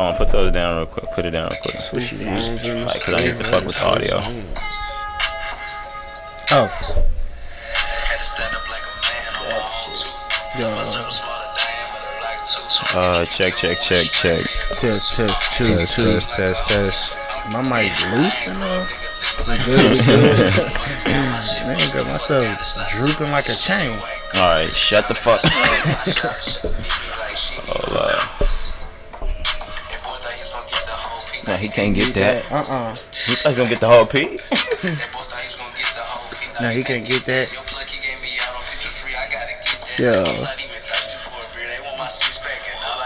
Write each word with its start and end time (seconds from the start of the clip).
Hold 0.00 0.12
on, 0.12 0.16
put 0.18 0.30
those 0.30 0.52
down 0.52 0.76
real 0.76 0.86
quick. 0.86 1.06
Put 1.10 1.24
it 1.24 1.30
down 1.32 1.50
real 1.50 1.58
quick. 1.60 1.76
Switch 1.76 2.12
phones 2.12 2.62
in 2.62 2.76
the 2.78 2.84
Like, 2.86 3.02
cause 3.02 3.14
I 3.14 3.20
need 3.24 3.36
to 3.36 3.42
fuck 3.42 3.64
with 3.64 3.74
the 3.76 3.84
audio. 3.84 4.18
Oh, 6.52 6.68
Had 6.70 8.14
to 8.14 8.22
stand 8.22 8.54
up 8.54 8.62
like 8.70 8.86
a 8.86 8.94
man 9.02 9.26
on 9.26 9.42
my 9.42 9.58
own 9.58 9.90
too. 9.98 10.62
yo, 10.62 10.70
Myself 10.70 11.02
a 11.02 11.10
smaller 11.10 11.50
diameter, 11.58 12.14
like 12.22 12.38
two. 12.46 12.94
Uh, 12.96 13.24
check, 13.24 13.56
check, 13.56 13.80
check, 13.80 14.06
check. 14.06 14.46
test, 14.78 15.16
test, 15.16 15.56
two, 15.58 15.64
Test, 15.74 15.96
two. 15.96 16.02
test, 16.04 16.30
test, 16.30 16.70
test. 16.70 17.18
My 17.50 17.58
mic 17.66 17.90
loose 18.14 18.46
and 18.46 18.62
all. 18.70 18.86
We 19.50 19.56
good, 19.66 19.82
we 19.82 19.98
good. 19.98 20.54
Man, 21.10 21.82
got 21.90 22.06
myself 22.06 22.46
drooping 22.90 23.32
like 23.32 23.48
a 23.48 23.54
chain. 23.54 23.90
All 24.36 24.46
right, 24.46 24.68
shut 24.68 25.08
the 25.08 25.14
fuck. 25.14 25.42
Up. 25.42 26.38
Hold 27.66 27.96
up. 28.14 28.47
No, 31.48 31.56
he 31.64 31.68
can't 31.68 31.94
get 31.94 32.12
that. 32.14 32.52
Uh 32.52 32.58
uh 32.58 32.90
He 32.90 33.34
thought 33.34 33.52
he 33.52 33.56
gonna 33.56 33.70
get 33.70 33.80
the 33.80 33.88
whole 33.88 34.04
P. 34.04 34.38
No, 36.60 36.68
he 36.70 36.82
can't 36.84 37.06
get 37.06 37.24
that. 37.24 37.48
Yo. 39.98 40.24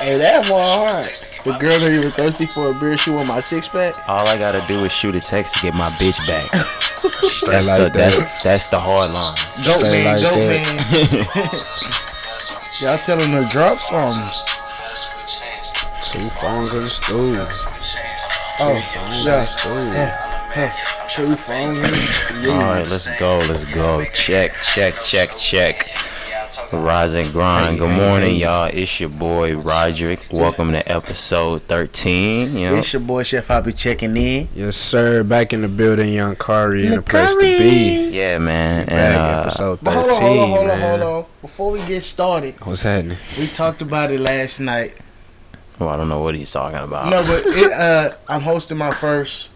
Hey, 0.01 0.19
that 0.19 0.49
one 0.51 0.65
hard. 0.65 1.05
The 1.45 1.57
girl 1.59 1.79
that 1.79 1.93
even 1.93 2.11
thirsty 2.11 2.47
for 2.47 2.71
a 2.71 2.75
beer, 2.81 2.99
she 2.99 3.11
want 3.11 3.29
my 3.29 3.41
six 3.41 3.69
pack. 3.69 3.95
All 4.09 4.27
I 4.29 4.37
gotta 4.37 4.67
do 4.67 4.85
is 4.85 4.93
shoot 4.93 5.15
a 5.15 5.21
text 5.21 5.55
to 5.57 5.63
get 5.63 5.75
my 5.75 5.87
bitch 6.03 6.19
back. 6.27 6.51
That's 7.47 7.69
like 7.69 7.79
the 7.79 7.85
that. 7.85 7.93
that's 7.95 8.43
that's 8.43 8.69
the 8.69 8.79
hard 8.79 9.11
line. 9.11 9.35
Goat 9.65 9.85
Straight 9.85 10.05
man, 10.05 10.15
like 10.15 10.23
goat 10.23 10.35
that. 10.39 10.63
man. 12.81 12.89
Y'all 12.89 12.99
tell 12.99 13.19
him 13.21 13.43
to 13.43 13.49
drop 13.51 13.79
some. 13.79 14.15
Two 16.03 16.23
phones 16.29 16.75
in 16.75 16.83
the 16.83 16.89
stool. 16.89 17.72
Oh, 18.65 18.79
Phones 18.79 19.21
in 19.21 19.27
yeah. 19.27 19.41
the 19.41 19.47
stool. 21.07 21.27
Two 21.27 21.35
phones. 21.35 21.79
in- 21.83 22.51
All 22.53 22.59
right, 22.61 22.87
let's 22.89 23.09
go, 23.19 23.39
let's 23.49 23.65
go. 23.75 24.05
Check, 24.13 24.53
check, 24.63 24.95
check, 25.03 25.37
check. 25.37 25.89
Rise 26.73 27.15
and 27.15 27.27
grind. 27.33 27.79
Good 27.81 27.97
morning, 27.97 28.37
y'all. 28.37 28.71
It's 28.73 29.01
your 29.01 29.09
boy 29.09 29.57
Roderick. 29.57 30.25
Welcome 30.31 30.73
to 30.73 30.91
episode 30.91 31.63
13. 31.63 32.57
You 32.57 32.71
know, 32.71 32.77
It's 32.77 32.93
your 32.93 33.01
boy 33.01 33.25
Chef. 33.25 33.51
I'll 33.51 33.63
be 33.63 33.73
checking 33.73 34.17
in. 34.17 34.49
Yes, 34.55 34.77
sir. 34.77 35.23
Back 35.25 35.53
in 35.53 35.63
the 35.63 35.69
building, 35.69 36.13
young 36.15 36.37
Kari 36.37 36.87
in 36.87 36.93
the 36.95 37.03
place 37.03 37.35
to 37.35 37.41
be. 37.41 38.11
yeah, 38.11 38.39
man. 38.39 38.89
And 38.89 39.17
uh, 39.17 39.41
episode 39.41 39.81
13, 39.81 39.93
hold 39.93 40.11
on, 40.11 40.21
hold 40.21 40.39
on, 40.41 40.49
hold 40.51 40.71
on, 40.71 40.81
hold 40.81 41.03
on. 41.25 41.31
Before 41.41 41.71
we 41.73 41.85
get 41.87 42.03
started, 42.03 42.55
What's 42.65 42.83
happening? 42.83 43.19
we 43.39 43.49
talked 43.49 43.83
about 43.83 44.11
it 44.13 44.21
last 44.21 44.61
night. 44.61 44.95
Well, 45.85 45.89
I 45.95 45.97
don't 45.97 46.09
know 46.09 46.21
what 46.21 46.35
he's 46.35 46.51
talking 46.51 46.79
about. 46.79 47.11
No, 47.11 47.23
but 47.23 47.45
it, 47.47 47.73
uh, 47.73 48.15
I'm 48.29 48.41
hosting 48.41 48.77
my 48.79 48.91
first 48.93 49.51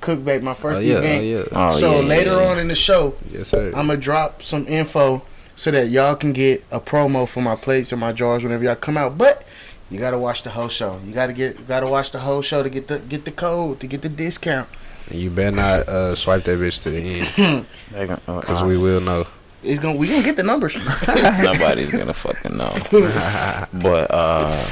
cookback, 0.00 0.42
my 0.42 0.54
first 0.54 0.78
Oh, 0.78 0.80
yeah, 0.80 0.94
oh, 0.94 0.98
event. 0.98 1.24
yeah. 1.24 1.42
Oh, 1.52 1.72
so 1.78 1.90
yeah, 1.96 2.00
yeah, 2.00 2.06
later 2.06 2.30
yeah. 2.40 2.48
on 2.50 2.58
in 2.58 2.68
the 2.68 2.74
show, 2.74 3.14
Yes, 3.30 3.48
sir. 3.48 3.68
I'm 3.68 3.86
gonna 3.88 3.96
drop 3.96 4.42
some 4.42 4.66
info 4.68 5.22
so 5.56 5.70
that 5.70 5.88
y'all 5.88 6.16
can 6.16 6.32
get 6.32 6.64
a 6.70 6.80
promo 6.80 7.28
for 7.28 7.40
my 7.42 7.56
plates 7.56 7.92
and 7.92 8.00
my 8.00 8.12
jars 8.12 8.42
whenever 8.42 8.64
y'all 8.64 8.74
come 8.74 8.96
out. 8.96 9.16
But 9.16 9.44
you 9.90 9.98
gotta 10.00 10.18
watch 10.18 10.42
the 10.42 10.50
whole 10.50 10.68
show. 10.68 11.00
You 11.06 11.12
gotta 11.14 11.32
get, 11.32 11.58
you 11.58 11.64
gotta 11.66 11.86
watch 11.86 12.10
the 12.12 12.18
whole 12.20 12.42
show 12.42 12.62
to 12.62 12.68
get 12.70 12.88
the 12.88 12.98
get 12.98 13.24
the 13.24 13.30
code 13.32 13.80
to 13.80 13.86
get 13.86 14.02
the 14.02 14.08
discount. 14.08 14.68
You 15.10 15.30
better 15.30 15.54
not 15.56 15.88
uh, 15.88 16.14
swipe 16.14 16.44
that 16.44 16.58
bitch 16.58 16.82
to 16.84 16.90
the 16.90 16.98
end, 17.38 17.66
They 17.92 18.06
gon- 18.06 18.20
uh, 18.26 18.40
because 18.40 18.62
we 18.62 18.76
will 18.78 19.00
know. 19.00 19.26
It's 19.62 19.78
gonna 19.80 19.96
we 19.96 20.08
gonna 20.08 20.22
get 20.22 20.36
the 20.36 20.42
numbers. 20.42 20.74
Nobody's 21.42 21.90
gonna 21.96 22.12
fucking 22.14 22.56
know. 22.56 22.74
but 23.72 24.10
uh 24.10 24.66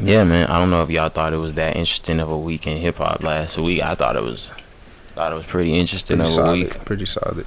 yeah, 0.00 0.24
man. 0.24 0.48
I 0.48 0.58
don't 0.58 0.70
know 0.70 0.82
if 0.82 0.90
y'all 0.90 1.08
thought 1.08 1.32
it 1.32 1.38
was 1.38 1.54
that 1.54 1.76
interesting 1.76 2.20
of 2.20 2.30
a 2.30 2.38
week 2.38 2.66
in 2.66 2.76
hip 2.76 2.96
hop 2.96 3.22
last 3.22 3.58
week. 3.58 3.82
I 3.82 3.94
thought 3.94 4.16
it 4.16 4.22
was 4.22 4.50
thought 5.08 5.32
it 5.32 5.34
was 5.36 5.46
pretty 5.46 5.74
interesting 5.78 6.18
Pretty 6.18 6.32
of 6.32 6.38
a 6.38 6.42
solid. 6.42 6.52
week. 6.58 6.84
Pretty 6.84 7.06
solid. 7.06 7.46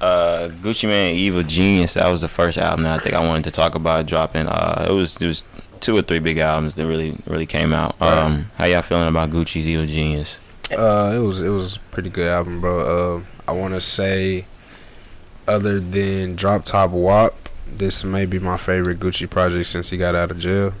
Uh 0.00 0.48
Gucci 0.62 0.88
Mane 0.88 1.16
Evil 1.16 1.42
Genius, 1.44 1.94
that 1.94 2.08
was 2.10 2.20
the 2.22 2.28
first 2.28 2.58
album 2.58 2.82
that 2.84 2.98
I 3.00 3.02
think 3.02 3.14
I 3.14 3.24
wanted 3.26 3.44
to 3.44 3.50
talk 3.52 3.74
about 3.74 4.06
dropping. 4.06 4.46
Uh 4.48 4.86
it 4.88 4.92
was 4.92 5.16
it 5.20 5.26
was 5.26 5.44
two 5.80 5.96
or 5.96 6.02
three 6.02 6.18
big 6.18 6.38
albums 6.38 6.74
that 6.76 6.86
really 6.86 7.16
really 7.26 7.46
came 7.46 7.72
out. 7.72 8.00
Um 8.02 8.50
how 8.56 8.64
y'all 8.64 8.82
feeling 8.82 9.08
about 9.08 9.30
Gucci's 9.30 9.68
Evil 9.68 9.86
Genius? 9.86 10.40
Uh, 10.76 11.12
it 11.14 11.18
was 11.18 11.40
it 11.42 11.50
was 11.50 11.76
a 11.76 11.80
pretty 11.92 12.08
good 12.10 12.26
album, 12.26 12.60
bro. 12.60 12.80
Uh, 13.18 13.22
I 13.46 13.52
want 13.52 13.74
to 13.74 13.82
say, 13.82 14.46
other 15.46 15.78
than 15.78 16.36
Drop 16.36 16.64
Top 16.64 16.90
Wop, 16.90 17.34
this 17.66 18.02
may 18.02 18.24
be 18.24 18.38
my 18.38 18.56
favorite 18.56 18.98
Gucci 18.98 19.28
project 19.28 19.66
since 19.66 19.90
he 19.90 19.98
got 19.98 20.14
out 20.14 20.30
of 20.30 20.38
jail. 20.38 20.72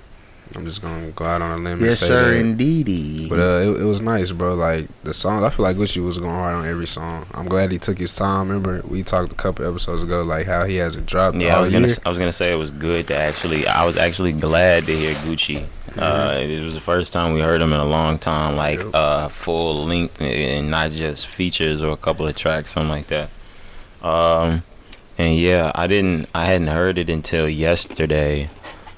I'm 0.56 0.64
just 0.66 0.80
gonna 0.82 1.10
go 1.10 1.24
out 1.24 1.42
on 1.42 1.58
a 1.58 1.62
limb 1.62 1.80
yes, 1.80 1.88
and 1.88 1.94
say 1.98 2.06
sir, 2.06 2.30
that. 2.34 2.36
indeedy. 2.40 3.28
But 3.28 3.38
uh, 3.40 3.42
it, 3.72 3.80
it 3.82 3.84
was 3.84 4.00
nice, 4.00 4.32
bro. 4.32 4.54
Like 4.54 4.88
the 5.02 5.12
songs, 5.12 5.42
I 5.42 5.50
feel 5.50 5.64
like 5.64 5.76
Gucci 5.76 6.04
was 6.04 6.18
going 6.18 6.30
hard 6.34 6.54
on 6.54 6.66
every 6.66 6.86
song. 6.86 7.26
I'm 7.34 7.46
glad 7.46 7.70
he 7.72 7.78
took 7.78 7.98
his 7.98 8.14
time. 8.14 8.48
Remember, 8.48 8.82
we 8.86 9.02
talked 9.02 9.32
a 9.32 9.36
couple 9.36 9.66
episodes 9.66 10.02
ago, 10.02 10.22
like 10.22 10.46
how 10.46 10.64
he 10.64 10.76
hasn't 10.76 11.06
dropped 11.06 11.36
Yeah, 11.36 11.54
I 11.54 11.56
all 11.56 11.62
was 11.62 11.72
gonna 11.72 11.86
year. 11.88 11.96
I 12.04 12.08
was 12.08 12.18
gonna 12.18 12.32
say 12.32 12.52
it 12.52 12.56
was 12.56 12.70
good 12.70 13.08
to 13.08 13.16
actually 13.16 13.66
I 13.66 13.84
was 13.84 13.96
actually 13.96 14.32
glad 14.32 14.86
to 14.86 14.96
hear 14.96 15.14
Gucci. 15.16 15.66
Uh, 15.96 16.40
it 16.40 16.60
was 16.62 16.74
the 16.74 16.80
first 16.80 17.12
time 17.12 17.34
we 17.34 17.40
heard 17.40 17.62
him 17.62 17.72
in 17.72 17.78
a 17.78 17.84
long 17.84 18.18
time, 18.18 18.56
like 18.56 18.80
Yep. 18.80 18.90
uh, 18.94 19.28
full 19.28 19.84
length 19.84 20.20
and 20.20 20.68
not 20.68 20.90
just 20.90 21.26
features 21.28 21.82
or 21.84 21.92
a 21.92 21.96
couple 21.96 22.26
of 22.26 22.34
tracks, 22.34 22.72
something 22.72 22.90
like 22.90 23.06
that. 23.06 23.30
Um, 24.02 24.64
and 25.18 25.36
yeah, 25.36 25.70
I 25.74 25.86
didn't 25.86 26.28
I 26.34 26.46
hadn't 26.46 26.66
heard 26.68 26.98
it 26.98 27.08
until 27.08 27.48
yesterday. 27.48 28.50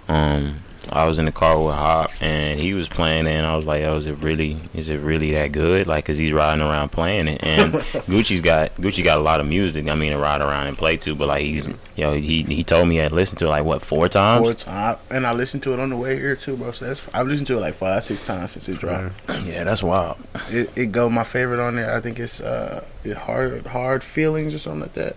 Um, 0.08 0.60
I 0.92 1.04
was 1.06 1.18
in 1.18 1.24
the 1.24 1.32
car 1.32 1.60
with 1.60 1.74
Hop 1.74 2.10
and 2.20 2.58
he 2.58 2.74
was 2.74 2.88
playing 2.88 3.26
it 3.26 3.32
and 3.32 3.46
I 3.46 3.56
was 3.56 3.66
like, 3.66 3.82
"Oh, 3.84 3.96
is 3.96 4.06
it 4.06 4.18
really 4.18 4.58
is 4.74 4.88
it 4.88 4.98
really 4.98 5.32
that 5.32 5.52
good?" 5.52 5.86
Like, 5.86 6.04
cause 6.04 6.18
he's 6.18 6.32
riding 6.32 6.62
around 6.64 6.90
playing 6.90 7.28
it 7.28 7.42
and 7.42 7.72
Gucci's 8.06 8.40
got 8.40 8.74
Gucci 8.76 9.02
got 9.02 9.18
a 9.18 9.22
lot 9.22 9.40
of 9.40 9.46
music. 9.46 9.88
I 9.88 9.94
mean, 9.94 10.12
to 10.12 10.18
ride 10.18 10.40
around 10.40 10.66
and 10.66 10.76
play 10.78 10.96
to, 10.98 11.14
but 11.14 11.28
like 11.28 11.42
he's 11.42 11.68
yo 11.96 12.10
know, 12.10 12.12
he 12.14 12.42
he 12.42 12.62
told 12.64 12.88
me 12.88 13.00
I 13.00 13.08
listened 13.08 13.38
to 13.38 13.46
it 13.46 13.48
like 13.48 13.64
what 13.64 13.82
four 13.82 14.08
times. 14.08 14.42
Four 14.42 14.54
time, 14.54 14.96
and 15.10 15.26
I 15.26 15.32
listened 15.32 15.62
to 15.64 15.72
it 15.72 15.80
on 15.80 15.90
the 15.90 15.96
way 15.96 16.16
here 16.18 16.36
too, 16.36 16.56
bro. 16.56 16.72
So 16.72 16.86
that's 16.86 17.06
I've 17.12 17.26
listened 17.26 17.46
to 17.48 17.56
it 17.56 17.60
like 17.60 17.74
five, 17.74 18.04
six 18.04 18.26
times 18.26 18.52
since 18.52 18.68
it 18.68 18.78
dropped. 18.78 19.14
Yeah, 19.44 19.64
that's 19.64 19.82
wild. 19.82 20.18
It, 20.50 20.70
it 20.76 20.92
go 20.92 21.08
my 21.08 21.24
favorite 21.24 21.60
on 21.60 21.76
there. 21.76 21.94
I 21.96 22.00
think 22.00 22.18
it's 22.18 22.40
uh, 22.40 22.84
it 23.04 23.16
hard 23.16 23.66
hard 23.66 24.02
feelings 24.02 24.54
or 24.54 24.58
something 24.58 24.80
like 24.82 24.94
that. 24.94 25.16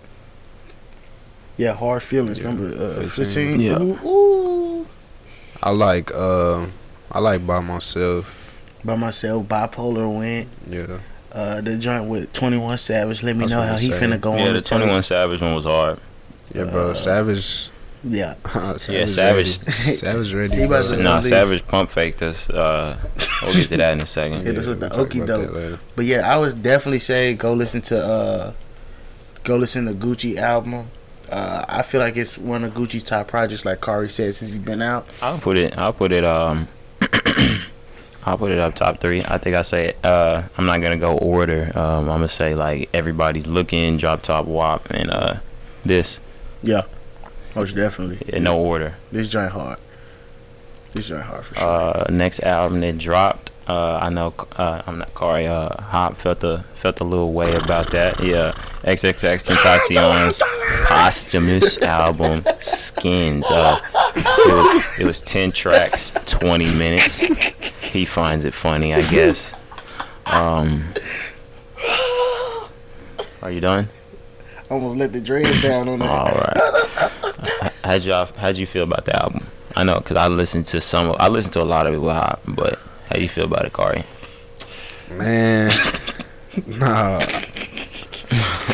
Yeah, 1.57 1.73
hard 1.73 2.01
feelings. 2.03 2.39
Yeah, 2.39 2.45
Number 2.45 2.67
uh, 2.67 3.01
15. 3.01 3.09
fifteen. 3.11 3.59
Yeah. 3.59 3.81
Ooh, 3.81 3.99
ooh. 4.07 4.87
I 5.61 5.71
like 5.71 6.11
uh, 6.13 6.65
I 7.11 7.19
like 7.19 7.45
by 7.45 7.59
myself. 7.59 8.35
By 8.83 8.95
myself, 8.95 9.45
bipolar 9.47 10.17
went. 10.17 10.47
Yeah, 10.69 10.99
Uh, 11.31 11.61
the 11.61 11.77
joint 11.77 12.07
with 12.09 12.31
Twenty 12.33 12.57
One 12.57 12.77
Savage. 12.77 13.23
Let 13.23 13.35
me 13.35 13.41
That's 13.41 13.51
know 13.53 13.61
how 13.61 13.73
I'm 13.73 13.79
he 13.79 13.87
saying. 13.87 14.01
finna 14.01 14.21
go 14.21 14.35
Yeah, 14.35 14.47
on 14.47 14.53
the 14.53 14.59
the. 14.61 14.61
Twenty 14.61 14.87
One 14.87 15.03
Savage 15.03 15.41
one 15.41 15.53
was 15.55 15.65
hard. 15.65 15.99
yeah, 16.53 16.63
bro. 16.63 16.91
Uh, 16.91 16.93
Savage. 16.93 17.69
Yeah, 18.01 18.35
Savage 18.77 18.87
Yeah, 18.89 19.05
Savage. 19.07 19.59
Ready. 19.59 19.71
Savage 19.97 20.33
ready. 20.33 20.55
He 20.55 20.63
about 20.63 20.87
bro. 20.87 20.99
Nah, 20.99 21.15
leave. 21.15 21.23
Savage 21.25 21.67
pump 21.67 21.89
faked 21.89 22.21
us. 22.21 22.49
Uh, 22.49 22.97
we'll 23.43 23.53
get 23.53 23.67
to 23.69 23.77
that 23.77 23.91
in 23.93 23.99
a 24.01 24.05
second. 24.05 24.43
Hit 24.43 24.57
us 24.57 24.65
with 24.65 24.79
we'll 24.79 24.89
the 24.89 24.95
talk 24.95 25.09
okie 25.09 25.27
doke. 25.27 25.79
but 25.97 26.05
yeah, 26.05 26.33
I 26.33 26.37
would 26.37 26.63
definitely 26.63 26.99
say 26.99 27.33
go 27.33 27.51
listen 27.51 27.81
to 27.81 28.01
uh, 28.01 28.53
go 29.43 29.57
listen 29.57 29.85
to 29.87 29.93
Gucci 29.93 30.37
album. 30.37 30.87
Uh, 31.31 31.65
I 31.67 31.81
feel 31.83 32.01
like 32.01 32.17
it's 32.17 32.37
one 32.37 32.63
of 32.63 32.73
Gucci's 32.73 33.03
top 33.03 33.27
projects, 33.27 33.65
like 33.65 33.81
Kari 33.81 34.09
said, 34.09 34.33
since 34.35 34.51
he's 34.51 34.59
been 34.59 34.81
out. 34.81 35.07
I'll 35.21 35.37
put 35.37 35.57
it. 35.57 35.77
I'll 35.77 35.93
put 35.93 36.11
it. 36.11 36.23
Um, 36.25 36.67
I'll 38.25 38.37
put 38.37 38.51
it 38.51 38.59
up 38.59 38.75
top 38.75 38.99
three. 38.99 39.23
I 39.23 39.37
think 39.37 39.55
I 39.55 39.61
say. 39.61 39.93
Uh, 40.03 40.43
I'm 40.57 40.65
not 40.65 40.81
gonna 40.81 40.97
go 40.97 41.17
order. 41.17 41.71
Um, 41.75 42.01
I'm 42.09 42.17
gonna 42.19 42.27
say 42.27 42.53
like 42.55 42.89
everybody's 42.93 43.47
looking. 43.47 43.97
Drop 43.97 44.21
top 44.21 44.45
wop, 44.45 44.89
and 44.91 45.09
uh, 45.09 45.35
this 45.83 46.19
Yeah, 46.61 46.83
most 47.55 47.75
definitely. 47.75 48.21
in 48.35 48.43
no 48.43 48.59
order. 48.59 48.95
This 49.11 49.29
joint 49.29 49.51
hard. 49.51 49.79
This 50.93 51.07
joint 51.07 51.23
hard 51.23 51.45
for 51.45 51.55
sure. 51.55 51.67
Uh, 51.67 52.05
next 52.09 52.41
album 52.41 52.81
that 52.81 52.97
dropped. 52.97 53.48
Uh, 53.69 53.99
I 54.01 54.09
know. 54.09 54.33
Uh, 54.55 54.81
I'm 54.87 54.97
not 54.97 55.13
Corey. 55.13 55.45
Uh, 55.45 55.79
Hop 55.83 56.15
felt 56.15 56.43
a 56.43 56.65
felt 56.73 56.99
a 57.01 57.03
little 57.03 57.33
way 57.33 57.53
about 57.53 57.91
that. 57.91 58.19
Yeah. 58.19 58.51
XXX 58.81 59.45
Tentacion's 59.45 60.41
posthumous 60.87 61.79
album 61.79 62.43
Skins. 62.59 63.45
Uh, 63.47 63.77
it 64.15 64.53
was 64.53 64.99
it 65.01 65.05
was 65.05 65.21
ten 65.21 65.51
tracks, 65.51 66.11
twenty 66.25 66.75
minutes. 66.77 67.21
He 67.89 68.05
finds 68.05 68.43
it 68.45 68.55
funny, 68.55 68.93
I 68.93 69.01
guess. 69.09 69.53
Um, 70.25 70.85
are 73.43 73.51
you 73.51 73.59
done? 73.59 73.87
I 74.69 74.73
almost 74.73 74.97
let 74.97 75.13
the 75.13 75.21
dreads 75.21 75.61
down 75.61 75.89
on 75.89 75.99
that. 75.99 76.09
All 76.09 76.31
right. 76.31 77.71
How'd 77.83 78.03
you 78.03 78.13
how'd 78.13 78.57
you 78.57 78.65
feel 78.65 78.83
about 78.83 79.05
the 79.05 79.15
album? 79.15 79.45
I 79.75 79.83
know 79.83 79.99
because 79.99 80.17
I 80.17 80.27
listened 80.27 80.65
to 80.67 80.81
some. 80.81 81.09
Of, 81.09 81.17
I 81.19 81.27
listened 81.27 81.53
to 81.53 81.61
a 81.61 81.63
lot 81.63 81.85
of 81.85 81.93
it 81.93 81.99
with 81.99 82.13
Hop, 82.13 82.41
but 82.47 82.79
how 83.09 83.19
you 83.19 83.27
feel 83.29 83.45
about 83.45 83.65
it, 83.65 83.73
Kari? 83.73 84.03
Man, 85.11 85.69
nah. 86.67 87.19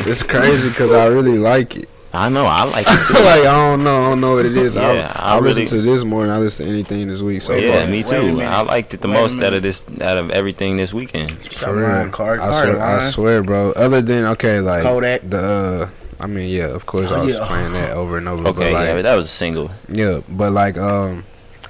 it's 0.06 0.22
crazy 0.22 0.68
because 0.68 0.92
I 0.92 1.06
really 1.06 1.38
like 1.38 1.76
it. 1.76 1.88
I 2.12 2.28
know. 2.30 2.44
I 2.46 2.64
like 2.64 2.86
it 2.88 3.06
too. 3.06 3.14
like 3.14 3.40
I 3.46 3.54
don't 3.70 3.84
know, 3.84 4.04
I 4.06 4.08
don't 4.10 4.20
know 4.20 4.34
what 4.36 4.46
it 4.46 4.56
is. 4.56 4.76
Yeah, 4.76 5.12
I, 5.16 5.34
I 5.34 5.36
I, 5.36 5.40
listen 5.40 5.66
to 5.66 5.82
this 5.82 6.04
more 6.04 6.22
than 6.22 6.30
I 6.30 6.38
listen 6.38 6.66
to 6.66 6.72
anything 6.72 7.06
this 7.08 7.20
week. 7.20 7.42
So 7.42 7.54
yeah, 7.54 7.80
far. 7.80 7.88
me 7.90 8.02
too. 8.02 8.40
I 8.40 8.60
liked 8.62 8.94
it 8.94 9.00
the 9.00 9.08
Wait 9.08 9.14
most 9.14 9.40
out 9.42 9.52
of 9.52 9.62
this, 9.62 9.84
out 10.00 10.16
of 10.16 10.30
everything 10.30 10.76
this 10.76 10.94
weekend. 10.94 11.30
Stop 11.32 11.70
For 11.70 11.80
lying, 11.82 12.04
real. 12.04 12.12
Card. 12.12 12.40
I 12.40 12.50
Card 12.50 12.54
swear, 12.54 12.82
I 12.82 12.98
swear, 13.00 13.42
bro. 13.42 13.72
Other 13.72 14.00
than 14.00 14.24
okay, 14.26 14.60
like 14.60 14.82
Kodak. 14.82 15.22
the 15.22 15.38
uh, 15.42 15.90
I 16.18 16.26
mean, 16.26 16.48
yeah, 16.48 16.68
of 16.68 16.86
course, 16.86 17.10
I 17.12 17.20
Oh, 17.20 17.24
was 17.26 17.36
yeah. 17.38 17.46
playing 17.46 17.72
that 17.72 17.92
over 17.92 18.16
and 18.16 18.28
over. 18.28 18.46
Okay, 18.48 18.72
but 18.72 18.72
like, 18.72 18.86
yeah, 18.86 18.94
but 18.94 19.02
that 19.02 19.16
was 19.16 19.26
a 19.26 19.28
single. 19.28 19.70
Yeah, 19.88 20.20
but 20.28 20.52
like, 20.52 20.78
um, 20.78 21.24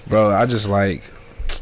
bro, 0.07 0.31
I 0.31 0.47
just 0.47 0.69
like, 0.69 1.03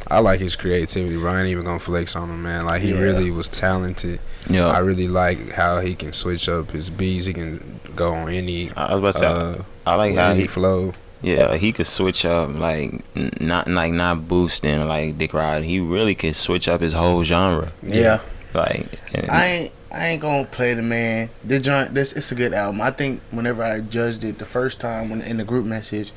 I 0.09 0.21
like 0.21 0.41
his 0.41 0.55
creativity, 0.57 1.17
bro. 1.17 1.33
I 1.33 1.41
ain't 1.41 1.49
even 1.49 1.65
gonna 1.65 1.79
flex 1.79 2.15
on 2.17 2.29
him, 2.29 2.43
man. 2.43 2.67
Like, 2.67 2.83
he 2.83 2.91
Yeah. 2.93 3.01
really 3.01 3.31
was 3.31 3.49
talented. 3.49 4.21
Yeah, 4.49 4.67
I 4.69 4.79
really 4.81 5.09
like 5.09 5.53
how 5.53 5.81
he 5.81 5.95
can 5.95 6.13
switch 6.13 6.49
up 6.49 6.71
his 6.73 6.91
beats. 6.91 7.27
He 7.27 7.33
can 7.33 7.81
go 7.97 8.13
on 8.15 8.29
any, 8.29 8.71
I 8.77 8.95
was 8.95 8.99
about 8.99 9.13
to 9.15 9.19
say, 9.19 9.27
uh, 9.27 9.63
I 9.87 9.95
like 9.97 10.15
how 10.15 10.35
he, 10.35 10.47
flow. 10.47 10.93
yeah, 11.23 11.57
he 11.57 11.73
could 11.73 11.87
switch 11.87 12.25
up 12.27 12.55
like 12.55 13.03
not 13.41 13.67
like 13.69 13.93
not 13.95 14.29
boosting 14.29 14.87
like 14.87 15.17
Dick 15.17 15.33
Ride. 15.33 15.65
He 15.65 15.81
really 15.81 16.15
could 16.15 16.37
switch 16.37 16.69
up 16.69 16.81
his 16.83 16.93
whole 16.93 17.25
genre. 17.25 17.73
Yeah. 17.83 18.21
Like, 18.53 18.87
and- 19.15 19.31
I 19.31 19.47
ain't 19.47 19.73
I 19.91 20.07
ain't 20.09 20.23
gonna 20.23 20.45
play 20.45 20.75
the 20.75 20.83
man. 20.83 21.31
The 21.45 21.61
joint 21.61 21.95
this 21.95 22.13
it's 22.13 22.31
a 22.33 22.35
good 22.35 22.53
album. 22.53 22.81
I 22.81 22.91
think 22.91 23.21
whenever 23.31 23.63
I 23.63 23.79
judged 23.81 24.25
it 24.25 24.39
the 24.39 24.45
first 24.45 24.81
time 24.81 25.09
when 25.09 25.23
in 25.23 25.37
the 25.37 25.45
group 25.45 25.65
message, 25.67 26.13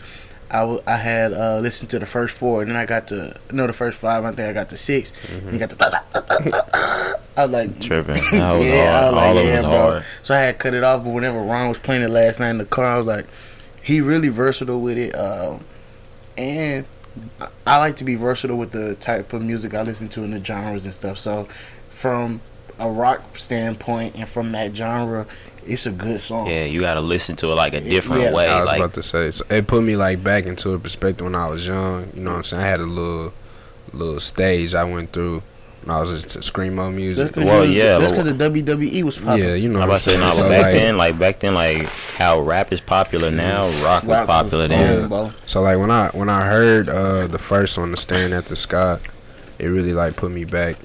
I, 0.49 0.59
w- 0.61 0.81
I 0.87 0.95
had 0.95 1.33
uh 1.33 1.59
listened 1.59 1.89
to 1.91 1.99
the 1.99 2.05
first 2.05 2.37
four 2.37 2.61
and 2.61 2.71
then 2.71 2.77
I 2.77 2.85
got 2.85 3.07
to 3.09 3.35
no 3.51 3.67
the 3.67 3.73
first 3.73 3.97
five. 3.97 4.23
I 4.23 4.31
think 4.31 4.49
I 4.49 4.53
got 4.53 4.69
to 4.69 4.77
6 4.77 5.13
And 5.31 5.53
you 5.53 5.59
got 5.59 5.69
the 5.71 7.15
I 7.37 7.43
was 7.43 7.51
like 7.51 7.79
tripping. 7.79 8.13
Was 8.15 8.31
yeah, 8.31 8.49
I 9.01 9.05
was 9.05 9.13
like, 9.15 9.35
All 9.35 9.43
yeah, 9.43 9.61
bro. 9.61 9.69
hard. 9.69 10.03
So 10.23 10.33
I 10.33 10.39
had 10.39 10.57
cut 10.59 10.73
it 10.73 10.83
off, 10.83 11.03
but 11.03 11.11
whenever 11.11 11.39
Ron 11.41 11.69
was 11.69 11.79
playing 11.79 12.01
it 12.03 12.09
last 12.09 12.39
night 12.39 12.49
in 12.49 12.57
the 12.57 12.65
car, 12.65 12.85
I 12.85 12.97
was 12.97 13.05
like, 13.05 13.25
he 13.83 14.01
really 14.01 14.29
versatile 14.29 14.81
with 14.81 14.97
it. 14.97 15.11
Um, 15.13 15.63
and 16.37 16.85
I- 17.41 17.47
I 17.67 17.77
like 17.77 17.97
to 17.97 18.03
be 18.03 18.15
versatile 18.15 18.57
with 18.57 18.71
the 18.71 18.95
type 18.95 19.33
of 19.33 19.41
music 19.43 19.73
I 19.73 19.81
listen 19.83 20.07
to 20.09 20.23
and 20.23 20.33
the 20.33 20.43
genres 20.43 20.85
and 20.85 20.93
stuff. 20.93 21.19
So 21.19 21.47
from 21.89 22.41
a 22.79 22.89
rock 22.89 23.37
standpoint 23.37 24.15
and 24.15 24.27
from 24.29 24.51
that 24.53 24.75
genre, 24.75 25.25
it's 25.67 25.85
a 25.85 25.91
good 25.91 26.21
song. 26.21 26.47
Yeah, 26.47 26.65
you 26.65 26.81
gotta 26.81 27.01
listen 27.01 27.35
to 27.37 27.51
it 27.51 27.55
like 27.55 27.73
a 27.73 27.81
different 27.81 28.23
Yeah. 28.23 28.33
way. 28.33 28.47
I 28.47 28.59
was 28.61 28.67
Like, 28.67 28.79
about 28.79 28.93
to 28.95 29.03
say, 29.03 29.31
so 29.31 29.45
it 29.49 29.67
put 29.67 29.83
me 29.83 29.95
like 29.95 30.23
back 30.23 30.45
into 30.45 30.71
a 30.73 30.79
perspective 30.79 31.25
when 31.25 31.35
I 31.35 31.47
was 31.47 31.65
young. 31.67 32.09
You 32.13 32.21
know 32.21 32.31
what 32.31 32.37
I'm 32.37 32.43
saying? 32.43 32.63
I 32.63 32.67
had 32.67 32.79
a 32.79 32.85
little, 32.85 33.33
little 33.93 34.19
stage 34.19 34.73
I 34.75 34.83
went 34.83 35.11
through 35.13 35.43
when 35.83 35.95
I 35.95 35.99
was 36.01 36.11
just 36.11 36.29
to 36.29 36.39
screamo 36.39 36.93
music. 36.93 37.27
because 37.27 37.45
Well, 37.45 37.65
yeah, 37.65 37.97
that's 37.97 38.11
because 38.11 38.25
the 38.25 38.33
WWE 38.49 39.03
was 39.03 39.17
popular. 39.19 39.37
Yeah, 39.49 39.55
you 39.55 39.69
know 39.69 39.79
I 39.79 39.81
what 39.81 39.89
I'm 39.89 39.89
was 39.93 40.07
about 40.07 40.11
to 40.13 40.17
say, 40.17 40.23
saying. 40.23 40.29
no, 40.29 40.35
So 40.35 40.49
back 40.49 40.61
like, 40.63 40.73
then, 40.73 40.97
like 40.97 41.19
back 41.19 41.39
then, 41.39 41.53
like 41.53 41.83
how 42.17 42.39
rap 42.41 42.73
is 42.73 42.81
popular 42.81 43.31
now, 43.31 43.69
rock 43.83 44.03
was 44.03 44.25
popular 44.27 44.63
was 44.63 44.69
then. 44.69 45.03
on, 45.03 45.09
bro. 45.09 45.31
So 45.45 45.61
like 45.61 45.77
when 45.77 45.91
I 45.91 46.09
when 46.09 46.29
I 46.29 46.45
heard 46.47 46.89
uh 46.89 47.27
the 47.27 47.37
first 47.39 47.77
one, 47.77 47.91
the 47.91 47.97
staring 47.97 48.33
at 48.33 48.45
the 48.47 48.55
sky, 48.55 48.99
it 49.59 49.67
really 49.67 49.93
like 49.93 50.15
put 50.17 50.31
me 50.31 50.43
back 50.45 50.75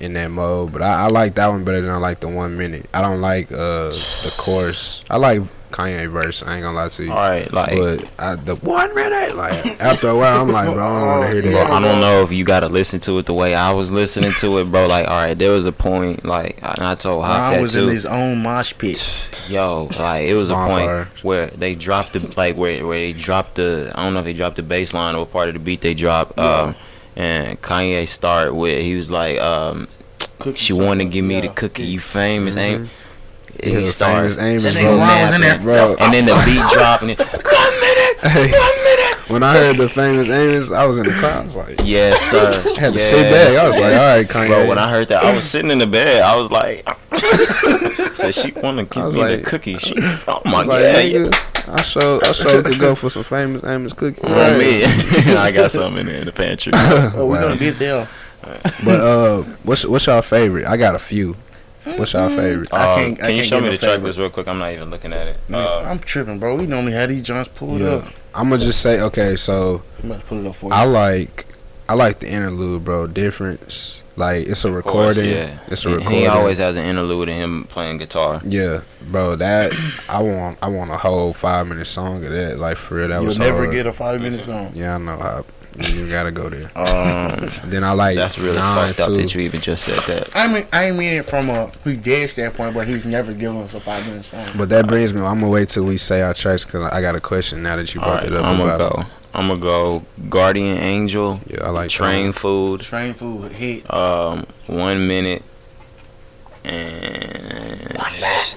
in 0.00 0.14
that 0.14 0.30
mode. 0.30 0.72
But 0.72 0.82
I, 0.82 1.04
I 1.04 1.06
like 1.08 1.34
that 1.34 1.48
one 1.48 1.64
better 1.64 1.80
than 1.80 1.90
I 1.90 1.98
like 1.98 2.20
the 2.20 2.28
one 2.28 2.56
minute. 2.56 2.86
I 2.92 3.00
don't 3.00 3.20
like 3.20 3.50
uh 3.52 3.90
the 3.90 4.34
chorus. 4.36 5.04
I 5.10 5.16
like 5.16 5.42
Kanye 5.74 6.08
verse. 6.08 6.42
I 6.44 6.54
ain't 6.54 6.62
gonna 6.62 6.76
lie 6.76 6.88
to 6.88 7.04
you. 7.04 7.10
All 7.10 7.16
right, 7.16 7.52
like. 7.52 7.76
But 7.76 8.08
I, 8.16 8.36
the 8.36 8.54
one 8.54 8.94
minute, 8.94 9.36
like 9.36 9.80
after 9.82 10.08
a 10.08 10.16
while, 10.16 10.42
I'm 10.42 10.48
like, 10.48 10.72
bro, 10.72 10.84
I 10.84 11.00
don't 11.00 11.08
want 11.08 11.22
to 11.24 11.42
hear 11.42 11.52
Bro. 11.52 11.74
I 11.74 11.80
don't 11.80 12.00
know 12.00 12.22
if 12.22 12.30
you 12.30 12.44
gotta 12.44 12.68
listen 12.68 13.00
to 13.00 13.18
it 13.18 13.26
the 13.26 13.34
way 13.34 13.56
I 13.56 13.72
was 13.72 13.90
listening 13.90 14.32
to 14.34 14.58
it, 14.58 14.70
bro. 14.70 14.86
Like, 14.86 15.08
all 15.08 15.16
right, 15.16 15.34
there 15.34 15.50
was 15.50 15.66
a 15.66 15.72
point, 15.72 16.24
like, 16.24 16.62
and 16.62 16.78
I 16.80 16.94
told 16.94 17.24
Hop 17.24 17.38
Ron 17.38 17.52
that 17.54 17.62
was 17.62 17.74
in 17.74 17.88
his 17.88 18.06
own 18.06 18.40
mosh 18.42 18.72
pit. 18.78 19.46
Yo, 19.50 19.88
like, 19.98 20.26
it 20.28 20.34
was 20.34 20.48
a 20.50 20.54
point 20.54 21.08
where 21.24 21.48
they 21.48 21.74
dropped 21.74 22.12
the, 22.12 22.20
like, 22.36 22.56
where 22.56 22.86
where 22.86 22.98
they 22.98 23.12
dropped 23.12 23.56
the, 23.56 23.92
I 23.96 24.04
don't 24.04 24.14
know 24.14 24.20
if 24.20 24.26
they 24.26 24.32
dropped 24.32 24.56
the 24.56 24.62
bass 24.62 24.94
line 24.94 25.16
or 25.16 25.26
part 25.26 25.48
of 25.48 25.54
the 25.54 25.60
beat 25.60 25.80
they 25.80 25.94
dropped. 25.94 26.38
Um, 26.38 26.76
and 27.16 27.60
Kanye 27.62 28.06
start 28.08 28.54
with, 28.54 28.80
he 28.82 28.96
was 28.96 29.10
like, 29.10 29.38
um, 29.40 29.88
Cookie 30.38 30.56
she 30.58 30.72
wanted 30.72 31.04
to 31.04 31.10
give 31.10 31.24
me 31.24 31.40
the 31.40 31.46
Yeah. 31.46 31.52
cookie. 31.52 31.84
You 31.84 32.00
famous, 32.00 32.56
ain't? 32.56 32.88
Yeah, 33.62 33.78
He 33.78 33.86
started, 33.86 34.34
famous 34.34 34.38
Amos, 34.38 34.74
That 34.74 34.82
bro. 34.82 34.96
was 35.26 35.34
in 35.34 35.40
there. 35.42 35.58
Bro, 35.60 35.96
and 36.00 36.12
then 36.14 36.26
the 36.26 36.34
beat 36.44 36.72
dropped, 36.76 37.02
and 37.02 37.10
it, 37.12 37.20
Hey, 38.24 38.50
when 39.28 39.42
I 39.42 39.54
heard 39.54 39.76
the 39.76 39.88
famous 39.88 40.28
Amos, 40.28 40.72
I 40.72 40.84
was 40.86 40.98
in 40.98 41.04
the 41.06 41.12
car. 41.12 41.30
I 41.40 41.44
was 41.44 41.54
like, 41.56 41.80
yes, 41.84 42.20
sir. 42.20 42.62
I 42.66 42.68
had 42.80 42.92
to 42.94 42.98
yes, 42.98 43.10
sit 43.10 43.30
back. 43.30 43.62
I 43.62 43.66
was 43.68 43.78
like, 43.78 43.94
all 43.94 44.06
right, 44.08 44.26
Kanye. 44.28 44.48
Bro, 44.48 44.68
when 44.68 44.78
I 44.78 44.90
heard 44.90 45.08
that, 45.08 45.22
I 45.24 45.34
was 45.34 45.44
sitting 45.48 45.70
in 45.70 45.78
the 45.78 45.86
bed. 45.86 46.22
I 46.22 46.34
was 46.36 46.50
like, 46.50 46.86
"So 48.16 48.30
she 48.32 48.52
want 48.52 48.78
to 48.78 48.84
give 48.84 49.14
me 49.14 49.20
like- 49.20 49.38
the 49.44 49.44
cookie." 49.50 49.78
She, 49.78 49.94
oh 50.26 50.40
my 50.44 50.58
was 50.58 50.66
god, 50.66 50.82
like, 50.82 51.12
yeah, 51.12 51.18
nigga, 51.20 51.53
I 51.68 51.82
sure, 51.82 52.20
I 52.24 52.32
sure 52.32 52.62
could 52.62 52.78
go 52.78 52.94
for 52.94 53.10
some 53.10 53.22
famous 53.24 53.64
Amos 53.64 53.92
cookies. 53.92 54.22
on 54.24 54.58
me. 54.58 54.84
I 55.36 55.50
got 55.50 55.70
something 55.72 56.00
in 56.00 56.06
there 56.06 56.20
in 56.20 56.26
the 56.26 56.32
pantry. 56.32 56.72
Oh, 56.74 57.26
we're 57.26 57.40
Wow. 57.40 57.42
gonna 57.48 57.56
get 57.56 57.78
there. 57.78 58.08
But 58.84 59.00
uh, 59.00 59.42
what's 59.62 59.86
what's 59.86 60.06
y'all 60.06 60.20
favorite? 60.22 60.66
I 60.66 60.76
got 60.76 60.94
a 60.94 60.98
few. 60.98 61.36
What's 61.96 62.12
y'all 62.12 62.28
favorite? 62.30 62.72
I 62.72 62.92
Um, 62.92 62.98
can't- 62.98 63.20
I 63.22 63.26
can 63.26 63.30
you 63.34 63.36
can't 63.42 63.48
show 63.48 63.60
me 63.60 63.66
no 63.66 63.72
the 63.72 63.78
track 63.78 63.90
favorite. 63.92 64.04
list 64.06 64.18
real 64.18 64.30
quick? 64.30 64.48
I'm 64.48 64.58
not 64.58 64.72
even 64.72 64.90
looking 64.90 65.12
at 65.12 65.26
it. 65.28 65.36
Man, 65.48 65.60
Uh, 65.66 65.80
I'm 65.80 65.98
tripping, 65.98 66.38
bro. 66.38 66.54
We 66.56 66.66
normally 66.66 66.92
had 66.92 67.10
these 67.10 67.22
joints 67.22 67.48
pulled 67.54 67.80
Yeah, 67.80 67.88
up. 67.96 68.04
I'm 68.34 68.48
gonna 68.50 68.58
just 68.58 68.80
say 68.82 69.00
okay. 69.00 69.36
So 69.36 69.82
I'm 70.02 70.10
about 70.10 70.20
to 70.20 70.26
pull 70.26 70.44
it 70.44 70.48
up 70.48 70.54
for 70.56 70.66
you. 70.66 70.72
I 70.72 70.84
like 70.84 71.46
I 71.88 71.94
like 71.94 72.18
the 72.20 72.28
interlude, 72.30 72.84
bro. 72.84 73.06
Difference. 73.06 74.02
Like 74.16 74.46
it's 74.46 74.64
a 74.64 74.72
of 74.72 74.84
course, 74.84 75.16
recording. 75.18 75.32
yeah. 75.32 75.58
It's 75.66 75.84
a 75.84 75.88
He- 75.88 75.94
recording. 75.96 76.18
He 76.20 76.26
always 76.26 76.58
has 76.58 76.76
an 76.76 76.84
interlude 76.84 77.28
of 77.28 77.34
him 77.34 77.64
playing 77.68 77.98
guitar. 77.98 78.40
Yeah, 78.44 78.82
bro. 79.10 79.34
That 79.36 79.72
I 80.08 80.22
want. 80.22 80.58
I 80.62 80.68
want 80.68 80.90
a 80.92 80.96
whole 80.96 81.32
five 81.32 81.66
minute 81.66 81.86
song 81.86 82.24
of 82.24 82.30
that. 82.30 82.58
Like 82.58 82.76
for 82.76 82.94
real, 82.96 83.08
that 83.08 83.14
You'll 83.16 83.24
was 83.24 83.38
never 83.38 83.64
hard. 83.64 83.72
get 83.72 83.86
a 83.86 83.92
five 83.92 84.20
minute 84.20 84.44
song. 84.44 84.70
Yeah, 84.74 84.94
I 84.94 84.98
know 84.98 85.18
how. 85.18 85.44
You 85.76 86.08
gotta 86.08 86.30
go 86.30 86.48
there. 86.48 86.70
Um, 86.76 87.48
Then 87.68 87.82
I 87.82 87.92
like 87.92 88.16
that's 88.16 88.38
really 88.38 88.56
nine 88.56 88.88
fucked 88.88 89.00
up 89.00 89.06
too. 89.08 89.16
that 89.16 89.34
you 89.34 89.40
even 89.42 89.60
just 89.60 89.84
said 89.84 89.98
that. 90.04 90.28
I 90.34 90.46
mean, 90.52 90.66
I 90.72 90.84
ain't 90.86 90.96
mean 90.96 91.14
it 91.14 91.24
from 91.24 91.50
a 91.50 91.70
he 91.82 91.96
dead 91.96 92.30
standpoint, 92.30 92.74
but 92.74 92.86
he's 92.86 93.04
never 93.04 93.32
given 93.32 93.56
us 93.62 93.74
a 93.74 93.80
five 93.80 94.06
minute 94.06 94.24
song. 94.24 94.46
But 94.56 94.68
that 94.68 94.86
brings 94.86 95.12
me. 95.12 95.20
I'm 95.20 95.40
gonna 95.40 95.50
wait 95.50 95.68
till 95.68 95.84
we 95.84 95.96
say 95.96 96.22
our 96.22 96.32
tracks 96.34 96.64
because 96.64 96.90
I 96.92 97.00
got 97.00 97.16
a 97.16 97.20
question 97.20 97.62
now 97.62 97.76
that 97.76 97.92
you 97.94 98.00
brought 98.00 98.18
right, 98.22 98.26
it 98.26 98.34
up. 98.34 98.44
I'm 98.46 98.58
gonna 98.58 98.74
about 98.74 98.92
go. 98.96 99.02
I'm 99.34 99.48
gonna 99.48 99.58
go. 99.60 100.04
Guardian 100.28 100.78
Angel. 100.78 101.40
Yeah, 101.48 101.64
I 101.64 101.70
like 101.70 101.90
Train 101.90 102.26
that 102.28 102.32
Food, 102.34 102.82
Train 102.82 103.12
food 103.14 103.50
hit. 103.50 103.92
um, 103.92 104.46
One 104.68 105.08
Minute, 105.08 105.42
and 106.64 107.96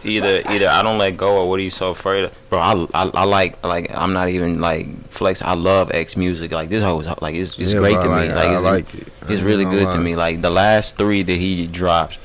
either 0.04 0.42
either 0.50 0.68
I 0.68 0.82
don't 0.84 0.98
let 0.98 1.18
go 1.18 1.38
or 1.42 1.50
what 1.50 1.60
are 1.60 1.64
you 1.64 1.70
so 1.70 1.92
afraid 1.92 2.26
of, 2.26 2.50
bro? 2.50 2.60
I, 2.60 2.74
I, 2.94 3.04
I 3.14 3.24
like 3.26 3.64
like 3.66 3.96
I'm 3.96 4.14
not 4.14 4.30
even 4.30 4.60
like 4.60 4.88
flex. 5.10 5.42
I 5.42 5.54
love 5.54 5.92
X 5.94 6.16
music. 6.18 6.52
Like 6.52 6.70
this 6.70 6.84
whole 6.84 7.04
like 7.22 7.36
it's 7.36 7.58
it's 7.60 7.74
Yeah, 7.74 7.80
great 7.80 7.94
bro, 7.94 8.04
to 8.04 8.10
I 8.10 8.22
me. 8.28 8.28
like- 8.34 8.36
Like 8.36 8.46
I 8.48 8.54
it's, 8.54 8.64
like 8.64 8.94
it. 8.96 9.08
It's 9.30 9.42
really 9.42 9.66
good 9.66 9.92
to 9.94 9.98
me. 10.00 10.16
Like 10.16 10.42
the 10.42 10.50
last 10.50 10.98
three 10.98 11.24
that 11.24 11.38
he 11.38 11.68
dropped. 11.68 12.18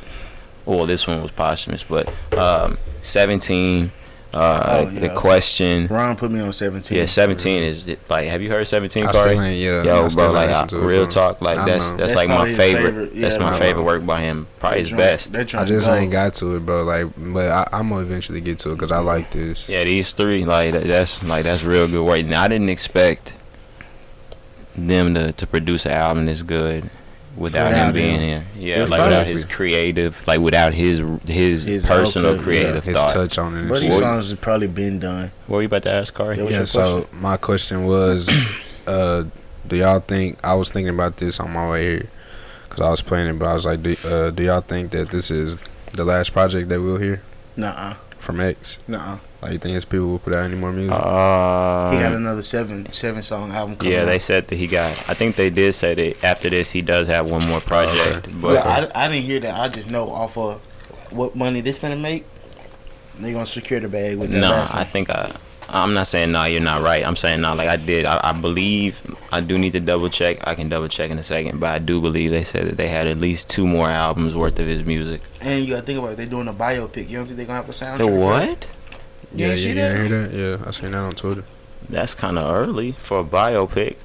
Well, 0.65 0.87
this 0.87 1.09
one 1.09 1.21
was 1.23 1.33
posthumous, 1.33 1.83
but 1.83 2.09
um, 2.39 2.79
17, 3.03 3.91
uh, 4.35 4.87
Oh, 4.87 4.91
the 4.91 5.11
question. 5.11 5.87
Ron 5.89 6.17
put 6.17 6.31
me 6.31 6.41
on 6.41 6.53
seventeen. 6.53 6.99
Yeah, 6.99 7.07
17 7.07 7.63
is 7.63 7.87
like. 8.09 8.29
Have 8.29 8.41
you 8.43 8.49
heard 8.51 8.67
17, 8.67 9.07
I 9.07 9.13
still 9.13 9.41
ain't. 9.41 9.57
Yeah, 9.59 9.83
Yo, 9.83 10.07
I 10.07 10.09
bro, 10.09 10.25
ain't 10.27 10.35
like 10.35 10.35
I, 10.35 10.47
listen 10.49 10.69
to 10.69 10.77
it, 10.83 10.87
real 10.87 11.07
talk, 11.07 11.41
like 11.43 11.57
that's 11.57 11.67
that's, 11.67 11.93
That's 11.93 12.15
like 12.15 12.29
my 12.29 12.35
probably 12.37 12.51
his 12.51 12.59
favorite. 12.59 12.83
favorite. 12.85 13.21
That's 13.21 13.39
my 13.39 13.59
favorite 13.59 13.83
work 13.85 14.07
by 14.07 14.21
him. 14.21 14.47
Probably 14.61 14.81
his 14.81 14.91
That 14.91 14.97
best. 14.97 15.37
I 15.55 15.65
just 15.65 15.87
go. 15.89 15.95
ain't 15.95 16.13
got 16.13 16.35
to 16.35 16.57
it, 16.57 16.67
bro. 16.67 16.85
Like, 16.85 17.07
but 17.17 17.51
I, 17.51 17.69
I'm 17.73 17.89
gonna 17.91 18.03
eventually 18.03 18.41
get 18.41 18.59
to 18.61 18.71
it 18.71 18.75
because 18.77 18.93
I 18.93 18.99
like 19.01 19.31
this. 19.33 19.69
Yeah, 19.69 19.85
these 19.85 20.13
three, 20.13 20.45
like 20.45 20.73
that- 20.73 20.85
that's 20.87 21.23
like 21.25 21.45
that's 21.45 21.63
real 21.65 21.87
good 21.87 22.05
work. 22.07 22.25
Now 22.25 22.43
I 22.43 22.49
didn't 22.49 22.71
expect 22.71 23.35
them 24.75 25.15
to, 25.15 25.33
to 25.33 25.47
produce 25.47 25.85
an 25.85 25.93
album 25.93 26.27
this 26.27 26.43
good 26.43 26.89
without, 27.37 27.69
Without 27.69 27.87
him 27.87 27.93
being 27.95 28.21
him. 28.21 28.45
here. 28.57 28.77
Yeah, 28.77 28.83
It's 28.83 28.91
like 28.91 29.05
without 29.05 29.27
his 29.27 29.45
creative, 29.45 30.27
like 30.27 30.41
without 30.41 30.75
his 30.75 31.01
his, 31.27 31.63
His 31.65 31.87
personal 31.87 32.33
output, 32.33 32.41
yeah. 32.41 32.45
creative 32.63 32.85
His 32.85 32.97
touch 33.03 33.39
on 33.39 33.57
it. 33.57 33.69
But 33.69 33.79
shit. 33.81 33.91
these 33.91 33.99
songs 33.99 34.31
have 34.31 34.41
probably 34.41 34.69
been 34.69 34.99
done. 34.99 35.31
What 35.47 35.57
were 35.57 35.63
you 35.63 35.67
about 35.67 35.83
to 35.85 35.91
ask, 35.91 36.13
Corey? 36.15 36.39
Yeah, 36.39 36.49
yeah. 36.49 36.65
So 36.65 37.09
my 37.13 37.37
question 37.37 37.87
was, 37.87 38.31
uh, 38.87 39.25
do 39.67 39.77
y'all 39.77 40.01
think 40.01 40.39
I 40.45 40.55
was 40.55 40.71
thinking 40.71 40.93
about 40.95 41.17
this 41.17 41.41
on 41.41 41.53
my 41.53 41.69
way 41.71 41.91
here? 41.91 42.09
Cause 42.69 42.81
I 42.81 42.91
was 42.91 43.03
playing 43.03 43.29
it, 43.29 43.39
but 43.39 43.47
I 43.47 43.53
was 43.53 43.67
like, 43.67 43.83
do, 43.83 43.95
uh, 44.07 44.31
do 44.31 44.45
y'all 44.45 44.63
think 44.63 44.93
that 44.93 45.11
this 45.11 45.31
is 45.31 45.59
the 45.93 46.05
last 46.05 46.33
project 46.33 46.71
that 46.71 46.81
we'll 46.81 46.97
hear 46.97 47.23
Nuh-uh. 47.55 47.95
from 48.19 48.41
X? 48.41 48.79
Nuh-uh. 48.89 49.19
Like, 49.43 49.53
you 49.53 49.59
think 49.59 49.75
his 49.75 49.85
people 49.85 50.07
will 50.07 50.19
put 50.21 50.33
out 50.35 50.45
any 50.45 50.55
more 50.55 50.73
music? 50.73 50.93
Uh, 50.95 51.91
He 51.91 51.99
got 51.99 52.13
another 52.13 52.43
seven 52.43 52.91
seven 52.93 53.23
song 53.23 53.51
album 53.53 53.77
coming. 53.77 53.93
yeah, 53.93 54.05
they 54.05 54.15
out. 54.15 54.23
said 54.23 54.47
that 54.49 54.57
he 54.57 54.69
got. 54.69 54.91
I 55.09 55.15
think 55.15 55.35
they 55.37 55.51
did 55.51 55.75
say 55.75 55.95
that 55.95 56.25
after 56.25 56.49
this 56.49 56.71
he 56.71 56.81
does 56.81 57.09
have 57.09 57.29
one 57.31 57.47
more 57.49 57.61
project. 57.61 58.29
But 58.41 58.55
Yeah, 58.55 58.89
I, 58.95 59.05
I 59.05 59.09
didn't 59.09 59.25
hear 59.25 59.41
that. 59.41 59.55
I 59.59 59.69
just 59.69 59.91
know 59.91 60.11
off 60.13 60.39
of 60.39 60.61
what 61.11 61.35
money 61.35 61.61
this 61.61 61.79
finna 61.79 62.01
make. 62.01 62.25
They 63.19 63.33
gonna 63.33 63.47
secure 63.47 63.81
the 63.81 63.89
bag 63.89 64.17
with 64.17 64.31
that. 64.31 64.41
No, 64.41 64.53
raffle. 64.53 64.79
I 64.79 64.85
think 64.85 65.11
I. 65.11 65.35
I'm 65.69 65.95
not 65.95 66.07
saying 66.07 66.33
no. 66.33 66.45
You're 66.45 66.61
not 66.61 66.83
right. 66.83 67.05
I'm 67.07 67.17
saying 67.17 67.41
no. 67.41 67.55
Like 67.55 67.69
I 67.69 67.77
did. 67.77 68.05
I, 68.07 68.21
I 68.23 68.33
believe. 68.33 69.01
I 69.33 69.41
do 69.41 69.59
need 69.59 69.73
to 69.73 69.81
double 69.81 70.09
check. 70.09 70.39
I 70.47 70.55
can 70.55 70.69
double 70.69 70.89
check 70.89 71.11
in 71.11 71.19
a 71.19 71.23
second. 71.23 71.59
But 71.61 71.71
I 71.73 71.79
do 71.79 72.01
believe 72.01 72.31
they 72.31 72.45
said 72.45 72.67
that 72.69 72.77
they 72.77 72.89
had 72.89 73.07
at 73.09 73.19
least 73.19 73.51
two 73.51 73.67
more 73.67 73.89
albums 73.89 74.35
worth 74.37 74.59
of 74.59 74.67
his 74.67 74.85
music. 74.85 75.21
And 75.41 75.65
you 75.65 75.75
gotta 75.75 75.83
think 75.87 75.99
about 75.99 76.13
it. 76.13 76.17
They're 76.17 76.27
doing 76.27 76.47
a 76.49 76.55
biopic. 76.55 77.09
You 77.09 77.19
don't 77.19 77.27
think 77.27 77.37
they're 77.39 77.47
gonna 77.47 77.63
have 77.63 77.69
a 77.69 77.73
soundtrack? 77.73 77.99
The 77.99 78.07
what? 78.07 78.65
You 78.65 78.82
Yeah, 79.35 79.49
ain't 79.49 79.59
yeah, 79.59 79.63
see 79.63 79.69
you 79.71 79.75
that? 79.77 79.97
hear 79.97 80.09
that? 80.29 80.33
Yeah, 80.61 80.67
I 80.69 80.71
seen 80.73 80.91
that 80.93 80.99
on 80.99 81.13
Twitter. 81.15 81.45
That's 81.89 82.15
kind 82.15 82.39
of 82.39 82.55
early 82.55 82.93
for 82.93 83.21
a 83.21 83.25
biopic. 83.25 83.97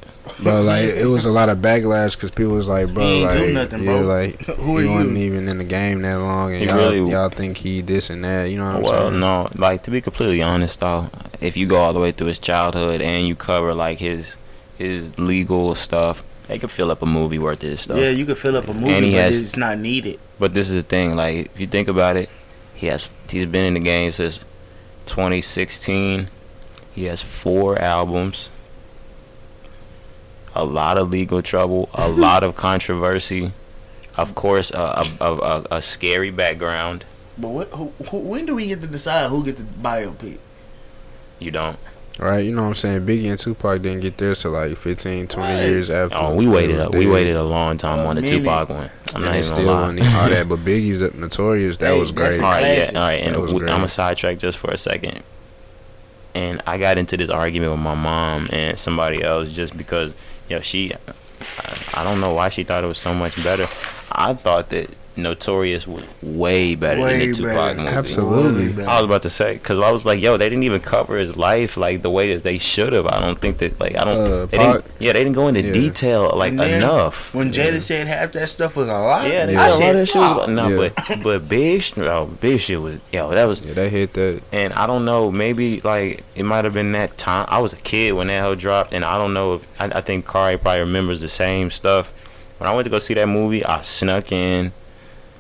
But 0.43 0.63
like 0.63 0.84
it 0.84 1.05
was 1.07 1.25
a 1.25 1.31
lot 1.31 1.48
of 1.48 1.60
backlash 1.60 2.15
because 2.15 2.31
people 2.31 2.51
was 2.53 2.67
like, 2.67 2.93
bro, 2.93 3.03
He 3.05 3.24
ain't 3.24 3.53
like, 3.53 3.53
nothing, 3.53 3.84
yeah, 3.86 3.91
like 4.01 4.41
Who 4.57 4.77
are 4.77 4.81
he 4.81 4.88
you? 4.88 4.93
wasn't 4.93 5.17
even 5.17 5.48
in 5.48 5.57
the 5.57 5.63
game 5.63 6.01
that 6.01 6.15
long, 6.19 6.51
and 6.51 6.60
He 6.62 6.67
y'all, 6.67 6.77
really- 6.77 7.12
y'all 7.12 7.29
think 7.29 7.55
he 7.57 7.79
this 7.81 8.10
and 8.10 8.25
that. 8.25 8.50
You 8.50 8.57
know 8.57 8.65
what 8.65 8.75
I'm 8.75 8.81
Well, 8.81 9.10
saying? 9.10 9.19
no, 9.22 9.50
like 9.55 9.84
to 9.84 9.91
be 9.91 10.01
completely 10.01 10.41
honest 10.41 10.81
though, 10.81 11.10
if 11.39 11.55
you 11.55 11.65
go 11.65 11.77
all 11.77 11.93
the 11.93 12.00
way 12.01 12.12
through 12.12 12.27
his 12.27 12.39
childhood 12.39 13.01
and 13.01 13.25
you 13.25 13.36
cover 13.36 13.74
like 13.74 14.00
his 14.00 14.38
his 14.77 15.17
legal 15.17 15.74
stuff, 15.75 16.24
they 16.50 16.60
could 16.60 16.72
fill 16.72 16.91
up 16.91 17.01
a 17.01 17.05
movie 17.05 17.39
worth 17.39 17.63
of 17.63 17.69
his 17.69 17.81
stuff. 17.81 17.98
Yeah, 17.98 18.10
you 18.10 18.25
could 18.25 18.38
fill 18.38 18.57
up 18.57 18.67
a 18.67 18.74
movie, 18.74 18.93
And 18.93 19.05
he 19.05 19.12
but 19.12 19.22
has- 19.22 19.39
it's 19.41 19.55
not 19.55 19.77
needed. 19.79 20.19
But 20.39 20.53
this 20.53 20.67
is 20.69 20.75
the 20.75 20.84
thing, 20.84 21.15
like 21.15 21.46
if 21.53 21.60
you 21.60 21.67
think 21.67 21.88
about 21.88 22.17
it, 22.17 22.29
he 22.75 22.88
has 22.88 23.10
he's 23.29 23.46
been 23.46 23.63
in 23.63 23.75
the 23.75 23.79
game 23.79 24.12
since 24.12 24.43
2016. 25.08 26.30
He 26.94 27.06
has 27.06 27.22
four 27.22 27.80
albums. 27.80 28.50
A 30.56 30.66
lot 30.66 30.98
of 30.98 31.10
legal 31.10 31.42
trouble, 31.42 31.90
a 31.94 32.10
lot 32.26 32.44
of 32.44 32.56
controversy, 32.56 33.52
of 34.16 34.36
course, 34.36 34.72
a, 34.72 35.06
a, 35.20 35.26
a, 35.26 35.66
a 35.72 35.82
scary 35.82 36.32
background. 36.32 37.06
But 37.38 37.48
what? 37.50 37.68
Who, 37.70 37.94
who, 38.10 38.18
when 38.18 38.46
do 38.46 38.56
we 38.56 38.68
get 38.68 38.82
to 38.82 38.88
decide 38.88 39.30
who 39.30 39.44
get 39.44 39.58
the 39.58 39.64
biopic? 39.64 40.40
You 41.40 41.52
don't. 41.52 41.78
Right? 42.19 42.43
You 42.45 42.51
know 42.55 42.63
what 42.63 42.69
I'm 42.69 42.74
saying? 42.74 43.05
Biggie 43.05 43.29
and 43.29 43.38
Tupac 43.38 43.81
didn't 43.81 44.00
get 44.01 44.17
theirs 44.17 44.41
till 44.41 44.51
like 44.51 44.75
15, 44.75 45.27
20 45.27 45.53
Right. 45.53 45.62
years 45.67 45.89
after. 45.91 46.15
Oh, 46.19 46.33
we 46.36 46.47
waited. 46.47 46.77
was 46.77 46.88
A, 46.88 46.89
we 46.97 47.05
waited 47.07 47.36
a 47.36 47.43
long 47.43 47.77
time 47.77 48.00
A 48.00 48.05
on 48.07 48.15
the 48.15 48.21
minute. 48.24 48.39
Tupac 48.39 48.69
one. 48.69 48.89
I'm 49.13 49.15
and 49.15 49.25
not 49.25 49.31
even 49.33 49.43
still 49.43 49.65
gonna 49.65 49.81
lie. 49.93 49.97
wasn't 50.00 50.15
all 50.24 50.29
that. 50.29 50.50
But 50.50 50.59
Biggie's 50.65 51.00
notorious. 51.13 51.77
That 51.77 51.93
Hey, 51.93 52.00
was 52.00 52.12
that's 52.12 52.29
great. 52.38 52.41
a 52.41 52.45
All 52.45 52.51
right, 52.51 52.77
yeah, 52.77 52.88
all 52.95 53.01
right. 53.07 53.21
And 53.21 53.53
we- 53.53 53.69
I'm 53.69 53.83
a 53.83 53.89
sidetrack 53.89 54.39
just 54.39 54.57
for 54.57 54.71
a 54.71 54.77
second. 54.77 55.21
And 56.33 56.62
I 56.67 56.77
got 56.77 56.97
into 56.97 57.17
this 57.17 57.29
argument 57.29 57.71
with 57.71 57.81
my 57.81 57.95
mom 57.95 58.50
and 58.51 58.77
somebody 58.79 59.24
else 59.24 59.51
just 59.51 59.75
because, 59.77 60.13
you 60.50 60.55
know, 60.55 60.62
she, 60.62 60.93
I, 60.93 62.01
I 62.01 62.03
don't 62.03 62.19
know 62.19 62.33
why 62.33 62.50
she 62.50 62.63
thought 62.63 62.83
it 62.83 62.88
was 62.88 63.00
so 63.00 63.13
much 63.13 63.41
better. 63.43 63.67
I 64.12 64.33
thought 64.33 64.69
that 64.69 64.89
Notorious 65.17 65.88
was 65.88 66.03
way 66.21 66.75
better 66.75 67.01
Way 67.01 67.19
than 67.19 67.29
the 67.31 67.33
Tupac 67.36 67.55
better. 67.55 67.79
movie. 67.79 67.89
Absolutely. 67.89 68.83
I 68.86 68.95
was 68.97 69.05
about 69.05 69.21
to 69.24 69.29
say 69.29 69.53
because 69.55 69.79
I 69.79 69.91
was 69.91 70.05
like, 70.05 70.21
yo, 70.21 70.38
they 70.38 70.47
didn't 70.50 70.63
even 70.63 70.79
cover 70.81 71.17
his 71.17 71.36
life 71.36 71.75
like 71.77 72.01
the 72.01 72.09
way 72.09 72.33
that 72.33 72.43
they 72.43 72.57
should 72.57 72.93
have. 72.93 73.07
I 73.07 73.19
don't 73.19 73.39
think 73.39 73.57
that 73.59 73.79
like 73.79 73.95
I 73.95 74.03
don't. 74.05 74.31
Uh, 74.31 74.45
they 74.45 74.57
Pac? 74.57 74.74
didn't, 74.83 74.91
yeah, 75.00 75.13
they 75.13 75.24
didn't 75.24 75.36
go 75.36 75.47
into 75.47 75.62
Yeah. 75.62 75.74
detail 75.74 76.31
like 76.36 76.55
then 76.55 76.75
enough. 76.81 77.33
When 77.33 77.51
Jada 77.51 77.81
said 77.81 78.07
half 78.07 78.31
that 78.33 78.50
stuff 78.50 78.75
was 78.75 78.88
a 78.89 78.93
lie, 78.93 79.27
Yeah, 79.27 79.45
they 79.47 79.55
I 79.55 79.71
said 79.71 79.79
a 79.79 79.79
lot 79.79 79.89
of 79.89 79.95
that 79.95 80.05
shit 80.07 80.15
was 80.21 80.38
"Wow." 80.38 80.45
no, 80.53 80.67
Yeah. 80.81 80.89
but 81.07 81.24
but 81.24 81.50
big, 81.50 81.81
sh- 81.81 81.97
oh, 81.97 82.25
big 82.39 82.59
shit 82.59 82.79
was 82.81 83.00
yo. 83.12 83.31
That 83.33 83.45
was 83.45 83.62
Yeah, 83.65 83.74
they 83.74 83.89
hit 83.89 84.13
that. 84.13 84.41
and 84.51 84.74
I 84.74 84.86
don't 84.88 85.05
know, 85.05 85.31
maybe 85.31 85.81
like 85.81 86.24
it 86.36 86.43
might 86.43 86.63
have 86.65 86.74
been 86.74 86.91
that 86.93 87.17
time. 87.17 87.45
I 87.50 87.59
was 87.59 87.74
a 87.74 87.77
kid 87.77 88.12
when 88.13 88.27
that 88.27 88.33
hell 88.33 88.55
dropped, 88.55 88.93
and 88.93 89.03
I 89.03 89.17
don't 89.17 89.33
know 89.33 89.55
if 89.55 89.67
I, 89.79 89.86
I 89.86 90.01
think 90.01 90.27
Kari 90.29 90.57
probably 90.57 90.81
remembers 90.81 91.21
the 91.21 91.27
same 91.29 91.71
stuff. 91.71 92.13
When 92.59 92.67
I 92.69 92.74
went 92.74 92.86
to 92.86 92.89
go 92.89 92.97
see 93.00 93.13
that 93.13 93.27
movie, 93.27 93.63
I 93.63 93.81
snuck 93.81 94.31
in. 94.31 94.71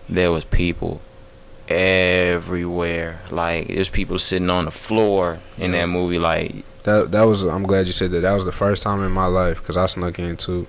There 0.09 0.31
was 0.31 0.45
people 0.45 1.01
everywhere. 1.67 3.21
Like 3.29 3.67
there's 3.67 3.89
people 3.89 4.19
sitting 4.19 4.49
on 4.49 4.65
the 4.65 4.71
floor 4.71 5.39
in 5.57 5.71
that 5.71 5.89
movie. 5.89 6.19
Like 6.19 6.63
That 6.83 7.11
that 7.11 7.23
was. 7.23 7.43
I'm 7.43 7.63
glad 7.63 7.87
you 7.87 7.93
said 7.93 8.11
that. 8.11 8.21
That 8.21 8.33
was 8.33 8.45
the 8.45 8.51
first 8.51 8.83
time 8.83 9.03
in 9.03 9.11
my 9.11 9.25
life 9.25 9.59
because 9.59 9.77
I 9.77 9.85
snuck 9.85 10.19
in 10.19 10.37
too. 10.37 10.67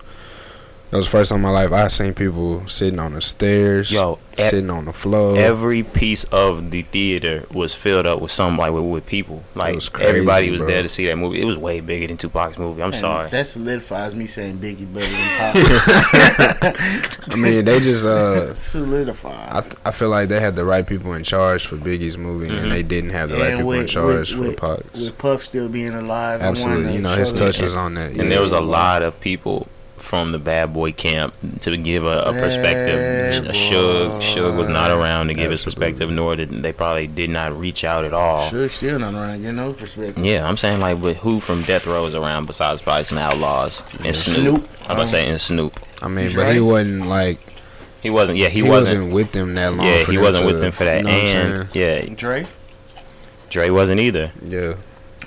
That 0.91 0.97
was 0.97 1.05
the 1.05 1.11
first 1.11 1.29
time 1.29 1.41
in 1.41 1.43
my 1.43 1.51
life 1.51 1.71
I 1.71 1.89
seen 1.89 2.15
people 2.15 2.67
sitting 2.67 2.99
on 2.99 3.13
the 3.13 3.21
stairs, 3.21 3.93
Yo, 3.93 4.19
e- 4.39 4.41
sitting 4.41 4.71
on 4.71 4.87
the 4.87 4.93
floor. 4.95 5.37
every 5.39 5.83
piece 5.83 6.25
of 6.25 6.71
the 6.71 6.81
theater 6.81 7.45
was 7.53 7.75
filled 7.75 8.07
up 8.07 8.23
with 8.23 8.31
some 8.31 8.57
like 8.57 8.73
with, 8.73 8.85
with 8.85 9.05
people. 9.05 9.43
Like 9.55 9.75
was 9.75 9.91
crazy, 9.91 10.09
everybody 10.09 10.51
was 10.51 10.61
bro. 10.61 10.69
there 10.71 10.83
to 10.83 10.89
see 10.89 11.05
that 11.09 11.17
movie. 11.19 11.43
It 11.43 11.45
was 11.45 11.59
way 11.59 11.81
bigger 11.81 12.07
than 12.07 12.17
Tupac's 12.17 12.59
movie. 12.59 12.81
I'm 12.83 12.87
And 12.87 12.95
sorry. 12.97 13.29
That 13.29 13.47
solidifies 13.47 14.15
me 14.15 14.27
saying 14.27 14.61
Biggie 14.61 14.91
better 14.95 15.07
than 15.07 16.73
Pop. 17.19 17.33
I 17.33 17.37
mean, 17.37 17.67
they 17.67 17.81
just. 17.81 18.07
uh 18.07 18.55
solidified. 18.59 19.49
I 19.53 19.61
th- 19.61 19.75
I 19.85 19.91
feel 19.91 20.09
like 20.09 20.31
they 20.31 20.41
had 20.41 20.57
the 20.57 20.65
right 20.65 20.87
people 20.87 21.13
in 21.13 21.23
charge 21.23 21.67
for 21.67 21.77
Biggie's 21.77 22.17
movie, 22.17 22.49
Mhm. 22.49 22.63
and 22.63 22.73
they 22.73 22.83
didn't 22.83 23.11
have 23.11 23.29
the 23.29 23.37
right 23.39 23.57
people 23.57 23.73
in 23.73 23.87
charge 23.87 24.35
for 24.35 24.53
Pac's. 24.55 24.99
with 25.01 25.19
Puff 25.19 25.45
still 25.45 25.69
being 25.69 25.93
alive. 25.93 26.41
Absolutely, 26.41 26.85
to 26.89 26.93
you 26.95 27.01
know 27.03 27.15
his 27.15 27.33
touch 27.35 27.61
was 27.61 27.75
on 27.75 27.93
that. 27.95 28.09
and 28.13 28.17
yeah. 28.17 28.29
there 28.31 28.41
was 28.43 28.53
a 28.53 28.61
lot 28.61 29.03
of 29.03 29.21
people 29.21 29.69
from 30.01 30.33
the 30.33 30.39
bad 30.39 30.73
boy 30.73 30.93
camp 30.93 31.35
to 31.63 31.77
give 31.77 32.05
a, 32.05 32.21
a 32.23 32.33
perspective. 32.33 33.45
Bad 33.45 33.55
Suge, 33.55 34.19
Suge 34.21 34.57
was 34.57 34.69
not 34.69 34.91
around 34.91 35.29
to 35.29 35.35
give 35.35 35.51
his 35.51 35.65
perspective, 35.65 36.11
nor 36.11 36.37
did 36.37 36.51
they 36.51 36.73
probably 36.73 37.07
did 37.07 37.31
not 37.31 37.57
reach 37.57 37.85
out 37.85 38.05
at 38.05 38.13
all. 38.15 38.49
Suge 38.51 38.71
still 38.73 38.99
not 38.99 39.15
around. 39.15 39.43
Get 39.43 39.55
no 39.55 39.73
perspective. 39.73 40.25
Yeah, 40.25 40.47
I'm 40.49 40.57
saying 40.57 40.81
like, 40.81 41.01
but 41.01 41.17
who 41.17 41.41
from 41.41 41.63
Death 41.63 41.87
Row 41.87 42.05
is 42.07 42.15
around 42.15 42.47
besides 42.47 42.83
probably 42.83 43.05
some 43.05 43.19
Outlawz 43.19 43.83
and 44.07 44.15
Snoop? 44.17 44.37
Snoop. 44.65 44.69
I'm 44.85 44.93
about 44.93 45.03
to 45.03 45.07
say 45.09 45.29
and 45.29 45.41
Snoop. 45.41 45.79
I 46.03 46.09
mean, 46.09 46.35
but 46.35 46.55
he 46.55 46.61
wasn't 46.61 47.07
like 47.07 47.39
He 48.03 48.11
wasn't. 48.11 48.39
Yeah, 48.39 48.49
he, 48.49 48.63
he, 48.63 48.69
wasn't. 48.69 48.99
wasn't, 49.01 49.15
with 49.15 49.33
them 49.33 49.55
that 49.55 49.75
long. 49.75 49.87
yeah, 49.87 50.05
for 50.05 50.13
he 50.13 50.19
wasn't 50.19 50.49
to- 50.49 50.53
with 50.55 50.63
them 50.63 50.73
for 50.73 50.85
that. 50.85 50.99
You 50.99 51.05
know 51.05 51.11
what 51.11 51.37
I'm 51.37 51.61
and 51.63 51.75
yeah, 51.75 52.15
Dre. 52.15 52.47
Dre 53.51 53.71
wasn't 53.71 54.01
either. 54.01 54.31
yeah, 54.43 54.75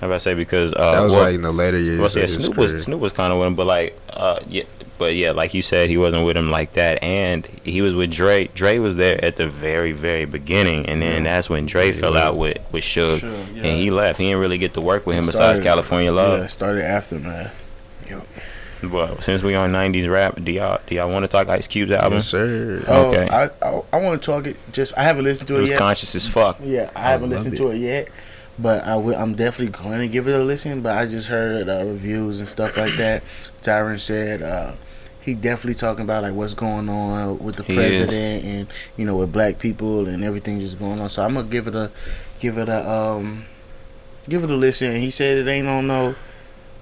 I'm 0.01 0.07
about 0.09 0.15
to 0.15 0.19
say 0.21 0.33
because 0.33 0.73
uh, 0.73 0.93
that 0.93 1.01
was 1.01 1.13
well, 1.13 1.23
like 1.23 1.35
in 1.35 1.41
the 1.43 1.51
later 1.51 1.77
years. 1.79 1.99
Well, 1.99 2.09
yeah, 2.15 2.25
Snoop 2.25 2.55
career. 2.55 2.73
was 2.73 2.83
Snoop 2.83 2.99
was 2.99 3.13
kind 3.13 3.31
of 3.31 3.37
with 3.39 3.47
him, 3.47 3.55
but 3.55 3.67
like, 3.67 3.97
uh, 4.09 4.39
yeah, 4.49 4.63
but 4.97 5.13
yeah, 5.15 5.31
like 5.31 5.53
you 5.53 5.61
said, 5.61 5.89
he 5.91 5.97
wasn't 5.97 6.25
with 6.25 6.35
him 6.35 6.49
like 6.49 6.73
that, 6.73 7.03
and 7.03 7.45
he 7.63 7.81
was 7.81 7.93
with 7.93 8.11
Dre. 8.11 8.47
Dre 8.47 8.79
was 8.79 8.95
there 8.95 9.23
at 9.23 9.35
the 9.35 9.47
very, 9.47 9.91
very 9.91 10.25
beginning, 10.25 10.87
and 10.87 11.01
then 11.01 11.23
that's 11.23 11.49
when 11.49 11.65
Dre 11.67 11.91
fell 11.91 12.17
out 12.17 12.35
with 12.37 12.57
with 12.71 12.83
Suge, 12.83 13.19
Sure, 13.19 13.29
yeah. 13.29 13.37
and 13.63 13.77
he 13.79 13.91
left. 13.91 14.17
He 14.19 14.25
didn't 14.25 14.39
really 14.41 14.57
get 14.57 14.73
to 14.73 14.81
work 14.81 15.05
with 15.05 15.15
him 15.17 15.25
besides 15.27 15.59
Started- 15.59 15.63
California 15.63 16.11
Yeah, 16.11 16.15
Love. 16.17 16.49
started 16.51 16.83
aftermath. 16.83 17.57
But 18.83 19.23
since 19.23 19.43
we 19.43 19.53
on 19.53 19.71
'90s 19.71 20.09
rap, 20.11 20.39
do 20.43 20.51
y'all 20.51 20.81
do 20.87 20.95
y'all 20.95 21.09
want 21.11 21.23
to 21.23 21.27
talk 21.29 21.47
Ice 21.49 21.67
Cube's 21.67 21.91
album? 21.91 22.13
Yes, 22.13 22.25
sir. 22.27 22.83
Oh, 22.87 23.11
Okay. 23.11 23.29
I 23.29 23.43
I, 23.61 23.81
I 23.93 23.97
want 24.01 24.19
to 24.19 24.25
talk 24.25 24.47
it. 24.47 24.57
Just 24.73 24.97
I 24.97 25.03
haven't 25.03 25.23
listened 25.23 25.47
to 25.49 25.53
It 25.55 25.57
it, 25.57 25.61
was 25.61 25.69
yet. 25.69 25.77
conscious 25.79 26.15
as 26.15 26.25
fuck. 26.25 26.57
Yeah, 26.63 26.89
I 26.95 27.01
haven't 27.01 27.29
listened 27.29 27.53
it. 27.53 27.57
to 27.57 27.69
it 27.69 27.77
yet, 27.77 28.07
but 28.61 28.83
I 28.83 28.95
will, 28.95 29.15
I'm 29.15 29.33
definitely 29.35 29.71
going 29.83 29.99
to 29.99 30.07
give 30.07 30.27
it 30.27 30.39
a 30.39 30.43
listen. 30.43 30.81
But 30.81 30.97
I 30.97 31.05
just 31.05 31.27
heard 31.27 31.67
uh, 31.69 31.83
reviews 31.85 32.39
and 32.39 32.47
stuff 32.47 32.77
like 32.77 32.93
that. 32.97 33.23
Tyron 33.61 33.99
said 33.99 34.41
uh, 34.41 34.73
he 35.21 35.33
definitely 35.33 35.75
talking 35.75 36.03
about 36.03 36.23
like 36.23 36.33
what's 36.33 36.53
going 36.53 36.89
on 36.89 37.39
with 37.39 37.55
the 37.57 37.63
He 37.63 37.73
is. 37.77 37.97
president 37.97 38.45
and 38.45 38.67
you 38.97 39.05
know 39.05 39.15
with 39.17 39.31
black 39.31 39.59
people 39.59 40.07
and 40.07 40.23
everything 40.23 40.59
just 40.59 40.79
going 40.79 40.99
on. 40.99 41.09
So 41.09 41.23
I'm 41.23 41.33
gonna 41.35 41.47
give 41.47 41.67
it 41.67 41.75
a 41.75 41.91
give 42.39 42.57
it 42.57 42.69
a 42.69 42.89
um 42.91 43.45
give 44.27 44.43
it 44.43 44.49
a 44.51 44.55
listen. 44.55 44.95
He 44.95 45.11
said 45.11 45.37
it 45.37 45.47
ain't 45.47 45.67
on 45.67 45.85
no 45.87 46.15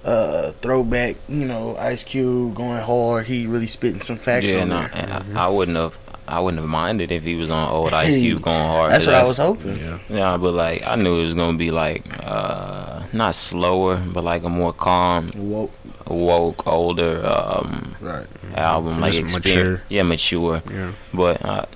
uh 0.04 0.52
throwback. 0.62 1.16
You 1.28 1.46
know, 1.46 1.76
Ice 1.76 2.02
Cube 2.04 2.54
going 2.54 2.80
hard. 2.80 3.26
He 3.26 3.46
really 3.46 3.66
spitting 3.66 4.00
some 4.00 4.16
facts 4.16 4.46
Yeah, 4.46 4.62
on 4.62 4.68
no, 4.70 4.78
there. 4.80 4.90
and 4.94 5.38
I, 5.38 5.44
I 5.44 5.48
wouldn't 5.48 5.76
have. 5.76 5.98
I 6.30 6.40
wouldn't 6.40 6.60
have 6.60 6.68
minded 6.70 7.10
if 7.12 7.22
he 7.24 7.34
was 7.36 7.50
on 7.50 7.68
old 7.68 7.92
Ice 7.92 8.16
Cube 8.16 8.42
going 8.42 8.56
hard. 8.58 8.92
That's 8.92 9.06
what 9.06 9.14
I 9.14 9.22
was 9.24 9.36
hoping. 9.36 9.76
Yeah, 9.78 9.98
Yeah, 10.08 10.36
but 10.36 10.54
like 10.54 10.86
I 10.86 10.94
knew 10.96 11.20
it 11.20 11.24
was 11.26 11.34
gonna 11.34 11.58
be 11.58 11.70
like 11.70 12.04
uh 12.24 13.02
not 13.12 13.34
slower, 13.34 13.96
but 13.96 14.22
like 14.24 14.44
a 14.44 14.48
more 14.48 14.72
calm, 14.72 15.28
Whoa, 15.30 15.70
woke, 16.06 16.66
older 16.66 17.20
um 17.26 17.96
right. 18.00 18.26
album, 18.56 19.00
like 19.00 19.20
mature. 19.32 19.82
Yeah, 19.88 20.04
mature. 20.04 20.62
yeah. 20.70 20.92
But 21.12 21.44
uh, 21.44 21.66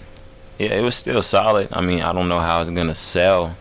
yeah, 0.58 0.75
it 0.75 0.82
was 0.82 0.94
still 0.94 1.23
solid. 1.23 1.68
I 1.73 1.80
mean, 1.80 2.00
I 2.02 2.12
don't 2.12 2.28
know 2.28 2.40
how 2.40 2.61
it's 2.61 2.70
gonna 2.70 2.94
sell, 2.94 3.56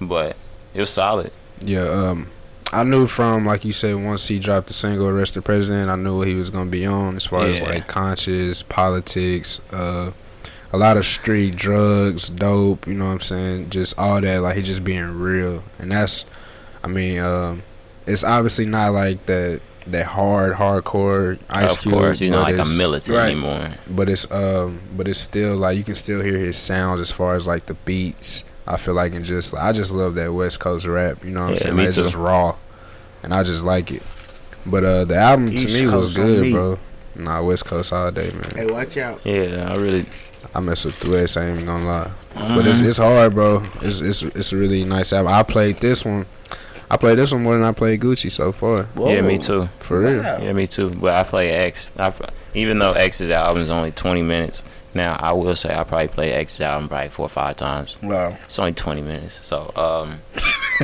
but 0.00 0.36
it 0.74 0.80
was 0.80 0.90
solid. 0.90 1.32
Yeah, 1.60 1.88
um, 1.88 2.28
I 2.72 2.84
knew 2.84 3.06
from 3.06 3.46
like 3.46 3.64
you 3.64 3.72
said 3.72 3.96
once 3.96 4.28
he 4.28 4.38
dropped 4.38 4.66
the 4.66 4.74
single 4.74 5.08
"Arrest 5.08 5.34
the 5.34 5.42
President," 5.42 5.90
I 5.90 5.96
knew 5.96 6.18
what 6.18 6.28
he 6.28 6.34
was 6.34 6.50
gonna 6.50 6.70
be 6.70 6.86
on 6.86 7.16
as 7.16 7.26
far 7.26 7.46
as 7.46 7.60
like 7.60 7.86
conscious 7.88 8.62
politics, 8.62 9.60
uh, 9.72 10.12
a 10.72 10.76
lot 10.76 10.96
of 10.96 11.06
street 11.06 11.56
drugs, 11.56 12.28
dope. 12.28 12.86
You 12.86 12.94
know 12.94 13.06
what 13.06 13.12
I'm 13.12 13.20
saying? 13.20 13.70
Just 13.70 13.98
all 13.98 14.20
that. 14.20 14.42
Like 14.42 14.56
he 14.56 14.62
just 14.62 14.84
being 14.84 15.18
real, 15.18 15.64
and 15.78 15.92
that's, 15.92 16.26
I 16.84 16.88
mean, 16.88 17.20
um, 17.20 17.62
it's 18.06 18.24
obviously 18.24 18.66
not 18.66 18.92
like 18.92 19.24
that 19.26 19.60
that 19.86 20.06
hard 20.06 20.54
hardcore 20.54 21.38
Ice 21.48 21.76
of 21.76 21.82
Cube. 21.82 21.94
course, 21.94 22.18
he's 22.18 22.30
not 22.30 22.42
like 22.42 22.58
a 22.58 22.64
militant 22.76 23.16
right. 23.16 23.30
anymore. 23.30 23.70
but 23.88 24.08
it's 24.08 24.30
um 24.30 24.80
but 24.94 25.08
it's 25.08 25.18
still 25.18 25.56
like 25.56 25.76
you 25.76 25.84
can 25.84 25.94
still 25.94 26.22
hear 26.22 26.36
his 26.36 26.58
sounds 26.58 27.00
as 27.00 27.10
far 27.10 27.34
as 27.34 27.46
like 27.46 27.66
the 27.66 27.74
beats 27.74 28.44
i 28.68 28.76
feel 28.76 28.94
like 28.94 29.14
and 29.14 29.24
just 29.24 29.54
i 29.54 29.72
just 29.72 29.92
love 29.92 30.14
that 30.14 30.32
west 30.32 30.60
coast 30.60 30.86
rap 30.86 31.24
you 31.24 31.30
know 31.30 31.40
what 31.40 31.46
i'm 31.48 31.52
Yeah, 31.54 31.58
saying 31.58 31.74
me 31.76 31.82
Like, 31.82 31.88
it's 31.88 31.96
just 31.96 32.14
raw 32.14 32.54
and 33.22 33.32
i 33.34 33.42
just 33.42 33.64
like 33.64 33.90
it 33.90 34.02
but 34.66 34.84
uh 34.84 35.04
the 35.04 35.16
album 35.16 35.48
East 35.48 35.76
to 35.76 35.84
me 35.86 35.90
was 35.96 36.06
Coast 36.14 36.18
on 36.18 36.26
good 36.26 36.42
me. 36.42 36.52
bro 36.52 36.78
nah 37.16 37.42
west 37.42 37.64
coast 37.64 37.92
all 37.92 38.10
day 38.12 38.30
man. 38.30 38.50
Hey, 38.54 38.66
watch 38.66 38.96
out. 38.96 39.20
Yeah, 39.24 39.66
I 39.72 39.74
really. 39.76 40.06
i 40.54 40.60
mess 40.60 40.84
with 40.84 40.98
the 41.00 41.10
west 41.10 41.36
i 41.36 41.44
ain't 41.46 41.54
even 41.60 41.66
gonna 41.66 41.84
lie 41.86 42.10
but 42.34 42.38
Mm-hmm. 42.38 42.68
it's 42.68 42.80
it's 42.80 42.98
hard 42.98 43.34
bro 43.34 43.62
it's 43.82 44.00
it's 44.00 44.22
it's 44.22 44.52
a 44.52 44.56
really 44.56 44.84
nice 44.84 45.12
album 45.12 45.32
i 45.32 45.42
played 45.42 45.78
this 45.78 46.04
one 46.04 46.24
i 46.90 46.96
played 46.96 47.18
this 47.18 47.32
one 47.32 47.42
more 47.42 47.54
than 47.54 47.64
i 47.64 47.72
played 47.72 48.00
gucci 48.00 48.30
so 48.30 48.52
far 48.52 48.86
yeah, 48.96 49.20
me 49.22 49.38
too. 49.38 49.68
for 49.80 49.98
real 50.00 50.22
Wow. 50.22 50.38
Yeah, 50.40 50.52
me 50.52 50.66
too. 50.68 50.90
But 50.90 51.14
I 51.14 51.24
play 51.24 51.50
X. 51.50 51.90
I, 51.98 52.12
even 52.54 52.78
though 52.78 52.92
X's 52.92 53.30
album 53.30 53.62
is 53.64 53.68
only 53.70 53.90
20 53.92 54.22
minutes, 54.22 54.62
Now 54.98 55.16
I 55.20 55.32
will 55.32 55.54
say 55.56 55.72
I 55.74 55.84
probably 55.84 56.08
played 56.08 56.32
X 56.32 56.60
album 56.60 56.88
probably 56.88 57.08
four 57.08 57.26
or 57.26 57.28
five 57.30 57.56
times. 57.56 57.96
Wow. 58.02 58.36
It's 58.44 58.58
only 58.58 58.72
twenty 58.72 59.00
minutes, 59.00 59.46
so 59.46 59.72
um, 59.76 60.20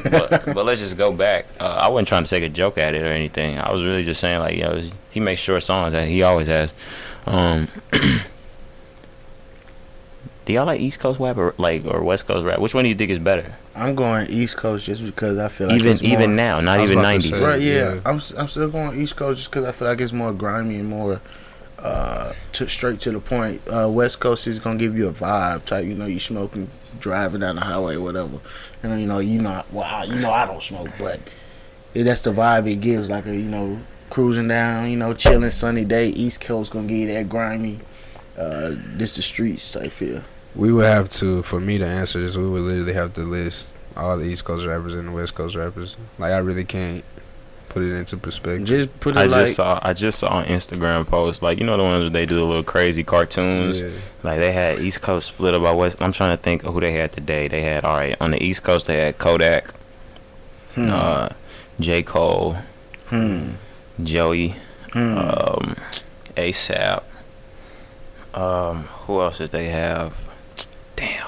but, 0.04 0.30
but 0.54 0.64
let's 0.64 0.80
just 0.80 0.96
go 0.96 1.12
back. 1.12 1.46
Uh, 1.58 1.80
I 1.82 1.88
wasn't 1.88 2.06
trying 2.08 2.22
to 2.24 2.30
take 2.30 2.44
a 2.44 2.48
joke 2.48 2.78
at 2.78 2.94
it 2.94 3.02
or 3.02 3.06
anything. 3.12 3.58
I 3.58 3.72
was 3.72 3.82
really 3.84 4.04
just 4.04 4.20
saying 4.20 4.38
like, 4.38 4.56
you 4.56 4.62
know, 4.62 4.80
he 5.10 5.18
makes 5.20 5.40
short 5.40 5.62
songs 5.64 5.92
that 5.94 6.06
he 6.06 6.22
always 6.22 6.46
has. 6.46 6.72
Um, 7.26 7.68
do 10.44 10.52
y'all 10.52 10.66
like 10.66 10.80
East 10.80 11.00
Coast 11.00 11.18
rap 11.20 11.36
or 11.36 11.54
like 11.58 11.84
or 11.86 12.02
West 12.02 12.26
Coast 12.26 12.44
rap? 12.44 12.58
Which 12.58 12.74
one 12.74 12.84
do 12.84 12.90
you 12.90 12.94
think 12.94 13.10
is 13.10 13.18
better? 13.18 13.52
I'm 13.74 13.94
going 13.94 14.26
East 14.28 14.56
Coast 14.56 14.86
just 14.86 15.04
because 15.04 15.38
I 15.38 15.48
feel 15.48 15.68
like 15.68 15.80
even 15.80 15.92
it's 15.92 16.02
more, 16.02 16.12
even 16.12 16.36
now, 16.36 16.60
not 16.60 16.80
even 16.80 17.02
nineties. 17.02 17.40
say- 17.40 17.46
Right, 17.46 17.60
yeah. 17.60 17.94
Yeah. 17.94 18.00
I'm 18.04 18.16
s- 18.16 18.34
I'm 18.36 18.46
still 18.48 18.68
going 18.70 19.00
East 19.00 19.16
Coast 19.16 19.38
just 19.38 19.50
because 19.50 19.64
I 19.66 19.72
feel 19.72 19.88
like 19.88 20.00
it's 20.00 20.12
more 20.12 20.32
grimy 20.32 20.76
and 20.78 20.88
more 20.88 21.20
uh 21.84 22.32
to 22.52 22.68
straight 22.68 23.00
to 23.00 23.10
the 23.10 23.20
point. 23.20 23.60
Uh, 23.68 23.88
West 23.88 24.20
Coast 24.20 24.46
is 24.46 24.58
gonna 24.58 24.78
give 24.78 24.96
you 24.96 25.08
a 25.08 25.12
vibe 25.12 25.64
type. 25.64 25.84
You 25.84 25.94
know, 25.94 26.06
you 26.06 26.20
smoking, 26.20 26.70
driving 26.98 27.40
down 27.40 27.56
the 27.56 27.62
highway, 27.62 27.96
whatever. 27.96 28.38
And 28.82 29.00
you 29.00 29.06
know, 29.06 29.18
you 29.18 29.42
know, 29.42 29.64
well, 29.72 29.84
I, 29.84 30.04
you 30.04 30.16
know, 30.16 30.32
I 30.32 30.46
don't 30.46 30.62
smoke, 30.62 30.88
but 30.98 31.20
that's 31.92 32.22
the 32.22 32.32
vibe 32.32 32.70
it 32.70 32.76
gives. 32.76 33.10
Like 33.10 33.26
a 33.26 33.34
you 33.34 33.42
know, 33.42 33.78
cruising 34.10 34.48
down, 34.48 34.90
you 34.90 34.96
know, 34.96 35.14
chilling, 35.14 35.50
sunny 35.50 35.84
day. 35.84 36.08
East 36.08 36.40
Coast 36.40 36.72
gonna 36.72 36.86
give 36.86 37.08
you 37.08 37.14
that 37.14 37.28
grimy. 37.28 37.80
Uh, 38.38 38.74
this 38.96 39.16
the 39.16 39.22
streets 39.22 39.72
type 39.72 39.92
feel. 39.92 40.22
We 40.56 40.72
would 40.72 40.86
have 40.86 41.08
to, 41.10 41.42
for 41.42 41.60
me 41.60 41.78
to 41.78 41.86
answer 41.86 42.20
this, 42.20 42.36
we 42.36 42.48
would 42.48 42.62
literally 42.62 42.94
have 42.94 43.12
to 43.14 43.20
list 43.22 43.74
all 43.96 44.16
the 44.16 44.24
East 44.24 44.44
Coast 44.44 44.66
rappers 44.66 44.94
and 44.94 45.08
the 45.08 45.12
West 45.12 45.34
Coast 45.34 45.56
rappers. 45.56 45.96
Like 46.18 46.32
I 46.32 46.38
really 46.38 46.64
can't 46.64 47.04
put 47.74 47.82
it 47.82 47.92
into 47.92 48.16
perspective. 48.16 48.64
Just 48.64 49.00
put 49.00 49.16
it 49.16 49.18
I 49.18 49.24
like 49.24 49.46
just 49.46 49.56
saw 49.56 49.80
I 49.82 49.92
just 49.92 50.20
saw 50.20 50.40
an 50.40 50.46
Instagram 50.46 51.06
post 51.06 51.42
like 51.42 51.58
you 51.58 51.66
know 51.66 51.76
the 51.76 51.82
ones 51.82 52.02
where 52.02 52.10
they 52.10 52.24
do 52.24 52.36
the 52.36 52.44
little 52.44 52.62
crazy 52.62 53.02
cartoons. 53.02 53.80
Yeah. 53.80 53.90
Like 54.22 54.38
they 54.38 54.52
had 54.52 54.78
East 54.78 55.02
Coast 55.02 55.28
split 55.28 55.54
up 55.54 55.62
by 55.62 55.72
West. 55.72 55.96
I'm 56.00 56.12
trying 56.12 56.36
to 56.36 56.40
think 56.40 56.62
of 56.62 56.72
who 56.72 56.80
they 56.80 56.92
had 56.92 57.10
today. 57.10 57.48
They 57.48 57.62
had 57.62 57.84
all 57.84 57.96
right 57.96 58.16
on 58.20 58.30
the 58.30 58.42
East 58.42 58.62
Coast. 58.62 58.86
They 58.86 58.98
had 58.98 59.18
Kodak, 59.18 59.74
hmm, 60.76 60.88
uh, 60.88 61.28
J 61.80 62.04
Cole, 62.04 62.58
hmm, 63.08 63.50
Joey, 64.02 64.54
hmm. 64.92 65.18
um, 65.18 65.76
ASAP. 66.36 67.02
Um, 68.34 68.84
who 68.84 69.20
else 69.20 69.38
did 69.38 69.50
they 69.50 69.66
have? 69.66 70.16
Damn. 70.94 71.26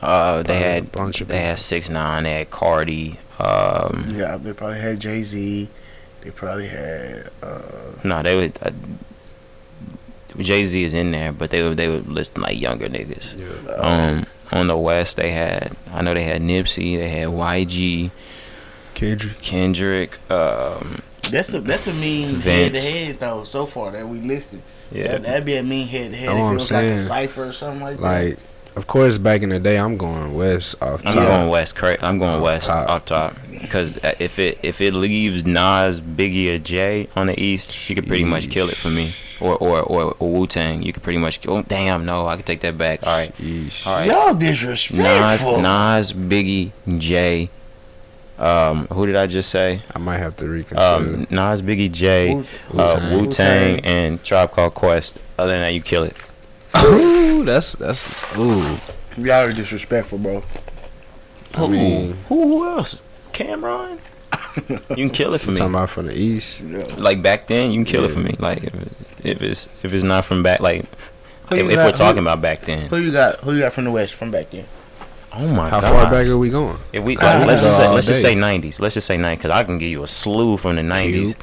Uh, 0.00 0.36
they 0.36 0.44
Probably 0.44 0.54
a 0.54 0.58
had 0.58 0.92
bunch 0.92 1.20
of 1.20 1.28
they 1.28 1.40
had 1.40 1.58
six 1.58 1.90
nine. 1.90 2.22
They 2.22 2.38
had 2.38 2.50
Cardi. 2.50 3.18
Um, 3.40 4.06
Yeah, 4.10 4.36
they 4.36 4.52
probably 4.52 4.80
had 4.80 5.00
Jay 5.00 5.22
Z. 5.22 5.68
They 6.22 6.30
probably 6.30 6.68
had. 6.68 7.30
Uh, 7.42 7.60
no, 8.04 8.22
they 8.22 8.36
would. 8.36 8.58
Uh, 8.62 8.70
Jay 10.38 10.64
Z 10.64 10.84
is 10.84 10.94
in 10.94 11.10
there, 11.12 11.32
but 11.32 11.50
they 11.50 11.62
would 11.62 11.76
they 11.76 11.88
would 11.88 12.06
list 12.08 12.38
like 12.38 12.58
younger 12.60 12.88
niggas. 12.88 13.36
Yeah. 13.38 13.72
Um, 13.74 14.26
on 14.52 14.66
the 14.68 14.76
West, 14.76 15.16
they 15.16 15.30
had 15.32 15.76
I 15.92 16.02
know 16.02 16.14
they 16.14 16.22
had 16.24 16.40
Nipsey, 16.42 16.96
they 16.96 17.08
had 17.08 17.28
YG, 17.28 18.10
Kendrick. 18.94 19.40
Kendrick. 19.40 20.30
Um, 20.30 21.00
that's 21.30 21.52
a 21.52 21.60
that's 21.60 21.86
a 21.86 21.92
mean 21.94 22.36
head 22.40 22.74
to 22.74 22.80
head 22.80 23.20
though. 23.20 23.44
So 23.44 23.66
far 23.66 23.90
that 23.92 24.08
we 24.08 24.20
listed, 24.20 24.62
yeah, 24.92 25.08
that, 25.08 25.22
that'd 25.22 25.44
be 25.44 25.56
a 25.56 25.62
mean 25.62 25.86
head 25.88 26.12
to 26.12 26.16
head. 26.16 26.26
Know 26.26 26.32
If 26.36 26.38
what 26.38 26.44
it 26.44 26.48
I'm 26.48 26.54
was 26.54 26.70
like 26.70 26.84
a 26.84 26.88
saying? 26.88 26.98
cipher 27.00 27.44
or 27.46 27.52
something 27.52 27.82
like, 27.82 27.96
that. 27.98 28.38
Like, 28.70 28.76
of 28.76 28.86
course, 28.86 29.18
back 29.18 29.42
in 29.42 29.48
the 29.50 29.58
day, 29.60 29.78
I'm 29.78 29.96
going 29.96 30.34
West 30.34 30.80
off 30.82 31.02
I'm 31.06 31.14
going 31.14 31.48
West. 31.48 31.76
Correct. 31.76 32.02
I'm 32.02 32.18
going 32.18 32.36
Off 32.36 32.42
West 32.42 32.68
top. 32.68 32.88
off 32.88 33.04
top 33.04 33.36
because 33.60 33.98
if 34.20 34.38
it 34.38 34.58
if 34.62 34.80
it 34.80 34.94
leaves 34.94 35.44
Nas, 35.44 36.00
Biggie, 36.00 36.54
or 36.54 36.58
Jay 36.58 37.08
on 37.16 37.26
the 37.26 37.40
East, 37.40 37.88
you 37.88 37.94
could 37.96 38.06
pretty 38.06 38.24
much 38.24 38.48
kill 38.50 38.68
it 38.68 38.76
for 38.76 38.88
me. 38.88 39.12
Or 39.40 39.56
or 39.56 39.80
or, 39.82 40.14
or 40.18 40.30
Wu 40.30 40.46
Tang, 40.46 40.82
you 40.82 40.92
could 40.92 41.02
pretty 41.02 41.18
much. 41.18 41.46
Oh 41.48 41.62
damn, 41.62 42.04
no, 42.04 42.26
I 42.26 42.36
could 42.36 42.46
take 42.46 42.60
that 42.60 42.76
back. 42.78 43.06
All 43.06 43.16
right, 43.16 43.32
Yeesh. 43.38 43.86
all 43.86 43.94
right. 43.94 44.06
y'all 44.06 44.34
Nas, 44.34 44.40
disrespectful. 44.50 45.60
Nas, 45.60 45.62
Nas 45.62 46.12
Biggie, 46.12 46.72
Jay. 46.98 47.48
Um, 48.38 48.86
who 48.86 49.04
did 49.04 49.16
I 49.16 49.26
just 49.26 49.50
say? 49.50 49.82
I 49.94 49.98
might 49.98 50.16
have 50.18 50.36
to 50.36 50.46
reconsider. 50.48 50.80
Um, 51.14 51.26
Nas, 51.28 51.60
Biggie, 51.60 51.90
Jay, 51.92 52.34
Wu- 52.34 52.44
uh, 52.72 52.74
Wu-Tang. 52.74 53.10
Wu 53.10 53.26
Tang, 53.30 53.74
Wu-Tang. 53.76 53.80
and 53.84 54.24
Tribe 54.24 54.50
Called 54.52 54.74
Quest. 54.74 55.18
Other 55.38 55.52
than 55.52 55.60
that, 55.60 55.74
you 55.74 55.82
kill 55.82 56.04
it. 56.04 56.16
Ooh, 56.76 57.44
that's 57.44 57.74
that's 57.74 58.08
ooh. 58.36 58.76
Y'all 59.16 59.46
are 59.46 59.52
disrespectful, 59.52 60.18
bro. 60.18 60.42
I 61.54 61.66
mean, 61.66 62.14
who, 62.28 62.42
who 62.42 62.68
else? 62.68 63.02
Cam'ron. 63.32 63.98
you 64.68 64.96
can 64.96 65.10
kill 65.10 65.34
it 65.34 65.40
for 65.40 65.50
I'm 65.50 65.56
talking 65.56 65.74
about 65.74 65.90
from 65.90 66.06
the 66.06 66.18
East. 66.18 66.62
Yeah. 66.62 66.84
Like 66.96 67.22
back 67.22 67.48
then, 67.48 67.70
you 67.70 67.78
can 67.78 67.84
kill 67.84 68.04
it 68.04 68.10
for 68.10 68.20
me. 68.20 68.36
Like 68.38 68.62
if, 68.62 68.74
if 69.24 69.42
it's 69.42 69.68
if 69.82 69.92
it's 69.92 70.04
not 70.04 70.24
from 70.24 70.42
back, 70.42 70.60
like 70.60 70.84
if, 71.50 71.58
you 71.58 71.70
if 71.70 71.76
we're 71.76 71.92
talking 71.92 72.22
who- 72.22 72.28
about 72.28 72.40
back 72.40 72.62
then. 72.62 72.88
Who 72.88 72.98
you 72.98 73.12
got? 73.12 73.40
Who 73.40 73.52
you 73.52 73.60
got 73.60 73.72
from 73.72 73.84
the 73.84 73.90
West 73.90 74.14
from 74.14 74.30
back 74.30 74.50
then? 74.50 74.66
Oh 75.32 75.46
my 75.46 75.70
god! 75.70 75.70
How 75.70 75.80
god! 75.80 76.02
far 76.02 76.10
back 76.10 76.26
are 76.26 76.38
we 76.38 76.50
going? 76.50 76.78
If 76.92 77.04
we 77.04 77.14
God, 77.16 77.46
let's 77.46 77.62
just 77.62 77.76
say 77.76 77.86
all 77.86 77.94
let's 77.94 78.06
just 78.06 78.22
say 78.22 78.34
nineties. 78.34 78.80
Let's 78.80 78.94
just 78.94 79.06
say 79.06 79.16
nine 79.16 79.36
because 79.36 79.50
I 79.50 79.64
can 79.64 79.78
give 79.78 79.90
you 79.90 80.02
a 80.02 80.08
slew 80.08 80.56
from 80.56 80.76
the 80.76 80.82
nineties. 80.82 81.34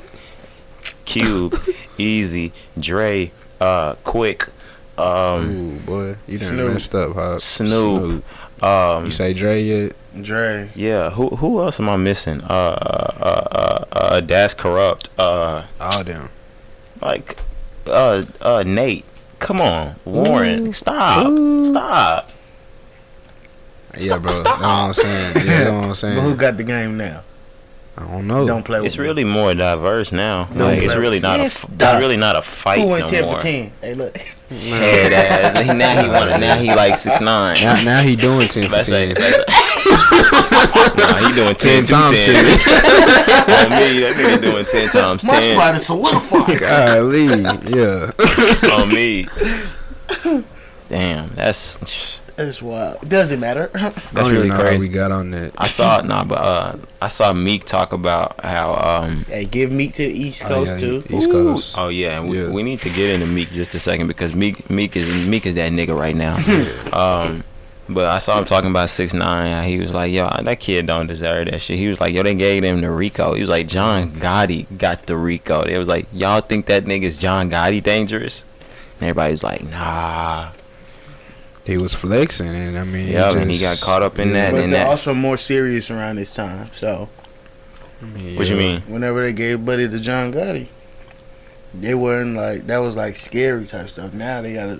Cube, 1.05 1.53
Eazy, 1.97 2.51
Dre, 2.77 3.31
uh, 3.61 3.95
Quik, 3.95 4.49
um, 4.97 5.49
Ooh, 5.49 5.79
boy, 5.79 6.15
you 6.27 6.37
done 6.37 6.49
Snoop. 6.55 6.73
messed 6.73 6.95
up, 6.95 7.13
huh? 7.15 7.39
Snoop. 7.39 8.23
um, 8.63 9.05
You 9.05 9.11
say 9.11 9.33
Dre 9.33 9.61
yet? 9.61 9.95
Dre. 10.21 10.71
yeah. 10.75 11.11
Who 11.11 11.29
who 11.29 11.61
else 11.61 11.79
am 11.79 11.89
I 11.89 11.95
missing? 11.97 12.41
Uh, 12.41 12.47
uh, 12.47 13.47
uh, 13.51 13.85
uh, 13.91 14.19
Daz 14.21 14.55
Kurupt. 14.55 15.09
Uh, 15.17 15.63
All 15.79 16.03
them. 16.03 16.29
like, 17.01 17.37
uh, 17.85 18.23
uh, 18.41 18.63
Nate. 18.65 19.05
Come 19.39 19.61
on, 19.61 19.95
Warren. 20.05 20.73
Stop, 20.73 21.27
stop. 21.69 22.31
Yeah, 23.99 24.17
bro. 24.17 24.31
stop. 24.31 24.59
Know 24.59 24.67
what 24.67 24.73
I'm 24.73 24.93
saying? 24.93 25.35
Yeah, 25.47 25.63
know 25.65 25.73
what 25.79 25.85
I'm 25.89 25.93
saying. 25.95 26.15
But 26.17 26.21
who 26.23 26.35
got 26.35 26.57
the 26.57 26.63
game 26.63 26.97
now? 26.97 27.21
I 27.99 28.03
don't 28.05 28.27
know. 28.27 28.45
Don't 28.45 28.63
play 28.63 28.79
with 28.79 28.85
It's 28.87 28.97
me. 28.99 29.05
really 29.05 29.23
more 29.23 29.55
diverse 29.55 30.11
now. 30.11 30.45
Don't 30.45 30.59
Like, 30.59 30.83
it's 30.83 30.95
really 30.95 31.19
not 31.19 31.39
a. 31.39 31.43
Yes, 31.43 31.63
f- 31.63 31.77
dog. 31.77 31.95
It's 31.95 31.99
really 32.01 32.17
not 32.17 32.35
a 32.37 32.43
fight 32.43 32.79
Who 32.81 32.87
went 32.87 33.05
no 33.05 33.07
ten 33.09 33.25
more. 33.25 33.35
for 33.37 33.41
ten? 33.41 33.71
Hey, 33.81 33.95
look. 33.95 34.15
Head 34.49 35.13
ass. 35.13 35.59
He- 35.61 35.73
Now 35.73 36.03
he 36.03 36.07
want. 36.09 36.39
Now 36.39 36.57
he 36.57 36.67
like 36.67 36.95
six 36.95 37.19
nine. 37.19 37.57
Now, 37.61 37.81
now 37.83 38.01
he 38.01 38.15
doing 38.15 38.47
10 38.47 38.69
for 38.69 38.83
10. 38.83 39.15
let's 39.15 39.37
nah, 40.97 41.27
he 41.27 41.33
doing 41.35 41.55
10, 41.55 41.83
10 41.83 41.85
times 41.85 42.11
times 42.11 42.25
10. 42.25 42.35
On 42.37 43.69
me, 43.71 43.99
that 43.99 44.13
nigga 44.15 44.41
doing 44.41 44.65
10 44.65 44.89
times 44.89 45.25
My 45.25 45.39
10. 45.39 45.55
spot 45.57 45.75
is 45.75 45.85
solidified. 45.85 46.59
Golly, 46.59 47.25
yeah. 47.75 48.11
On 48.73 48.87
me. 48.89 49.27
Damn, 50.89 51.29
that's 51.35 52.21
That's 52.37 52.61
wild. 52.61 53.09
Doesn't 53.09 53.39
matter. 53.39 53.69
That's 53.73 54.13
really 54.13 54.45
even 54.45 54.49
know 54.49 54.71
how 54.71 54.77
we 54.77 54.87
got 54.89 55.11
on 55.11 55.31
that. 55.31 55.53
I 55.57 55.67
saw 55.67 56.01
nah, 56.01 56.23
but 56.23 56.37
uh, 56.37 56.75
I 57.01 57.07
saw 57.07 57.33
Meek 57.33 57.65
talk 57.65 57.93
about 57.93 58.39
how 58.45 58.75
um. 58.75 59.25
hey, 59.27 59.45
give 59.45 59.71
Meek 59.71 59.93
to 59.95 60.03
the 60.07 60.13
East 60.13 60.43
Oh, 60.45 60.49
Coast 60.49 60.69
yeah, 60.69 60.77
too. 60.77 61.03
East 61.09 61.31
Coast. 61.31 61.75
Oh 61.79 61.87
yeah, 61.89 62.19
and 62.19 62.29
we, 62.29 62.39
Yeah. 62.39 62.51
we 62.51 62.61
need 62.61 62.79
to 62.81 62.89
get 62.91 63.09
into 63.09 63.25
Meek 63.25 63.49
just 63.49 63.73
a 63.73 63.79
second 63.79 64.05
because 64.05 64.35
Meek 64.35 64.69
Meek 64.69 64.95
is 64.95 65.07
Meek 65.27 65.47
is 65.47 65.55
that 65.55 65.71
nigga 65.71 65.97
right 65.97 66.15
now. 66.15 66.35
um, 66.93 67.43
but 67.89 68.05
I 68.05 68.19
saw 68.19 68.37
him 68.37 68.45
talking 68.45 68.69
about 68.69 68.91
six 68.91 69.15
nine. 69.15 69.67
He 69.67 69.79
was 69.79 69.91
like, 69.91 70.11
"Yo, 70.13 70.29
that 70.43 70.59
kid 70.59 70.85
don't 70.85 71.07
deserve 71.07 71.49
that 71.49 71.59
shit." 71.59 71.79
He 71.79 71.87
was 71.87 71.99
like, 71.99 72.13
"Yo, 72.13 72.21
they 72.21 72.35
gave 72.35 72.63
him 72.63 72.81
the 72.81 72.91
Rico." 72.91 73.33
He 73.33 73.41
was 73.41 73.49
like, 73.49 73.67
"John 73.67 74.11
Gotti 74.11 74.67
got 74.77 75.07
the 75.07 75.17
Rico." 75.17 75.63
They 75.63 75.79
was 75.79 75.87
like, 75.87 76.05
"Y'all 76.13 76.41
think 76.41 76.67
that 76.67 76.83
nigga's 76.83 77.17
John 77.17 77.49
Gotti 77.49 77.81
dangerous?" 77.81 78.43
And 78.99 79.09
everybody 79.09 79.31
was 79.31 79.43
like, 79.43 79.63
"Nah." 79.63 80.51
He 81.67 81.77
was 81.77 81.93
flexing, 81.93 82.47
and 82.47 82.77
I 82.79 82.83
mean, 82.85 83.09
Yeah, 83.09 83.23
just, 83.25 83.35
and 83.37 83.51
he 83.51 83.59
got 83.59 83.79
caught 83.81 84.01
up 84.01 84.17
in 84.19 84.31
that- 84.33 84.53
But 84.53 84.61
and 84.63 84.71
they're 84.73 84.85
that- 84.85 84.87
also 84.89 85.13
more 85.13 85.37
serious 85.37 85.91
around 85.91 86.15
this 86.15 86.33
time. 86.33 86.69
So 86.73 87.09
I 88.01 88.05
mean, 88.05 88.37
What 88.37 88.49
you 88.49 88.55
mean? 88.55 88.81
whenever 88.87 89.21
they 89.21 89.33
gave 89.33 89.65
Buddy 89.65 89.89
to 89.89 89.99
John 89.99 90.31
Gotti, 90.31 90.67
they 91.73 91.93
weren't 91.93 92.35
like 92.37 92.67
that 92.67 92.77
was 92.77 92.95
like 92.95 93.17
scary 93.17 93.65
type 93.65 93.89
stuff. 93.89 94.13
Now 94.13 94.41
they 94.41 94.53
gotta 94.53 94.79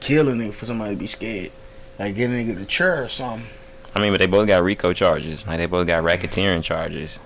kill 0.00 0.28
a 0.28 0.32
nigga 0.32 0.54
for 0.54 0.64
somebody 0.64 0.94
to 0.94 0.96
be 0.98 1.06
scared. 1.06 1.50
Like 1.98 2.14
get 2.16 2.30
a 2.30 2.32
nigga 2.32 2.58
the 2.58 2.64
chair 2.64 3.04
or 3.04 3.08
something. 3.08 3.46
I 3.94 4.00
mean, 4.00 4.12
but 4.12 4.18
they 4.18 4.26
both 4.26 4.46
got 4.46 4.62
Rico 4.64 4.94
charges. 4.94 5.46
Like 5.46 5.58
they 5.58 5.66
both 5.66 5.86
got 5.86 6.02
racketeering 6.02 6.62
charges. 6.64 7.18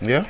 Yeah. 0.00 0.26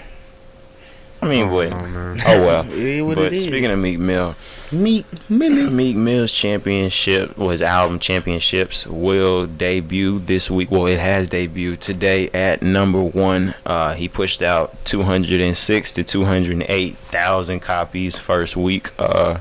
I 1.23 1.29
mean, 1.29 1.47
I 1.47 1.51
boy. 1.51 1.69
don't 1.71 1.93
know, 1.93 2.15
man. 2.15 2.21
Oh 2.27 2.41
well. 2.47 2.65
It 2.71 2.79
is 2.79 3.03
what 3.03 3.17
But 3.17 3.27
it 3.27 3.33
is. 3.35 3.43
speaking 3.45 3.71
of 3.71 3.79
Meek 3.79 3.99
Mill, 3.99 4.35
Meat 4.73 5.05
Millie. 5.29 5.69
Meek 5.71 5.97
Mill's 5.97 6.33
championship, 6.35 7.37
well, 7.37 7.51
his 7.51 7.61
album 7.61 7.99
Championships, 7.99 8.87
will 8.87 9.47
debut 9.47 10.19
this 10.19 10.51
week. 10.51 10.71
Well, 10.71 10.87
it 10.87 10.99
has 10.99 11.29
debuted 11.29 11.81
today 11.81 12.31
at 12.31 12.63
number 12.63 13.03
one. 13.03 13.55
Uh, 13.67 13.95
he 13.95 14.09
pushed 14.09 14.41
out 14.41 14.83
206 14.87 15.93
to 15.93 16.05
208,000 16.05 17.61
copies 17.61 18.19
first 18.19 18.57
week. 18.57 18.91
Uh, 18.99 19.39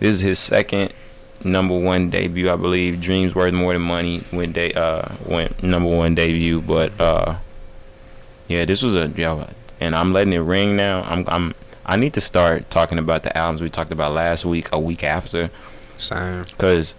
this 0.00 0.14
is 0.16 0.20
his 0.22 0.38
second 0.38 0.94
number 1.44 1.78
one 1.78 2.08
debut, 2.08 2.50
I 2.50 2.56
believe. 2.56 3.00
Dreams 3.02 3.34
Worth 3.34 3.52
More 3.52 3.74
Than 3.74 3.82
Money 3.82 4.24
when 4.30 4.52
they 4.52 4.72
uh 4.72 5.14
went 5.26 5.62
number 5.62 5.94
one 5.94 6.14
debut, 6.14 6.60
but 6.62 6.98
uh, 6.98 7.36
yeah, 8.46 8.64
this 8.64 8.82
was 8.82 8.94
a 8.94 9.08
yo, 9.08 9.46
and 9.80 9.94
I'm 9.94 10.12
letting 10.12 10.32
it 10.32 10.38
ring 10.38 10.76
now. 10.76 11.02
I'm 11.02 11.24
I'm 11.28 11.54
I 11.86 11.96
need 11.96 12.14
to 12.14 12.20
start 12.20 12.70
talking 12.70 12.98
about 12.98 13.22
the 13.22 13.36
albums 13.36 13.62
we 13.62 13.70
talked 13.70 13.92
about 13.92 14.12
last 14.12 14.44
week, 14.44 14.68
a 14.72 14.78
week 14.80 15.02
after, 15.04 15.50
Same. 15.96 16.44
Cause 16.58 16.94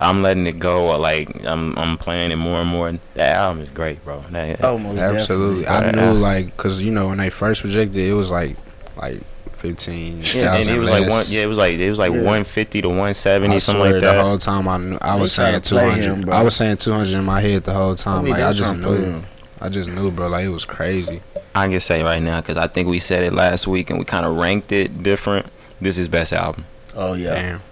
I'm 0.00 0.22
letting 0.22 0.46
it 0.46 0.58
go. 0.58 0.96
Like 0.98 1.44
I'm 1.44 1.76
I'm 1.78 1.98
playing 1.98 2.30
it 2.30 2.36
more 2.36 2.60
and 2.60 2.70
more. 2.70 2.92
That 3.14 3.36
album 3.36 3.62
is 3.62 3.68
great, 3.70 4.02
bro. 4.04 4.24
That, 4.30 4.62
Oh, 4.64 4.78
most 4.78 4.98
Absolutely. 4.98 5.64
definitely. 5.64 5.66
I 5.66 6.00
Right. 6.04 6.14
knew 6.14 6.20
like 6.20 6.46
because 6.56 6.82
you 6.82 6.90
know 6.92 7.08
when 7.08 7.18
they 7.18 7.28
first 7.30 7.60
projected 7.62 7.96
it 7.96 8.14
was 8.14 8.30
like 8.30 8.56
like 8.96 9.20
fifteen 9.52 10.22
Yeah, 10.34 10.56
and 10.56 10.66
it 10.68 10.78
was 10.78 10.88
less. 10.88 11.00
like 11.00 11.10
one. 11.10 11.24
Yeah, 11.28 11.42
it 11.42 11.46
was 11.46 11.58
like 11.58 11.74
it 11.74 11.90
was 11.90 11.98
like 11.98 12.12
Yeah. 12.12 12.18
150 12.18 12.80
to 12.82 12.88
170, 12.88 13.54
I 13.54 13.58
something 13.58 13.80
swear 13.80 13.92
like 13.92 14.00
the 14.00 14.06
that. 14.06 14.20
whole 14.24 14.38
time 14.38 14.66
I 14.68 14.78
knew 14.78 14.98
I 15.02 15.16
They 15.16 15.20
was 15.22 15.32
saying 15.32 15.60
200 15.60 16.04
him, 16.04 16.30
I 16.32 16.42
was 16.42 16.54
saying 16.54 16.78
two 16.78 16.92
hundred 16.92 17.14
in 17.18 17.24
my 17.24 17.40
head 17.42 17.64
the 17.64 17.74
whole 17.74 17.94
time. 17.94 18.24
mean, 18.24 18.32
like 18.32 18.42
I 18.42 18.52
just 18.52 18.70
trying 18.70 18.80
to 18.80 18.86
play 18.88 18.98
knew. 18.98 19.04
him. 19.04 19.24
I 19.60 19.68
just 19.68 19.90
knew, 19.90 20.10
bro. 20.10 20.28
Like 20.28 20.46
it 20.46 20.48
was 20.48 20.64
crazy. 20.64 21.20
I 21.54 21.68
can 21.68 21.80
say 21.80 22.02
right 22.02 22.22
now 22.22 22.40
because 22.40 22.56
I 22.56 22.66
think 22.66 22.88
we 22.88 22.98
said 22.98 23.22
it 23.22 23.32
last 23.32 23.66
week 23.66 23.90
and 23.90 23.98
we 23.98 24.04
kind 24.04 24.24
of 24.24 24.36
ranked 24.36 24.72
it 24.72 25.02
different. 25.02 25.46
This 25.80 25.98
is 25.98 26.08
best 26.08 26.32
album. 26.32 26.66
Oh 26.94 27.14
yeah. 27.14 27.34
Damn. 27.34 27.62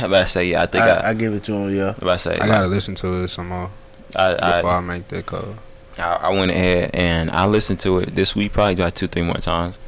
I'm 0.00 0.04
about 0.04 0.22
to 0.22 0.28
say 0.28 0.46
yeah. 0.46 0.62
I 0.62 0.66
think 0.66 0.84
I. 0.84 0.90
I, 0.90 1.08
I 1.10 1.14
give 1.14 1.34
it 1.34 1.42
to 1.44 1.54
him. 1.54 1.74
Yeah. 1.74 1.90
I'm 1.90 2.02
about 2.02 2.12
to 2.12 2.18
say 2.18 2.34
I 2.40 2.46
gotta 2.46 2.66
listen 2.66 2.94
to 2.96 3.24
it 3.24 3.28
some 3.28 3.48
more 3.48 3.70
I, 4.14 4.34
before 4.34 4.70
I, 4.70 4.76
I, 4.76 4.80
make 4.80 5.08
that 5.08 5.26
call. 5.26 5.56
I, 5.98 6.12
I 6.14 6.28
went 6.30 6.50
ahead 6.50 6.90
and 6.94 7.30
I 7.30 7.46
listened 7.46 7.80
to 7.80 7.98
it 7.98 8.14
this 8.14 8.36
week 8.36 8.52
probably 8.52 8.74
about 8.74 8.94
two 8.94 9.08
three 9.08 9.22
more 9.22 9.36
times. 9.36 9.78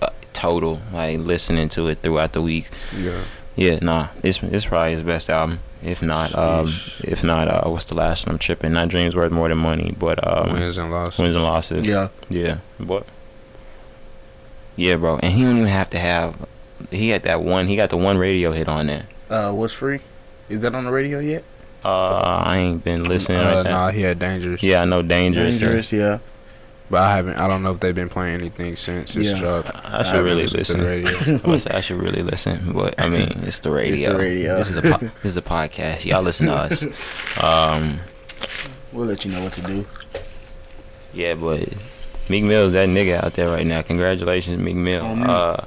Uh, 0.00 0.08
total 0.32 0.80
like 0.92 1.18
listening 1.18 1.68
to 1.70 1.88
it 1.88 1.98
throughout 1.98 2.32
the 2.32 2.42
week. 2.42 2.70
Yeah. 2.96 3.22
Yeah, 3.56 3.78
nah, 3.82 4.08
it's 4.22 4.42
it's 4.42 4.66
probably 4.66 4.92
his 4.92 5.02
best 5.02 5.28
album. 5.28 5.60
If 5.82 6.02
not, 6.02 6.34
um, 6.34 6.66
if 7.04 7.24
not, 7.24 7.48
uh, 7.48 7.68
what's 7.70 7.86
the 7.86 7.94
last 7.94 8.26
one? 8.26 8.34
I'm 8.34 8.38
tripping. 8.38 8.72
Not 8.72 8.88
dreams 8.90 9.16
worth 9.16 9.32
more 9.32 9.48
than 9.48 9.56
money, 9.58 9.94
but 9.98 10.18
um, 10.26 10.52
Wins 10.52 10.76
and 10.76 10.90
losses. 10.90 11.18
wins 11.18 11.34
and 11.34 11.42
losses. 11.44 11.86
Yeah. 11.88 12.08
Yeah, 12.28 12.58
but 12.78 13.06
yeah, 14.76 14.96
bro, 14.96 15.18
and 15.22 15.32
he 15.32 15.42
don't 15.42 15.56
even 15.56 15.68
have 15.68 15.90
to 15.90 15.98
have. 15.98 16.36
He 16.90 17.08
had 17.10 17.22
that 17.24 17.42
one. 17.42 17.66
He 17.66 17.76
got 17.76 17.90
the 17.90 17.96
one 17.96 18.18
radio 18.18 18.52
hit 18.52 18.68
on 18.68 18.86
there. 18.88 19.06
Uh, 19.28 19.52
what's 19.52 19.74
free? 19.74 20.00
Is 20.48 20.60
that 20.60 20.74
on 20.74 20.84
the 20.84 20.90
radio 20.92 21.18
yet? 21.18 21.44
Uh, 21.84 21.88
I 22.44 22.58
ain't 22.58 22.84
been 22.84 23.04
listening. 23.04 23.38
Uh, 23.38 23.54
like 23.56 23.64
that. 23.64 23.70
nah, 23.70 23.90
he 23.90 24.02
had 24.02 24.18
dangerous. 24.18 24.62
Yeah, 24.62 24.82
I 24.82 24.84
know 24.84 25.00
dangerous. 25.02 25.60
Dangerous. 25.60 25.92
Yeah. 25.92 26.18
But 26.90 27.02
I 27.02 27.14
haven't. 27.16 27.36
I 27.38 27.46
don't 27.46 27.62
know 27.62 27.70
if 27.70 27.78
they've 27.80 27.94
been 27.94 28.08
playing 28.08 28.34
anything 28.40 28.74
since 28.74 29.14
it's 29.16 29.30
Yeah. 29.32 29.38
dropped. 29.38 29.70
I 29.84 30.02
should 30.02 30.16
haven't 30.16 30.24
really 30.24 30.42
listened 30.46 30.58
to 30.58 30.62
listen. 30.66 30.80
the 30.80 30.86
radio. 30.86 31.34
I'm 31.36 31.38
gonna 31.42 31.58
say 31.60 31.70
I 31.70 31.80
should 31.80 31.98
really 32.02 32.22
listen, 32.22 32.72
but 32.72 33.00
I 33.00 33.08
mean, 33.08 33.30
it's 33.44 33.60
the 33.60 33.70
radio. 33.70 33.92
It's 33.94 34.08
the 34.08 34.18
radio. 34.18 34.56
This 34.56 34.70
is 34.70 34.76
a 34.78 34.82
po- 34.82 34.98
this 35.22 35.24
is 35.24 35.36
a 35.36 35.42
podcast. 35.42 36.04
Y'all 36.04 36.22
listen 36.22 36.46
to 36.46 36.54
us. 36.54 36.86
Um, 37.42 38.00
We'll 38.92 39.06
let 39.06 39.24
you 39.24 39.30
know 39.30 39.44
what 39.44 39.52
to 39.52 39.60
do. 39.62 39.86
yeah, 41.14 41.34
but 41.34 41.62
Meek 42.28 42.42
Mill's 42.42 42.72
that 42.72 42.88
nigga 42.88 43.22
out 43.22 43.34
there 43.34 43.48
right 43.48 43.64
now. 43.66 43.82
Congratulations, 43.82 44.58
Meek 44.58 44.74
Mill. 44.74 45.04
Oh. 45.04 45.22
Uh, 45.22 45.64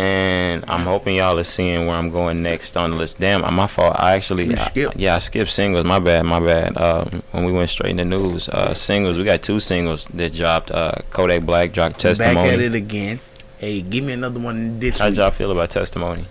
and 0.00 0.64
I'm 0.68 0.82
hoping 0.84 1.16
y'all 1.16 1.38
are 1.38 1.44
seeing 1.44 1.86
where 1.86 1.96
I'm 1.96 2.10
going 2.10 2.42
next 2.42 2.76
on 2.76 2.92
the 2.92 2.96
list. 2.96 3.20
Damn, 3.20 3.42
my 3.54 3.66
fault. 3.66 3.96
I 3.98 4.14
actually, 4.14 4.50
I- 4.54 4.58
skipped. 4.70 4.96
yeah, 4.96 5.16
I 5.16 5.18
skipped 5.18 5.50
singles. 5.50 5.84
My 5.84 5.98
bad, 5.98 6.24
my 6.24 6.40
bad. 6.40 6.76
Um, 6.80 7.22
when 7.32 7.44
we 7.44 7.52
went 7.52 7.70
straight 7.70 7.90
into 7.90 8.04
news, 8.04 8.48
uh, 8.48 8.72
singles, 8.74 9.18
we 9.18 9.24
got 9.24 9.42
two 9.42 9.60
singles 9.60 10.06
that 10.14 10.34
dropped. 10.34 10.70
Uh, 10.70 10.92
Kodak 11.10 11.42
Black 11.42 11.72
dropped 11.72 12.00
testimony. 12.00 12.34
Back 12.34 12.52
at 12.54 12.60
it 12.60 12.74
again. 12.74 13.20
Hey, 13.58 13.82
give 13.82 14.04
me 14.04 14.14
another 14.14 14.40
one 14.40 14.80
this 14.80 14.98
How'd 14.98 15.10
week. 15.12 15.18
y'all 15.18 15.30
feel 15.30 15.52
about 15.52 15.68
Testimony? 15.68 16.24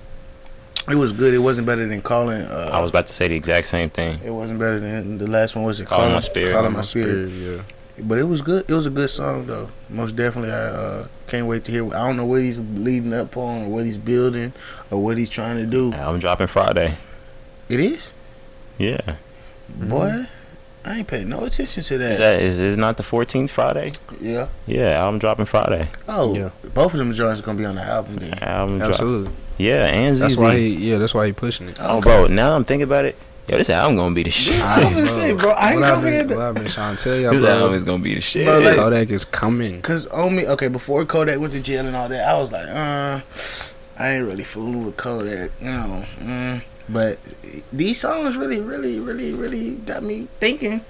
It 0.89 0.95
was 0.95 1.11
good. 1.13 1.35
It 1.35 1.39
wasn't 1.39 1.67
better 1.67 1.85
than 1.85 2.01
calling. 2.01 2.41
Uh, 2.41 2.71
I 2.73 2.79
was 2.81 2.89
about 2.89 3.05
to 3.05 3.13
say 3.13 3.27
the 3.27 3.35
exact 3.35 3.67
same 3.67 3.91
thing. 3.91 4.19
It 4.25 4.31
wasn't 4.31 4.57
better 4.57 4.79
than 4.79 5.19
the 5.19 5.27
last 5.27 5.55
one. 5.55 5.63
Was 5.65 5.79
it 5.79 5.85
Calling 5.85 6.11
My 6.13 6.21
Spirit. 6.21 6.53
Calling 6.55 6.71
My 6.71 6.79
my 6.79 6.83
spirit. 6.83 7.29
yeah. 7.29 7.61
But 8.03 8.17
it 8.17 8.23
was 8.23 8.41
good. 8.41 8.69
It 8.69 8.73
was 8.73 8.85
a 8.85 8.89
good 8.89 9.09
song 9.09 9.45
though. 9.47 9.69
Most 9.89 10.15
definitely. 10.15 10.51
I 10.51 10.65
uh, 10.65 11.07
can't 11.27 11.47
wait 11.47 11.63
to 11.65 11.71
hear. 11.71 11.85
I 11.87 12.07
don't 12.07 12.17
know 12.17 12.25
what 12.25 12.41
he's 12.41 12.59
leading 12.59 13.13
up 13.13 13.35
on, 13.37 13.63
or 13.63 13.69
what 13.69 13.85
he's 13.85 13.97
building, 13.97 14.53
or 14.91 15.01
what 15.03 15.17
he's 15.17 15.29
trying 15.29 15.57
to 15.57 15.65
do. 15.65 15.93
I'm 15.93 16.19
dropping 16.19 16.47
Friday. 16.47 16.97
It 17.67 17.79
is, 17.79 18.11
Yeah. 18.77 19.15
boy. 19.69 20.25
I 20.85 20.99
ain't 20.99 21.07
paying 21.07 21.29
no 21.29 21.43
attention 21.43 21.83
to 21.83 21.97
that. 21.97 22.19
That 22.19 22.41
is 22.41 22.57
is 22.57 22.77
not 22.77 22.97
the 22.97 23.03
14th 23.03 23.49
Friday? 23.49 23.91
Yeah. 24.21 24.47
Yeah, 24.65 25.05
I'm 25.05 25.19
dropping 25.19 25.45
Friday. 25.45 25.89
Oh, 26.07 26.33
Yeah. 26.33 26.49
both 26.73 26.93
of 26.93 26.99
them 26.99 27.11
joints 27.11 27.41
are 27.41 27.43
gonna 27.43 27.57
be 27.57 27.65
on 27.65 27.75
the 27.75 27.83
album 27.83 28.15
then. 28.15 28.33
Album 28.41 28.77
drop. 28.77 28.89
Absolutely. 28.89 29.31
Yeah, 29.57 29.85
and 29.87 30.15
ZEZE. 30.15 30.21
That's 30.21 30.41
why 30.41 30.57
he. 30.57 30.89
Yeah, 30.89 30.97
that's 30.97 31.13
why 31.13 31.27
he 31.27 31.33
pushing 31.33 31.67
it. 31.67 31.77
Oh, 31.79 31.99
bro, 32.01 32.27
now 32.27 32.55
I'm 32.55 32.63
thinking 32.63 32.83
about 32.83 33.05
it. 33.05 33.15
Yo, 33.49 33.57
this 33.57 33.69
album 33.71 33.95
gonna 33.97 34.13
be 34.13 34.21
the 34.23 34.29
shit. 34.43 34.61
I 34.61 34.83
was 34.85 34.93
gonna 34.93 35.05
say, 35.07 35.33
bro, 35.33 35.51
I 35.51 35.71
ain't 35.71 35.79
what 35.79 35.85
I've 35.89 35.95
coming 35.95 36.27
been, 36.27 36.37
what 36.37 36.45
I've 36.45 36.55
been 36.55 36.67
trying 36.67 36.95
to 36.95 37.03
tell 37.03 37.15
y'all, 37.17 37.31
This 37.31 37.45
album 37.45 37.73
is 37.73 37.83
gonna 37.83 38.03
be 38.03 38.13
the 38.13 38.21
shit. 38.21 38.45
Bro, 38.45 38.59
like- 38.59 38.75
Kodak 38.75 39.09
is 39.09 39.25
coming. 39.25 39.81
Cause 39.81 40.05
on 40.07 40.35
me, 40.35 40.45
okay, 40.47 40.67
before 40.67 41.03
Kodak 41.05 41.39
went 41.39 41.53
to 41.53 41.61
jail 41.61 41.87
and 41.87 41.95
all 41.95 42.07
that, 42.09 42.27
I 42.29 42.37
was 42.37 42.51
like, 42.51 42.67
uh, 42.67 43.21
I 43.97 44.09
ain't 44.11 44.27
really 44.27 44.43
fooling 44.43 44.85
with 44.85 44.97
Kodak, 44.97 45.51
you 45.59 45.67
know. 45.71 46.05
Mm. 46.19 46.61
But 46.89 47.17
these 47.73 47.99
songs 47.99 48.37
really, 48.37 48.61
really, 48.61 48.99
really, 48.99 49.33
really 49.33 49.71
got 49.71 50.03
me 50.03 50.27
thinking. 50.39 50.81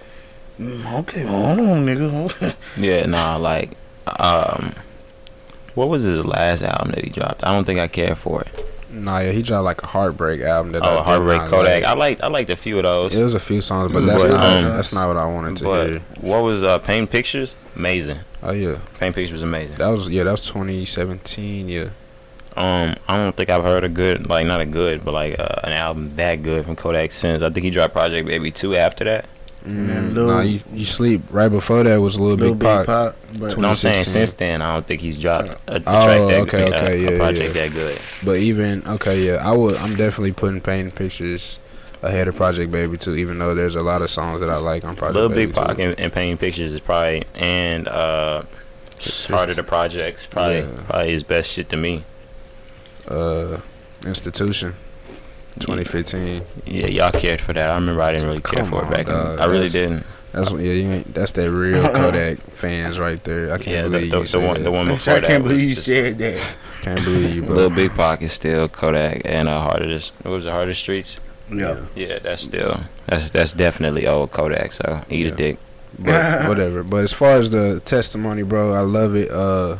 Mm, 0.60 1.00
okay, 1.00 1.24
hold 1.24 1.60
on, 1.60 1.86
nigga. 1.86 2.56
yeah, 2.78 3.06
nah, 3.06 3.38
like, 3.38 3.72
um, 4.20 4.74
what 5.76 5.88
was 5.88 6.04
his 6.04 6.26
last 6.26 6.62
album 6.62 6.92
that 6.92 7.06
he 7.06 7.10
dropped? 7.10 7.46
I 7.46 7.54
don't 7.54 7.64
think 7.64 7.80
I 7.80 7.88
care 7.88 8.16
for 8.16 8.42
it. 8.42 8.69
Nah, 8.92 9.20
yeah, 9.20 9.32
he 9.32 9.42
dropped 9.44 9.66
like 9.66 9.84
a 9.84 9.88
heartbreak 9.88 10.42
album 10.42 10.72
that 10.72 10.84
I 10.84 10.90
Oh, 10.92 10.96
did 10.98 11.04
Heartbreak 11.06 11.42
Kodak. 11.44 11.84
like. 11.84 11.84
I 11.84 11.94
liked 11.94 12.22
I 12.22 12.28
liked 12.28 12.50
a 12.50 12.56
few 12.56 12.78
of 12.78 12.84
those. 12.84 13.14
It 13.16 13.24
was 13.24 13.36
a 13.36 13.40
few 13.40 13.62
songs, 13.62 13.92
but 13.92 14.06
that's 14.06 14.24
But, 14.26 14.32
not 14.32 14.64
um, 14.66 14.76
that's 14.76 14.92
not 14.94 15.08
what 15.08 15.18
I 15.18 15.26
wanted 15.28 15.58
to 15.58 15.64
but 15.64 15.88
hear. 15.90 16.00
what 16.22 16.44
was 16.44 16.64
uh, 16.64 16.80
Paint 16.80 17.10
Pictures? 17.12 17.54
Amazing. 17.76 18.18
Oh 18.42 18.52
yeah, 18.52 18.80
Paint 19.00 19.14
Pictures 19.16 19.34
was 19.34 19.44
amazing. 19.44 19.76
that 19.78 19.88
was 19.88 20.10
yeah, 20.10 20.24
that 20.24 20.32
was 20.32 20.42
2017. 20.48 21.70
Yeah, 21.70 21.90
Um, 22.58 22.96
I 23.08 23.18
don't 23.18 23.36
think 23.36 23.50
I've 23.50 23.64
heard 23.64 23.84
a 23.84 23.90
good, 23.90 24.28
like 24.28 24.48
not 24.48 24.60
a 24.62 24.66
good, 24.66 25.06
but 25.06 25.14
like 25.14 25.38
uh, 25.40 25.48
an 25.64 25.72
album 25.74 26.16
that 26.16 26.42
good 26.42 26.66
from 26.66 26.76
Kodak 26.76 27.12
since. 27.12 27.44
I 27.44 27.50
think 27.50 27.64
he 27.66 27.70
dropped 27.70 27.94
Project 27.94 28.28
Baby 28.28 28.50
two 28.52 28.76
after 28.76 29.04
that. 29.04 29.26
Mm, 29.66 30.14
Lil- 30.14 30.28
nah, 30.28 30.42
you, 30.42 30.60
you 30.74 30.86
sleep 30.86 31.22
right 31.32 31.50
before 31.50 31.84
that 31.84 31.98
was 31.98 32.16
a 32.18 32.22
little, 32.24 32.38
Little 32.38 32.56
big 32.56 32.60
Big 32.60 32.86
pop. 32.86 33.16
Pop, 33.16 33.16
but 33.40 33.58
No, 33.58 33.70
I'm 33.70 33.76
saying 33.76 34.06
since 34.06 34.34
then, 34.34 34.62
I 34.62 34.74
don't 34.74 34.86
think 34.88 35.02
he's 35.02 35.22
dropped 35.22 35.50
a, 35.68 35.76
a 35.76 35.84
Oh, 35.86 36.06
track 36.06 36.20
that 36.28 36.40
okay, 36.42 36.66
good, 36.66 36.74
okay, 36.74 36.94
a, 36.94 36.98
yeah, 36.98 37.10
a 37.10 37.18
project 37.18 37.56
yeah. 37.56 37.68
that 37.68 37.74
good. 37.74 38.02
But 38.24 38.38
even 38.38 38.88
okay, 38.88 39.22
yeah, 39.26 39.36
I 39.48 39.52
would. 39.52 39.76
I'm 39.78 39.96
definitely 39.96 40.32
putting 40.34 40.62
Painting 40.62 40.92
Pictures 40.92 41.60
ahead 42.02 42.28
of 42.30 42.36
Project 42.36 42.72
Baby 42.72 42.96
too. 42.98 43.16
Even 43.16 43.40
though 43.40 43.54
there's 43.54 43.76
a 43.76 43.84
lot 43.84 44.02
of 44.02 44.10
songs 44.10 44.40
that 44.40 44.50
I 44.50 44.56
like 44.58 44.84
on 44.86 44.96
Project 44.96 45.16
Little 45.16 45.30
Baby 45.30 45.48
Big 45.48 45.56
Pac 45.56 45.76
too. 45.78 45.82
and, 45.84 46.00
and 46.00 46.14
Painting 46.14 46.38
Pictures 46.38 46.74
is 46.74 46.80
probably 46.80 47.24
and 47.36 47.88
uh, 47.88 48.44
Heart 49.28 49.50
of 49.50 49.56
the 49.58 49.64
Projects 49.68 50.26
probably 50.26 50.60
Yeah. 50.60 50.84
probably 50.88 51.12
his 51.12 51.24
best 51.24 51.52
shit 51.52 51.70
to 51.70 51.78
me. 51.78 52.04
Uh, 53.08 53.60
Institution, 54.06 54.76
2015. 55.60 56.42
Yeah, 56.66 56.88
y'all 56.88 57.12
cared 57.12 57.42
for 57.42 57.54
that. 57.54 57.70
I 57.70 57.76
remember 57.76 58.02
I 58.02 58.12
didn't 58.14 58.28
really 58.28 58.42
care 58.42 58.60
Come 58.60 58.66
for 58.68 58.86
on, 58.86 58.92
it 58.92 58.96
back. 58.96 59.06
dog. 59.08 59.38
then. 59.38 59.40
I 59.40 59.46
really 59.46 59.58
That's- 59.68 59.74
didn't. 59.74 60.06
That's 60.32 60.52
yeah, 60.52 60.60
you 60.60 60.92
ain't, 60.92 61.14
that's 61.16 61.32
that 61.32 61.50
real 61.50 61.82
Kodak 61.92 62.38
fans 62.42 63.00
right 63.00 63.22
there. 63.24 63.48
I 63.52 63.58
can't 63.58 63.68
Yeah, 63.68 63.82
the, 63.84 63.90
believe 63.90 64.12
the, 64.12 64.18
you 64.18 64.22
the 64.24 64.28
said 64.28 64.46
one 64.46 64.54
that. 64.58 64.64
the 64.64 64.72
one 64.72 64.88
I 64.88 64.92
before 64.92 65.14
that 65.16 65.24
can't 65.24 65.44
was 65.44 65.54
believe 65.54 65.70
you 65.70 65.76
just- 65.76 65.88
said 65.88 66.18
that. 66.20 66.56
Can't 66.84 67.04
believe 67.04 67.36
you, 67.36 67.42
bro. 67.42 67.56
Little 67.56 67.70
Big 67.72 67.92
Pocket 67.96 68.30
still 68.30 68.68
Kodak 68.70 69.24
and 69.26 69.50
uh, 69.50 69.60
Heart 69.60 69.82
of 69.82 70.04
what 70.22 70.32
was 70.32 70.44
the 70.44 70.52
hardest 70.52 70.82
Streets? 70.82 71.18
Yeah. 71.52 71.82
Yeah, 71.96 72.20
that's 72.20 72.44
still 72.44 72.80
that's 73.08 73.32
that's 73.32 73.54
definitely 73.54 74.06
old 74.08 74.32
Kodak. 74.32 74.72
So 74.74 75.02
eat 75.10 75.26
a 75.28 75.32
dick. 75.32 75.58
but 75.98 76.48
whatever. 76.48 76.84
But 76.84 76.98
as 76.98 77.12
far 77.12 77.32
as 77.32 77.50
the 77.50 77.80
testimony, 77.84 78.44
bro, 78.44 78.74
I 78.74 78.82
love 78.82 79.16
it. 79.16 79.32
Uh, 79.32 79.78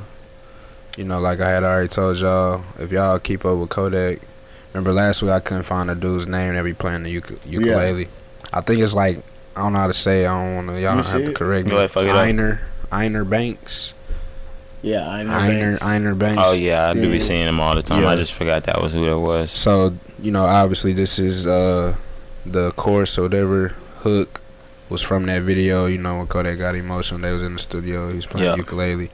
you 0.98 1.04
know, 1.04 1.20
like 1.20 1.40
I 1.42 1.50
had 1.50 1.64
already 1.64 1.90
told 1.90 2.20
y'all, 2.20 2.64
if 2.80 2.92
y'all 2.92 3.20
keep 3.20 3.46
up 3.46 3.60
with 3.60 3.70
Kodak, 3.70 4.20
remember 4.74 4.94
last 4.94 5.22
week 5.22 5.32
I 5.32 5.40
couldn't 5.40 5.64
find 5.64 5.90
the 5.90 5.96
dude's 5.96 6.28
name 6.28 6.54
that 6.56 6.64
be 6.64 6.74
playing 6.74 7.04
the 7.04 7.18
uk- 7.18 7.46
ukulele. 7.46 8.08
I 8.54 8.62
think 8.62 8.82
it's 8.82 8.94
like 8.94 9.24
I 9.56 9.62
don't 9.62 9.74
know 9.74 9.80
how 9.80 9.88
to 9.88 9.94
say. 9.94 10.24
it. 10.24 10.28
I 10.28 10.38
don't 10.44 10.56
want 10.56 10.68
to. 10.70 10.74
Y'all 10.74 10.96
You 10.98 11.04
don't 11.04 11.12
have 11.12 11.26
to 11.26 11.34
correct 11.34 11.66
me. 11.66 11.72
Go 11.72 11.78
ahead, 11.78 11.92
fuck 11.92 12.04
it 12.06 12.10
up. 12.12 12.16
Einer, 12.18 12.62
Einer 12.92 13.26
Bankz, 13.26 13.94
Yeah, 14.82 15.08
I 15.10 15.24
know. 15.24 15.32
Einer, 15.34 15.78
Bankz. 15.78 15.84
Einer 15.84 16.16
Bankz. 16.16 16.42
Oh 16.46 16.54
yeah, 16.54 16.90
I 16.90 16.94
do 16.94 17.02
Yeah. 17.02 17.12
be 17.12 17.20
seeing 17.20 17.48
him 17.48 17.60
all 17.60 17.76
the 17.76 17.82
time. 17.82 18.06
I 18.08 18.16
just 18.16 18.34
forgot 18.34 18.64
that 18.64 18.82
was 18.82 18.94
who 18.94 19.06
that 19.06 19.20
was. 19.20 19.52
So 19.52 19.94
you 20.22 20.32
know, 20.32 20.46
obviously, 20.46 20.94
this 20.94 21.20
is 21.20 21.46
uh 21.48 21.96
the 22.46 22.72
chorus 22.72 23.18
or 23.18 23.24
whatever 23.24 23.70
hook 24.00 24.42
was 24.90 25.02
from 25.02 25.26
that 25.26 25.44
video. 25.44 25.86
You 25.88 25.98
know, 25.98 26.18
when 26.20 26.28
Kodak 26.28 26.58
got 26.58 26.76
emotional, 26.76 27.20
they 27.22 27.32
was 27.34 27.44
in 27.44 27.54
the 27.54 27.60
studio. 27.60 28.10
He 28.10 28.16
was 28.16 28.26
playing 28.26 28.48
Yeah. 28.52 28.56
ukulele. 28.56 29.10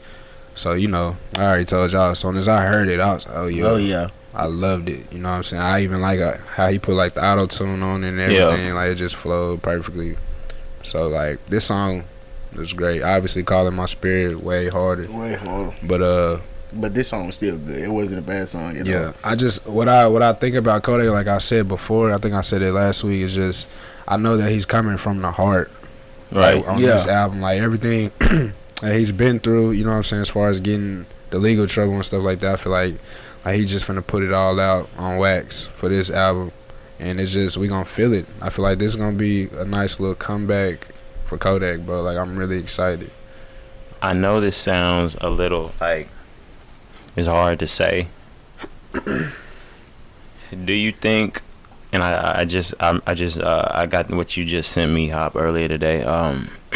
So 0.54 0.74
you 0.74 0.88
know, 0.88 1.18
I 1.36 1.44
already 1.44 1.66
told 1.66 1.92
y'all. 1.92 2.12
As 2.12 2.20
soon 2.20 2.38
as 2.38 2.48
I 2.48 2.66
heard 2.66 2.88
it, 2.88 3.00
I 3.00 3.14
was 3.16 3.26
oh 3.34 3.48
yeah, 3.48 3.66
Oh 3.66 3.76
yeah. 3.78 4.08
I 4.36 4.46
loved 4.48 4.90
it. 4.90 5.12
You 5.14 5.20
know 5.20 5.30
what 5.30 5.36
I'm 5.38 5.44
saying? 5.44 5.64
I 5.64 5.82
even 5.84 6.02
like 6.02 6.20
uh, 6.20 6.38
how 6.56 6.68
he 6.70 6.78
put 6.80 6.96
like 6.96 7.14
the 7.14 7.26
auto 7.26 7.46
tune 7.48 7.82
on 7.82 8.04
and 8.04 8.20
everything. 8.20 8.74
Like 8.76 8.92
it 8.92 8.96
just 8.96 9.16
flowed 9.16 9.62
perfectly. 9.64 10.18
So 10.84 11.08
like 11.08 11.46
this 11.48 11.66
song 11.66 12.04
was 12.56 12.74
great. 12.74 13.02
Obviously, 13.02 13.44
calling 13.44 13.74
my 13.76 13.86
spirit 13.86 14.42
way 14.44 14.70
harder, 14.70 15.08
Wait, 15.10 15.38
hold 15.40 15.68
on. 15.70 15.74
but 15.84 16.02
uh. 16.02 16.38
But 16.74 16.94
this 16.94 17.08
song 17.08 17.28
was 17.28 17.36
still 17.38 17.58
good. 17.58 17.78
It 17.78 17.88
wasn't 17.88 18.20
a 18.20 18.22
bad 18.22 18.50
song. 18.50 18.76
You 18.76 18.84
know? 18.84 18.92
Yeah, 18.92 19.14
I 19.24 19.36
just 19.36 19.66
what 19.66 19.88
I 19.88 20.08
what 20.08 20.22
I 20.22 20.34
think 20.34 20.56
about 20.58 20.84
Kodak, 20.84 21.10
like 21.10 21.28
I 21.28 21.38
said 21.38 21.70
before, 21.70 22.12
I 22.12 22.18
think 22.18 22.34
I 22.34 22.42
said 22.42 22.62
it 22.62 22.74
last 22.74 23.04
week. 23.06 23.22
Is 23.22 23.34
just 23.36 23.68
I 24.08 24.18
know 24.18 24.36
that 24.38 24.52
he's 24.52 24.66
coming 24.66 24.98
from 24.98 25.22
the 25.22 25.32
heart, 25.32 25.72
Right. 26.32 26.56
like, 26.58 26.68
on 26.68 26.80
Yeah. 26.82 26.88
this 26.88 27.08
album, 27.08 27.40
like 27.40 27.62
everything 27.62 28.12
that 28.20 28.94
he's 28.96 29.14
been 29.14 29.40
through. 29.40 29.72
You 29.72 29.86
know 29.86 29.92
what 29.92 29.98
I'm 29.98 30.04
saying? 30.04 30.24
As 30.24 30.30
far 30.30 30.50
as 30.50 30.60
getting 30.60 31.06
the 31.30 31.40
legal 31.40 31.66
trouble 31.66 31.94
and 31.94 32.06
stuff 32.06 32.24
like 32.24 32.42
that, 32.42 32.54
I 32.54 32.56
feel 32.58 32.74
like 32.74 32.96
like 33.46 33.56
he's 33.56 33.72
just 33.72 33.88
gonna 33.88 34.02
put 34.02 34.24
it 34.24 34.34
all 34.34 34.60
out 34.60 34.90
on 34.98 35.18
wax 35.18 35.64
for 35.64 35.88
this 35.88 36.12
album. 36.12 36.52
and 37.00 37.20
it's 37.20 37.34
just 37.34 37.58
we 37.58 37.68
gonna 37.68 37.86
feel 37.86 38.14
it. 38.14 38.26
I 38.42 38.50
feel 38.50 38.64
like 38.64 38.80
this 38.80 38.94
is 38.94 38.96
gonna 38.96 39.16
be 39.16 39.48
a 39.50 39.66
nice 39.66 40.00
little 40.00 40.16
comeback 40.16 40.88
for 41.24 41.38
Kodak, 41.38 41.82
bro. 41.82 42.02
Like 42.02 42.18
I'm 42.18 42.36
really 42.36 42.58
excited. 42.58 43.12
I 44.02 44.14
know 44.14 44.42
this 44.42 44.58
sounds 44.58 45.16
a 45.22 45.30
little 45.30 45.72
like 45.80 46.10
it's 47.16 47.28
hard 47.28 47.60
to 47.60 47.68
say. 47.68 48.08
Do 48.94 50.74
you 50.74 50.92
think? 50.92 51.42
And 51.94 52.04
I, 52.04 52.42
I 52.42 52.46
just, 52.46 52.74
I, 52.80 53.00
I 53.08 53.14
just, 53.14 53.40
uh, 53.40 53.68
I 53.72 53.86
got 53.86 54.12
what 54.12 54.36
you 54.36 54.44
just 54.44 54.72
sent 54.72 54.92
me, 54.92 55.10
Hop, 55.10 55.36
earlier 55.36 55.70
today. 55.70 56.04
Um, 56.04 56.50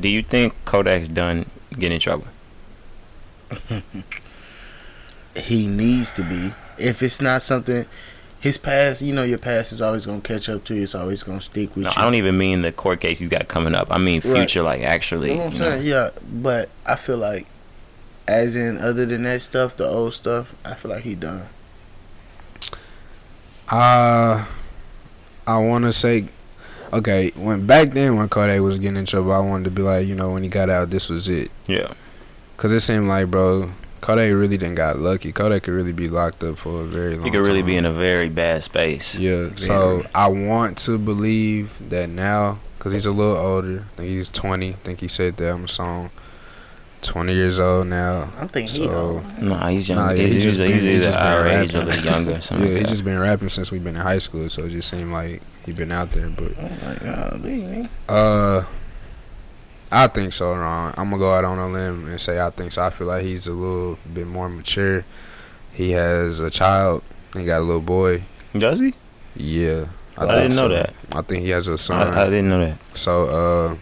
do 0.00 0.08
you 0.08 0.22
think 0.22 0.54
Kodak's 0.64 1.08
done 1.08 1.44
getting 1.72 1.96
in 1.96 2.00
trouble? 2.00 2.26
He 5.36 5.66
needs 5.68 6.12
to 6.12 6.22
be. 6.22 6.52
If 6.78 7.02
it's 7.02 7.20
not 7.20 7.42
something, 7.42 7.86
his 8.40 8.56
past, 8.58 9.02
you 9.02 9.12
know, 9.12 9.22
your 9.22 9.38
past 9.38 9.70
is 9.72 9.82
always 9.82 10.06
gonna 10.06 10.20
catch 10.22 10.48
up 10.48 10.64
to 10.64 10.74
you. 10.74 10.82
It's 10.84 10.94
always 10.94 11.22
gonna 11.22 11.40
stick 11.40 11.76
with 11.76 11.84
No, 11.84 11.90
you. 11.90 11.94
I 11.96 12.02
don't 12.02 12.14
even 12.14 12.36
mean 12.38 12.62
the 12.62 12.72
court 12.72 13.00
case 13.00 13.18
he's 13.18 13.28
got 13.28 13.48
coming 13.48 13.74
up. 13.74 13.88
I 13.90 13.98
mean 13.98 14.20
Right. 14.24 14.36
future, 14.38 14.62
like 14.62 14.82
actually. 14.82 15.30
You 15.32 15.36
know 15.36 15.44
what 15.44 15.52
I'm 15.52 15.58
saying? 15.58 15.86
Yeah, 15.86 16.10
but 16.32 16.68
I 16.86 16.96
feel 16.96 17.18
like, 17.18 17.46
as 18.26 18.56
in 18.56 18.78
other 18.78 19.04
than 19.06 19.22
that 19.24 19.42
stuff, 19.42 19.76
the 19.76 19.86
old 19.86 20.14
stuff, 20.14 20.54
I 20.64 20.74
feel 20.74 20.90
like 20.90 21.02
he 21.04 21.14
done. 21.14 21.48
Uh, 23.68 24.44
I 25.46 25.58
want 25.58 25.84
to 25.84 25.92
say, 25.92 26.26
okay, 26.92 27.30
when 27.36 27.66
back 27.66 27.90
then 27.90 28.16
when 28.16 28.28
Kodak 28.28 28.60
was 28.62 28.78
getting 28.78 28.96
in 28.96 29.04
trouble, 29.04 29.32
I 29.32 29.38
wanted 29.38 29.64
to 29.64 29.70
be 29.70 29.82
like, 29.82 30.06
you 30.06 30.14
know, 30.14 30.32
when 30.32 30.42
he 30.42 30.48
got 30.48 30.70
out, 30.70 30.90
this 30.90 31.08
was 31.08 31.28
it. 31.28 31.50
Yeah. 31.66 31.92
Cause 32.56 32.72
it 32.72 32.80
seemed 32.80 33.08
like, 33.08 33.30
bro, 33.30 33.70
Kodak 34.00 34.32
really 34.34 34.56
didn't 34.56 34.76
got 34.76 34.98
lucky. 34.98 35.30
Kodak 35.32 35.64
could 35.64 35.74
really 35.74 35.92
be 35.92 36.08
locked 36.08 36.42
up 36.42 36.56
for 36.58 36.82
a 36.82 36.84
very 36.84 37.10
long. 37.16 37.18
Time. 37.18 37.24
He 37.24 37.30
could 37.30 37.46
really 37.46 37.60
time. 37.60 37.66
be 37.66 37.76
in 37.76 37.84
a 37.86 37.92
very 37.92 38.28
bad 38.28 38.62
space. 38.64 39.18
Yeah, 39.18 39.50
so 39.56 40.04
I 40.14 40.28
want 40.28 40.78
to 40.78 40.98
believe 40.98 41.78
that 41.90 42.08
now, 42.08 42.58
cause 42.78 42.92
he's 42.92 43.06
a 43.06 43.10
little 43.12 43.36
older. 43.36 43.84
I 43.94 43.96
think 43.96 44.08
he's 44.08 44.30
twenty. 44.30 44.70
I 44.70 44.72
think 44.72 45.00
he 45.00 45.08
said 45.08 45.36
that 45.36 45.52
on 45.52 45.62
the 45.62 45.68
song. 45.68 46.10
Twenty 47.02 47.32
years 47.34 47.58
old 47.58 47.86
now. 47.86 48.28
I'm 48.38 48.48
thinking 48.48 48.82
he 48.82 48.86
So 48.88 48.94
old. 48.94 49.42
Nah, 49.42 49.68
he's 49.68 49.88
young. 49.88 49.98
Nah, 49.98 50.10
yeah, 50.10 50.22
he 50.22 50.32
he's, 50.34 50.42
just 50.42 50.58
he's, 50.60 50.68
been- 50.68 50.80
he 50.80 50.94
either 50.96 51.02
just 51.04 51.18
been 51.18 51.46
age 51.62 51.74
a 51.74 51.78
rapping. 51.78 51.88
little 51.88 52.04
younger. 52.04 52.32
or 52.32 52.58
yeah, 52.58 52.58
like 52.58 52.78
he 52.78 52.84
just 52.84 53.04
been 53.06 53.18
rapping 53.18 53.48
since 53.48 53.70
we've 53.72 53.82
been 53.82 53.96
in 53.96 54.02
high 54.02 54.18
school. 54.18 54.48
So 54.50 54.64
it 54.64 54.68
just 54.70 54.90
seemed 54.90 55.10
like 55.10 55.40
he 55.64 55.72
been 55.72 55.92
out 55.92 56.10
there. 56.10 56.28
But 56.28 56.52
Oh 56.58 56.70
my 56.84 56.94
god, 57.02 57.88
uh, 58.08 58.64
I 59.92 60.06
think 60.06 60.32
so, 60.32 60.54
Ron. 60.54 60.94
I'm 60.96 61.10
gonna 61.10 61.18
go 61.18 61.32
out 61.32 61.44
on 61.44 61.58
a 61.58 61.68
limb 61.68 62.06
and 62.06 62.20
say 62.20 62.40
I 62.40 62.50
think 62.50 62.72
so. 62.72 62.82
I 62.82 62.90
feel 62.90 63.08
like 63.08 63.24
he's 63.24 63.46
a 63.48 63.52
little 63.52 63.98
bit 64.12 64.26
more 64.26 64.48
mature. 64.48 65.04
He 65.72 65.90
has 65.92 66.38
a 66.40 66.50
child. 66.50 67.02
He 67.34 67.44
got 67.44 67.58
a 67.60 67.64
little 67.64 67.80
boy. 67.80 68.22
Does 68.56 68.80
he? 68.80 68.94
Yeah, 69.36 69.86
I, 70.16 70.26
think 70.26 70.30
didn't 70.42 70.56
know 70.56 70.68
that. 70.68 70.92
I 71.12 71.22
think 71.22 71.44
he 71.44 71.50
has 71.50 71.66
a 71.68 71.78
son. 71.78 72.08
I, 72.08 72.22
I 72.22 72.24
didn't 72.26 72.48
know 72.50 72.60
that. 72.60 72.78
So, 72.96 73.24
uh, 73.70 73.76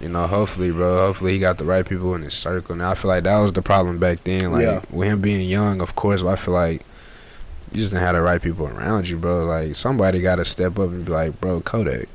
you 0.00 0.08
know, 0.08 0.26
hopefully, 0.26 0.70
bro, 0.70 1.06
hopefully 1.06 1.32
he 1.32 1.38
got 1.38 1.58
the 1.58 1.64
right 1.64 1.86
people 1.86 2.14
in 2.14 2.22
his 2.22 2.34
circle. 2.34 2.76
Now, 2.76 2.92
I 2.92 2.94
feel 2.94 3.08
like 3.08 3.24
that 3.24 3.38
was 3.38 3.52
the 3.52 3.62
problem 3.62 3.98
back 3.98 4.22
then. 4.24 4.52
Like, 4.52 4.62
Yeah. 4.62 4.80
with 4.90 5.08
him 5.08 5.20
being 5.20 5.48
young, 5.48 5.80
of 5.80 5.94
course, 5.96 6.22
but 6.22 6.30
I 6.30 6.36
feel 6.36 6.54
like 6.54 6.82
you 7.72 7.78
just 7.80 7.90
didn't 7.92 8.04
have 8.04 8.14
the 8.14 8.22
right 8.22 8.40
people 8.40 8.66
around 8.68 9.08
you, 9.08 9.16
bro. 9.16 9.44
Like, 9.44 9.74
somebody 9.74 10.20
got 10.20 10.36
to 10.36 10.44
step 10.44 10.78
up 10.78 10.88
and 10.90 11.04
be 11.04 11.12
like, 11.12 11.40
bro, 11.40 11.60
Kodak, 11.60 12.08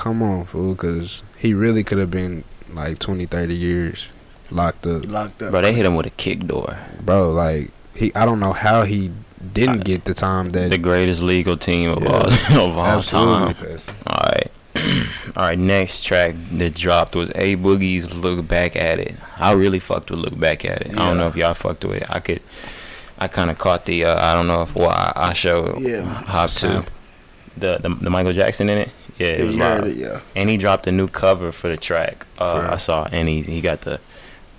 come 0.00 0.22
on, 0.22 0.44
fool, 0.46 0.74
because 0.74 1.22
he 1.36 1.52
really 1.54 1.84
could 1.84 1.98
have 1.98 2.10
been 2.10 2.42
like 2.72 2.98
20, 2.98 3.26
30 3.26 3.54
years 3.54 4.08
locked 4.50 4.86
up. 4.86 5.04
Locked 5.06 5.42
up. 5.42 5.50
Bro, 5.50 5.62
they 5.62 5.74
hit 5.74 5.84
him 5.86 5.94
with 5.94 6.06
a 6.06 6.10
kick 6.10 6.46
door. 6.46 6.78
Bro, 7.02 7.32
like, 7.32 7.70
he, 7.94 8.12
I 8.14 8.24
don't 8.24 8.40
know 8.40 8.52
how 8.54 8.84
he 8.84 9.10
didn't 9.52 9.84
get 9.84 10.04
the 10.06 10.14
time 10.14 10.50
that. 10.50 10.70
The 10.70 10.78
greatest 10.78 11.22
legal 11.22 11.56
team 11.56 11.90
of 11.90 12.02
Yeah. 12.02 12.08
all 12.10 12.24
of 12.70 12.78
all 12.78 12.86
Absolutely. 12.86 13.54
time. 13.76 13.96
All 14.06 14.16
right. 14.26 14.50
All 15.36 15.44
right, 15.44 15.58
next 15.58 16.04
track 16.04 16.34
that 16.52 16.74
dropped 16.74 17.14
was 17.16 17.28
A 17.34 17.56
Boogie's 17.56 18.14
Look 18.14 18.46
Back 18.48 18.76
at 18.76 18.98
It. 19.00 19.14
I 19.36 19.52
really 19.52 19.78
fucked 19.80 20.10
with 20.10 20.20
Look 20.20 20.38
Back 20.38 20.64
at 20.64 20.82
It. 20.82 20.92
I 20.96 21.08
don't 21.08 21.18
know 21.18 21.26
if 21.26 21.36
y'all 21.36 21.54
fucked 21.54 21.84
with 21.84 21.96
it. 22.02 22.06
I 22.08 22.20
could, 22.20 22.40
I 23.18 23.26
kind 23.28 23.50
of 23.50 23.58
caught 23.58 23.84
the, 23.84 24.04
uh, 24.04 24.16
I 24.18 24.34
don't 24.34 24.46
know 24.46 24.62
if 24.62 24.74
what 24.76 24.92
I, 24.94 25.12
I 25.16 25.32
showed 25.32 25.80
Yeah. 25.82 26.02
Hop 26.02 26.50
to. 26.50 26.84
The, 27.56 27.78
the 27.78 27.88
the 27.88 28.10
Michael 28.10 28.32
Jackson 28.32 28.68
in 28.68 28.78
it. 28.78 28.90
Yeah, 29.20 29.26
it 29.28 29.44
was 29.44 29.56
live. 29.58 29.84
it, 29.86 29.96
yeah. 29.96 30.20
And 30.34 30.48
he 30.48 30.56
dropped 30.56 30.86
a 30.86 30.92
new 30.92 31.06
cover 31.08 31.52
for 31.52 31.68
the 31.68 31.76
track. 31.76 32.26
Uh, 32.38 32.52
For? 32.62 32.72
I 32.72 32.76
saw, 32.76 33.06
and 33.12 33.28
he 33.28 33.42
he 33.42 33.60
got 33.60 33.82
the, 33.82 34.00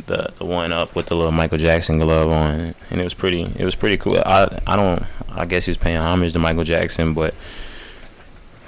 the 0.05 0.31
the 0.37 0.45
one 0.45 0.71
up 0.71 0.95
with 0.95 1.07
the 1.07 1.15
little 1.15 1.31
Michael 1.31 1.57
Jackson 1.57 1.97
glove 1.97 2.31
on, 2.31 2.75
and 2.91 3.01
it 3.01 3.03
was 3.03 3.13
pretty. 3.15 3.41
It 3.57 3.65
was 3.65 3.75
pretty 3.75 3.97
cool. 3.97 4.17
I 4.25 4.61
I 4.67 4.75
don't. 4.75 5.03
I 5.29 5.45
guess 5.45 5.65
he 5.65 5.71
was 5.71 5.77
paying 5.77 5.97
homage 5.97 6.33
to 6.33 6.39
Michael 6.39 6.63
Jackson, 6.63 7.13
but 7.13 7.33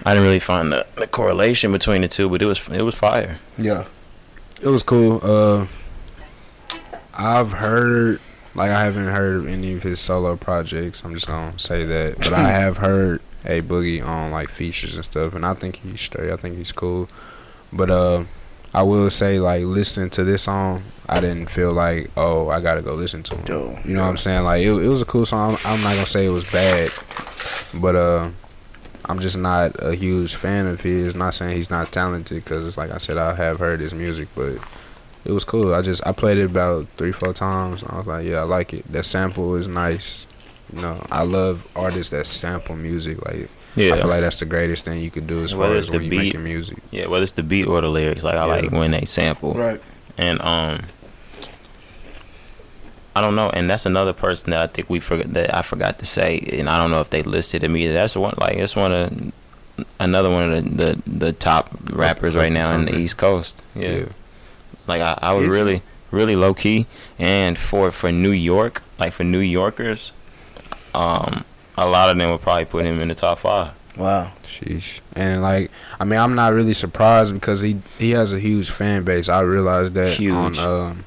I 0.06 0.14
didn't 0.14 0.24
really 0.26 0.40
find 0.40 0.72
the, 0.72 0.88
the 0.96 1.08
correlation 1.08 1.72
between 1.72 2.02
the 2.02 2.08
two. 2.08 2.28
But 2.28 2.42
it 2.42 2.46
was 2.46 2.68
it 2.70 2.82
was 2.82 2.96
fire. 2.96 3.40
Yeah. 3.58 3.86
It 4.62 4.70
was 4.70 4.82
cool. 4.82 5.20
Uh, 5.22 5.68
I've 7.14 7.52
heard, 7.52 8.20
like, 8.56 8.72
I 8.72 8.86
haven't 8.86 9.08
heard 9.08 9.36
of 9.36 9.48
any 9.48 9.74
of 9.74 9.84
his 9.84 10.00
solo 10.00 10.36
projects. 10.38 11.04
I'm 11.04 11.14
just 11.14 11.28
gonna 11.28 11.60
say 11.60 11.86
that, 11.86 12.18
but 12.20 12.34
I 12.34 12.50
have 12.64 12.78
heard 12.78 13.22
a 13.46 13.62
boogie 13.62 14.06
on 14.06 14.32
like 14.32 14.50
features 14.50 14.96
and 14.96 15.06
stuff, 15.06 15.34
and 15.36 15.46
I 15.46 15.54
think 15.54 15.78
he's 15.78 16.02
straight. 16.02 16.32
I 16.32 16.38
think 16.38 16.58
he's 16.58 16.72
cool. 16.72 17.08
But 17.72 17.90
uh, 17.90 18.24
I 18.74 18.84
will 18.84 19.10
say, 19.10 19.40
like, 19.40 19.64
listening 19.64 20.10
to 20.12 20.24
this 20.24 20.44
song, 20.44 20.84
I 21.10 21.20
didn't 21.20 21.50
feel 21.50 21.74
like, 21.74 22.12
oh, 22.16 22.50
I 22.50 22.62
gotta 22.62 22.82
go 22.82 22.94
listen 22.94 23.24
to 23.24 23.36
him. 23.36 23.46
Yo, 23.48 23.80
You 23.86 23.94
know 23.96 24.04
what 24.04 24.10
I'm 24.10 24.18
saying? 24.18 24.44
Like, 24.44 24.62
it, 24.62 24.70
it 24.72 24.88
was 24.88 25.02
a 25.02 25.06
cool 25.06 25.26
song. 25.26 25.58
I'm 25.66 25.82
not 25.82 25.94
gonna 25.94 26.06
say 26.06 26.26
it 26.26 26.30
was 26.30 26.50
bad, 26.50 26.92
but 27.74 27.96
uh. 27.96 28.30
I'm 29.06 29.20
just 29.20 29.38
not 29.38 29.76
a 29.80 29.94
huge 29.96 30.36
fan 30.36 30.66
of 30.66 30.80
his. 30.80 31.14
Not 31.14 31.34
saying 31.34 31.58
he's 31.58 31.70
not 31.70 31.92
talented, 31.92 32.42
because 32.42 32.66
it's 32.66 32.78
like 32.78 32.90
I 32.90 33.00
said, 33.00 33.18
I 33.18 33.34
have 33.34 33.60
heard 33.60 33.82
his 33.82 33.94
music, 33.94 34.30
but 34.34 34.54
it 35.26 35.32
was 35.34 35.44
cool. 35.44 35.76
I 35.76 35.82
just 35.82 36.08
I 36.08 36.14
played 36.14 36.38
it 36.38 36.46
about 36.46 36.88
three, 36.96 37.12
four 37.12 37.34
times. 37.34 37.84
I 37.84 37.98
was 37.98 38.08
like, 38.08 38.26
yeah, 38.26 38.38
I 38.38 38.44
like 38.44 38.74
it. 38.74 38.90
That 38.94 39.04
sample 39.04 39.56
is 39.56 39.68
nice. 39.68 40.26
You 40.74 40.82
know, 40.82 41.06
I 41.12 41.24
love 41.24 41.68
artists 41.76 42.12
that 42.12 42.26
sample 42.28 42.76
music. 42.76 43.24
Like, 43.26 43.50
yeah. 43.76 43.94
I 43.94 43.98
feel 43.98 44.08
like 44.08 44.22
that's 44.22 44.40
the 44.40 44.46
greatest 44.46 44.86
thing 44.86 45.00
you 45.02 45.12
could 45.12 45.28
do 45.28 45.44
as 45.44 45.54
Whether 45.56 45.74
far 45.74 45.78
it's 45.78 45.88
as 45.88 45.92
the 45.92 45.98
when 45.98 46.04
you 46.06 46.10
beat- 46.10 46.18
making 46.18 46.44
music. 46.44 46.78
yeah. 46.92 47.06
Whether 47.08 47.24
it's 47.24 47.32
the 47.34 47.44
beat 47.44 47.68
or 47.68 47.80
the 47.82 47.90
lyrics, 47.90 48.24
like 48.24 48.36
I 48.36 48.46
Yeah. 48.48 48.54
like 48.62 48.72
when 48.72 48.92
they 48.92 49.06
sample. 49.06 49.54
Right. 49.54 49.82
and 50.18 50.42
um 50.42 50.82
I 53.16 53.22
don't 53.22 53.36
know, 53.36 53.50
and 53.52 53.70
that's 53.70 53.86
another 53.86 54.12
person 54.14 54.50
that 54.52 54.62
I 54.62 54.66
think 54.68 54.90
we 54.90 55.00
forgot 55.00 55.32
that 55.34 55.54
I 55.56 55.62
forgot 55.62 56.00
to 56.00 56.06
say, 56.06 56.40
and 56.54 56.68
I 56.68 56.78
don't 56.80 56.90
know 56.90 57.00
if 57.02 57.12
they 57.12 57.22
listed 57.22 57.64
him 57.64 57.78
either. 57.78 57.94
That's 57.94 58.16
one 58.16 58.34
like 58.40 58.56
it's 58.58 58.76
one 58.76 58.92
of 58.92 59.32
another 60.00 60.32
one 60.32 60.52
of 60.52 60.64
the 60.78 60.94
the, 61.06 61.10
the 61.28 61.34
top 61.34 61.70
rappers 61.92 62.34
right 62.36 62.52
now 62.52 62.74
in 62.74 62.86
the 62.86 62.96
East 62.98 63.18
Coast. 63.18 63.62
Yeah, 63.76 63.90
Yeah. 63.98 64.06
like 64.88 65.02
I, 65.02 65.18
I 65.22 65.34
was 65.34 65.44
Is 65.44 65.50
really 65.50 65.84
really 66.10 66.36
low 66.36 66.56
key, 66.56 66.88
and 67.20 67.56
for 67.58 67.92
for 67.92 68.12
New 68.12 68.32
York, 68.32 68.82
like 68.98 69.14
for 69.14 69.24
New 69.24 69.40
Yorkers, 69.40 70.12
um, 70.96 71.44
a 71.78 71.88
lot 71.88 72.10
of 72.10 72.18
them 72.18 72.30
would 72.32 72.42
probably 72.42 72.66
put 72.66 72.86
him 72.86 73.00
in 73.02 73.08
the 73.08 73.16
top 73.16 73.40
five. 73.40 73.72
Wow. 73.98 74.32
Sheesh. 74.44 75.02
And 75.16 75.42
like, 75.42 75.70
I 76.00 76.06
mean, 76.06 76.20
I'm 76.20 76.34
not 76.36 76.54
really 76.54 76.74
surprised 76.74 77.34
because 77.34 77.62
he 77.62 77.78
he 78.00 78.12
has 78.12 78.34
a 78.34 78.40
huge 78.40 78.70
fan 78.72 79.04
base. 79.04 79.30
I 79.30 79.42
realized 79.42 79.94
that 79.94 80.14
Huge. 80.18 80.34
on 80.34 80.58
um 80.60 81.04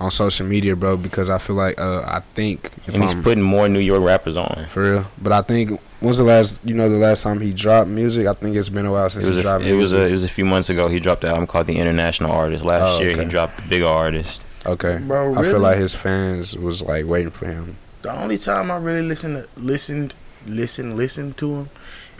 on 0.00 0.10
social 0.10 0.46
media, 0.46 0.76
bro. 0.76 0.96
Because 0.96 1.28
I 1.30 1.38
feel 1.38 1.56
like 1.56 1.80
uh 1.80 2.02
I 2.06 2.20
think 2.34 2.70
if 2.86 2.94
And 2.94 3.02
he's 3.02 3.12
I'm- 3.14 3.22
putting 3.24 3.42
more 3.42 3.68
New 3.68 3.80
York 3.80 4.02
rappers 4.02 4.36
on. 4.36 4.66
For 4.70 4.82
real. 4.92 5.04
But 5.20 5.32
I 5.32 5.42
think 5.42 5.80
when's 5.98 6.18
the 6.18 6.24
last 6.24 6.60
you 6.64 6.74
know 6.74 6.88
the 6.88 6.96
last 6.98 7.24
time 7.24 7.40
he 7.40 7.52
dropped 7.52 7.88
music? 7.90 8.28
I 8.28 8.34
think 8.34 8.54
it's 8.56 8.68
been 8.68 8.86
a 8.86 8.92
while 8.92 9.10
since 9.10 9.24
It 9.26 9.28
was 9.30 9.36
he 9.38 9.40
a, 9.40 9.42
dropped 9.42 9.64
it 9.64 9.74
was 9.74 9.92
a 9.92 10.02
it 10.06 10.12
was 10.12 10.22
a 10.22 10.28
few 10.28 10.44
months 10.44 10.70
ago. 10.70 10.86
He 10.86 11.00
dropped 11.00 11.22
the 11.22 11.28
album 11.28 11.48
called 11.48 11.66
The 11.66 11.78
International 11.78 12.30
Artist. 12.30 12.64
Last 12.64 13.00
Oh, 13.00 13.02
year 13.02 13.16
he 13.20 13.24
dropped 13.24 13.56
The 13.62 13.68
Bigger 13.68 13.86
Artist. 13.86 14.44
okay. 14.64 14.98
Bro, 14.98 15.26
really? 15.30 15.48
I 15.48 15.50
feel 15.50 15.60
like 15.60 15.78
his 15.78 15.94
fans 15.96 16.56
was 16.56 16.82
like 16.82 17.04
waiting 17.06 17.30
for 17.32 17.46
him. 17.46 17.78
The 18.02 18.12
only 18.20 18.38
time 18.38 18.70
I 18.70 18.76
really 18.78 19.02
listened 19.02 19.36
to, 19.36 19.60
listened 19.60 20.14
listen 20.46 20.96
listened 20.96 21.36
to 21.38 21.54
him 21.54 21.70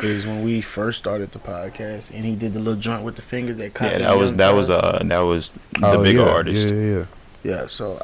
is 0.01 0.25
when 0.27 0.45
we 0.45 0.61
first 0.61 0.99
started 0.99 1.33
the 1.33 1.39
podcast 1.41 2.13
and 2.15 2.25
he 2.25 2.37
did 2.37 2.53
the 2.53 2.61
little 2.61 2.81
joint 2.81 3.03
with 3.03 3.17
the 3.17 3.23
fingers 3.23 3.57
that 3.57 3.75
caught 3.75 3.91
Yeah, 3.93 3.99
that 3.99 4.17
was 4.17 4.35
that 4.35 4.51
guy. 4.51 4.57
was 4.57 4.71
uh 4.71 5.03
that 5.05 5.19
was 5.21 5.51
the 5.51 5.87
Oh, 5.91 6.03
bigger 6.03 6.21
yeah, 6.21 6.31
artist. 6.33 6.73
Yeah, 6.75 6.81
yeah. 6.81 7.05
yeah. 7.43 7.67
So 7.67 8.01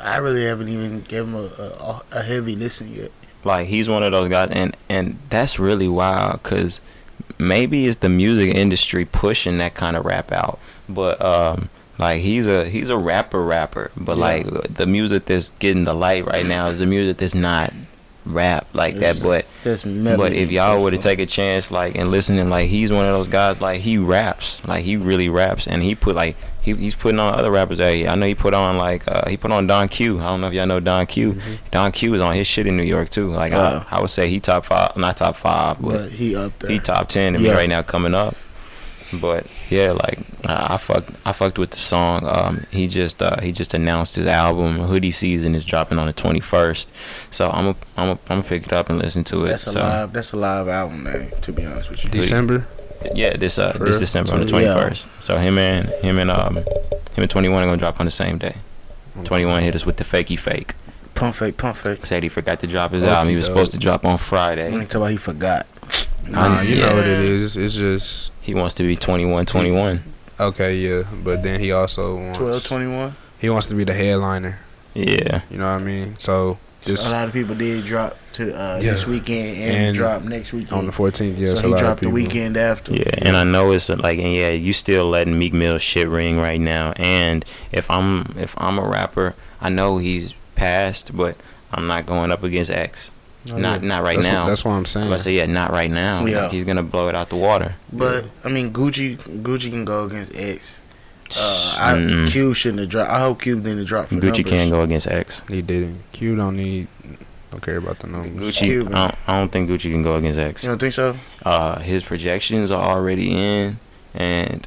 I, 0.00 0.14
I 0.14 0.16
really 0.18 0.44
haven't 0.44 0.68
even 0.68 1.00
given 1.02 1.34
him 1.34 1.50
a, 1.58 1.62
a, 1.62 2.02
a 2.12 2.22
heavy 2.22 2.54
listen 2.54 2.94
yet. 2.94 3.10
Like 3.42 3.66
he's 3.66 3.88
one 3.88 4.02
of 4.04 4.12
those 4.12 4.28
guys, 4.28 4.50
and 4.52 4.76
and 4.88 5.18
that's 5.30 5.58
really 5.58 5.88
wild 5.88 6.42
because 6.44 6.80
maybe 7.38 7.86
it's 7.86 7.98
the 7.98 8.08
music 8.08 8.54
industry 8.54 9.04
pushing 9.04 9.58
that 9.58 9.74
kind 9.74 9.96
of 9.96 10.04
rap 10.04 10.30
out, 10.32 10.58
but 10.88 11.20
um. 11.20 11.68
Like 11.98 12.22
he's 12.22 12.46
a 12.46 12.64
he's 12.64 12.88
a 12.88 12.96
rapper 12.96 13.42
rapper, 13.44 13.90
but 13.96 14.16
Yeah. 14.16 14.22
like 14.22 14.74
the 14.74 14.86
music 14.86 15.26
that's 15.26 15.50
getting 15.50 15.84
the 15.84 15.94
light 15.94 16.26
right 16.26 16.44
now 16.46 16.68
is 16.68 16.78
the 16.80 16.86
music 16.86 17.18
that's 17.18 17.34
not 17.36 17.72
rap 18.26 18.66
like 18.72 18.96
that. 18.96 19.20
But 19.22 19.46
but 20.16 20.32
if 20.32 20.50
y'all 20.50 20.82
were 20.82 20.90
to 20.90 20.98
take 20.98 21.18
a 21.20 21.26
chance, 21.26 21.70
like, 21.70 21.94
and 21.94 22.10
listen 22.10 22.36
him, 22.36 22.48
like, 22.48 22.68
he's 22.68 22.90
one 22.90 23.04
of 23.04 23.12
those 23.12 23.28
guys, 23.28 23.60
like, 23.60 23.80
he 23.82 23.98
raps, 23.98 24.66
like, 24.66 24.82
he 24.82 24.96
really 24.96 25.28
raps, 25.28 25.66
and 25.66 25.82
he 25.82 25.94
put 25.94 26.16
like, 26.16 26.36
he, 26.62 26.74
he's 26.74 26.94
putting 26.94 27.20
on 27.20 27.34
other 27.34 27.50
rappers. 27.50 27.78
Hey, 27.78 28.08
I 28.08 28.14
know 28.14 28.24
he 28.26 28.34
put 28.34 28.54
on 28.54 28.78
like, 28.78 29.06
uh, 29.06 29.28
he 29.28 29.36
put 29.36 29.52
on 29.52 29.66
Don 29.66 29.88
Q. 29.88 30.18
I 30.20 30.22
don't 30.24 30.40
know 30.40 30.46
if 30.48 30.54
y'all 30.54 30.66
know 30.66 30.80
Don 30.80 31.04
Q. 31.06 31.38
Don 31.70 31.92
Q 31.92 32.14
is 32.14 32.20
on 32.22 32.34
his 32.34 32.46
shit 32.46 32.66
in 32.66 32.76
New 32.78 32.82
York 32.82 33.10
too. 33.10 33.30
Like, 33.30 33.52
Wow. 33.52 33.84
I, 33.90 33.98
I 33.98 34.00
would 34.00 34.10
say 34.10 34.28
he 34.30 34.40
top 34.40 34.64
five, 34.64 34.96
not 34.96 35.18
top 35.18 35.36
five, 35.36 35.80
but 35.80 35.90
but 35.92 36.10
he 36.12 36.34
up 36.34 36.58
there. 36.58 36.70
he 36.70 36.78
top 36.80 37.08
ten 37.08 37.34
to 37.34 37.38
me 37.38 37.50
right 37.52 37.68
now 37.68 37.82
coming 37.82 38.14
up. 38.14 38.34
But 39.20 39.46
yeah, 39.70 39.92
like 39.92 40.18
I, 40.46 40.74
I 40.74 40.76
fucked 40.76 41.10
I 41.24 41.32
fucked 41.32 41.58
with 41.58 41.70
the 41.70 41.76
song. 41.76 42.26
Um, 42.26 42.64
he 42.70 42.86
just 42.88 43.22
uh, 43.22 43.40
he 43.40 43.52
just 43.52 43.74
announced 43.74 44.16
his 44.16 44.26
album 44.26 44.78
Hoodie 44.78 45.10
Season 45.10 45.54
is 45.54 45.64
dropping 45.64 45.98
on 45.98 46.06
the 46.06 46.12
twenty 46.12 46.40
first. 46.40 46.88
So 47.32 47.50
I'm 47.50 47.66
a, 47.68 47.76
I'm 47.96 48.08
a, 48.08 48.12
I'm 48.12 48.18
gonna 48.28 48.42
pick 48.42 48.66
it 48.66 48.72
up 48.72 48.90
and 48.90 48.98
listen 48.98 49.24
to 49.24 49.44
it. 49.46 49.48
that's 49.48 49.66
a 49.66 49.70
so 49.72 49.80
live. 49.80 50.12
That's 50.12 50.32
a 50.32 50.36
live 50.36 50.68
album 50.68 51.04
name. 51.04 51.30
To 51.42 51.52
be 51.52 51.64
honest 51.64 51.90
with 51.90 52.04
you. 52.04 52.10
December. 52.10 52.66
yeah, 53.14 53.36
this 53.36 53.58
uh 53.58 53.72
For 53.72 53.84
this? 53.84 53.98
December 53.98 54.32
on 54.34 54.40
the 54.40 54.46
Yeah. 54.46 54.50
twenty 54.50 54.66
first. 54.68 55.06
So 55.20 55.38
him 55.38 55.58
and 55.58 55.88
him 56.04 56.18
and 56.18 56.30
um 56.30 56.56
him 56.56 56.64
and 57.18 57.30
twenty 57.30 57.48
one 57.48 57.62
are 57.62 57.66
gonna 57.66 57.76
drop 57.76 58.00
on 58.00 58.06
the 58.06 58.10
same 58.12 58.38
day. 58.38 58.56
Twenty 59.24 59.44
one 59.44 59.62
hit 59.62 59.74
us 59.74 59.86
with 59.86 59.96
the 59.96 60.04
fakey 60.04 60.38
fake. 60.38 60.74
Pump 61.14 61.36
fake, 61.36 61.56
pump 61.56 61.76
fake. 61.76 62.04
Said 62.04 62.24
he 62.24 62.28
forgot 62.28 62.58
to 62.60 62.66
drop 62.66 62.90
his 62.90 63.02
Okey 63.04 63.12
album. 63.12 63.28
He 63.30 63.36
was 63.36 63.46
doke. 63.46 63.54
supposed 63.56 63.72
to 63.72 63.78
drop 63.78 64.04
on 64.04 64.14
I 64.14 64.16
Friday. 64.16 64.72
ain't 64.72 64.90
talk 64.90 64.96
about 64.96 65.10
he 65.12 65.16
forgot. 65.16 65.66
Nah, 66.28 66.60
you 66.62 66.76
Yeah. 66.76 66.86
know 66.88 66.96
what 66.96 67.06
it 67.06 67.20
is. 67.20 67.56
It's 67.56 67.76
just 67.76 68.32
He 68.40 68.52
wants 68.54 68.74
to 68.74 68.82
be 68.82 68.96
21, 68.96 69.46
21. 69.46 70.02
Okay, 70.40 70.76
yeah. 70.76 71.02
But 71.22 71.42
then 71.42 71.60
he 71.60 71.72
also 71.72 72.16
wants 72.16 72.38
12, 72.38 72.64
21. 72.64 73.16
he 73.38 73.48
wants 73.50 73.66
to 73.68 73.74
be 73.74 73.84
the 73.84 73.94
headliner. 73.94 74.58
Yeah. 74.94 75.42
You 75.50 75.58
know 75.58 75.72
what 75.72 75.80
I 75.80 75.84
mean? 75.84 76.16
So 76.18 76.58
just 76.82 77.08
a 77.08 77.10
lot 77.10 77.26
of 77.26 77.32
people 77.32 77.54
did 77.54 77.84
drop 77.84 78.16
to 78.34 78.54
uh, 78.54 78.74
Yeah. 78.80 78.92
this 78.92 79.06
weekend 79.06 79.56
and, 79.58 79.76
And 79.76 79.96
drop 79.96 80.22
next 80.22 80.52
weekend. 80.52 80.72
on 80.78 80.86
the 80.86 80.92
14th, 80.92 81.38
yes, 81.38 81.60
so 81.60 81.64
a 81.64 81.68
he 81.68 81.72
lot 81.74 81.80
dropped 81.80 82.02
of 82.02 82.08
the 82.08 82.14
weekend 82.14 82.56
after. 82.56 82.92
Yeah, 82.94 83.04
and 83.22 83.36
I 83.36 83.44
know 83.44 83.72
it's 83.72 83.88
uh, 83.90 83.96
like, 83.96 84.18
and 84.18 84.32
yeah, 84.32 84.50
you 84.50 84.72
still 84.72 85.06
letting 85.06 85.38
Meek 85.38 85.52
Mill 85.54 85.78
shit 85.78 86.08
ring 86.08 86.36
right 86.38 86.60
now. 86.60 86.92
And 86.96 87.44
if 87.72 87.90
I'm 87.90 88.34
if 88.38 88.54
I'm 88.58 88.78
a 88.78 88.86
rapper, 88.88 89.34
I 89.60 89.68
know 89.70 89.98
he's 89.98 90.34
passed, 90.56 91.16
but 91.16 91.36
I'm 91.72 91.86
not 91.86 92.06
going 92.06 92.30
up 92.30 92.42
against 92.44 92.70
X. 92.70 93.10
Oh, 93.52 93.58
not 93.58 93.82
yeah. 93.82 93.88
not 93.88 94.02
right 94.02 94.16
that's 94.16 94.28
now. 94.28 94.42
What, 94.44 94.48
that's 94.50 94.64
what 94.64 94.70
I'm 94.72 94.78
I'm 94.78 94.84
saying. 94.86 95.06
about 95.08 95.16
to 95.18 95.22
say 95.22 95.34
yeah, 95.36 95.46
not 95.46 95.70
right 95.70 95.90
now. 95.90 96.24
Yeah. 96.24 96.42
Like, 96.42 96.52
he's 96.52 96.64
gonna 96.64 96.82
blow 96.82 97.08
it 97.08 97.14
out 97.14 97.28
the 97.30 97.36
water. 97.36 97.74
But 97.92 98.26
I 98.42 98.48
mean, 98.48 98.72
Gucci, 98.72 99.16
Gucci 99.42 99.70
can 99.70 99.84
go 99.84 100.04
against 100.04 100.34
X. 100.34 100.80
Uh, 101.36 101.76
I, 101.80 101.92
Mm-mm. 101.94 102.30
Cube 102.30 102.54
shouldn't 102.54 102.80
have 102.80 102.88
dropped. 102.88 103.10
I 103.10 103.18
hope 103.20 103.42
Cube 103.42 103.64
didn't 103.64 103.84
drop 103.86 104.06
for 104.08 104.14
Gucci 104.16 104.22
numbers. 104.22 104.44
can't 104.50 104.70
go 104.70 104.82
against 104.82 105.08
X. 105.08 105.42
He 105.48 105.62
didn't. 105.62 106.00
Q 106.12 106.36
don't 106.36 106.56
need. 106.56 106.86
Don't 107.50 107.60
care 107.62 107.76
about 107.76 107.98
the 108.00 108.06
numbers. 108.08 108.56
Gucci, 108.56 108.64
Cuban. 108.64 108.94
I 108.94 109.08
don't, 109.08 109.18
I 109.28 109.38
don't 109.38 109.52
think 109.52 109.68
Gucci 109.70 109.90
can 109.92 110.02
go 110.02 110.16
against 110.16 110.38
X. 110.38 110.62
You 110.64 110.70
don't 110.70 110.78
think 110.78 110.92
so? 110.92 111.16
Uh, 111.44 111.78
his 111.80 112.02
projections 112.02 112.70
are 112.70 112.82
already 112.82 113.30
in, 113.32 113.78
and 114.14 114.66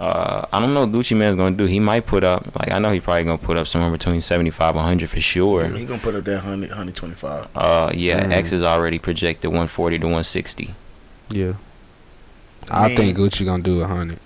uh, 0.00 0.46
I 0.50 0.60
don't 0.60 0.72
know 0.72 0.80
what 0.86 0.92
Gucci 0.92 1.14
Mane's 1.16 1.36
gonna 1.36 1.54
do. 1.54 1.66
He 1.66 1.78
might 1.78 2.06
put 2.06 2.24
up, 2.24 2.46
like 2.58 2.72
I 2.72 2.78
know 2.78 2.90
he 2.90 3.00
probably 3.00 3.24
gonna 3.24 3.36
put 3.38 3.56
up 3.58 3.66
somewhere 3.66 3.90
between 3.90 4.20
75 4.22 4.74
100 4.74 5.10
for 5.10 5.20
sure. 5.20 5.66
He 5.68 5.84
gonna 5.84 6.00
put 6.00 6.14
up 6.14 6.24
that 6.24 6.36
100, 6.42 6.70
125. 6.70 7.48
Uh, 7.54 7.90
yeah, 7.94 8.24
Mm. 8.24 8.32
X 8.32 8.52
is 8.52 8.62
already 8.64 8.98
projected 8.98 9.48
140 9.50 9.98
to 9.98 10.06
160. 10.06 10.74
Yeah. 11.30 11.52
I 12.70 12.88
mean, 12.88 12.96
think 12.96 13.18
Gucci 13.18 13.44
gonna 13.44 13.62
do 13.62 13.80
a 13.82 13.86
hundred. 13.86 14.20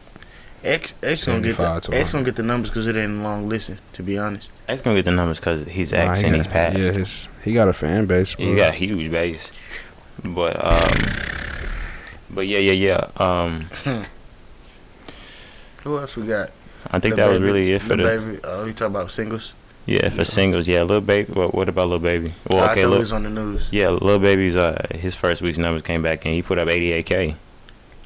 X 0.62 0.94
X 1.02 1.26
gonna 1.26 1.40
get 1.40 1.56
the, 1.56 1.80
to 1.80 1.94
X 1.98 2.12
gonna 2.12 2.24
get 2.24 2.36
the 2.36 2.42
numbers 2.42 2.70
because 2.70 2.86
it 2.86 2.96
ain't 2.96 3.10
a 3.20 3.22
long 3.22 3.48
listen. 3.48 3.78
To 3.94 4.02
be 4.02 4.16
honest, 4.16 4.50
X 4.68 4.80
gonna 4.80 4.96
get 4.96 5.04
the 5.06 5.10
numbers 5.10 5.40
because 5.40 5.64
he's 5.64 5.92
Nah, 5.92 6.10
X 6.10 6.20
he 6.20 6.26
and 6.28 6.36
got- 6.36 6.44
he's 6.44 6.52
passed. 6.52 6.76
Yeah, 6.78 6.92
his, 6.92 7.28
he 7.42 7.52
got 7.52 7.68
a 7.68 7.72
fan 7.72 8.06
base. 8.06 8.34
Bro. 8.34 8.46
he 8.46 8.54
got 8.56 8.70
a 8.70 8.76
huge 8.76 9.10
base, 9.10 9.50
but 10.22 10.56
um, 10.64 10.98
but 12.30 12.46
yeah, 12.46 12.58
yeah, 12.58 12.72
yeah. 12.72 13.08
Um, 13.16 13.68
who 15.84 15.98
else 15.98 16.16
we 16.16 16.24
got? 16.26 16.50
I 16.90 16.98
think 16.98 17.16
Lil 17.16 17.26
that 17.26 17.32
was 17.32 17.38
Baby- 17.40 17.46
really 17.52 17.72
it 17.72 17.82
for 17.82 17.96
Lil 17.96 18.06
the 18.20 18.26
baby. 18.32 18.40
Oh, 18.44 18.64
you 18.66 18.72
talking 18.72 18.94
about 18.94 19.10
singles? 19.10 19.54
yeah 19.86 20.08
for 20.08 20.24
singles. 20.24 20.66
Yeah, 20.66 20.82
Lil 20.82 21.00
Baby. 21.02 21.32
What 21.32 21.54
what 21.54 21.68
about 21.68 21.88
Lil 21.88 21.98
Baby? 21.98 22.34
Well, 22.48 22.62
I 22.64 22.72
okay, 22.72 22.82
thought 22.82 22.94
it 22.94 22.98
was 22.98 23.12
on 23.12 23.22
the 23.24 23.30
news. 23.30 23.68
Yeah, 23.72 23.90
Lil 23.90 24.18
Baby's 24.18 24.56
uh 24.56 24.86
his 24.94 25.14
first 25.14 25.42
week's 25.42 25.58
numbers 25.58 25.82
came 25.82 26.02
back 26.02 26.24
and 26.24 26.34
he 26.34 26.42
put 26.42 26.58
up 26.58 26.68
88k. 26.68 27.36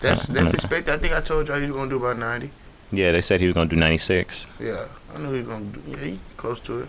That's 0.01 0.29
Uh, 0.31 0.33
that's 0.35 0.51
uh. 0.51 0.55
expected. 0.55 0.93
I 0.95 0.99
think 0.99 1.12
I 1.14 1.21
told 1.21 1.49
y'all 1.49 1.59
he 1.59 1.67
was 1.67 1.75
gonna 1.77 1.91
do 1.91 1.97
about 1.97 2.19
90. 2.19 2.51
Yeah, 2.93 3.12
they 3.12 3.21
said 3.21 3.41
he 3.41 3.47
was 3.47 3.55
gonna 3.55 3.69
do 3.71 3.77
96. 3.77 4.47
Yeah, 4.61 4.87
I 5.14 5.19
knew 5.19 5.31
he 5.33 5.38
was 5.38 5.49
gonna 5.49 5.64
do. 5.67 5.83
Yeah, 5.88 5.97
he 5.99 6.19
close 6.37 6.59
to 6.61 6.81
it. 6.81 6.88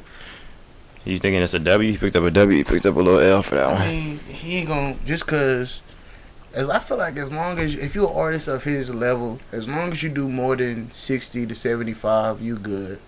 You 1.06 1.18
thinking 1.18 1.42
it's 1.42 1.54
a 1.54 1.60
W? 1.60 1.92
He 1.92 1.98
picked 1.98 2.16
up 2.16 2.24
a 2.24 2.32
W. 2.32 2.58
He 2.58 2.64
picked 2.64 2.86
up 2.86 2.96
a 2.96 3.00
little 3.00 3.20
L 3.20 3.42
for 3.42 3.56
that 3.56 3.68
I 3.68 3.74
one. 3.74 3.88
mean, 3.88 4.20
he 4.28 4.58
ain't 4.58 4.68
gonna 4.68 4.96
just 5.06 5.26
cause. 5.28 5.82
As 6.54 6.68
I 6.68 6.80
feel 6.80 6.98
like, 6.98 7.16
as 7.18 7.32
long 7.32 7.60
as 7.60 7.76
if 7.76 7.94
you're 7.94 8.10
an 8.10 8.16
artist 8.16 8.48
of 8.48 8.64
his 8.64 8.94
level, 8.94 9.40
as 9.52 9.70
long 9.70 9.92
as 9.92 10.02
you 10.02 10.10
do 10.10 10.28
more 10.28 10.56
than 10.56 10.92
sixty 10.92 11.46
to 11.46 11.54
seventy 11.56 11.94
five, 11.94 12.42
you 12.42 12.58
good. 12.58 13.00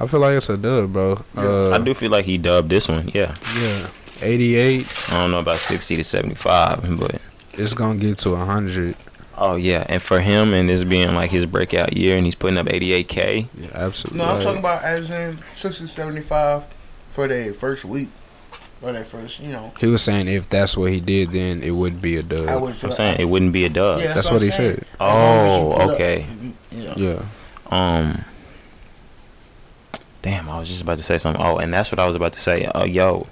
I 0.00 0.06
feel 0.08 0.18
like 0.20 0.34
it's 0.34 0.48
a 0.48 0.56
dub, 0.56 0.92
bro. 0.92 1.24
Uh, 1.36 1.70
I 1.70 1.78
do 1.78 1.94
feel 1.94 2.10
like 2.10 2.24
he 2.24 2.36
dubbed 2.36 2.68
this 2.68 2.88
one. 2.88 3.08
Yeah, 3.14 3.36
Yeah. 3.60 3.88
88. 4.22 4.86
I 5.08 5.10
don't 5.20 5.30
know 5.32 5.38
about 5.40 5.58
60 5.58 5.96
to 5.96 6.04
75, 6.04 6.98
but 6.98 7.20
It's 7.52 7.74
gonna 7.74 7.98
get 7.98 8.18
to 8.18 8.30
a 8.30 8.44
hundred. 8.44 8.96
oh 9.38 9.54
yeah, 9.56 9.84
and 9.88 10.02
for 10.02 10.18
him 10.20 10.52
and 10.52 10.68
this 10.68 10.82
being 10.82 11.14
like 11.14 11.30
his 11.30 11.46
breakout 11.46 11.92
year 11.92 12.16
and 12.16 12.24
he's 12.24 12.34
putting 12.34 12.58
up 12.58 12.66
88k. 12.66 13.46
Yeah, 13.56 13.68
absolutely. 13.74 14.18
No, 14.18 14.24
I'm 14.30 14.34
Like, 14.36 14.44
talking 14.44 14.58
about 14.58 14.82
as 14.82 15.08
in 15.10 15.38
sixty 15.56 15.86
seventy 15.86 16.22
five 16.22 16.64
for 17.10 17.28
the 17.28 17.52
first 17.52 17.84
week 17.84 18.08
or 18.84 18.92
their 18.92 19.04
first, 19.04 19.40
you 19.40 19.50
know. 19.52 19.72
He 19.80 19.86
was 19.86 20.02
saying 20.02 20.28
if 20.28 20.48
that's 20.48 20.76
what 20.76 20.92
he 20.92 21.00
did, 21.00 21.30
then 21.32 21.62
it 21.62 21.70
would 21.72 22.02
be 22.02 22.16
a 22.16 22.22
dub. 22.22 22.48
I 22.48 22.56
wouldn't 22.56 22.78
feel 22.78 22.90
I'm 22.90 22.96
saying 22.96 23.20
it 23.20 23.24
wouldn't 23.24 23.52
be 23.52 23.64
a 23.64 23.68
dub. 23.68 24.00
Yeah, 24.00 24.12
That's 24.14 24.28
what 24.28 24.34
what 24.34 24.42
he 24.42 24.50
saying. 24.50 24.74
said. 24.76 24.86
As 24.94 25.00
long 25.00 25.46
as 25.46 25.58
you 25.58 25.64
Oh, 25.64 25.72
put 25.72 25.82
up- 25.82 25.90
okay. 25.90 26.26
Yeah. 26.70 26.94
Yeah. 26.96 27.24
Um. 27.70 28.24
Damn, 30.22 30.48
I 30.48 30.58
was 30.58 30.68
just 30.68 30.82
about 30.82 30.96
to 30.98 31.02
say 31.04 31.18
something. 31.18 31.42
Oh, 31.44 31.58
and 31.58 31.72
that's 31.72 31.92
what 31.92 31.98
I 31.98 32.06
was 32.06 32.16
about 32.16 32.32
to 32.32 32.40
say. 32.40 32.64
Uh, 32.66 32.84
yo, 32.84 33.26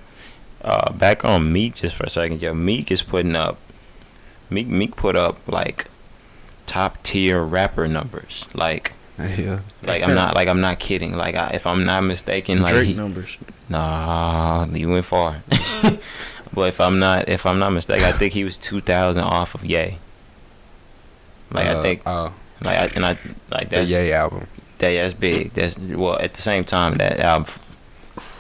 uh, 0.62 0.93
back 0.93 1.25
on 1.25 1.51
Meek 1.53 1.77
just 1.77 1.95
for 1.97 2.05
a 2.05 2.11
second. 2.11 2.43
Yo, 2.43 2.53
Meek 2.55 2.91
is 2.91 3.03
putting 3.03 3.35
up. 3.35 3.59
Meek 4.51 4.69
Meek 4.69 4.95
put 4.97 5.17
up 5.17 5.38
like 5.49 5.87
top 6.67 7.03
tier 7.03 7.43
rapper 7.43 7.88
numbers. 7.88 8.47
Like, 8.53 8.93
Yeah. 9.18 9.61
like 9.83 10.03
I'm 10.03 10.14
not 10.14 10.35
like 10.35 10.48
I'm 10.48 10.61
not 10.61 10.79
kidding. 10.79 11.16
Like, 11.16 11.35
I, 11.37 11.51
if 11.55 11.66
I'm 11.66 11.85
not 11.85 12.03
mistaken, 12.03 12.62
like 12.62 12.72
Drake 12.72 12.88
he, 12.88 12.94
numbers. 12.94 13.37
nah, 13.68 14.66
you 14.72 14.88
went 14.88 15.05
far. 15.05 15.42
but 16.55 16.68
if 16.68 16.81
I'm 16.81 16.98
not 16.98 17.29
if 17.29 17.44
I'm 17.46 17.59
not 17.59 17.70
mistaken, 17.70 18.05
I 18.05 18.12
think 18.12 18.33
he 18.33 18.44
was 18.44 18.57
two 18.57 18.81
thousand 18.81 19.22
off 19.25 19.55
of 19.55 19.64
Ye. 19.64 19.98
Like 21.51 21.66
I 21.66 21.75
Uh, 21.75 21.83
think 21.83 22.03
Oh, 22.07 22.33
like 22.64 22.79
I, 22.79 22.85
and 22.96 23.05
I 23.05 23.09
like 23.51 23.68
the 23.68 23.77
that's 23.77 23.90
Ye 23.90 24.12
album. 24.12 24.46
that 24.79 24.90
that's 24.92 25.14
big. 25.14 25.53
That's 25.53 25.79
well 25.79 26.18
at 26.18 26.35
the 26.35 26.42
same 26.42 26.64
time 26.64 26.94
that 26.94 27.20
album 27.20 27.51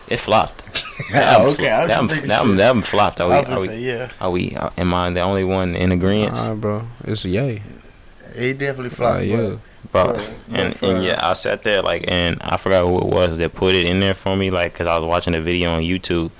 it 0.08 0.18
flopped. 0.20 0.64
That 1.12 1.28
album, 1.34 1.52
okay, 1.54 1.70
I 1.70 1.80
was 1.82 1.88
that 1.88 1.94
album, 1.96 2.08
thinking 2.08 2.28
that 2.28 2.38
album, 2.38 2.56
that 2.56 2.66
album 2.66 2.82
flopped. 2.82 3.20
Are 3.20 3.28
we? 3.28 3.34
Are 3.36 3.60
we? 3.60 3.66
say 3.66 3.80
yeah. 3.80 4.10
Are 4.20 4.30
we? 4.30 4.56
uh, 4.56 4.70
Am 4.78 4.92
I 4.94 5.10
the 5.10 5.20
only 5.20 5.44
one 5.44 5.76
in 5.76 5.92
agreement? 5.92 6.34
Nah, 6.34 6.54
bro. 6.54 6.82
It's 7.04 7.24
Ye. 7.24 7.62
He 8.36 8.52
definitely 8.54 8.86
Uh, 8.86 8.94
flopped. 8.94 9.24
yeah. 9.24 9.56
But 9.92 10.16
Right. 10.16 10.28
and, 10.52 10.80
But, 10.80 10.82
and 10.90 11.04
yeah, 11.04 11.20
I 11.22 11.34
sat 11.34 11.62
there 11.62 11.82
like, 11.82 12.04
and 12.08 12.38
I 12.40 12.56
forgot 12.56 12.86
who 12.86 12.98
it 12.98 13.06
was 13.06 13.38
that 13.38 13.54
put 13.54 13.74
it 13.74 13.86
in 13.86 14.00
there 14.00 14.14
for 14.14 14.34
me, 14.36 14.50
like, 14.50 14.74
cause 14.74 14.86
I 14.86 14.98
was 14.98 15.06
watching 15.06 15.34
a 15.34 15.40
video 15.40 15.70
on 15.70 15.82
YouTube. 15.82 16.30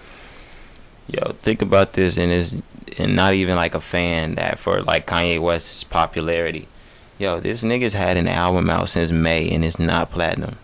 Yo, 1.09 1.33
think 1.33 1.61
about 1.61 1.93
this, 1.93 2.17
and 2.17 2.33
it's 2.33 2.63
and 2.99 3.15
not 3.15 3.35
even 3.35 3.57
like 3.57 3.75
a 3.75 3.81
fan 3.81 4.35
that 4.37 4.59
for 4.59 4.83
like 4.83 5.07
Kanye 5.07 5.39
West's 5.39 5.85
popularity. 5.85 6.69
Yo, 7.19 7.41
this 7.41 7.63
nigga's 7.63 7.93
had 7.93 8.17
an 8.17 8.29
album 8.29 8.71
out 8.71 8.89
since 8.89 9.13
May, 9.13 9.49
and 9.51 9.65
it's 9.65 9.79
not 9.79 10.11
platinum. 10.11 10.59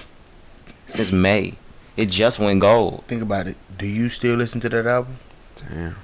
since 0.86 1.10
May, 1.10 1.54
it 1.96 2.06
just 2.06 2.38
went 2.38 2.60
gold. 2.60 3.04
Think 3.08 3.22
about 3.22 3.46
it. 3.48 3.56
Do 3.76 3.86
you 3.86 4.08
still 4.08 4.36
listen 4.36 4.60
to 4.60 4.68
that 4.68 4.86
album? 4.86 5.16
Damn. 5.56 5.96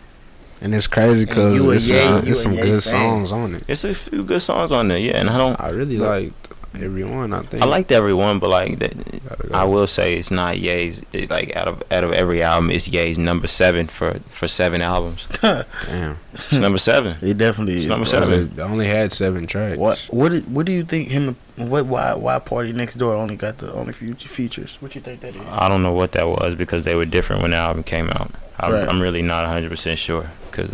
And 0.62 0.72
it's 0.74 0.86
crazy 0.86 1.24
because 1.26 1.66
it's, 1.66 1.88
Ye- 1.88 1.98
uh, 1.98 2.22
it's 2.24 2.40
some 2.42 2.54
Ye 2.54 2.60
good 2.62 2.82
songs 2.82 3.32
on 3.32 3.56
it. 3.56 3.64
It's 3.66 3.82
a 3.82 3.92
few 3.94 4.22
good 4.22 4.40
songs 4.42 4.70
on 4.70 4.88
there, 4.88 4.96
yeah, 4.98 5.16
and 5.18 5.28
I 5.28 5.36
don't. 5.36 5.60
I 5.60 5.70
really 5.70 5.98
liked 5.98 6.34
every 6.80 7.04
one. 7.04 7.32
I 7.32 7.42
think. 7.42 7.62
I 7.62 7.66
liked 7.66 7.92
everyone, 7.92 8.38
but 8.38 8.50
like, 8.50 8.78
the, 8.78 8.88
Gotta 9.28 9.48
go. 9.48 9.54
I 9.54 9.64
will 9.64 9.86
say 9.86 10.16
it's 10.16 10.30
not 10.30 10.58
Ye's. 10.58 11.02
It, 11.12 11.30
like 11.30 11.54
out 11.56 11.68
of 11.68 11.82
out 11.90 12.04
of 12.04 12.12
every 12.12 12.42
album, 12.42 12.70
it's 12.70 12.88
Ye's 12.88 13.18
number 13.18 13.46
seven 13.46 13.86
for 13.86 14.14
for 14.28 14.48
seven 14.48 14.82
albums. 14.82 15.26
Damn. 15.42 16.16
It's 16.34 16.52
number 16.52 16.78
seven. 16.78 17.16
It 17.20 17.36
definitely 17.38 17.74
It's 17.74 17.82
is. 17.82 17.88
number 17.88 18.06
seven. 18.06 18.54
They 18.56 18.62
only 18.62 18.86
had 18.86 19.12
seven 19.12 19.46
tracks. 19.46 19.78
What 19.78 19.98
what 20.10 20.30
do, 20.30 20.40
what 20.42 20.66
do 20.66 20.72
you 20.72 20.84
think 20.84 21.08
him 21.08 21.36
what 21.56 21.86
why 21.86 22.14
why 22.14 22.38
Party 22.38 22.72
Next 22.72 22.94
Door 22.96 23.14
only 23.14 23.36
got 23.36 23.58
the 23.58 23.72
only 23.72 23.92
few 23.92 24.14
features? 24.14 24.76
What 24.80 24.94
you 24.94 25.00
think 25.00 25.20
that 25.20 25.34
is? 25.34 25.42
I 25.50 25.68
don't 25.68 25.82
know 25.82 25.92
what 25.92 26.12
that 26.12 26.26
was 26.26 26.54
because 26.54 26.84
they 26.84 26.94
were 26.94 27.04
different 27.04 27.42
when 27.42 27.50
the 27.52 27.58
album 27.58 27.82
came 27.82 28.08
out. 28.10 28.30
I'm, 28.58 28.72
Right. 28.72 28.88
I'm 28.88 29.00
really 29.00 29.22
not 29.22 29.42
100 29.44 29.68
percent 29.70 29.98
sure 29.98 30.30
because 30.50 30.72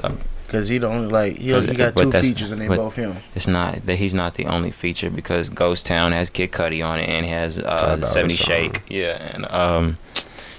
Because 0.49 0.67
he 0.69 0.79
the 0.79 0.87
only 0.87 1.09
like 1.09 1.37
he, 1.37 1.51
Cause- 1.51 1.69
he 1.69 1.75
got 1.77 1.95
two 1.95 2.11
features 2.11 2.53
and 2.53 2.63
they 2.63 2.69
both 2.69 2.95
him. 2.95 3.15
it's 3.35 3.47
not 3.47 3.85
that 3.85 3.97
he's 3.97 4.15
not 4.15 4.33
the 4.33 4.47
only 4.47 4.71
feature 4.71 5.11
because 5.11 5.51
Ghost 5.51 5.85
Town 5.85 6.13
has 6.13 6.31
Kid 6.31 6.53
Cudi 6.53 6.83
on 6.83 6.99
it 7.01 7.07
and 7.07 7.27
has 7.27 7.59
uh, 7.59 8.01
70 8.01 8.33
Sign. 8.35 8.47
Shake. 8.47 8.83
Yeah, 8.89 9.35
and 9.35 9.45
um, 9.51 9.99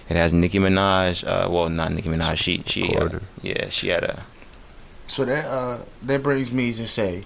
It 0.07 0.15
has 0.15 0.31
Nicki 0.31 0.59
Minaj. 0.59 1.25
Uh, 1.27 1.49
well, 1.49 1.69
not 1.69 1.91
Nicki 1.91 2.07
Minaj. 2.07 2.37
She 2.37 2.61
she 2.67 2.95
uh, 2.95 3.17
yeah 3.41 3.69
she 3.69 3.87
had 3.87 4.03
a 4.03 4.23
So 5.07 5.25
that 5.25 5.45
uh 5.45 5.79
that 6.03 6.21
brings 6.21 6.51
me 6.51 6.71
to 6.73 6.87
say 6.87 7.25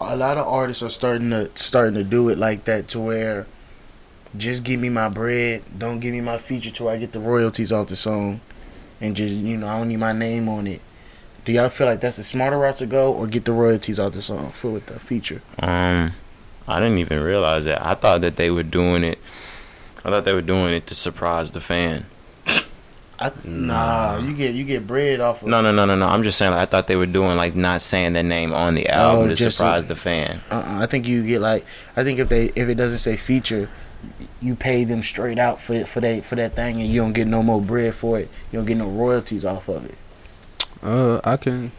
a 0.00 0.16
lot 0.16 0.36
of 0.36 0.48
artists 0.48 0.82
are 0.82 0.90
starting 0.90 1.30
to 1.30 1.50
starting 1.54 1.94
to 1.94 2.02
do 2.02 2.28
it 2.30 2.36
like 2.36 2.64
that 2.64 2.88
to 2.88 3.00
where 3.00 3.46
just 4.36 4.64
give 4.64 4.80
me 4.80 4.88
my 4.88 5.08
bread, 5.08 5.62
don't 5.78 6.00
give 6.00 6.12
me 6.12 6.20
my 6.20 6.38
feature 6.38 6.72
till 6.72 6.88
I 6.88 6.96
get 6.96 7.12
the 7.12 7.20
royalties 7.20 7.70
off 7.70 7.86
the 7.86 7.94
song 7.94 8.40
and 9.00 9.14
just 9.14 9.36
you 9.36 9.56
know, 9.56 9.68
I 9.68 9.78
don't 9.78 9.86
need 9.88 9.98
my 9.98 10.12
name 10.12 10.48
on 10.48 10.66
it. 10.66 10.80
Do 11.44 11.52
y'all 11.52 11.68
feel 11.68 11.86
like 11.86 12.00
that's 12.00 12.18
a 12.18 12.24
smarter 12.24 12.58
route 12.58 12.76
to 12.76 12.86
go 12.86 13.12
or 13.12 13.26
get 13.26 13.44
the 13.44 13.52
royalties 13.52 13.98
off 13.98 14.14
the 14.14 14.22
song 14.22 14.50
for 14.50 14.70
with 14.70 14.86
the 14.86 14.98
feature? 14.98 15.42
um. 15.58 16.12
I 16.66 16.80
didn't 16.80 16.96
even 16.96 17.22
realize 17.22 17.66
that. 17.66 17.84
I 17.84 17.94
thought 17.94 18.22
that 18.22 18.36
they 18.36 18.50
were 18.50 18.62
doing 18.62 19.04
it. 19.04 19.18
I 20.02 20.08
thought 20.10 20.24
they 20.24 20.32
were 20.32 20.40
doing 20.40 20.72
it 20.72 20.86
to 20.86 20.94
surprise 20.94 21.50
the 21.50 21.60
fan. 21.60 22.06
I, 23.18 23.30
nah, 23.44 24.18
you 24.18 24.34
get 24.34 24.54
you 24.54 24.64
get 24.64 24.86
bread 24.86 25.20
off 25.20 25.42
of 25.42 25.48
No, 25.48 25.60
no, 25.60 25.72
no, 25.72 25.84
no, 25.84 25.94
no. 25.94 26.06
I'm 26.06 26.22
just 26.24 26.36
saying. 26.36 26.52
Like, 26.52 26.62
I 26.62 26.64
thought 26.64 26.86
they 26.88 26.96
were 26.96 27.06
doing 27.06 27.36
like 27.36 27.54
not 27.54 27.80
saying 27.80 28.12
their 28.14 28.22
name 28.22 28.52
on 28.52 28.74
the 28.74 28.88
album 28.88 29.26
Oh, 29.26 29.28
to 29.28 29.34
just 29.36 29.56
surprise 29.56 29.86
the 29.86 29.94
fan. 29.94 30.40
Uh-uh, 30.50 30.82
I 30.82 30.86
think 30.86 31.06
you 31.06 31.24
get 31.26 31.40
like 31.40 31.64
I 31.96 32.02
think 32.02 32.18
if 32.18 32.28
they 32.28 32.46
if 32.56 32.68
it 32.68 32.74
doesn't 32.74 32.98
say 32.98 33.16
feature, 33.16 33.68
you 34.40 34.56
pay 34.56 34.84
them 34.84 35.02
straight 35.02 35.38
out 35.38 35.60
for 35.60 35.84
for 35.84 36.00
that 36.00 36.24
for 36.24 36.34
that 36.36 36.56
thing, 36.56 36.80
and 36.80 36.88
you 36.88 37.00
don't 37.00 37.12
get 37.12 37.28
no 37.28 37.42
more 37.42 37.60
bread 37.60 37.94
for 37.94 38.18
it. 38.18 38.28
You 38.50 38.58
don't 38.58 38.66
get 38.66 38.78
no 38.78 38.88
royalties 38.88 39.44
off 39.44 39.68
of 39.68 39.84
it. 39.84 39.96
Uh, 40.84 41.20
I 41.24 41.36
can. 41.36 41.72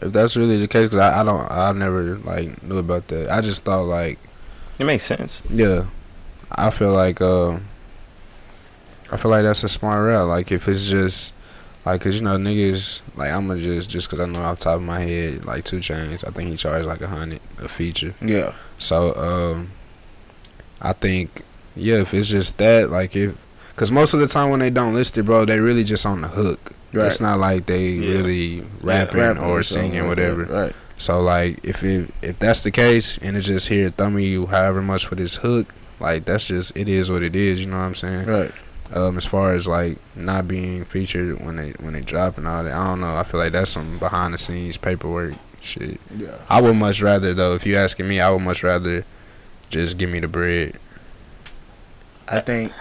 If 0.00 0.12
that's 0.12 0.36
really 0.36 0.58
the 0.58 0.68
case, 0.68 0.84
because 0.88 0.98
I, 0.98 1.20
I 1.20 1.24
don't, 1.24 1.50
I 1.50 1.72
never 1.72 2.16
like 2.18 2.62
knew 2.62 2.78
about 2.78 3.08
that. 3.08 3.30
I 3.30 3.40
just 3.40 3.64
thought 3.64 3.82
like, 3.82 4.18
It 4.78 4.84
makes 4.84 5.02
sense. 5.04 5.42
yeah, 5.50 5.86
I 6.52 6.70
feel 6.70 6.92
like, 6.92 7.20
uh, 7.20 7.58
I 9.10 9.16
feel 9.16 9.30
like 9.30 9.42
that's 9.42 9.64
a 9.64 9.68
smart 9.68 10.04
route. 10.06 10.28
Like 10.28 10.52
if 10.52 10.68
it's 10.68 10.88
just, 10.88 11.34
like, 11.84 12.00
cause 12.02 12.16
you 12.18 12.24
know 12.24 12.36
niggas, 12.38 13.00
like 13.16 13.30
I'ma 13.30 13.56
just, 13.56 13.90
just 13.90 14.08
cause 14.08 14.20
I 14.20 14.26
know 14.26 14.40
off 14.42 14.58
the 14.58 14.64
top 14.64 14.76
of 14.76 14.82
my 14.82 15.00
head, 15.00 15.44
like 15.44 15.64
2 15.64 15.78
Chainz, 15.78 16.26
I 16.26 16.30
think 16.30 16.50
he 16.50 16.56
charged 16.56 16.86
like 16.86 17.00
a 17.00 17.08
hundred 17.08 17.40
a 17.58 17.68
feature. 17.68 18.14
Yeah, 18.20 18.52
So, 18.78 19.14
um, 19.16 19.70
I 20.80 20.92
think, 20.92 21.42
yeah, 21.74 21.96
if 21.96 22.14
it's 22.14 22.28
just 22.28 22.58
that, 22.58 22.90
like 22.90 23.16
if, 23.16 23.44
cause 23.76 23.90
most 23.90 24.14
of 24.14 24.20
the 24.20 24.26
time 24.28 24.50
when 24.50 24.60
they 24.60 24.70
don't 24.70 24.94
list 24.94 25.18
it, 25.18 25.24
bro, 25.24 25.44
they 25.44 25.58
really 25.58 25.84
just 25.84 26.06
on 26.06 26.20
the 26.20 26.28
hook. 26.28 26.72
Right. 26.92 27.06
It's 27.06 27.20
not 27.20 27.38
like 27.38 27.66
they 27.66 27.88
Yeah. 27.90 28.12
really 28.16 28.64
rapping, 28.82 29.20
Rapping 29.20 29.42
or 29.42 29.62
something 29.62 29.92
singing, 29.92 30.08
whatever. 30.08 30.44
Right. 30.44 30.74
So 30.96 31.20
like 31.22 31.60
if 31.62 31.82
it 31.84 32.10
if 32.22 32.38
that's 32.38 32.62
the 32.62 32.70
case 32.70 33.16
and 33.18 33.36
it's 33.36 33.46
just 33.46 33.68
here 33.68 33.90
thumbing 33.90 34.24
you 34.24 34.46
however 34.46 34.82
much 34.82 35.06
for 35.06 35.14
this 35.14 35.36
hook, 35.36 35.72
like 36.00 36.24
that's 36.24 36.46
just 36.46 36.76
it 36.76 36.88
is 36.88 37.10
what 37.10 37.22
it 37.22 37.34
is, 37.36 37.60
you 37.60 37.66
know 37.66 37.78
what 37.78 37.84
I'm 37.84 37.94
saying? 37.94 38.26
Right. 38.26 38.52
Um 38.92 39.16
as 39.16 39.24
far 39.24 39.52
as 39.52 39.68
like 39.68 39.98
not 40.16 40.48
being 40.48 40.84
featured 40.84 41.44
when 41.44 41.56
they 41.56 41.70
when 41.80 41.92
they 41.94 42.00
drop 42.00 42.36
and 42.38 42.46
all 42.48 42.64
that, 42.64 42.72
I 42.74 42.86
don't 42.88 43.00
know. 43.00 43.16
I 43.16 43.22
feel 43.22 43.38
like 43.40 43.52
that's 43.52 43.70
some 43.70 43.98
behind 43.98 44.34
the 44.34 44.38
scenes 44.38 44.76
paperwork 44.76 45.34
shit. 45.60 46.00
Yeah. 46.16 46.36
I 46.48 46.60
would 46.60 46.74
much 46.76 47.00
rather 47.02 47.32
though, 47.34 47.54
if 47.54 47.64
you 47.66 47.76
asking 47.76 48.08
me, 48.08 48.20
I 48.20 48.30
would 48.30 48.42
much 48.42 48.62
rather 48.64 49.04
just 49.70 49.96
give 49.96 50.10
me 50.10 50.18
the 50.20 50.28
bread. 50.28 50.74
I 52.28 52.40
think. 52.40 52.72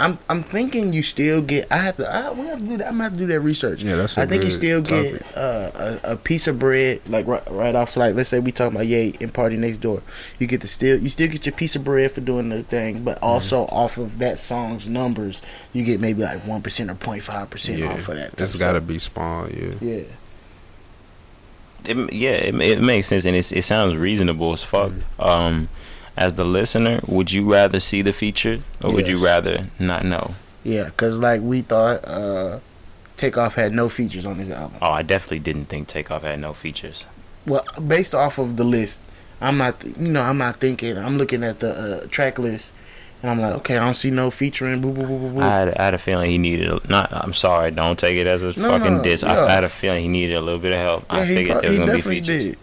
I'm 0.00 0.18
I'm 0.30 0.42
thinking 0.42 0.92
you 0.94 1.02
still 1.02 1.42
get. 1.42 1.70
I 1.70 1.76
have 1.76 1.98
to. 1.98 2.10
I, 2.10 2.32
we 2.32 2.46
have 2.46 2.58
to 2.58 2.64
do 2.64 2.76
that. 2.78 2.86
I'm 2.86 2.94
gonna 2.94 3.04
have 3.04 3.12
to 3.12 3.18
do 3.18 3.26
that 3.26 3.40
research. 3.40 3.82
Yeah, 3.84 3.96
that's 3.96 4.16
a 4.16 4.22
I 4.22 4.26
think 4.26 4.42
you 4.44 4.50
still 4.50 4.82
topic. 4.82 5.12
get 5.22 5.36
uh, 5.36 5.98
a, 6.02 6.12
a 6.12 6.16
piece 6.16 6.48
of 6.48 6.58
bread 6.58 7.02
like 7.06 7.26
right, 7.26 7.42
right 7.52 7.74
off. 7.74 7.90
So 7.90 8.00
like 8.00 8.14
let's 8.14 8.30
say 8.30 8.38
we 8.40 8.50
talking 8.50 8.74
about 8.76 8.86
Ye 8.86 9.14
and 9.20 9.32
Party 9.32 9.56
Next 9.58 9.78
Door. 9.78 10.02
You 10.38 10.46
get 10.46 10.62
the 10.62 10.66
still 10.66 10.98
you 10.98 11.10
still 11.10 11.28
get 11.28 11.44
your 11.44 11.54
piece 11.54 11.76
of 11.76 11.84
bread 11.84 12.12
for 12.12 12.22
doing 12.22 12.48
the 12.48 12.62
thing, 12.62 12.94
Mm-hmm. 12.96 13.04
but 13.04 13.22
also 13.22 13.66
off 13.66 13.98
of 13.98 14.18
that 14.18 14.38
song's 14.38 14.88
numbers, 14.88 15.42
you 15.74 15.84
get 15.84 16.00
maybe 16.00 16.22
like 16.22 16.46
one 16.46 16.62
percent 16.62 16.90
or 16.90 16.94
0.5 16.94 17.50
percent 17.50 17.78
Yeah. 17.78 17.92
off 17.92 18.08
of 18.08 18.16
that. 18.16 18.40
It's 18.40 18.52
type 18.52 18.58
gotta 18.60 18.80
be 18.80 18.98
small, 18.98 19.48
yeah. 19.50 19.74
Yeah. 19.82 20.02
It, 21.84 22.12
yeah, 22.12 22.30
it, 22.32 22.54
it 22.60 22.80
makes 22.82 23.06
sense 23.06 23.24
and 23.24 23.34
it's, 23.34 23.52
it 23.52 23.62
sounds 23.62 23.96
reasonable 23.96 24.52
as 24.52 24.62
fuck. 24.62 24.90
Mm-hmm. 24.92 25.22
Um, 25.22 25.68
as 26.16 26.34
the 26.34 26.44
listener, 26.44 27.00
would 27.06 27.32
you 27.32 27.50
rather 27.50 27.80
see 27.80 28.02
the 28.02 28.12
feature 28.12 28.62
or 28.82 28.92
would 28.92 29.06
you 29.08 29.16
rather 29.24 29.68
not 29.78 30.04
know? 30.04 30.34
Yeah, 30.64 30.90
cause 30.96 31.18
like 31.18 31.40
we 31.40 31.62
thought, 31.62 32.04
uh, 32.06 32.60
Takeoff 33.16 33.54
had 33.54 33.72
no 33.72 33.88
features 33.88 34.24
on 34.26 34.36
his 34.36 34.50
album. 34.50 34.78
Oh, 34.82 34.90
I 34.90 35.02
definitely 35.02 35.40
didn't 35.40 35.66
think 35.66 35.88
Takeoff 35.88 36.22
had 36.22 36.38
no 36.40 36.52
features. 36.52 37.04
Well, 37.46 37.64
based 37.86 38.14
off 38.14 38.38
of 38.38 38.56
the 38.56 38.64
list, 38.64 39.02
I'm 39.40 39.56
not, 39.58 39.82
you 39.84 40.08
know, 40.08 40.22
I'm 40.22 40.38
not 40.38 40.56
thinking. 40.56 40.96
I'm 40.98 41.16
looking 41.18 41.42
at 41.42 41.60
the 41.60 42.02
uh, 42.02 42.06
track 42.08 42.38
list, 42.38 42.72
and 43.22 43.30
I'm 43.30 43.40
like, 43.40 43.54
okay, 43.56 43.76
I 43.78 43.84
don't 43.84 43.94
see 43.94 44.10
no 44.10 44.30
featuring. 44.30 44.80
Boo, 44.82 44.92
boo, 44.92 45.06
boo, 45.06 45.18
boo, 45.18 45.30
boo. 45.34 45.40
I 45.40 45.48
had, 45.48 45.68
I 45.76 45.84
had 45.84 45.94
a 45.94 45.98
feeling 45.98 46.30
he 46.30 46.38
needed. 46.38 46.68
A, 46.68 46.80
not. 46.88 47.08
I'm 47.12 47.32
sorry. 47.32 47.70
Don't 47.70 47.98
take 47.98 48.18
it 48.18 48.26
as 48.26 48.42
a 48.42 48.58
No, 48.60 48.78
fucking 48.78 49.02
diss. 49.02 49.22
yeah. 49.22 49.32
I, 49.32 49.46
I 49.46 49.52
had 49.52 49.64
a 49.64 49.68
feeling 49.70 50.02
he 50.02 50.08
needed 50.08 50.34
a 50.36 50.40
little 50.42 50.60
bit 50.60 50.72
of 50.72 50.78
help. 50.78 51.04
I 51.08 51.20
Yeah, 51.20 51.24
he, 51.24 51.34
figured 51.34 51.52
pro- 51.52 51.60
there 51.62 51.70
was 51.70 51.78
gonna 51.80 51.94
be 51.94 52.00
features. 52.02 52.26
did. 52.26 52.58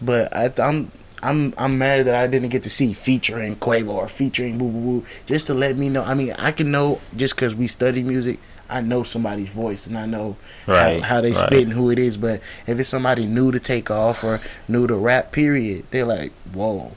But 0.00 0.34
I, 0.36 0.52
I'm, 0.62 0.90
I'm, 1.22 1.52
I'm 1.58 1.78
mad 1.78 2.06
that 2.06 2.14
I 2.14 2.26
didn't 2.26 2.48
get 2.48 2.62
to 2.64 2.70
see 2.70 2.92
featuring 2.92 3.56
Quavo 3.56 3.88
or 3.90 4.08
featuring 4.08 4.58
Boo 4.58 4.70
Boo 4.70 4.80
Boo, 5.00 5.06
just 5.26 5.46
to 5.48 5.54
let 5.54 5.76
me 5.76 5.88
know. 5.88 6.02
I 6.02 6.14
mean, 6.14 6.32
I 6.32 6.52
can 6.52 6.70
know 6.70 7.00
just 7.16 7.34
because 7.36 7.54
we 7.54 7.66
study 7.66 8.02
music. 8.02 8.38
I 8.68 8.80
know 8.82 9.02
somebody's 9.02 9.50
voice 9.50 9.86
and 9.88 9.98
I 9.98 10.06
know 10.06 10.36
Right, 10.66 11.02
how, 11.02 11.16
how 11.16 11.20
they 11.22 11.32
right. 11.32 11.46
spit 11.46 11.64
and 11.64 11.72
who 11.72 11.90
it 11.90 11.98
is. 11.98 12.16
But 12.16 12.40
if 12.68 12.78
it's 12.78 12.88
somebody 12.88 13.26
new 13.26 13.50
to 13.50 13.58
take 13.58 13.90
off 13.90 14.22
or 14.22 14.40
new 14.68 14.86
to 14.86 14.94
rap, 14.94 15.32
period, 15.32 15.86
they're 15.90 16.06
like, 16.06 16.30
whoa. 16.54 16.92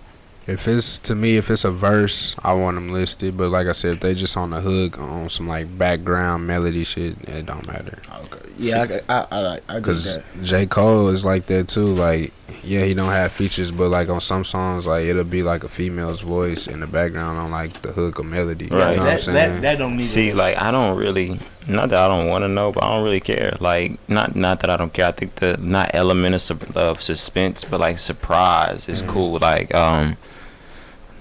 If 0.45 0.67
it's 0.67 0.99
to 0.99 1.15
me, 1.15 1.37
if 1.37 1.49
it's 1.49 1.63
a 1.65 1.71
verse, 1.71 2.35
I 2.43 2.53
want 2.53 2.75
them 2.75 2.91
listed. 2.91 3.37
But 3.37 3.49
like 3.49 3.65
I 3.65 3.71
said, 3.71 3.93
if 3.95 3.99
they 4.01 4.13
just 4.13 4.35
on 4.37 4.51
the 4.51 4.61
hook 4.61 4.99
on 4.99 5.29
some 5.29 5.47
like 5.47 5.75
background 5.77 6.45
melody 6.45 6.83
shit, 6.83 7.15
it 7.27 7.45
don't 7.47 7.65
matter. 7.65 7.97
Okay. 8.25 8.39
Yeah, 8.59 8.99
I, 9.09 9.13
I, 9.21 9.27
I, 9.31 9.39
like- 9.39 9.63
I 9.69 9.73
get 9.75 9.83
Cause. 9.83 10.17
J 10.43 10.65
Cole 10.67 11.07
is 11.07 11.23
like 11.25 11.45
that 11.47 11.69
too. 11.69 11.85
Like, 11.87 12.33
yeah, 12.63 12.85
he 12.85 12.93
don't 12.93 13.11
have 13.11 13.31
features, 13.31 13.71
but 13.71 13.89
like 13.89 14.09
on 14.09 14.21
some 14.21 14.43
songs, 14.43 14.85
like 14.85 15.05
it'll 15.05 15.23
be 15.23 15.43
like 15.43 15.63
a 15.63 15.69
female's 15.69 16.21
voice 16.21 16.67
in 16.67 16.79
the 16.79 16.87
background 16.87 17.37
on 17.39 17.51
like 17.51 17.81
the 17.81 17.91
hook 17.91 18.19
or 18.19 18.23
melody. 18.23 18.67
Right. 18.67 18.71
You 18.71 18.77
know 18.77 18.85
what 18.85 18.99
I'm 18.99 19.05
that, 19.05 19.21
saying? 19.21 19.35
that, 19.35 19.61
that 19.61 19.77
don't 19.77 19.97
need 19.97 20.03
See, 20.03 20.33
like 20.33 20.57
I 20.57 20.71
don't 20.71 20.97
really. 20.97 21.39
Not 21.65 21.89
that 21.89 21.99
I 21.99 22.07
don't 22.09 22.27
want 22.27 22.43
to 22.43 22.49
know, 22.49 22.73
but 22.73 22.83
I 22.83 22.93
don't 22.93 23.05
really 23.05 23.21
care. 23.21 23.55
Like, 23.61 23.97
not 24.09 24.35
not 24.35 24.59
that 24.59 24.69
I 24.69 24.75
don't 24.75 24.91
care. 24.91 25.07
I 25.07 25.11
think 25.11 25.35
the 25.35 25.55
not 25.57 25.91
element 25.93 26.49
of, 26.49 26.75
of 26.75 27.01
suspense, 27.01 27.63
but 27.63 27.79
like 27.79 27.99
surprise 27.99 28.89
is 28.89 29.01
cool. 29.01 29.39
Like, 29.39 29.73
um, 29.73 30.17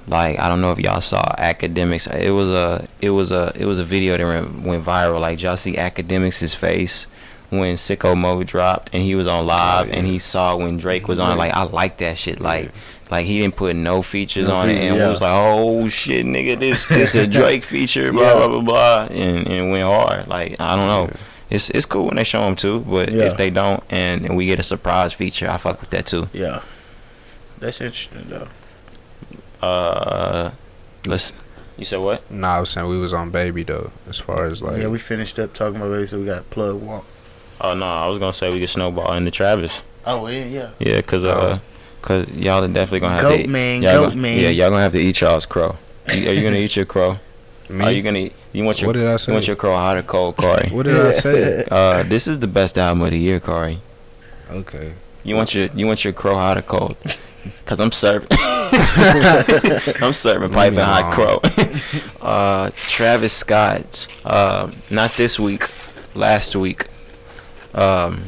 like 0.08 0.40
I 0.40 0.48
don't 0.48 0.60
know 0.60 0.72
if 0.72 0.80
y'all 0.80 1.00
saw 1.00 1.22
Akademiks. 1.36 2.12
It 2.12 2.32
was 2.32 2.50
a 2.50 2.88
it 3.00 3.10
was 3.10 3.30
a 3.30 3.52
it 3.54 3.66
was 3.66 3.78
a 3.78 3.84
video 3.84 4.16
that 4.16 4.24
went, 4.24 4.66
went 4.66 4.84
viral. 4.84 5.20
Like, 5.20 5.40
y'all 5.40 5.56
see 5.56 5.74
Akademiks' 5.74 6.56
face 6.56 7.06
when 7.52 7.76
Sicko 7.76 8.16
Mode 8.16 8.46
dropped 8.46 8.90
and 8.92 9.02
he 9.02 9.14
was 9.14 9.26
on 9.26 9.46
live 9.46 9.88
Oh, 9.88 9.92
and 9.92 10.06
he 10.06 10.18
saw 10.18 10.56
when 10.56 10.78
Drake 10.78 11.06
was 11.06 11.18
on. 11.18 11.36
Like, 11.38 11.52
I 11.52 11.62
like 11.64 11.98
that 11.98 12.18
shit. 12.18 12.40
Like. 12.40 12.72
Like 13.10 13.26
he 13.26 13.40
didn't 13.40 13.56
put 13.56 13.76
no 13.76 14.00
features 14.00 14.48
No 14.48 14.54
on 14.54 14.70
it, 14.70 14.76
and 14.78 14.96
yeah. 14.96 15.04
we 15.04 15.10
was 15.10 15.20
like, 15.20 15.34
"Oh 15.34 15.86
shit, 15.88 16.24
nigga, 16.24 16.58
this 16.58 16.86
this 16.88 17.14
a 17.14 17.26
Drake 17.26 17.62
feature, 17.62 18.10
blah 18.10 18.22
Yeah. 18.22 18.34
blah 18.36 18.48
blah 18.48 18.60
blah," 18.62 19.02
and, 19.10 19.46
and 19.46 19.52
it 19.68 19.70
went 19.70 19.84
hard. 19.84 20.28
Like 20.28 20.58
I 20.58 20.76
don't 20.76 20.86
know, 20.86 21.08
Yeah. 21.12 21.16
it's 21.56 21.68
it's 21.68 21.84
cool 21.84 22.06
when 22.06 22.16
they 22.16 22.24
show 22.24 22.40
them 22.40 22.56
too, 22.56 22.80
but 22.80 23.12
Yeah. 23.12 23.24
if 23.24 23.36
they 23.36 23.50
don't, 23.50 23.82
and, 23.90 24.24
and 24.24 24.34
we 24.34 24.46
get 24.46 24.58
a 24.60 24.62
surprise 24.62 25.12
feature, 25.12 25.46
I 25.50 25.58
fuck 25.58 25.78
with 25.82 25.90
that 25.90 26.06
too. 26.06 26.30
Yeah. 26.32 26.62
That's 27.58 27.82
interesting 27.82 28.24
though. 28.30 28.48
Uh, 29.60 30.52
let's. 31.06 31.34
You 31.76 31.84
said 31.84 31.98
what? 31.98 32.30
Nah, 32.30 32.56
I 32.56 32.60
was 32.60 32.70
saying 32.70 32.88
we 32.88 32.98
was 32.98 33.12
on 33.12 33.28
baby 33.30 33.62
though. 33.62 33.90
As 34.08 34.18
far 34.18 34.46
as 34.46 34.62
like, 34.62 34.80
yeah, 34.80 34.88
we 34.88 34.98
finished 34.98 35.38
up 35.38 35.52
talking 35.52 35.76
about 35.76 35.90
baby, 35.90 36.06
so 36.06 36.18
we 36.18 36.24
got 36.24 36.48
plug 36.48 36.80
walk. 36.80 37.04
Oh 37.62 37.74
no, 37.74 37.86
I 37.86 38.08
was 38.08 38.18
gonna 38.18 38.32
say 38.32 38.50
we 38.52 38.60
could 38.60 38.68
snowball 38.70 39.12
into 39.14 39.30
Travis. 39.30 39.82
Oh 40.04 40.26
yeah, 40.26 40.44
yeah. 40.44 40.70
Yeah, 40.78 41.00
cause 41.00 41.24
uh, 41.24 41.58
cause 42.00 42.30
y'all 42.32 42.64
are 42.64 42.68
definitely 42.68 43.00
gonna 43.00 43.14
have 43.14 43.22
Goat 43.22 43.36
to. 43.42 43.46
man, 43.48 43.82
y'all 43.82 43.92
goat 43.94 44.08
gonna- 44.10 44.20
man. 44.20 44.40
Yeah, 44.40 44.48
y'all 44.48 44.70
gonna 44.70 44.82
have 44.82 44.92
to 44.92 44.98
eat 45.00 45.20
y'all's 45.20 45.46
crow. 45.46 45.76
You- 46.12 46.28
Are 46.28 46.32
you 46.32 46.42
gonna 46.42 46.56
eat 46.56 46.74
your 46.76 46.86
crow? 46.86 47.18
me. 47.70 47.84
Are 47.84 47.90
you 47.92 48.02
gonna? 48.02 48.18
Eat, 48.18 48.32
you 48.52 48.64
want 48.64 48.80
your? 48.80 48.88
what 48.88 48.94
did 48.94 49.06
I 49.06 49.16
say? 49.16 49.30
You 49.32 49.34
want 49.34 49.46
your 49.46 49.56
crow 49.56 49.74
hot 49.74 49.96
or 49.96 50.02
cold, 50.02 50.36
Corey? 50.36 50.68
what 50.70 50.82
did 50.84 50.96
I 50.96 51.10
say? 51.12 51.64
Uh, 51.70 52.02
this 52.02 52.26
is 52.26 52.38
the 52.40 52.48
best 52.48 52.76
album 52.76 53.02
of 53.02 53.10
the 53.12 53.18
year, 53.18 53.38
Corey. 53.40 53.80
okay. 54.50 54.92
You 55.24 55.36
want 55.36 55.54
your 55.54 55.68
you 55.74 55.86
want 55.86 56.02
your 56.04 56.12
crow 56.12 56.34
hot 56.34 56.58
or 56.58 56.62
cold? 56.62 56.96
Cause 57.64 57.78
I'm 57.80 57.90
serving. 57.92 58.28
I'm 60.00 60.12
serving 60.12 60.50
piping 60.50 60.78
hot 60.78 61.12
crow. 61.12 61.40
uh, 62.20 62.70
Travis 62.76 63.32
Scott's. 63.32 64.08
Uh, 64.24 64.70
not 64.90 65.12
this 65.14 65.38
week. 65.40 65.68
Last 66.14 66.54
week. 66.56 66.86
Um, 67.74 68.24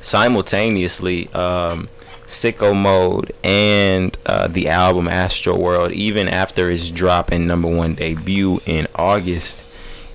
simultaneously, 0.00 1.28
um, 1.32 1.88
Sicko 2.26 2.74
Mode 2.74 3.32
and 3.44 4.16
uh, 4.26 4.48
the 4.48 4.68
album 4.68 5.06
Astroworld, 5.06 5.92
even 5.92 6.28
after 6.28 6.70
its 6.70 6.90
drop 6.90 7.30
and 7.30 7.46
number 7.46 7.68
one 7.68 7.94
debut 7.94 8.60
in 8.66 8.88
August, 8.96 9.62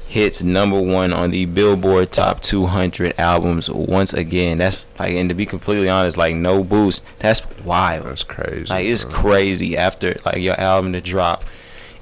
hits 0.08 0.44
number 0.44 0.80
one 0.82 1.14
on 1.14 1.32
the 1.32 1.46
Billboard 1.46 2.12
Top 2.12 2.42
200 2.42 3.18
albums 3.18 3.70
once 3.70 4.14
again. 4.14 4.58
That's 4.58 4.88
like, 5.00 5.14
and 5.14 5.30
to 5.30 5.36
be 5.36 5.46
completely 5.46 5.88
honest, 5.88 6.18
like 6.18 6.36
no 6.36 6.64
boost. 6.66 7.04
That's 7.20 7.42
wild. 7.64 8.08
That's 8.08 8.24
crazy. 8.24 8.66
Like 8.66 8.86
it's 8.86 9.06
bro. 9.06 9.14
crazy 9.14 9.78
after 9.78 10.18
like 10.26 10.40
your 10.40 10.60
album 10.60 10.92
to 10.94 11.02
drop 11.02 11.46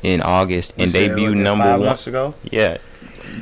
in 0.01 0.22
August 0.22 0.74
and 0.78 0.91
You 0.91 1.07
debut 1.07 1.30
what, 1.30 1.38
number 1.38 1.64
five 1.66 1.80
one. 1.80 1.88
months 1.89 2.07
ago. 2.07 2.34
Yeah, 2.49 2.78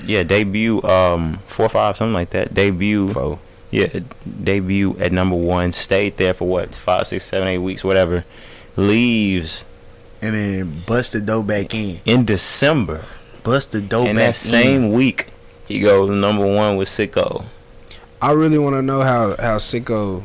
yeah, 0.06 0.24
debut 0.24 0.82
um 0.84 1.40
four 1.48 1.66
or 1.66 1.70
five 1.70 1.98
something 1.98 2.14
like 2.14 2.30
that. 2.32 2.54
Debut 2.54 3.10
Foe. 3.10 3.40
yeah, 3.72 4.00
debut 4.44 4.98
at 5.00 5.12
number 5.12 5.36
one. 5.36 5.72
Stayed 5.74 6.18
there 6.18 6.34
for 6.34 6.48
what 6.48 6.74
five, 6.76 7.08
six, 7.08 7.26
seven, 7.26 7.48
eight 7.48 7.58
weeks, 7.60 7.84
whatever. 7.84 8.24
Leaves 8.76 9.66
And 10.22 10.34
then 10.36 10.84
bust 10.86 11.14
the 11.14 11.20
dough 11.22 11.42
back 11.44 11.74
in. 11.74 12.00
in 12.06 12.26
December. 12.26 13.06
Bust 13.44 13.72
the 13.72 13.82
dough 13.82 14.06
in 14.06 14.16
back 14.16 14.28
that 14.28 14.36
same 14.36 14.92
week, 14.92 15.28
he 15.68 15.80
goes 15.80 16.10
number 16.10 16.46
one 16.46 16.78
with 16.78 16.88
Sicko. 16.90 17.46
I 18.22 18.32
really 18.34 18.58
want 18.58 18.76
to 18.76 18.82
know 18.82 19.02
how 19.02 19.30
how 19.40 19.58
Sicko, 19.58 20.24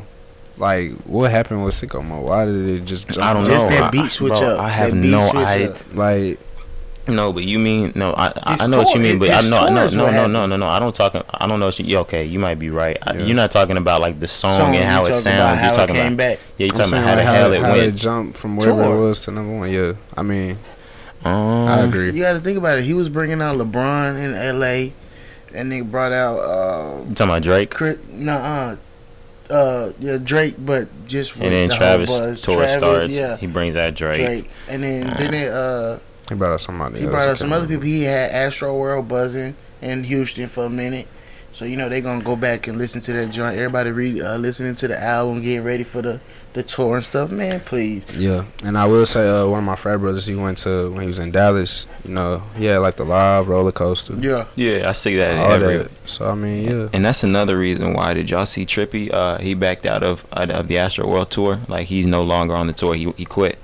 like, 0.57 0.91
what 1.05 1.31
happened 1.31 1.63
with 1.63 1.73
Sicko 1.75 2.03
Mo? 2.05 2.21
Why 2.21 2.45
did 2.45 2.67
it 2.69 2.85
just 2.85 3.09
jump? 3.09 3.25
I 3.25 3.33
don't 3.33 3.43
know. 3.43 3.49
Just 3.49 3.69
that 3.69 3.91
beat 3.91 4.09
switch 4.11 4.33
bro, 4.33 4.55
up. 4.55 4.59
I 4.59 4.69
have 4.69 4.91
That 4.91 5.01
beat 5.01 5.11
no 5.11 5.21
switch 5.21 5.45
idea. 5.45 5.71
up. 5.71 5.95
Like, 5.95 6.39
No, 7.05 7.33
but 7.33 7.43
you 7.43 7.59
mean 7.59 7.91
no? 7.95 8.13
I 8.13 8.27
I, 8.27 8.57
I 8.61 8.67
know 8.67 8.77
what 8.77 8.93
you 8.95 9.01
mean, 9.01 9.19
but 9.19 9.29
I 9.29 9.41
know 9.49 9.65
no 9.73 9.89
tour 9.89 9.97
no 9.97 10.05
no 10.11 10.11
no 10.11 10.27
no 10.27 10.45
no 10.45 10.55
no. 10.55 10.65
I 10.67 10.79
don't 10.79 10.95
talk. 10.95 11.13
I 11.15 11.47
don't 11.47 11.59
know. 11.59 11.65
What 11.65 11.79
you, 11.79 11.97
okay, 11.99 12.23
you 12.23 12.39
might 12.39 12.59
be 12.59 12.69
right. 12.69 12.97
I, 13.05 13.17
you're 13.17 13.35
not 13.35 13.51
talking 13.51 13.75
about 13.77 13.99
like 13.99 14.19
the 14.21 14.27
song, 14.29 14.57
Song, 14.57 14.75
and 14.75 14.87
how 14.87 15.05
it 15.05 15.13
sounds. 15.13 15.25
about 15.25 15.49
You're 15.55 15.57
how 15.63 15.71
it 15.73 15.75
talking 15.75 15.95
came 15.95 16.05
about 16.13 16.17
back. 16.17 16.39
yeah. 16.57 16.65
You're 16.65 16.73
I'm 16.75 16.77
talking 16.77 16.89
saying 16.91 17.03
about 17.03 17.17
how 17.17 17.23
the 17.25 17.25
how, 17.25 17.33
hell 17.33 17.53
it 17.53 17.61
how 17.61 17.75
it 17.75 17.95
jumped 17.95 18.37
from 18.37 18.55
wherever 18.55 18.83
Tour. 18.83 18.95
it 18.95 18.99
was 19.01 19.19
to 19.25 19.31
number 19.31 19.57
one. 19.57 19.69
Yeah, 19.71 19.93
I 20.15 20.21
mean, 20.21 20.57
I 21.25 21.29
Um, 21.81 21.89
agree. 21.89 22.11
You 22.11 22.21
got 22.21 22.33
to 22.33 22.39
think 22.39 22.57
about 22.57 22.79
it. 22.79 22.85
He 22.85 22.93
was 22.93 23.09
bringing 23.09 23.41
out 23.41 23.57
LeBron 23.57 24.17
in 24.17 24.33
L.A. 24.35 24.93
and 25.53 25.69
they 25.71 25.81
brought 25.81 26.13
out 26.13 26.37
uh, 26.39 26.99
you 27.09 27.15
talking 27.15 27.31
about 27.31 27.43
Drake, 27.43 27.69
Chris, 27.69 27.97
nah, 28.11 28.35
uh, 29.49 29.53
uh, 29.53 29.91
yeah, 29.99 30.17
Drake, 30.17 30.55
but 30.57 30.87
just 31.05 31.35
and 31.35 31.53
then 31.53 31.67
the 31.67 31.75
Travis 31.75 32.09
whole 32.17 32.33
tour 32.35 32.55
Travis, 32.65 32.73
starts. 32.75 33.17
Yeah, 33.17 33.35
He 33.37 33.47
brings 33.47 33.75
out 33.75 33.93
Drake. 33.93 34.21
Drake. 34.21 34.49
and 34.69 34.81
then 34.83 35.13
then 35.17 35.33
it, 35.33 35.51
uh, 35.51 35.99
he 36.29 36.35
brought 36.35 36.53
out 36.53 36.61
somebody. 36.61 37.01
he 37.01 37.05
brought 37.07 37.27
out 37.27 37.37
some 37.37 37.51
other 37.53 37.67
people. 37.67 37.83
He 37.83 38.03
had 38.03 38.31
Astroworld 38.31 39.07
buzzing 39.07 39.55
in 39.81 40.03
Houston 40.03 40.47
for 40.47 40.65
a 40.65 40.69
minute. 40.69 41.07
So 41.51 41.65
you 41.65 41.77
know 41.77 41.87
they're 41.87 42.01
gonna 42.01 42.23
go 42.23 42.35
back 42.35 42.65
and 42.67 42.79
listen 42.79 42.99
to 43.01 43.13
that 43.13 43.29
joint. 43.29 43.55
Everybody 43.57 43.91
read, 43.91 44.21
uh, 44.23 44.37
listening 44.37 44.73
to 44.75 44.87
the 44.87 44.99
album, 44.99 45.39
getting 45.43 45.63
ready 45.63 45.83
for 45.83 46.01
the, 46.01 46.19
the 46.53 46.63
tour 46.63 46.95
and 46.95 47.05
stuff. 47.05 47.29
Man, 47.29 47.59
please. 47.59 48.03
Yeah, 48.17 48.45
and 48.63 48.75
I 48.75 48.87
will 48.87 49.05
say, 49.05 49.29
uh, 49.29 49.45
one 49.47 49.59
of 49.59 49.63
my 49.63 49.75
frat 49.75 49.99
brothers, 49.99 50.25
he 50.25 50.33
went 50.33 50.57
to 50.59 50.89
when 50.91 51.01
he 51.01 51.07
was 51.07 51.19
in 51.19 51.29
Dallas. 51.29 51.85
You 52.05 52.15
know, 52.15 52.39
he 52.55 52.65
had 52.65 52.79
like 52.79 52.95
the 52.95 53.03
live 53.03 53.49
roller 53.49 53.71
coaster, 53.71 54.15
Yeah, 54.15 54.47
Yeah, 54.55 54.89
I 54.89 54.93
see 54.93 55.15
that. 55.17 55.37
all 55.37 55.51
every, 55.51 55.77
that. 55.77 55.91
So 56.09 56.27
I 56.27 56.33
mean, 56.33 56.67
yeah, 56.67 56.89
And 56.91 57.05
that's 57.05 57.23
another 57.23 57.55
reason 57.55 57.93
why 57.93 58.15
did 58.15 58.31
y'all 58.31 58.47
see 58.47 58.65
Trippie? 58.65 59.13
Uh, 59.13 59.37
he 59.37 59.53
backed 59.53 59.85
out 59.85 60.01
of 60.01 60.25
out 60.33 60.49
of 60.49 60.67
the 60.67 60.75
Astroworld 60.77 61.29
tour. 61.29 61.59
Like 61.67 61.85
he's 61.85 62.07
no 62.07 62.23
longer 62.23 62.55
on 62.55 62.65
the 62.65 62.73
tour. 62.73 62.95
He 62.95 63.11
he 63.15 63.25
quit. 63.25 63.59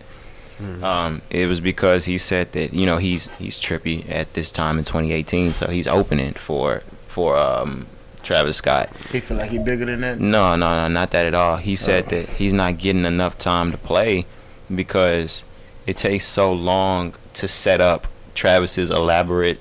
Mhm. 0.62 0.84
Um, 0.84 1.22
it 1.30 1.48
was 1.48 1.60
because 1.62 2.06
he 2.06 2.18
said 2.18 2.52
that 2.54 2.74
you 2.74 2.86
know 2.86 2.98
he's 2.98 3.30
he's 3.40 3.60
Trippie 3.60 4.10
at 4.10 4.34
this 4.34 4.52
time 4.52 4.78
in 4.78 4.84
2018, 4.84 5.54
so 5.54 5.68
he's 5.68 5.88
opening 5.88 6.34
for 6.34 6.84
for 7.08 7.38
um 7.38 7.88
Travis 8.24 8.58
Scott. 8.58 8.90
he 9.12 9.20
feel 9.22 9.38
like 9.38 9.50
he 9.52 9.58
bigger 9.58 9.86
than 9.86 10.02
that. 10.02 10.20
No, 10.20 10.56
no, 10.56 10.76
no, 10.76 10.88
not 10.90 11.12
that 11.12 11.26
at 11.26 11.34
all. 11.34 11.58
He 11.58 11.76
said 11.76 12.06
Oh. 12.08 12.10
that 12.12 12.30
he's 12.32 12.54
not 12.54 12.78
getting 12.78 13.06
enough 13.06 13.38
time 13.38 13.72
to 13.72 13.78
play 13.78 14.26
because 14.74 15.44
it 15.88 15.98
takes 15.98 16.26
so 16.28 16.52
long 16.52 17.14
to 17.36 17.48
set 17.48 17.80
up 17.82 18.08
Travis's 18.36 18.92
elaborate 18.92 19.60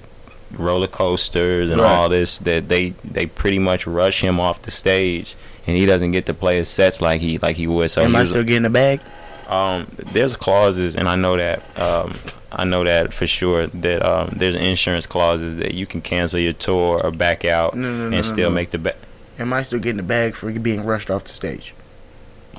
roller 0.52 0.86
coasters 0.88 1.70
and 1.70 1.80
Right. 1.80 1.90
all 1.90 2.08
this 2.08 2.38
that 2.38 2.68
they 2.68 2.94
they 3.04 3.26
pretty 3.26 3.58
much 3.58 3.86
rush 3.86 4.20
him 4.22 4.40
off 4.40 4.62
the 4.62 4.70
stage 4.70 5.36
and 5.66 5.76
he 5.76 5.84
doesn't 5.86 6.10
get 6.10 6.26
to 6.26 6.34
play 6.34 6.56
his 6.56 6.68
sets 6.68 7.00
like 7.00 7.20
he 7.20 7.38
like 7.38 7.56
he 7.56 7.66
would. 7.66 7.90
So 7.90 8.02
Am 8.02 8.16
I 8.16 8.24
still 8.24 8.42
getting 8.44 8.62
the 8.64 8.70
bag? 8.70 9.00
Um, 9.48 9.86
there's 10.12 10.36
clauses, 10.36 10.96
and 10.96 11.08
I 11.08 11.16
know 11.16 11.36
that. 11.36 11.62
Um, 11.78 12.14
I 12.50 12.64
know 12.64 12.82
that 12.84 13.12
for 13.12 13.26
sure. 13.26 13.66
That 13.68 14.02
um, 14.04 14.30
there's 14.36 14.54
insurance 14.56 15.06
clauses 15.06 15.56
that 15.56 15.74
you 15.74 15.86
can 15.86 16.00
cancel 16.00 16.38
your 16.38 16.54
tour 16.54 17.00
or 17.04 17.10
back 17.10 17.44
out 17.44 17.74
No, 17.74 17.90
no, 17.90 17.96
no, 17.98 18.02
and 18.04 18.10
no, 18.12 18.22
still 18.22 18.48
no. 18.50 18.54
make 18.56 18.70
the 18.70 18.78
back. 18.78 18.96
Am 19.38 19.52
I 19.52 19.62
still 19.62 19.78
getting 19.78 19.98
the 19.98 20.02
bag 20.02 20.34
for 20.34 20.50
being 20.52 20.84
rushed 20.84 21.10
off 21.10 21.24
the 21.24 21.30
stage? 21.30 21.74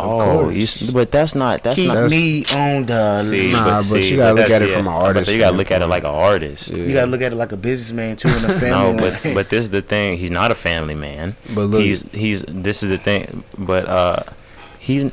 Oh, 0.01 0.47
you 0.49 0.65
but 0.93 1.11
that's 1.11 1.35
not. 1.35 1.61
That's 1.63 1.75
Keep 1.75 1.87
not. 1.89 1.93
That's- 1.95 2.11
me 2.11 2.45
on 2.55 2.85
the. 2.85 3.23
See, 3.23 3.51
Nah, 3.51 3.65
but 3.79 3.83
see, 3.83 4.11
you 4.11 4.17
gotta 4.17 4.33
look 4.35 4.49
at 4.49 4.61
it 4.61 4.69
yeah, 4.69 4.75
from 4.77 4.87
an 4.87 4.93
I 4.93 4.97
was 5.01 5.09
about 5.11 5.19
to 5.19 5.25
say, 5.25 5.31
artist 5.31 5.33
You 5.33 5.39
gotta 5.39 5.57
look 5.57 5.71
at 5.71 5.81
it 5.81 5.87
like 5.87 6.03
an 6.03 6.09
artist. 6.09 6.71
Yeah. 6.77 6.83
You 6.85 6.93
gotta 6.93 7.11
look 7.11 7.21
at 7.21 7.33
it 7.33 7.35
like 7.35 7.51
a 7.51 7.57
businessman 7.57 8.15
too, 8.15 8.29
and 8.29 8.45
a 8.45 8.47
No, 8.47 8.59
family. 8.59 9.01
but 9.09 9.23
man. 9.25 9.33
but 9.33 9.49
this 9.49 9.63
is 9.65 9.71
the 9.71 9.81
thing. 9.81 10.17
He's 10.17 10.31
not 10.31 10.51
a 10.51 10.55
family 10.55 10.95
man. 10.95 11.35
but 11.53 11.63
look, 11.65 11.81
He's 11.81 12.03
he's. 12.13 12.43
This 12.43 12.81
is 12.81 12.89
the 12.89 12.97
thing. 12.97 13.43
But 13.57 13.87
uh, 13.89 14.23
he's 14.79 15.11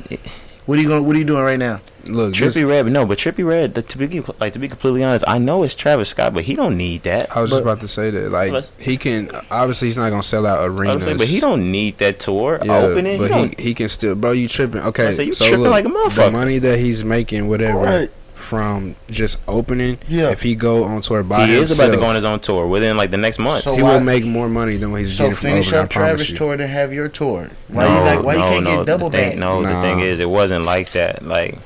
what 0.67 0.77
are 0.77 0.81
you 0.83 0.87
going? 0.87 1.05
What 1.05 1.15
are 1.15 1.19
you 1.19 1.25
doing 1.25 1.43
right 1.43 1.57
now? 1.59 1.81
look, 2.09 2.33
Trippie 2.33 2.53
this, 2.53 2.63
Red. 2.63 2.85
No, 2.87 3.05
but 3.05 3.17
Trippie 3.17 3.45
Redd. 3.45 3.75
To 3.89 3.97
be 3.97 4.21
like 4.39 4.53
to 4.53 4.59
be 4.59 4.67
completely 4.69 5.03
honest, 5.03 5.25
I 5.27 5.39
know 5.39 5.63
it's 5.63 5.75
Travis 5.75 6.09
Scott, 6.09 6.33
but 6.33 6.43
he 6.45 6.55
don't 6.55 6.77
need 6.77 7.03
that. 7.03 7.35
I 7.35 7.41
was 7.41 7.49
just 7.49 7.61
about 7.63 7.79
to 7.81 7.87
say 7.87 8.09
that, 8.11 8.31
like, 8.31 8.65
he 8.79 8.95
can 8.95 9.29
obviously 9.51 9.87
he's 9.89 9.97
not 9.97 10.09
gonna 10.11 10.23
sell 10.23 10.45
out 10.45 10.59
I 10.59 10.67
was 10.69 10.79
arenas, 10.79 11.03
saying, 11.03 11.17
but 11.17 11.27
he 11.27 11.39
don't 11.41 11.69
need 11.71 11.97
that 11.97 12.19
tour 12.19 12.59
Yeah, 12.63 12.77
opening. 12.77 13.17
but 13.19 13.31
He 13.31 13.47
he 13.47 13.63
he 13.69 13.73
can 13.73 13.89
still, 13.89 14.15
bro. 14.15 14.31
You 14.31 14.47
tripping? 14.47 14.81
Okay, 14.81 15.13
say, 15.15 15.23
you 15.25 15.33
so 15.33 15.45
tripping 15.47 15.63
look, 15.63 15.71
like 15.71 15.85
a 15.85 15.89
motherfucker. 15.89 16.15
the 16.15 16.21
motherfucker. 16.21 16.31
money 16.31 16.57
that 16.59 16.79
he's 16.79 17.03
making, 17.03 17.47
whatever, 17.49 17.79
Right. 17.79 18.11
From 18.37 18.95
just 19.09 19.41
opening. 19.47 19.97
Yeah. 20.07 20.29
If 20.29 20.43
he 20.43 20.55
go 20.55 20.83
on 20.83 21.01
tour 21.01 21.23
by 21.23 21.47
he 21.47 21.55
is 21.55 21.77
about 21.77 21.91
to 21.91 21.97
go 21.97 22.05
on 22.05 22.15
his 22.15 22.23
own 22.23 22.39
tour 22.39 22.67
within 22.67 22.95
like 22.95 23.11
the 23.11 23.17
next 23.17 23.39
month. 23.39 23.63
So 23.63 23.75
he 23.75 23.81
why- 23.81 23.93
will 23.95 23.99
make 23.99 24.23
more 24.25 24.47
money 24.47 24.77
than 24.77 24.91
what 24.91 24.99
he's 25.01 25.17
So 25.17 25.23
getting 25.23 25.35
from 25.35 25.49
finish 25.49 25.67
opening. 25.67 25.79
I 25.79 25.83
up 25.83 25.89
promise 25.89 26.09
Travis 26.09 26.29
you. 26.29 26.37
tour 26.37 26.57
to 26.57 26.67
have 26.67 26.93
your 26.93 27.09
tour. 27.09 27.49
Why 27.67 27.85
no, 27.87 27.93
you 27.97 28.03
like? 28.03 28.23
Why 28.23 28.35
no, 28.35 28.45
you 28.45 28.51
can't 28.51 28.63
no, 28.63 28.77
get 28.77 28.85
double 28.85 29.09
the 29.09 29.17
thing, 29.17 29.29
back? 29.31 29.39
No, 29.39 29.61
the 29.63 29.81
thing 29.81 29.99
is, 30.01 30.19
it 30.19 30.29
wasn't 30.29 30.65
like 30.65 30.91
that. 30.91 31.25
Like, 31.25 31.57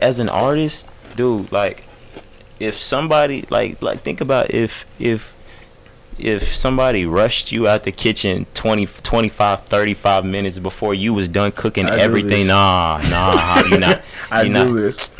as 0.00 0.18
an 0.18 0.28
artist, 0.28 0.88
dude, 1.16 1.50
like, 1.52 1.84
if 2.60 2.76
somebody 2.82 3.44
like 3.50 3.80
like 3.82 4.00
think 4.02 4.20
about 4.20 4.50
if 4.50 4.84
if 4.98 5.34
if 6.18 6.56
somebody 6.56 7.06
rushed 7.06 7.52
you 7.52 7.68
out 7.68 7.84
the 7.84 7.92
kitchen 7.92 8.44
20 8.54 8.86
25 8.86 9.62
35 9.62 10.24
minutes 10.24 10.58
before 10.58 10.92
you 10.92 11.14
was 11.14 11.28
done 11.28 11.52
cooking 11.52 11.86
I 11.86 11.96
everything 12.00 12.30
this. 12.30 12.46
nah 12.48 13.00
nah 13.08 13.62
you're 13.68 13.78
not 13.78 14.02
I 14.30 14.42
you're 14.42 14.64
do 14.64 14.74
this. 14.74 15.10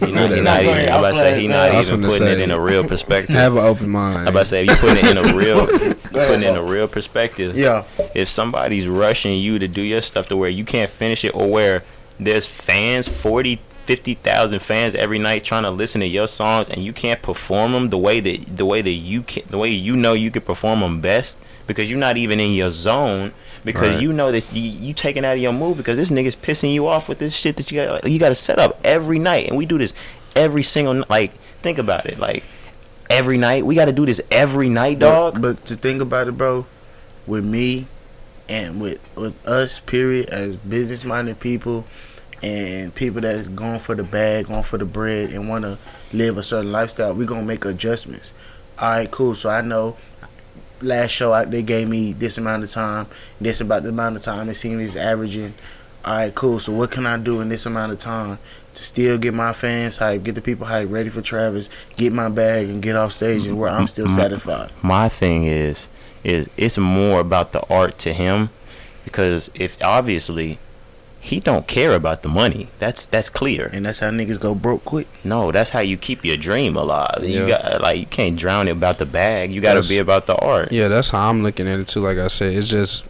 not, 0.00 0.10
not 0.10 0.30
even 0.32 0.46
I'm 0.46 0.98
about 0.98 1.10
to 1.10 1.14
say 1.16 1.40
he 1.40 1.48
not 1.48 1.74
even 1.74 2.02
putting 2.02 2.28
it 2.28 2.40
in 2.40 2.50
a 2.50 2.60
real 2.60 2.82
perspective. 2.88 3.34
Have 3.34 3.56
an 3.56 3.64
open 3.64 3.88
mind. 3.90 4.20
I'm 4.20 4.28
about 4.28 4.40
to 4.40 4.44
say 4.46 4.64
if 4.64 4.70
you 4.70 4.76
put 4.76 4.98
it 4.98 5.10
in 5.10 5.18
a 5.18 5.36
real 5.36 5.66
putting 5.66 6.42
it 6.42 6.48
in 6.48 6.56
a 6.56 6.62
real 6.74 6.88
perspective 6.88 7.56
Yeah, 7.56 7.84
if 8.14 8.28
somebody's 8.28 8.86
rushing 8.86 9.34
you 9.34 9.58
to 9.58 9.68
do 9.68 9.82
your 9.82 10.00
stuff 10.00 10.28
to 10.28 10.36
where 10.36 10.50
you 10.50 10.64
can't 10.64 10.90
finish 10.90 11.24
it 11.24 11.34
or 11.34 11.48
where 11.50 11.84
there's 12.18 12.46
fans 12.46 13.08
40 13.08 13.60
50,000 13.86 14.60
fans 14.60 14.94
every 14.94 15.18
night 15.18 15.44
trying 15.44 15.64
to 15.64 15.70
listen 15.70 16.00
to 16.00 16.06
your 16.06 16.26
songs 16.26 16.70
and 16.70 16.82
you 16.82 16.92
can't 16.92 17.20
perform 17.20 17.72
them 17.72 17.90
the 17.90 17.98
way 17.98 18.18
that 18.18 18.56
the 18.56 18.64
way 18.64 18.80
that 18.80 18.90
you 18.90 19.22
can 19.22 19.42
the 19.50 19.58
way 19.58 19.68
you 19.68 19.94
know 19.94 20.14
you 20.14 20.30
could 20.30 20.46
perform 20.46 20.80
them 20.80 21.00
best 21.02 21.38
because 21.66 21.90
you're 21.90 21.98
not 21.98 22.16
even 22.16 22.40
in 22.40 22.52
your 22.52 22.70
zone 22.70 23.32
because 23.64 23.94
Right. 23.96 24.02
you 24.02 24.12
know 24.12 24.30
that 24.32 24.52
you, 24.52 24.62
you 24.62 24.94
taking 24.94 25.24
out 25.24 25.34
of 25.34 25.38
your 25.38 25.52
mood 25.52 25.76
because 25.76 25.96
this 25.98 26.10
nigga's 26.10 26.36
pissing 26.36 26.72
you 26.74 26.86
off 26.86 27.08
with 27.08 27.18
this 27.18 27.34
shit 27.34 27.56
that 27.56 27.70
you 27.72 27.84
got 27.84 28.08
you 28.08 28.18
got 28.18 28.28
to 28.28 28.34
set 28.34 28.58
up 28.58 28.78
every 28.84 29.18
night 29.18 29.48
and 29.48 29.56
we 29.56 29.66
do 29.66 29.78
this 29.78 29.94
every 30.36 30.62
single 30.62 31.04
like 31.08 31.32
think 31.62 31.78
about 31.78 32.06
it 32.06 32.18
like 32.18 32.44
every 33.10 33.38
night 33.38 33.64
we 33.64 33.74
got 33.74 33.84
to 33.86 33.92
do 33.92 34.04
this 34.06 34.20
every 34.30 34.68
night 34.68 34.98
dog 34.98 35.34
But, 35.34 35.42
but 35.42 35.64
to 35.66 35.74
think 35.74 36.00
about 36.02 36.28
it, 36.28 36.32
bro, 36.36 36.66
with 37.26 37.44
me 37.44 37.86
and 38.48 38.80
with 38.80 39.00
with 39.16 39.46
us, 39.46 39.80
period, 39.80 40.28
as 40.30 40.56
business 40.56 41.04
minded 41.04 41.40
people 41.40 41.84
and 42.42 42.94
people 42.94 43.22
that's 43.22 43.48
going 43.48 43.78
for 43.78 43.94
the 43.94 44.02
bag, 44.04 44.46
going 44.48 44.62
for 44.62 44.76
the 44.76 44.84
bread, 44.84 45.30
and 45.30 45.48
want 45.48 45.64
to 45.64 45.78
live 46.12 46.36
a 46.36 46.42
certain 46.42 46.70
lifestyle, 46.70 47.14
we 47.14 47.24
gonna 47.24 47.42
make 47.42 47.64
adjustments. 47.64 48.34
All 48.78 48.90
right, 48.90 49.10
cool. 49.10 49.34
So 49.34 49.48
I 49.48 49.60
know 49.62 49.96
last 50.84 51.10
show 51.10 51.32
I, 51.32 51.44
they 51.44 51.62
gave 51.62 51.88
me 51.88 52.12
this 52.12 52.38
amount 52.38 52.62
of 52.62 52.70
time, 52.70 53.06
this 53.40 53.60
about 53.60 53.82
the 53.82 53.88
amount 53.88 54.16
of 54.16 54.22
time 54.22 54.48
it 54.48 54.54
seems 54.54 54.90
is 54.90 54.96
averaging. 54.96 55.54
All 56.04 56.16
right, 56.16 56.34
cool. 56.34 56.58
So 56.58 56.72
what 56.72 56.90
can 56.90 57.06
I 57.06 57.16
do 57.16 57.40
in 57.40 57.48
this 57.48 57.64
amount 57.64 57.92
of 57.92 57.98
time 57.98 58.38
to 58.74 58.82
still 58.82 59.16
get 59.16 59.32
my 59.32 59.52
fans 59.52 59.98
hype, 59.98 60.22
get 60.22 60.34
the 60.34 60.42
people 60.42 60.66
hype, 60.66 60.90
ready 60.90 61.08
for 61.08 61.22
Travis, 61.22 61.70
get 61.96 62.12
my 62.12 62.28
bag, 62.28 62.68
and 62.68 62.82
get 62.82 62.96
off 62.96 63.12
stage 63.12 63.46
and 63.46 63.58
where 63.58 63.70
I'm 63.70 63.86
still 63.86 64.08
satisfied. 64.08 64.70
my 64.82 65.08
thing 65.08 65.44
is 65.44 65.88
is 66.22 66.48
it's 66.56 66.78
more 66.78 67.20
about 67.20 67.52
the 67.52 67.62
art 67.68 67.98
to 67.98 68.12
him 68.12 68.50
because 69.04 69.50
if 69.54 69.76
obviously 69.82 70.58
he 71.24 71.40
don't 71.40 71.66
care 71.66 71.94
about 71.94 72.22
the 72.22 72.28
money 72.28 72.68
that's 72.78 73.06
that's 73.06 73.30
clear 73.30 73.70
And 73.72 73.86
that's 73.86 74.00
how 74.00 74.10
niggas 74.10 74.38
go 74.38 74.54
broke 74.54 74.84
quick. 74.84 75.08
no 75.24 75.50
that's 75.52 75.70
how 75.70 75.80
you 75.80 75.96
keep 75.96 76.22
your 76.24 76.36
dream 76.36 76.76
alive 76.76 77.20
you 77.24 77.46
got 77.48 77.80
like 77.80 77.98
you 77.98 78.04
can't 78.06 78.36
drown 78.36 78.68
it 78.68 78.72
about 78.72 78.98
the 78.98 79.06
bag 79.06 79.50
you 79.50 79.60
got 79.62 79.82
to 79.82 79.88
be 79.88 79.96
about 79.98 80.26
the 80.26 80.36
art 80.36 80.70
Yeah, 80.70 80.88
that's 80.88 81.08
how 81.10 81.30
I'm 81.30 81.42
looking 81.42 81.66
at 81.66 81.78
it 81.80 81.88
too. 81.88 82.00
Like 82.00 82.18
I 82.18 82.28
said, 82.28 82.52
it's 82.52 82.68
just 82.68 83.06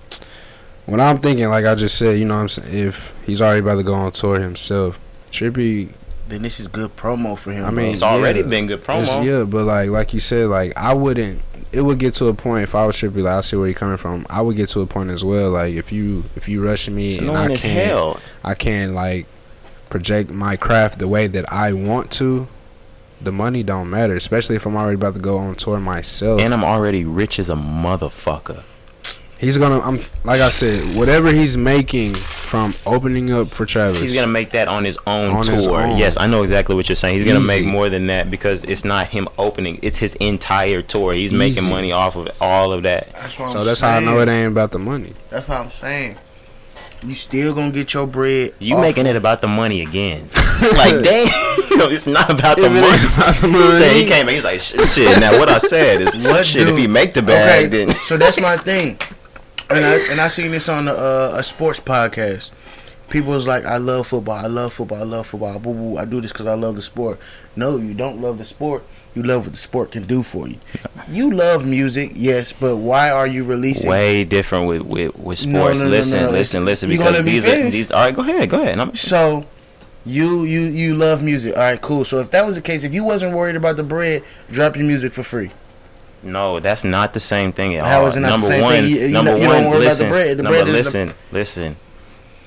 when 0.86 1.00
I'm 1.00 1.16
thinking, 1.16 1.48
like 1.48 1.64
I 1.64 1.74
just 1.74 1.96
said, 1.98 2.18
you 2.18 2.24
know, 2.26 2.34
what 2.36 2.42
I'm 2.42 2.48
saying 2.48 2.86
if 2.88 3.14
he's 3.26 3.40
already 3.42 3.60
about 3.60 3.76
to 3.76 3.82
go 3.82 3.94
on 3.94 4.12
tour 4.12 4.38
himself, 4.38 5.00
Trippie. 5.30 5.92
Then 6.28 6.42
this 6.42 6.60
is 6.60 6.68
good 6.68 6.94
promo 6.96 7.36
for 7.36 7.52
him. 7.52 7.64
I 7.64 7.70
mean, 7.70 7.92
it's 7.92 8.02
already 8.02 8.40
yeah, 8.40 8.46
been 8.46 8.66
good 8.66 8.80
it's- 8.80 9.10
promo 9.18 9.24
Yeah, 9.24 9.44
but 9.44 9.64
like 9.64 9.90
like 9.90 10.14
you 10.14 10.20
said, 10.20 10.46
like 10.48 10.76
I 10.76 10.94
wouldn't. 10.94 11.40
It 11.74 11.82
would 11.82 11.98
get 11.98 12.14
to 12.14 12.28
a 12.28 12.34
point 12.34 12.62
if 12.64 12.74
I 12.74 12.86
was 12.86 12.96
Trippie. 12.96 13.22
Like 13.22 13.32
I 13.34 13.40
see 13.40 13.56
where 13.56 13.66
you're 13.66 13.74
coming 13.74 13.96
from. 13.98 14.26
I 14.30 14.40
would 14.42 14.56
get 14.56 14.68
to 14.70 14.80
a 14.80 14.86
point 14.86 15.10
as 15.10 15.24
well. 15.24 15.50
Like 15.50 15.74
if 15.74 15.90
you 15.92 16.24
if 16.36 16.48
you 16.48 16.64
rush 16.64 16.88
me 16.88 17.14
it's 17.14 17.22
and 17.22 17.30
I 17.30 17.48
can't 17.48 17.60
hell 17.60 18.20
I 18.44 18.54
can't 18.54 18.92
like 18.92 19.26
project 19.90 20.30
my 20.30 20.56
craft 20.56 20.98
the 20.98 21.08
way 21.08 21.26
that 21.26 21.52
I 21.52 21.72
want 21.72 22.10
to. 22.12 22.48
the 23.20 23.32
money 23.32 23.62
don't 23.62 23.88
matter, 23.88 24.14
especially 24.14 24.56
if 24.56 24.66
I'm 24.66 24.76
already 24.76 24.96
about 24.96 25.14
to 25.14 25.20
go 25.20 25.38
on 25.38 25.54
tour 25.54 25.80
myself. 25.80 26.40
And 26.40 26.52
I'm 26.52 26.64
already 26.64 27.04
rich 27.04 27.38
as 27.38 27.48
a 27.48 27.54
motherfucker. 27.54 28.64
He's 29.44 29.58
gonna, 29.58 29.80
I'm 29.80 30.00
like 30.24 30.40
I 30.40 30.48
said, 30.48 30.96
whatever 30.96 31.30
he's 31.30 31.56
making 31.56 32.14
from 32.14 32.74
opening 32.86 33.32
up 33.32 33.52
for 33.52 33.66
Travis. 33.66 34.00
He's 34.00 34.14
gonna 34.14 34.26
make 34.26 34.50
that 34.50 34.68
on 34.68 34.84
his 34.84 34.96
own 35.06 35.30
On 35.32 35.44
tour. 35.44 35.54
his 35.54 35.66
own. 35.66 35.96
Yes, 35.98 36.16
I 36.18 36.26
know 36.26 36.42
exactly 36.42 36.74
what 36.74 36.88
you're 36.88 36.96
saying. 36.96 37.16
He's 37.18 37.26
gonna 37.26 37.46
make 37.46 37.64
more 37.64 37.88
than 37.88 38.06
that 38.08 38.30
because 38.30 38.64
it's 38.64 38.84
not 38.84 39.08
him 39.08 39.28
opening; 39.38 39.78
it's 39.82 39.98
his 39.98 40.14
entire 40.16 40.82
tour. 40.82 41.12
He's 41.12 41.32
making 41.32 41.68
money 41.68 41.92
off 41.92 42.16
of 42.16 42.28
all 42.40 42.72
of 42.72 42.82
that. 42.84 43.12
That's 43.12 43.38
what 43.38 43.50
so 43.50 43.60
I'm 43.60 43.66
that's 43.66 43.80
how 43.80 43.96
I 43.96 44.00
know 44.00 44.20
it 44.20 44.28
ain't 44.28 44.52
about 44.52 44.70
the 44.72 44.78
money. 44.78 45.12
That's 45.30 45.46
what 45.48 45.58
I'm 45.60 45.70
saying. 45.70 46.16
You 47.06 47.14
still 47.14 47.54
gonna 47.54 47.70
get 47.70 47.92
your 47.92 48.06
bread. 48.06 48.54
You 48.58 48.78
making 48.78 49.06
it 49.06 49.14
about 49.14 49.42
the 49.42 49.48
money 49.48 49.82
again? 49.82 50.22
like, 50.76 51.02
damn, 51.04 51.26
no, 51.76 51.88
it's 51.90 52.06
not 52.06 52.30
about 52.30 52.56
the 52.56 52.70
money. 52.70 52.86
about 53.14 53.34
the 53.34 53.48
He 53.48 53.70
said 53.72 53.96
he 53.96 54.06
came 54.06 54.24
back. 54.24 54.34
He's 54.34 54.44
like, 54.44 54.60
shit. 54.60 54.86
shit, 54.86 55.20
Now 55.20 55.38
what 55.38 55.50
I 55.50 55.58
said 55.58 56.00
is, 56.00 56.16
What 56.16 56.46
shit. 56.46 56.66
If 56.66 56.78
he 56.78 56.86
make 56.86 57.12
the 57.12 57.22
bag, 57.22 57.72
then 57.72 57.90
so 57.90 58.16
that's 58.16 58.40
my 58.40 58.56
thing. 58.56 58.98
And 59.70 59.84
I 59.84 59.96
and 60.10 60.20
I 60.20 60.28
seen 60.28 60.50
this 60.50 60.68
on 60.68 60.88
a, 60.88 60.92
a 61.36 61.42
sports 61.42 61.80
podcast. 61.80 62.50
People 63.08 63.32
was 63.32 63.46
like, 63.46 63.64
"I 63.64 63.76
love 63.78 64.06
football. 64.06 64.34
I 64.36 64.46
love 64.46 64.72
football. 64.72 64.98
I 65.00 65.04
love 65.04 65.26
football. 65.26 65.58
Boo 65.58 65.72
boo. 65.74 65.98
I 65.98 66.04
do 66.04 66.20
this 66.20 66.32
because 66.32 66.46
I 66.46 66.54
love 66.54 66.76
the 66.76 66.82
sport." 66.82 67.18
No, 67.56 67.76
you 67.76 67.94
don't 67.94 68.20
love 68.20 68.38
the 68.38 68.44
sport. 68.44 68.82
You 69.14 69.22
love 69.22 69.44
what 69.44 69.52
the 69.52 69.58
sport 69.58 69.92
can 69.92 70.04
do 70.04 70.22
for 70.22 70.48
you. 70.48 70.58
You 71.08 71.30
love 71.30 71.64
music, 71.66 72.12
yes, 72.14 72.52
but 72.52 72.76
why 72.76 73.10
are 73.10 73.26
you 73.26 73.44
releasing? 73.44 73.88
way 73.88 74.24
different 74.24 74.66
with 74.66 74.82
with, 74.82 75.16
with 75.16 75.38
sports. 75.38 75.80
no, 75.80 75.84
no, 75.84 75.90
listen, 75.90 76.24
no, 76.24 76.30
listen, 76.30 76.64
listen. 76.64 76.90
You 76.90 76.98
Because 76.98 77.24
these 77.24 77.46
are 77.46 77.70
these. 77.70 77.90
All 77.90 78.04
right, 78.04 78.14
go 78.14 78.22
ahead, 78.22 78.50
go 78.50 78.60
ahead. 78.60 78.78
I'm, 78.80 78.94
So, 78.94 79.46
you 80.04 80.44
you 80.44 80.62
you 80.62 80.94
love 80.94 81.22
music. 81.22 81.56
All 81.56 81.62
right, 81.62 81.80
cool. 81.80 82.04
So 82.04 82.18
if 82.18 82.30
that 82.30 82.44
was 82.44 82.56
the 82.56 82.62
case, 82.62 82.82
if 82.82 82.92
you 82.92 83.04
wasn't 83.04 83.34
worried 83.34 83.56
about 83.56 83.76
the 83.76 83.84
bread, 83.84 84.24
drop 84.50 84.76
your 84.76 84.86
music 84.86 85.12
for 85.12 85.22
free. 85.22 85.50
No, 86.24 86.60
that's 86.60 86.84
not 86.84 87.12
the 87.14 87.20
same 87.20 87.52
thing 87.52 87.74
at 87.74 87.84
How 87.84 88.00
all. 88.02 88.06
is 88.06 88.16
it 88.16 88.20
not 88.20 88.28
the 88.28 88.32
number 88.32 88.46
same 88.46 88.62
one, 88.62 88.72
thing? 88.74 88.88
You- 88.88 88.96
you 89.00 89.08
number 89.08 89.36
you 89.36 89.46
one. 89.46 89.62
don't 89.62 89.64
worry 89.70 89.76
about 89.76 89.78
the 89.80 89.84
listen, 89.86 90.08
bread. 90.08 90.36
The 90.38 90.42
number, 90.42 90.58
bread 90.64 90.68
is 90.68 90.72
the- 90.72 90.78
listen, 90.78 91.14
listen. 91.32 91.76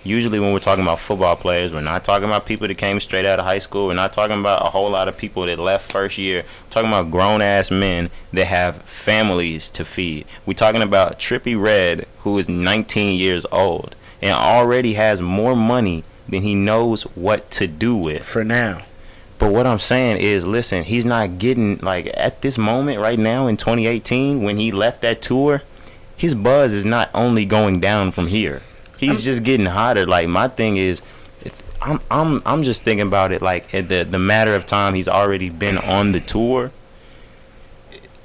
Usually, 0.04 0.40
when 0.40 0.54
we're 0.54 0.60
talking 0.60 0.84
about 0.84 1.00
football 1.02 1.36
players, 1.36 1.74
we're 1.74 1.82
not 1.82 2.06
talking 2.06 2.26
about 2.30 2.46
people 2.46 2.66
that 2.68 2.78
came 2.78 2.98
straight 3.02 3.26
out 3.26 3.40
of 3.40 3.46
high 3.46 3.58
school. 3.60 3.88
We're 3.88 3.94
not 3.94 4.14
talking 4.14 4.40
about 4.40 4.66
a 4.66 4.70
whole 4.70 4.90
lot 4.90 5.10
of 5.10 5.18
people 5.18 5.46
that 5.48 5.60
left 5.60 5.92
first 5.92 6.18
year. 6.18 6.44
We're 6.44 6.70
talking 6.70 6.88
about 6.90 7.12
grown 7.12 7.42
ass 7.42 7.70
men 7.72 8.10
that 8.32 8.46
have 8.46 8.78
families 8.84 9.70
to 9.72 9.84
feed. 9.84 10.26
We're 10.46 10.54
talking 10.54 10.82
about 10.82 11.20
Trippie 11.20 11.62
Redd, 11.62 12.06
who 12.20 12.38
is 12.38 12.48
19 12.48 13.18
years 13.18 13.46
old 13.52 13.96
and 14.22 14.32
already 14.32 14.94
has 14.94 15.22
more 15.22 15.56
money 15.58 16.06
than 16.30 16.42
he 16.42 16.56
knows 16.56 17.04
what 17.16 17.52
to 17.52 17.68
do 17.68 17.94
with. 17.96 18.24
For 18.24 18.46
now, 18.46 18.84
But 19.40 19.52
what 19.52 19.68
I'm 19.68 19.80
saying 19.80 20.18
is, 20.18 20.48
listen, 20.48 20.84
he's 20.84 21.06
not 21.06 21.38
getting 21.38 21.78
like 21.78 22.10
at 22.16 22.42
this 22.42 22.58
moment 22.58 23.00
right 23.00 23.20
now 23.20 23.48
in 23.48 23.58
2018 23.58 24.42
when 24.42 24.58
he 24.58 24.72
left 24.72 25.02
that 25.02 25.22
tour, 25.22 25.62
his 26.16 26.34
buzz 26.34 26.74
is 26.74 26.86
not 26.86 27.10
only 27.14 27.46
going 27.46 27.80
down 27.80 28.12
from 28.12 28.28
here. 28.28 28.64
He's 28.98 29.18
um, 29.18 29.22
just 29.22 29.44
getting 29.44 29.68
hotter. 29.68 30.08
Like 30.08 30.28
my 30.28 30.48
thing 30.48 30.78
is, 30.78 31.04
if 31.46 31.62
I'm 31.82 32.00
I'm 32.10 32.42
I'm 32.46 32.64
just 32.64 32.82
thinking 32.82 33.06
about 33.06 33.32
it 33.32 33.44
like 33.44 33.74
at 33.76 33.90
the 33.90 34.04
the 34.04 34.18
matter 34.18 34.56
of 34.56 34.66
time 34.66 34.96
he's 34.96 35.08
already 35.08 35.50
been 35.50 35.78
on 35.78 36.12
the 36.14 36.20
tour. 36.20 36.72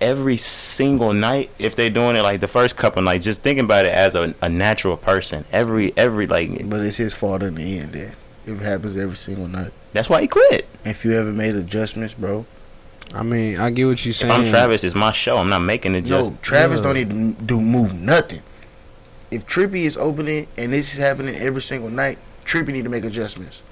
Every 0.00 0.36
single 0.36 1.12
night, 1.12 1.50
if 1.60 1.76
they're 1.76 1.88
doing 1.88 2.16
it 2.16 2.22
like 2.22 2.40
the 2.40 2.48
first 2.48 2.76
couple 2.76 3.02
nights, 3.02 3.24
just 3.24 3.42
thinking 3.42 3.66
about 3.66 3.86
it 3.86 3.92
as 3.92 4.16
a, 4.16 4.34
a 4.42 4.48
natural 4.48 4.96
person. 4.96 5.44
Every 5.52 5.92
every 5.96 6.26
like 6.26 6.68
but 6.68 6.80
it's 6.80 6.96
his 6.96 7.14
fault 7.14 7.42
in 7.42 7.54
the 7.56 7.78
end. 7.78 7.92
Then 7.92 8.16
it 8.47 8.59
happens 8.59 8.97
every 8.97 9.16
single 9.16 9.49
night. 9.49 9.72
that's 9.93 10.09
why 10.11 10.20
he 10.20 10.28
quit. 10.28 10.66
If 10.84 11.05
you 11.05 11.12
ever 11.12 11.32
made 11.32 11.55
adjustments, 11.55 12.14
bro. 12.14 12.45
I 13.14 13.22
mean, 13.22 13.59
I 13.59 13.70
get 13.70 13.86
what 13.86 14.05
you're 14.05 14.12
saying. 14.14 14.32
If. 14.32 14.38
I'm 14.38 14.47
Travis, 14.47 14.84
it's 14.84 14.95
my 14.95 15.12
show. 15.12 15.36
I'm 15.36 15.51
not 15.51 15.61
making 15.61 15.95
it 15.95 16.03
just 16.03 16.30
No, 16.30 16.36
Travis 16.43 16.80
yeah. 16.80 16.86
don't 16.86 16.95
need 16.95 17.38
to 17.38 17.45
do 17.45 17.61
move 17.61 17.95
nothing. 17.95 18.43
If 19.30 19.47
Trippie 19.47 19.84
is 19.84 19.97
opening 19.97 20.47
and 20.57 20.72
this 20.72 20.93
is 20.93 20.99
happening 20.99 21.34
every 21.36 21.62
single 21.62 21.90
night, 21.90 22.18
Trippie 22.45 22.68
need 22.68 22.84
to 22.84 22.90
make 22.90 23.05
adjustments. 23.05 23.62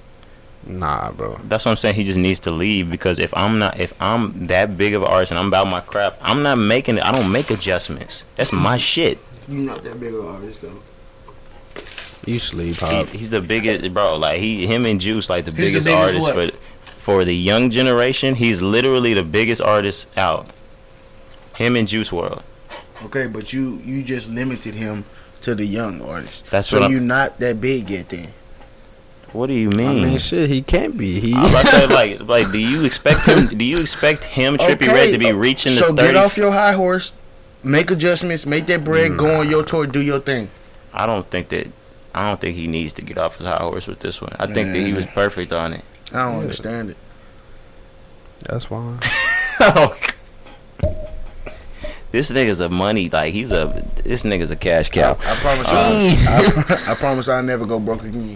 Nah, 0.65 1.11
bro. 1.11 1.37
That's 1.45 1.65
what 1.65 1.71
I'm 1.71 1.77
saying. 1.77 1.95
He 1.95 2.03
just 2.03 2.19
needs 2.19 2.39
to 2.41 2.51
leave 2.51 2.89
because 2.89 3.17
if 3.17 3.35
I'm 3.35 3.57
not, 3.57 3.79
if 3.79 3.99
I'm 3.99 4.47
that 4.47 4.77
big 4.77 4.93
of 4.93 5.01
an 5.01 5.07
artist 5.07 5.31
and 5.31 5.39
I'm 5.39 5.47
about 5.47 5.67
my 5.67 5.81
crap, 5.81 6.17
I'm 6.21 6.43
not 6.43 6.57
making 6.57 6.97
it. 6.97 7.03
I 7.03 7.11
don't 7.11 7.31
make 7.31 7.49
adjustments. 7.49 8.25
That's 8.35 8.53
my 8.53 8.77
shit. 8.77 9.17
You're 9.47 9.61
not 9.65 9.83
that 9.83 9.99
big 9.99 10.13
of 10.13 10.19
an 10.23 10.35
artist 10.35 10.61
though. 10.61 10.79
You 12.25 12.37
sleep, 12.37 12.77
He, 12.77 13.03
he's 13.05 13.29
the 13.31 13.41
biggest, 13.41 13.93
bro. 13.93 14.17
Like 14.17 14.39
he, 14.39 14.67
him 14.67 14.85
and 14.85 15.01
Juice, 15.01 15.29
like 15.29 15.45
the 15.45 15.51
the 15.51 15.57
biggest, 15.57 15.87
biggest 15.87 16.03
artist 16.03 16.35
what? 16.35 16.53
for 16.53 16.57
for 16.93 17.25
the 17.25 17.35
young 17.35 17.69
generation. 17.71 18.35
He's 18.35 18.61
literally 18.61 19.13
the 19.13 19.23
biggest 19.23 19.61
artist 19.61 20.07
out. 20.15 20.51
Him 21.55 21.75
and 21.75 21.87
Juice 21.87 22.11
WRLD. 22.11 22.43
Okay, 23.05 23.27
but 23.27 23.51
you 23.53 23.81
you 23.83 24.03
just 24.03 24.29
limited 24.29 24.75
him 24.75 25.05
to 25.41 25.55
the 25.55 25.65
young 25.65 26.01
artists. 26.01 26.43
That's 26.51 26.67
so 26.67 26.77
what 26.77 26.83
I'm- 26.83 26.91
you 26.91 26.99
not 26.99 27.39
that 27.39 27.59
big 27.59 27.89
yet 27.89 28.09
then. 28.09 28.33
What 29.33 29.47
do 29.47 29.53
you 29.53 29.69
mean? 29.69 29.87
I 29.87 29.93
mean? 29.93 30.03
mean, 30.03 30.17
shit, 30.17 30.49
he 30.49 30.61
can't 30.61 30.97
be. 30.97 31.19
He. 31.21 31.33
I 31.33 31.41
was 31.41 31.51
about 31.51 31.61
to 31.61 31.67
say, 31.67 31.87
like, 32.17 32.27
like, 32.27 32.51
do 32.51 32.59
you 32.59 32.83
expect 32.83 33.25
him? 33.25 33.47
Do 33.57 33.63
you 33.63 33.79
expect 33.79 34.25
him, 34.25 34.57
Trippie 34.57 34.87
Redd, 34.87 35.13
to 35.13 35.17
be 35.17 35.29
uh, 35.29 35.35
reaching 35.35 35.71
so 35.71 35.87
the 35.93 36.01
30? 36.01 36.13
get 36.13 36.15
off 36.17 36.35
your 36.35 36.51
high 36.51 36.73
horse, 36.73 37.13
make 37.63 37.89
adjustments, 37.91 38.45
make 38.45 38.65
that 38.65 38.83
bread, 38.83 39.17
go 39.17 39.39
on 39.39 39.49
your 39.49 39.63
tour, 39.63 39.87
do 39.87 40.01
your 40.01 40.19
thing. 40.19 40.49
I 40.93 41.05
don't 41.05 41.25
think 41.29 41.47
that. 41.49 41.67
I 42.13 42.29
don't 42.29 42.41
think 42.41 42.55
he 42.57 42.67
needs 42.67 42.93
to 42.93 43.01
get 43.01 43.17
off 43.17 43.37
his 43.37 43.45
high 43.47 43.57
horse 43.63 43.87
with 43.87 43.99
this 43.99 44.21
one. 44.21 44.33
I 44.39 44.45
think 44.47 44.73
that 44.73 44.79
he 44.79 44.93
was 44.93 45.05
perfect 45.07 45.53
on 45.53 45.73
it. 45.73 45.83
I 46.13 46.23
don't 46.23 46.33
Yeah. 46.33 46.39
understand 46.41 46.89
it. 46.91 46.97
That's 48.49 48.65
fine. 48.65 48.99
this 52.11 52.29
nigga's 52.31 52.59
a 52.59 52.67
money 52.69 53.07
like 53.09 53.33
he's 53.33 53.51
a 53.51 53.85
this 54.03 54.23
nigga's 54.23 54.51
a 54.51 54.55
cash 54.55 54.89
cow, 54.89 55.11
I 55.21 55.35
promise. 55.35 55.67
Uh, 55.67 56.83
I, 56.87 56.87
I 56.91 56.95
promise 56.95 57.29
I'll 57.29 57.43
never 57.43 57.65
go 57.65 57.79
broke 57.79 58.03
again. 58.03 58.35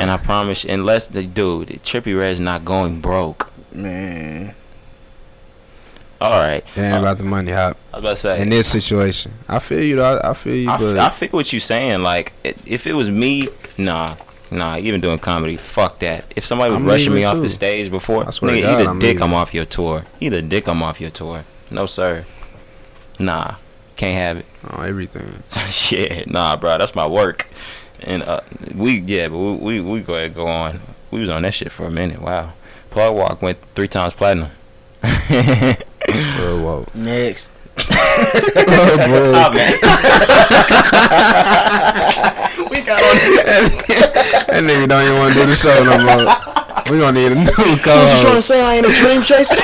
and 0.00 0.10
I 0.10 0.18
promise 0.22 0.64
unless 0.64 1.06
the 1.06 1.22
dude 1.22 1.68
Trippie 1.84 2.18
Redd's 2.18 2.40
not 2.40 2.64
going 2.64 3.00
broke. 3.00 3.50
Man, 3.72 4.54
All 6.20 6.38
right, 6.38 6.62
It 6.76 6.80
ain't 6.80 6.96
Uh, 6.96 6.98
about 7.00 7.16
the 7.16 7.24
money, 7.24 7.50
hop. 7.50 7.78
I 7.94 7.96
was 7.96 8.04
about 8.04 8.10
to 8.10 8.16
say. 8.16 8.42
In 8.42 8.50
this 8.50 8.66
situation, 8.66 9.32
I 9.48 9.58
feel 9.58 9.82
you. 9.82 9.96
Though. 9.96 10.18
I, 10.18 10.30
I 10.30 10.34
feel 10.34 10.54
you, 10.54 10.68
I, 10.70 10.76
but 10.76 10.96
f- 10.98 11.06
I 11.06 11.08
feel 11.08 11.30
what 11.30 11.50
you're 11.52 11.60
saying. 11.60 12.02
Like, 12.02 12.34
i- 12.44 12.54
if 12.66 12.86
it 12.86 12.92
was 12.92 13.08
me, 13.08 13.48
nah, 13.78 14.16
nah. 14.50 14.76
Even 14.76 15.00
doing 15.00 15.18
comedy, 15.18 15.56
fuck 15.56 15.98
that. 16.00 16.26
If 16.36 16.44
somebody 16.44 16.68
was 16.72 16.76
I'm 16.76 16.84
rushing 16.86 17.12
me 17.14 17.20
leaving 17.20 17.30
off 17.36 17.40
the 17.40 17.48
stage 17.48 17.90
before, 17.90 18.26
I 18.26 18.30
swear 18.32 18.50
to 18.50 18.56
nigga, 18.58 18.62
God, 18.64 18.80
either 18.80 18.90
I'm 18.90 18.98
dick 18.98 19.08
leaving. 19.14 19.22
I'm 19.22 19.32
off 19.34 19.54
your 19.54 19.64
tour, 19.64 20.04
either 20.20 20.42
dick 20.42 20.68
I'm 20.68 20.82
off 20.82 21.00
your 21.00 21.10
tour. 21.10 21.44
No 21.70 21.86
sir, 21.86 22.26
nah, 23.18 23.54
can't 23.96 24.18
have 24.18 24.36
it. 24.38 24.46
oh, 24.70 24.82
everything. 24.82 25.42
Shit, 25.70 26.30
nah, 26.30 26.54
bro, 26.56 26.76
that's 26.76 26.94
my 26.94 27.06
work. 27.06 27.48
And 28.02 28.22
uh, 28.24 28.40
we, 28.74 29.00
yeah, 29.00 29.28
but 29.28 29.38
we, 29.38 29.54
we, 29.56 29.80
we 29.80 30.00
go 30.00 30.14
ahead 30.16 30.26
and 30.26 30.34
go 30.34 30.46
on. 30.48 30.80
We 31.10 31.20
was 31.20 31.30
on 31.30 31.42
that 31.42 31.54
shit 31.54 31.72
for 31.72 31.86
a 31.86 31.90
minute. 31.90 32.20
Wow, 32.20 32.52
Plug 32.90 33.16
Walk 33.16 33.40
went 33.40 33.56
three 33.74 33.88
times 33.88 34.12
platinum. 34.12 34.50
Bro, 36.06 36.62
whoa. 36.62 36.86
next. 36.94 37.50
Oh, 37.78 39.50
man. 39.54 39.72
we 42.70 42.80
got 42.82 43.00
on. 43.00 43.16
That 44.48 44.62
nigga 44.64 44.88
don't 44.88 45.04
even 45.04 45.16
want 45.18 45.32
to 45.34 45.40
do 45.40 45.46
the 45.46 45.54
show 45.54 45.82
no 45.84 45.96
more. 46.04 46.26
We 46.90 46.98
gonna 46.98 47.12
need 47.20 47.32
a 47.32 47.34
new 47.36 47.46
So 47.46 47.62
what 47.62 47.78
you 47.78 48.20
trying 48.20 48.34
to 48.36 48.42
say? 48.42 48.60
I 48.62 48.76
ain't 48.76 48.86
a 48.86 48.92
dream 48.92 49.22
chaser. 49.22 49.56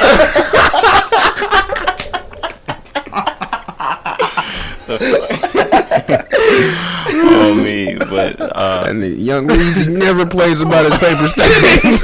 oh 6.19 7.55
me, 7.55 7.95
but 7.97 8.41
uh, 8.41 8.85
That 8.85 8.95
nigga, 8.95 9.25
Young 9.25 9.47
Weezy 9.49 9.99
never 9.99 10.27
plays 10.27 10.61
about 10.63 10.85
his 10.87 10.97
paper 10.99 11.29
stains. 11.29 12.03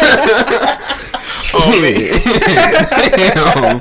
on 1.54 1.82
me. 1.82 2.10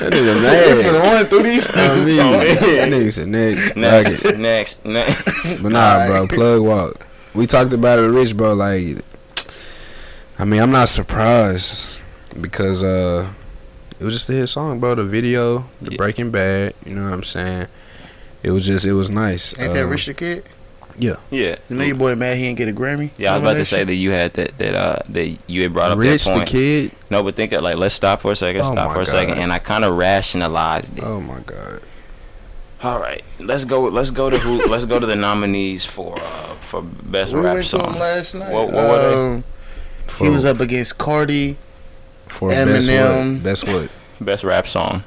That 0.00 0.12
nigga 0.12 0.42
mad. 0.92 1.02
run 1.02 1.26
through 1.26 1.42
these. 1.44 1.66
On 1.68 2.04
me. 2.04 2.18
On 2.20 2.32
me. 2.32 2.54
That 2.54 2.88
nigga 2.90 3.12
said 3.12 3.28
next. 3.28 3.76
Next, 3.76 4.12
it. 4.24 4.38
next, 4.38 4.84
next. 4.84 5.24
But 5.62 5.72
nah, 5.72 6.06
bro, 6.06 6.26
plug 6.26 6.62
walk. 6.62 7.06
We 7.34 7.46
talked 7.46 7.72
about 7.72 7.98
it 7.98 8.02
with 8.02 8.14
Rich, 8.16 8.36
bro. 8.36 8.54
Like, 8.54 8.98
I 10.38 10.44
mean, 10.44 10.60
I'm 10.60 10.70
not 10.72 10.88
surprised 10.88 12.00
because 12.40 12.82
uh, 12.82 13.30
it 13.98 14.04
was 14.04 14.14
just 14.14 14.28
a 14.30 14.32
hit 14.32 14.46
song, 14.48 14.80
bro. 14.80 14.94
The 14.94 15.04
video, 15.04 15.68
the 15.82 15.92
Yeah. 15.92 15.96
Breaking 15.96 16.30
Bad. 16.30 16.74
You 16.84 16.94
know 16.94 17.04
what 17.04 17.12
I'm 17.12 17.22
saying? 17.22 17.66
It 18.42 18.50
was 18.52 18.66
just, 18.66 18.86
it 18.86 18.94
was 18.94 19.10
nice. 19.10 19.56
Ain't 19.58 19.74
that 19.74 19.84
Uh, 19.84 19.86
Rich 19.86 20.06
the 20.06 20.14
Kid? 20.14 20.44
Yeah, 21.00 21.16
Yeah. 21.30 21.56
You 21.68 21.76
know 21.76 21.84
your 21.84 21.96
boy 21.96 22.14
mad 22.14 22.36
he 22.36 22.44
didn't 22.44 22.58
get 22.58 22.68
a 22.68 22.72
Grammy? 22.72 23.10
yeah. 23.16 23.32
I 23.32 23.38
was 23.38 23.42
about 23.42 23.54
to 23.58 23.64
say 23.64 23.84
that 23.84 23.94
you 23.94 24.10
had 24.12 24.34
that 24.34 24.56
that 24.58 24.74
uh 24.74 24.96
that 25.08 25.38
you 25.48 25.62
had 25.62 25.72
brought 25.72 25.90
up 25.92 25.98
Rich 25.98 26.24
that 26.26 26.30
the 26.32 26.36
point. 26.40 26.48
kid. 26.50 26.92
No, 27.08 27.22
but 27.22 27.34
think 27.36 27.52
of, 27.52 27.62
like 27.62 27.76
let's 27.76 27.94
stop 27.94 28.20
for 28.20 28.32
a 28.32 28.36
second. 28.36 28.60
Oh 28.62 28.72
stop 28.72 28.92
for 28.92 29.00
a 29.00 29.06
second, 29.06 29.38
and 29.38 29.50
I 29.52 29.58
kind 29.58 29.84
of 29.84 29.96
rationalized 29.96 30.98
it. 30.98 31.04
Oh 31.04 31.20
my 31.20 31.40
god. 31.40 31.80
All 32.82 32.98
right, 32.98 33.22
let's 33.38 33.64
go. 33.64 33.82
Let's 33.82 34.10
go 34.10 34.30
to 34.30 34.38
who? 34.38 34.66
let's 34.68 34.84
go 34.84 34.98
to 34.98 35.06
the 35.06 35.16
nominees 35.16 35.84
for 35.86 36.16
uh 36.18 36.54
for 36.60 36.82
best 36.82 37.32
We 37.34 37.40
rap 37.40 37.54
went 37.56 37.66
to 37.66 37.76
him 37.78 37.82
song. 37.84 37.98
last 37.98 38.34
night. 38.34 38.52
What- 38.52 38.70
what 38.72 38.88
were 38.88 39.08
they? 39.08 39.14
Um, 39.14 39.44
he 40.18 40.28
was 40.28 40.44
up 40.44 40.60
against 40.60 40.98
Cardi, 40.98 41.56
For 42.26 42.48
best 42.50 42.88
Eminem. 42.90 43.34
what? 43.36 43.42
Best 43.42 43.66
what? 43.66 43.90
Best 44.20 44.44
rap 44.44 44.66
song. 44.66 45.04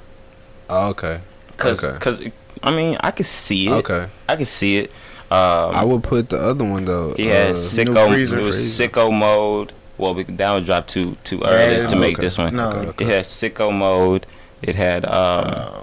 Oh, 0.69 0.89
okay. 0.89 1.19
Cause, 1.57 1.83
Okay. 1.83 1.99
cause, 1.99 2.21
I 2.63 2.71
mean, 2.71 2.97
I 3.01 3.11
could 3.11 3.25
see 3.25 3.67
it. 3.67 3.71
Okay. 3.73 4.07
I 4.29 4.35
could 4.37 4.47
see 4.47 4.77
it. 4.77 4.91
Um, 5.33 5.75
I 5.75 5.83
would 5.83 6.03
put 6.03 6.29
the 6.29 6.37
other 6.39 6.63
one 6.63 6.85
though. 6.85 7.13
he 7.15 7.25
had 7.27 7.51
uh, 7.51 7.53
sicko. 7.53 8.07
Freezer. 8.07 8.39
It 8.39 8.43
was 8.43 8.55
Freezer. 8.57 8.87
sicko 8.89 9.11
mode. 9.17 9.73
Well, 9.97 10.13
we, 10.15 10.23
that 10.23 10.53
would 10.53 10.65
drop 10.65 10.87
too 10.87 11.17
too 11.23 11.41
early 11.43 11.77
Yeah, 11.77 11.87
to 11.87 11.95
make 11.95 12.15
okay. 12.17 12.23
this 12.23 12.37
one. 12.37 12.55
No, 12.55 12.69
Okay, 12.69 13.05
It 13.05 13.09
had 13.09 13.25
sicko 13.25 13.75
mode. 13.75 14.25
It 14.61 14.75
had 14.75 15.05
um, 15.05 15.11
uh, 15.13 15.81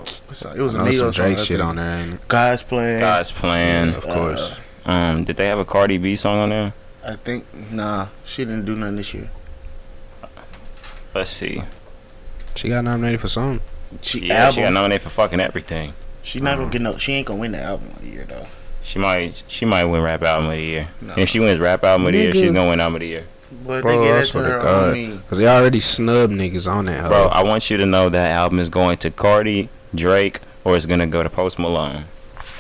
it 0.54 0.60
was 0.60 0.74
a 0.74 0.78
know 0.78 0.90
some 0.90 1.10
Drake 1.10 1.38
shit 1.38 1.60
on 1.60 1.76
there. 1.76 1.98
Ain't 1.98 2.14
it? 2.14 2.28
Guys 2.28 2.62
playing. 2.62 3.00
guys 3.00 3.30
playing. 3.32 3.88
Of 3.94 4.06
course. 4.06 4.58
Um, 4.86 5.24
did 5.24 5.36
they 5.36 5.46
have 5.46 5.58
a 5.58 5.64
Cardi 5.64 5.98
B 5.98 6.16
song 6.16 6.38
on 6.38 6.48
there? 6.50 6.72
I 7.04 7.16
think 7.16 7.44
nah, 7.72 8.08
she 8.24 8.44
didn't 8.44 8.64
do 8.66 8.76
nothing 8.76 8.96
this 8.96 9.12
year. 9.14 9.30
Let's 11.14 11.30
see. 11.30 11.62
she 12.54 12.68
got 12.68 12.84
nominated 12.84 13.20
for 13.20 13.28
something. 13.28 13.60
She 14.00 14.26
Yeah, 14.28 14.44
album. 14.44 14.54
she 14.54 14.60
got 14.62 14.72
nominated 14.72 15.02
for 15.02 15.10
fucking 15.10 15.40
everything. 15.40 15.92
She 16.22 16.40
not 16.40 16.56
gonna 16.58 16.70
get 16.70 16.82
no. 16.82 16.98
She 16.98 17.12
ain't 17.14 17.26
gonna 17.26 17.40
win 17.40 17.52
the 17.52 17.60
album 17.60 17.88
of 17.88 18.00
the 18.00 18.08
year 18.08 18.24
though. 18.28 18.46
She 18.82 18.98
might 18.98 19.42
she 19.46 19.64
might 19.64 19.84
win 19.84 20.02
rap 20.02 20.22
album 20.22 20.46
of 20.46 20.56
the 20.56 20.62
year. 20.62 20.88
No. 21.00 21.14
If 21.16 21.28
she 21.28 21.40
wins 21.40 21.60
rap 21.60 21.84
album 21.84 22.06
of 22.06 22.12
the 22.12 22.18
year, 22.18 22.32
she's 22.32 22.50
gonna 22.50 22.68
win 22.68 22.80
album 22.80 22.96
of 22.96 23.00
the 23.00 23.06
year. 23.06 23.26
But 23.66 23.82
Bro, 23.82 23.98
they 23.98 23.98
I 23.98 24.08
get 24.08 24.12
that 24.14 24.20
to 24.20 24.26
swear 24.26 24.44
to 24.44 24.50
her 24.52 24.60
God. 24.60 25.28
Cause 25.28 25.38
they 25.38 25.48
already 25.48 25.80
snub 25.80 26.30
niggas 26.30 26.70
on 26.70 26.86
that. 26.86 27.08
Bro. 27.08 27.26
I 27.26 27.42
want 27.42 27.68
you 27.68 27.76
to 27.76 27.86
know 27.86 28.08
that 28.08 28.30
album 28.30 28.60
is 28.60 28.68
going 28.68 28.98
to 28.98 29.10
Cardi, 29.10 29.68
Drake, 29.94 30.40
or 30.64 30.76
it's 30.76 30.86
gonna 30.86 31.06
go 31.06 31.22
to 31.22 31.30
Post 31.30 31.58
Malone. 31.58 32.04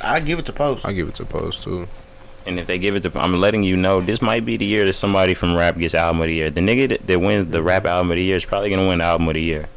I 0.02 0.20
give 0.20 0.38
it 0.38 0.46
to 0.46 0.52
Post. 0.52 0.84
I 0.84 0.92
give 0.92 1.08
it 1.08 1.14
to 1.16 1.24
Post 1.24 1.62
too. 1.62 1.88
And 2.46 2.58
if 2.58 2.66
they 2.66 2.78
give 2.78 2.96
it 2.96 3.02
to, 3.02 3.12
I'm 3.20 3.38
letting 3.40 3.62
you 3.62 3.76
know 3.76 4.00
this 4.00 4.22
might 4.22 4.44
be 4.44 4.56
the 4.56 4.64
year 4.64 4.84
that 4.86 4.94
somebody 4.94 5.34
from 5.34 5.56
rap 5.56 5.78
gets 5.78 5.94
album 5.94 6.22
of 6.22 6.28
the 6.28 6.34
year. 6.34 6.50
The 6.50 6.60
nigga 6.60 6.88
that, 6.88 7.06
that 7.06 7.20
wins 7.20 7.50
the 7.50 7.62
rap 7.62 7.84
album 7.86 8.10
of 8.10 8.16
the 8.16 8.22
year 8.24 8.36
is 8.36 8.44
probably 8.44 8.70
gonna 8.70 8.88
win 8.88 8.98
the 8.98 9.04
album 9.04 9.28
of 9.28 9.34
the 9.34 9.42
year. 9.42 9.68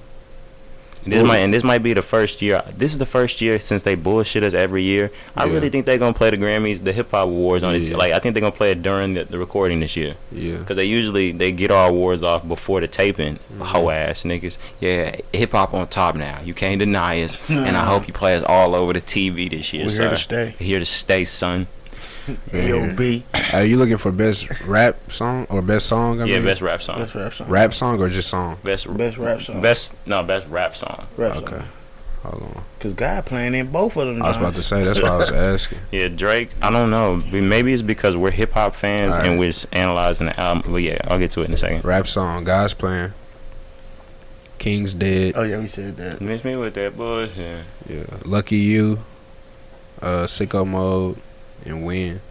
This 1.05 1.23
might 1.23 1.39
and 1.39 1.53
this 1.53 1.63
might 1.63 1.83
be 1.83 1.93
the 1.93 2.01
first 2.01 2.41
year. 2.41 2.61
This 2.77 2.91
is 2.93 2.97
the 2.97 3.05
first 3.05 3.41
year 3.41 3.59
since 3.59 3.83
they 3.83 3.95
bullshit 3.95 4.43
us 4.43 4.53
every 4.53 4.83
year. 4.83 5.11
I 5.35 5.45
Yeah. 5.45 5.53
really 5.53 5.69
think 5.69 5.85
they're 5.85 5.97
gonna 5.97 6.13
play 6.13 6.29
the 6.29 6.37
Grammys, 6.37 6.83
the 6.83 6.93
hip 6.93 7.11
hop 7.11 7.25
awards 7.27 7.63
on 7.63 7.75
it. 7.75 7.89
Like 7.91 8.13
I 8.13 8.19
think 8.19 8.33
they're 8.33 8.41
gonna 8.41 8.51
play 8.51 8.71
it 8.71 8.81
during 8.81 9.13
the, 9.15 9.25
the 9.25 9.37
recording 9.37 9.79
this 9.81 9.95
year. 9.95 10.15
Yeah. 10.31 10.57
Cause 10.63 10.75
they 10.75 10.85
usually 10.85 11.31
they 11.31 11.51
get 11.51 11.71
our 11.71 11.89
awards 11.89 12.23
off 12.23 12.47
before 12.47 12.79
the 12.81 12.87
taping. 12.87 13.35
Mm-hmm. 13.35 13.61
Hoe 13.61 13.89
ass 13.89 14.23
niggas. 14.23 14.57
Yeah, 14.79 15.15
hip 15.33 15.51
hop 15.51 15.73
on 15.73 15.87
top 15.87 16.15
now. 16.15 16.39
You 16.43 16.53
can't 16.53 16.79
deny 16.79 17.21
us. 17.23 17.37
and 17.49 17.75
I 17.75 17.85
hope 17.85 18.07
you 18.07 18.13
play 18.13 18.35
us 18.35 18.43
all 18.47 18.75
over 18.75 18.93
the 18.93 19.01
TV 19.01 19.49
this 19.49 19.73
year. 19.73 19.85
We're 19.85 19.91
here 19.91 20.09
to 20.09 20.17
stay. 20.17 20.55
Here 20.59 20.79
to 20.79 20.85
stay, 20.85 21.25
son. 21.25 21.67
A.O.B. 22.53 23.23
Are 23.53 23.63
you 23.65 23.77
looking 23.77 23.97
for 23.97 24.11
best 24.11 24.49
rap 24.61 25.11
song 25.11 25.45
or 25.49 25.61
best 25.61 25.87
song? 25.87 26.21
I 26.21 26.25
yeah, 26.25 26.35
mean? 26.37 26.45
best 26.45 26.61
rap 26.61 26.81
song. 26.81 26.99
Best 26.99 27.15
rap 27.15 27.33
song. 27.33 27.49
rap 27.49 27.73
song 27.73 28.01
or 28.01 28.09
just 28.09 28.29
song? 28.29 28.57
Best 28.63 28.97
Best 28.97 29.17
rap 29.17 29.41
song. 29.41 29.61
Best 29.61 29.95
no 30.05 30.23
best 30.23 30.49
rap 30.49 30.75
song. 30.75 31.07
rap 31.17 31.35
Okay. 31.37 31.57
song. 31.57 31.67
Hold 32.23 32.43
on. 32.43 32.63
Cause 32.79 32.93
God 32.93 33.25
playing 33.25 33.53
in 33.53 33.67
both 33.67 33.97
of 33.97 34.07
them. 34.07 34.23
I 34.23 34.29
was 34.29 34.37
about 34.37 34.55
to 34.55 34.63
say 34.63 34.85
that's 34.85 35.01
what 35.01 35.11
I 35.11 35.17
was 35.17 35.31
asking. 35.33 35.79
Yeah, 35.91 36.07
Drake. 36.07 36.49
I 36.61 36.69
don't 36.71 36.89
know. 36.89 37.17
Maybe 37.31 37.73
it's 37.73 37.81
because 37.81 38.15
we're 38.15 38.31
hip 38.31 38.53
hop 38.53 38.75
fans 38.75 39.15
Alright. 39.15 39.29
and 39.29 39.39
we're 39.39 39.49
just 39.49 39.67
analyzing 39.75 40.27
the 40.27 40.39
album. 40.39 40.71
But 40.71 40.83
yeah, 40.83 40.99
I'll 41.09 41.19
get 41.19 41.31
to 41.31 41.41
it 41.41 41.47
in 41.47 41.53
a 41.53 41.57
second. 41.57 41.83
Rap 41.83 42.07
song, 42.07 42.45
God's 42.45 42.73
Plan. 42.73 43.13
King's 44.57 44.93
dead. 44.93 45.33
Oh 45.35 45.43
yeah, 45.43 45.59
we 45.59 45.67
said 45.67 45.97
that. 45.97 46.21
Miss 46.21 46.45
me 46.45 46.55
with 46.55 46.75
that 46.75 46.95
bullshit. 46.95 47.65
Yeah. 47.89 48.05
Lucky 48.23 48.55
you. 48.57 48.99
Uh, 50.01 50.23
sicko 50.25 50.65
mode 50.65 51.17
and 51.65 51.85
win. 51.85 52.21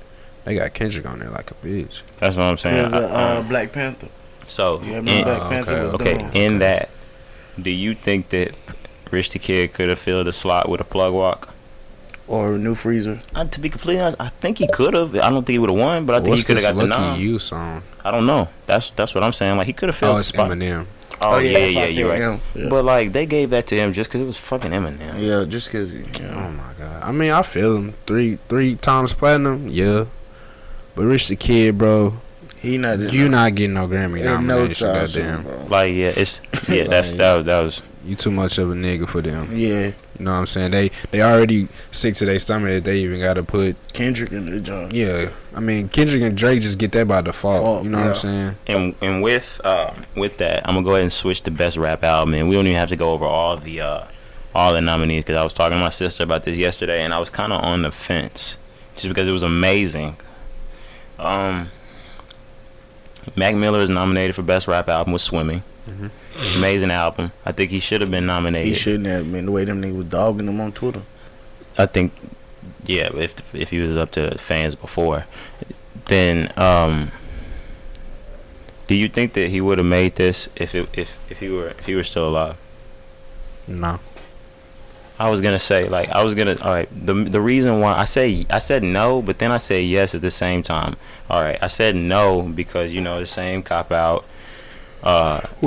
They 0.44 0.56
got 0.56 0.74
Kendrick 0.74 1.06
on 1.08 1.20
there 1.20 1.30
like 1.30 1.50
a 1.50 1.54
bitch. 1.54 2.02
That's 2.18 2.36
what 2.36 2.44
I'm 2.44 2.58
saying. 2.58 2.90
There's 2.90 2.92
a 2.92 3.08
I- 3.08 3.34
uh, 3.36 3.40
um, 3.40 3.48
Black 3.48 3.72
Panther. 3.72 4.08
so 4.46 4.80
You 4.82 4.94
in- 4.94 5.04
Black 5.04 5.48
Panther. 5.48 5.72
okay, 5.72 5.84
was 5.84 5.94
okay, 5.94 6.12
doing. 6.18 6.32
in 6.34 6.58
that, 6.60 6.90
do 7.60 7.70
you 7.70 7.94
think 7.94 8.30
that 8.30 8.54
Rich 9.10 9.30
the 9.30 9.38
Kid 9.38 9.72
could 9.72 9.88
have 9.88 9.98
filled 9.98 10.26
the 10.26 10.32
slot 10.32 10.68
with 10.68 10.80
a 10.80 10.84
plug 10.84 11.12
walk? 11.12 11.48
or 12.28 12.52
a 12.54 12.58
New 12.58 12.74
Freezer. 12.74 13.20
Uh, 13.34 13.44
to 13.44 13.60
be 13.60 13.68
completely 13.68 14.00
honest, 14.00 14.18
I 14.18 14.28
think 14.30 14.56
he 14.58 14.66
could 14.68 14.94
have. 14.94 15.14
I 15.16 15.28
don't 15.28 15.44
think 15.44 15.54
he 15.54 15.58
would 15.58 15.68
have 15.68 15.78
won, 15.78 16.06
but 16.06 16.14
I 16.14 16.18
think 16.20 16.28
What's 16.30 16.42
he 16.42 16.46
could 16.54 16.62
have 16.62 16.74
got 16.76 16.80
the 16.80 16.86
Lucky 16.88 17.02
nom. 17.02 17.20
You 17.20 17.38
song? 17.38 17.82
I 18.04 18.10
don't 18.10 18.24
know. 18.26 18.48
That's 18.66 18.90
that's 18.92 19.14
what 19.14 19.22
I'm 19.22 19.32
saying. 19.34 19.56
Like 19.58 19.66
he 19.66 19.72
could 19.74 19.88
have 19.90 19.96
filled 19.96 20.12
Oh, 20.12 20.14
the 20.14 20.18
it's 20.20 20.28
spot. 20.28 20.50
Eminem. 20.50 20.86
Oh, 21.22 21.34
oh, 21.34 21.38
yeah, 21.38 21.58
yeah, 21.58 21.66
yeah, 21.66 21.86
you're 21.86 22.08
right. 22.08 22.20
him. 22.20 22.40
Yeah. 22.54 22.68
But 22.68 22.84
like 22.84 23.12
they 23.12 23.26
gave 23.26 23.50
that 23.50 23.66
to 23.68 23.76
him 23.76 23.92
just 23.92 24.10
because 24.10 24.20
it 24.22 24.26
was 24.26 24.38
fucking 24.38 24.70
Eminem. 24.70 25.20
yeah, 25.20 25.44
just 25.44 25.70
cause. 25.70 25.92
You 25.92 26.04
Oh 26.30 26.50
my 26.50 26.72
god. 26.78 27.02
I 27.02 27.12
mean, 27.12 27.30
I 27.30 27.42
feel 27.42 27.76
him. 27.76 27.92
Three 28.06 28.36
three 28.48 28.76
times 28.76 29.14
platinum. 29.14 29.68
Yeah. 29.68 30.06
But 30.94 31.04
Rich 31.04 31.28
the 31.28 31.36
Kid, 31.36 31.78
bro, 31.78 32.20
he 32.58 32.76
not. 32.76 33.12
you 33.12 33.28
not 33.28 33.54
getting 33.54 33.74
no 33.74 33.88
Grammy 33.88 34.18
in 34.18 34.24
no 34.26 34.40
nomination. 34.40 34.88
time 34.88 34.94
goddamn. 34.96 35.08
soon, 35.08 35.42
bro. 35.42 35.66
Like 35.68 35.94
yeah, 35.94 36.12
it's 36.16 36.40
yeah. 36.68 36.84
That's 36.88 37.14
that 37.14 37.44
that 37.46 37.62
was 37.62 37.82
You 38.04 38.16
too 38.16 38.30
much 38.30 38.58
of 38.58 38.70
a 38.70 38.74
nigga 38.74 39.08
for 39.08 39.22
them. 39.22 39.56
Yeah, 39.56 39.86
You 40.18 40.24
know 40.24 40.32
what 40.32 40.38
I'm 40.38 40.46
saying? 40.46 40.72
They 40.72 40.90
they 41.10 41.22
already 41.22 41.68
sick 41.92 42.14
to 42.16 42.24
their 42.26 42.38
stomach 42.38 42.70
that 42.70 42.84
they 42.84 42.98
even 42.98 43.20
got 43.20 43.34
to 43.34 43.42
put. 43.44 43.76
Kendrick 43.92 44.32
in 44.32 44.50
the 44.50 44.60
job. 44.60 44.92
Yeah, 44.92 45.30
I 45.54 45.60
mean 45.60 45.88
Kendrick 45.88 46.22
and 46.22 46.36
Drake 46.36 46.62
just 46.62 46.78
get 46.78 46.92
that 46.92 47.06
by 47.06 47.20
default. 47.20 47.62
Fault, 47.62 47.84
you 47.84 47.90
know 47.90 47.98
what. 47.98 48.08
I'm 48.08 48.14
saying? 48.14 48.56
and 48.66 48.94
and 49.00 49.22
with 49.22 49.60
uh 49.64 49.94
with 50.16 50.38
that, 50.38 50.66
I'm 50.68 50.74
gonna 50.74 50.84
go 50.84 50.92
ahead 50.92 51.04
and 51.04 51.12
switch 51.12 51.42
to 51.42 51.50
best 51.50 51.76
rap 51.76 52.02
album, 52.02 52.34
and 52.34 52.48
we 52.48 52.56
don't 52.56 52.66
even 52.66 52.78
have 52.78 52.88
to 52.88 52.96
go 52.96 53.10
over 53.10 53.24
all 53.24 53.56
the 53.56 53.80
uh 53.80 54.04
all 54.54 54.72
the 54.72 54.80
nominees 54.80 55.24
because 55.24 55.36
I 55.40 55.44
was 55.44 55.54
talking 55.54 55.78
to 55.78 55.80
my 55.80 55.90
sister 55.90 56.24
about 56.24 56.42
this 56.42 56.58
yesterday, 56.58 57.02
and 57.02 57.14
I 57.14 57.18
was 57.18 57.30
kind 57.30 57.52
of 57.52 57.62
on 57.62 57.82
the 57.82 57.90
fence 57.92 58.58
just 58.96 59.08
because 59.08 59.28
it 59.28 59.32
was 59.32 59.42
amazing. 59.42 60.16
Um, 61.18 61.70
Mac 63.36 63.54
Miller 63.54 63.80
is 63.80 63.90
nominated 63.90 64.34
for 64.34 64.42
best 64.42 64.66
rap 64.68 64.88
album 64.88 65.12
with 65.12 65.22
Swimming. 65.22 65.62
Amazing 66.58 66.90
album. 66.90 67.32
I 67.44 67.52
think 67.52 67.70
he 67.70 67.80
should 67.80 68.00
have 68.00 68.10
been 68.10 68.26
nominated. 68.26 68.68
He 68.68 68.74
shouldn't 68.74 69.06
have 69.06 69.30
been 69.30 69.46
the 69.46 69.52
way 69.52 69.64
them 69.64 69.82
niggas 69.82 69.96
was 69.96 70.06
dogging 70.06 70.46
him 70.46 70.60
on 70.60 70.72
Twitter. 70.72 71.02
I 71.76 71.86
think, 71.86 72.12
yeah, 72.84 73.10
if 73.14 73.54
if 73.54 73.70
he 73.70 73.80
was 73.80 73.96
up 73.96 74.12
to 74.12 74.38
fans 74.38 74.74
before, 74.74 75.26
then 76.06 76.52
um, 76.56 77.10
do 78.86 78.94
you 78.94 79.08
think 79.08 79.32
that 79.32 79.48
he 79.48 79.60
would 79.60 79.78
have 79.78 79.86
made 79.86 80.16
this 80.16 80.48
if 80.56 80.74
it, 80.74 80.88
if 80.92 81.18
if 81.30 81.40
he 81.40 81.48
were 81.48 81.68
if 81.68 81.86
he 81.86 81.94
were 81.94 82.04
still 82.04 82.28
alive? 82.28 82.56
No. 83.66 83.98
I 85.18 85.30
was 85.30 85.40
gonna 85.40 85.60
say 85.60 85.88
like 85.88 86.08
I 86.10 86.22
was 86.22 86.34
gonna 86.34 86.56
all 86.60 86.74
right. 86.74 86.88
The 87.06 87.14
the 87.14 87.40
reason 87.40 87.80
why 87.80 87.94
I 87.94 88.04
say 88.04 88.46
I 88.50 88.58
said 88.58 88.82
no, 88.82 89.22
but 89.22 89.38
then 89.38 89.50
I 89.52 89.58
say 89.58 89.82
yes 89.82 90.14
at 90.14 90.20
the 90.20 90.30
same 90.30 90.62
time. 90.62 90.96
All 91.30 91.40
right, 91.40 91.58
I 91.62 91.68
said 91.68 91.96
no 91.96 92.42
because 92.42 92.92
you 92.92 93.00
know 93.00 93.20
the 93.20 93.26
same 93.26 93.62
cop 93.62 93.92
out. 93.92 94.24
Uh, 95.02 95.40
the, 95.60 95.66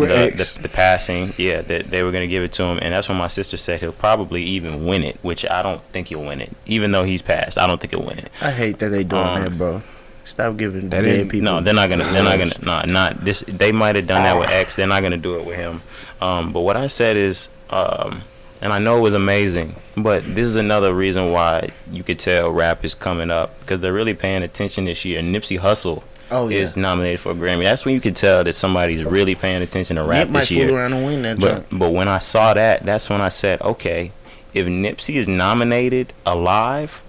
the, 0.55 0.59
the 0.63 0.69
passing, 0.69 1.33
yeah, 1.37 1.61
that 1.61 1.89
they 1.91 2.03
were 2.03 2.11
gonna 2.11 2.27
give 2.27 2.43
it 2.43 2.53
to 2.53 2.63
him, 2.63 2.79
and 2.81 2.93
that's 2.93 3.09
when 3.09 3.17
my 3.17 3.27
sister 3.27 3.57
said 3.57 3.81
he'll 3.81 3.91
probably 3.91 4.43
even 4.43 4.85
win 4.85 5.03
it, 5.03 5.17
which 5.23 5.45
I 5.49 5.61
don't 5.61 5.81
think 5.91 6.07
he'll 6.07 6.23
win 6.23 6.39
it, 6.39 6.55
even 6.65 6.91
though 6.91 7.03
he's 7.03 7.21
passed. 7.21 7.57
I 7.57 7.67
don't 7.67 7.81
think 7.81 7.91
he'll 7.91 8.03
win 8.05 8.19
it. 8.19 8.31
I 8.41 8.51
hate 8.51 8.79
that 8.79 8.89
they 8.89 9.03
doing 9.03 9.21
Um, 9.21 9.41
that, 9.43 9.57
bro. 9.57 9.83
Stop 10.23 10.57
giving 10.57 10.89
That 10.89 11.03
dead 11.03 11.29
people. 11.29 11.43
No, 11.45 11.61
they're 11.61 11.73
not 11.73 11.89
gonna. 11.89 12.05
They're 12.05 12.23
not 12.23 12.39
gonna. 12.39 12.53
awards. 12.55 12.61
Not 12.61 12.87
not 12.87 13.23
this. 13.25 13.43
They 13.47 13.71
might 13.71 13.95
have 13.95 14.07
done 14.07 14.23
that 14.23 14.39
with 14.39 14.49
X. 14.49 14.75
They're 14.75 14.87
not 14.87 15.03
gonna 15.03 15.17
do 15.17 15.37
it 15.37 15.45
with 15.45 15.55
him. 15.57 15.81
Um, 16.21 16.51
but 16.53 16.61
what 16.61 16.77
I 16.77 16.87
said 16.87 17.15
is, 17.17 17.49
um, 17.69 18.23
and 18.61 18.71
I 18.73 18.79
know 18.79 18.97
it 18.97 19.01
was 19.01 19.13
amazing, 19.13 19.75
but 19.97 20.23
this 20.33 20.47
is 20.47 20.55
another 20.55 20.93
reason 20.95 21.31
why 21.31 21.69
you 21.91 22.03
could 22.03 22.17
tell 22.19 22.49
rap 22.49 22.83
is 22.85 22.95
coming 22.95 23.29
up 23.29 23.59
because 23.59 23.81
they're 23.81 23.93
really 23.93 24.13
paying 24.15 24.41
attention 24.43 24.85
this 24.85 25.05
year. 25.05 25.21
Nipsey 25.21 25.59
Hussle 25.59 26.01
Oh 26.31 26.49
yeah. 26.49 26.59
is 26.59 26.75
nominated 26.75 27.19
for 27.19 27.31
a 27.31 27.35
Grammy. 27.35 27.63
That's 27.63 27.85
when 27.85 27.93
you 27.93 28.01
can 28.01 28.13
tell 28.13 28.43
that 28.43 28.53
somebody's 28.53 29.03
really 29.03 29.35
paying 29.35 29.61
attention 29.61 29.97
to 29.97 30.03
rap 30.03 30.27
Nip 30.27 30.29
might 30.29 30.39
this 30.41 30.49
fool 30.49 30.57
year. 30.57 30.75
around 30.75 30.93
and 30.93 31.05
win 31.05 31.21
that 31.23 31.39
But 31.39 31.69
joint. 31.69 31.79
but 31.79 31.91
when 31.91 32.07
I 32.07 32.17
saw 32.17 32.53
that, 32.53 32.83
that's 32.83 33.09
when 33.09 33.21
I 33.21 33.29
said, 33.29 33.61
okay, 33.61 34.11
if 34.53 34.65
Nipsey 34.65 35.15
is 35.15 35.27
nominated 35.27 36.13
alive, 36.25 37.03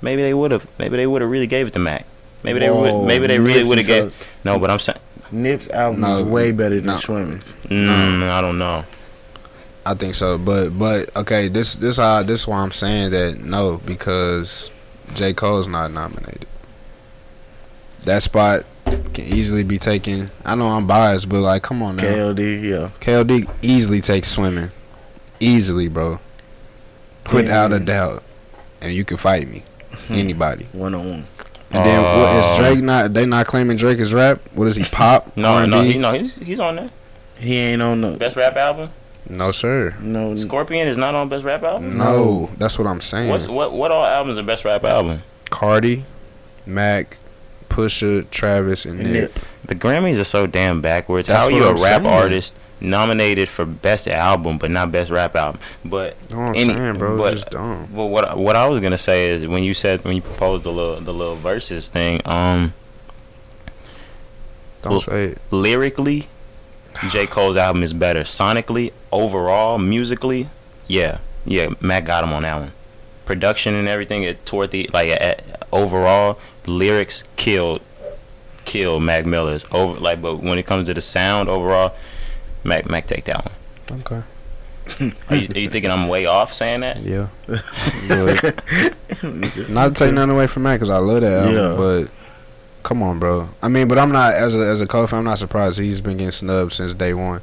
maybe 0.00 0.22
they 0.22 0.34
would 0.34 0.50
have. 0.50 0.66
Maybe 0.78 0.96
they 0.96 1.06
would 1.06 1.22
have 1.22 1.30
really 1.30 1.46
gave 1.46 1.66
it 1.68 1.72
to 1.74 1.78
Mac. 1.78 2.04
Maybe 2.42 2.58
they 2.58 2.68
Whoa, 2.70 2.98
would. 3.00 3.06
Maybe 3.06 3.26
they 3.28 3.38
really 3.38 3.62
would 3.68 3.78
have 3.78 3.86
gave. 3.86 4.12
sucks. 4.12 4.26
No, 4.44 4.58
but 4.58 4.70
I'm 4.70 4.78
saying, 4.80 4.98
Nip's 5.30 5.70
album 5.70 6.00
No, 6.00 6.18
is 6.18 6.22
way 6.22 6.50
better 6.50 6.76
than 6.76 6.86
no. 6.86 6.96
Swimming. 6.96 7.38
mm, 7.68 8.28
I 8.28 8.40
don't 8.40 8.58
know. 8.58 8.84
I 9.86 9.94
think 9.94 10.14
so, 10.14 10.38
but 10.38 10.70
but 10.78 11.14
okay, 11.16 11.48
this 11.48 11.74
this 11.76 11.98
how 11.98 12.22
this 12.22 12.46
why 12.46 12.58
I'm 12.60 12.70
saying 12.72 13.10
that 13.12 13.38
no 13.40 13.78
because 13.78 14.70
J 15.14 15.32
Cole's 15.34 15.66
not 15.68 15.90
nominated. 15.92 16.46
That 18.04 18.22
spot 18.22 18.64
can 18.84 19.24
easily 19.24 19.62
be 19.64 19.78
taken. 19.78 20.30
I 20.44 20.54
know 20.54 20.68
I'm 20.68 20.86
biased, 20.86 21.28
but 21.28 21.40
like, 21.40 21.62
come 21.62 21.82
on 21.82 21.96
now, 21.96 22.02
KOD, 22.02 22.62
yeah. 22.62 22.90
KOD 23.00 23.48
easily 23.62 24.00
takes 24.00 24.28
swimming, 24.28 24.70
easily, 25.40 25.88
bro, 25.88 26.18
without 27.32 27.72
a 27.72 27.78
doubt, 27.78 28.22
and 28.80 28.92
you 28.92 29.04
can 29.04 29.16
fight 29.16 29.48
me, 29.48 29.62
anybody. 30.10 30.66
One 30.72 30.94
on 30.94 31.08
one. 31.08 31.24
And 31.74 31.86
then 31.86 32.02
what 32.02 32.36
is 32.36 32.44
Um, 32.50 32.56
Drake 32.64 32.84
not? 32.84 33.14
They 33.14 33.24
not 33.24 33.46
claiming 33.46 33.76
Drake 33.78 33.98
is 33.98 34.12
rap. 34.12 34.40
What 34.52 34.66
is 34.68 34.76
he 34.76 34.84
pop? 34.84 35.34
No, 35.38 35.52
R&B? 35.54 35.70
no, 35.70 35.82
he, 35.82 35.98
no, 35.98 36.12
he's 36.12 36.34
he's 36.34 36.60
on 36.60 36.76
there. 36.76 36.90
He 37.38 37.56
ain't 37.56 37.80
on 37.80 38.02
the 38.02 38.10
Best 38.18 38.36
rap 38.36 38.56
album. 38.56 38.90
no 39.28 39.52
sir. 39.52 39.94
no. 40.00 40.36
Scorpion 40.36 40.86
is 40.86 40.98
not 40.98 41.14
on 41.14 41.28
best 41.30 41.44
rap 41.44 41.62
album. 41.62 41.96
No, 41.96 42.50
that's 42.58 42.78
what 42.78 42.86
I'm 42.86 43.00
saying. 43.00 43.30
What's 43.30 43.46
what 43.46 43.72
what 43.72 43.90
all 43.90 44.04
albums 44.04 44.36
are 44.38 44.42
best 44.42 44.64
rap 44.66 44.84
album? 44.84 45.22
Cardi, 45.48 46.04
Mac, 46.66 47.16
Pusha, 47.72 48.28
Travis, 48.30 48.84
and 48.86 49.00
And 49.00 49.12
Nip. 49.12 49.34
Nip. 49.34 49.44
The 49.66 49.74
Grammys 49.74 50.20
are 50.20 50.24
so 50.24 50.46
damn 50.46 50.80
backwards. 50.80 51.28
That's 51.28 51.46
How 51.48 51.52
are 51.52 51.56
you 51.56 51.64
a 51.64 51.70
I'm 51.70 51.74
rap 51.76 52.02
saying. 52.02 52.06
artist 52.06 52.54
nominated 52.80 53.48
for 53.48 53.64
best 53.64 54.08
album, 54.08 54.58
but 54.58 54.70
not 54.70 54.90
best 54.92 55.10
rap 55.10 55.34
album. 55.36 55.60
But 55.84 56.16
You 56.28 56.36
know 56.36 56.42
what 56.42 56.48
I'm 56.48 56.54
any- 56.56 56.74
saying, 56.74 56.98
bro? 56.98 57.16
but- 57.16 57.32
just 57.34 57.50
dumb. 57.50 57.88
well, 57.94 58.08
what 58.08 58.36
what 58.36 58.56
I 58.56 58.66
was 58.66 58.80
gonna 58.82 58.98
say 58.98 59.30
is 59.30 59.46
when 59.46 59.62
you 59.62 59.72
said 59.74 60.04
when 60.04 60.14
you 60.16 60.22
proposed 60.22 60.64
the 60.64 60.72
little 60.72 61.00
the 61.00 61.12
little 61.14 61.36
verses 61.36 61.88
thing, 61.88 62.20
um, 62.24 62.72
Don't 64.82 64.92
well- 64.92 65.00
say 65.00 65.24
it. 65.26 65.38
lyrically, 65.50 66.28
J 67.10 67.26
Cole's 67.36 67.56
album 67.56 67.82
is 67.82 67.92
better. 67.92 68.20
Sonically, 68.22 68.92
overall, 69.12 69.78
musically, 69.78 70.48
yeah, 70.88 71.18
yeah, 71.44 71.68
Matt 71.80 72.04
got 72.04 72.24
him 72.24 72.32
on 72.32 72.42
that 72.42 72.58
one. 72.58 72.72
Production 73.32 73.74
and 73.74 73.88
everything, 73.88 74.24
it 74.24 74.44
toward 74.44 74.72
the 74.72 74.90
like 74.92 75.08
uh, 75.18 75.36
overall 75.72 76.38
lyrics 76.66 77.24
killed 77.36 77.80
killed 78.66 79.02
Mac 79.02 79.24
Miller's 79.24 79.64
over 79.72 79.98
like, 79.98 80.20
but 80.20 80.42
when 80.42 80.58
it 80.58 80.66
comes 80.66 80.86
to 80.88 80.94
the 80.94 81.00
sound 81.00 81.48
overall, 81.48 81.96
Mac 82.62 82.90
Mac 82.90 83.06
take 83.06 83.24
that 83.24 83.50
one. 83.88 84.00
Okay. 84.00 84.22
Are 85.30 85.36
you, 85.36 85.48
are 85.54 85.58
you 85.58 85.70
thinking 85.70 85.90
I'm 85.90 86.08
way 86.08 86.26
off 86.26 86.52
saying 86.52 86.80
that? 86.80 87.04
Yeah. 87.04 87.28
Not 89.72 89.88
to 89.88 89.94
take 89.94 90.12
nothing 90.12 90.30
away 90.30 90.46
from 90.46 90.64
Mac, 90.64 90.80
cause 90.80 90.90
I 90.90 90.98
love 90.98 91.22
that 91.22 91.32
album. 91.32 91.54
Yeah. 91.54 91.74
But 91.76 92.10
come 92.82 93.02
on, 93.02 93.18
bro. 93.18 93.48
I 93.62 93.68
mean, 93.68 93.88
but 93.88 93.98
I'm 93.98 94.12
not 94.12 94.34
as 94.34 94.54
a 94.56 94.58
as 94.58 94.82
a 94.82 94.86
Cole 94.86 95.06
fan. 95.06 95.20
I'm 95.20 95.24
not 95.24 95.38
surprised 95.38 95.78
he's 95.78 96.02
been 96.02 96.18
getting 96.18 96.32
snubbed 96.32 96.72
since 96.72 96.92
day 96.92 97.14
one. 97.14 97.40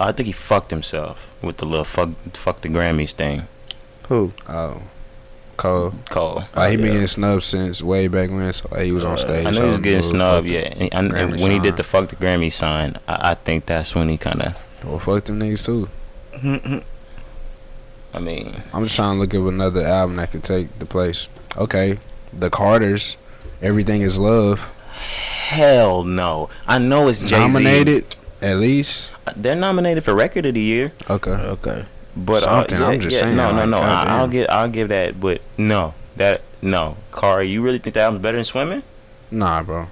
I 0.00 0.10
think 0.10 0.26
he 0.26 0.32
fucked 0.32 0.70
himself 0.70 1.32
with 1.42 1.58
the 1.58 1.66
little 1.66 1.84
fuck 1.84 2.08
fuck 2.32 2.62
the 2.62 2.68
Grammys 2.68 3.12
thing. 3.12 3.46
Who? 4.08 4.32
Oh, 4.48 4.82
Cole. 5.58 5.92
Cole. 6.08 6.44
Like 6.56 6.70
he 6.70 6.76
been 6.78 6.86
getting 6.92 7.06
snubbed 7.06 7.42
since 7.42 7.82
way 7.82 8.08
back 8.08 8.30
when. 8.30 8.50
So 8.54 8.68
like, 8.70 8.82
he 8.86 8.92
was 8.92 9.04
on 9.04 9.14
uh, 9.14 9.16
stage. 9.16 9.46
I 9.46 9.50
know 9.50 9.64
he 9.64 9.70
was 9.70 9.80
getting 9.80 10.00
snubbed, 10.02 10.46
yeah. 10.46 10.60
And, 10.60 10.82
and- 10.82 10.92
and 10.94 11.12
Grammy 11.34 11.42
when 11.42 11.50
he 11.50 11.58
did 11.58 11.76
the 11.76 11.82
fuck 11.84 12.08
the 12.08 12.16
Grammy 12.16 12.50
sign, 12.52 12.96
I, 13.06 13.32
I 13.32 13.34
think 13.34 13.66
that's 13.66 13.94
when 13.94 14.08
he 14.08 14.16
kind 14.16 14.40
of. 14.40 14.66
Well, 14.84 14.98
fuck 14.98 15.24
them 15.24 15.40
niggas 15.40 15.66
too. 15.66 15.90
I 18.14 18.20
mean, 18.20 18.62
I'm 18.72 18.84
just 18.84 18.96
trying 18.96 19.16
to 19.16 19.20
look 19.20 19.34
at 19.34 19.40
another 19.40 19.84
album 19.84 20.16
that 20.16 20.30
could 20.30 20.44
take 20.44 20.78
the 20.78 20.86
place. 20.86 21.28
Okay, 21.56 21.98
the 22.32 22.48
Carters. 22.50 23.16
Everything 23.60 24.00
is 24.02 24.18
love. 24.18 24.72
hell 25.48 26.04
no. 26.04 26.48
I 26.66 26.78
know 26.78 27.08
it's 27.08 27.20
Jay 27.20 27.28
Z. 27.28 27.38
Nominated 27.38 28.14
at 28.40 28.56
least. 28.58 29.10
They're 29.36 29.56
nominated 29.56 30.04
for 30.04 30.14
Record 30.14 30.46
of 30.46 30.54
the 30.54 30.60
Year, 30.60 30.92
Okay. 31.10 31.32
Okay. 31.32 31.84
But 32.24 32.36
uh, 32.36 32.40
Something, 32.66 32.80
yeah, 32.80 32.86
I'm 32.88 33.00
just 33.00 33.14
yeah, 33.16 33.20
saying, 33.22 33.36
No, 33.36 33.50
no, 33.50 33.56
like, 33.60 33.68
no. 33.68 33.78
I, 33.78 33.80
goddamn. 33.80 34.14
I'll 34.14 34.28
give, 34.28 34.46
I'll 34.50 34.68
give 34.68 34.88
that, 34.88 35.20
but 35.20 35.40
no, 35.56 35.94
that 36.16 36.42
no. 36.62 36.96
Kari, 37.12 37.48
you 37.48 37.62
really 37.62 37.78
think 37.78 37.94
that 37.94 38.04
album's 38.04 38.22
better 38.22 38.36
than 38.36 38.44
Swimming? 38.44 38.82
Nah, 39.30 39.62
bro. 39.62 39.86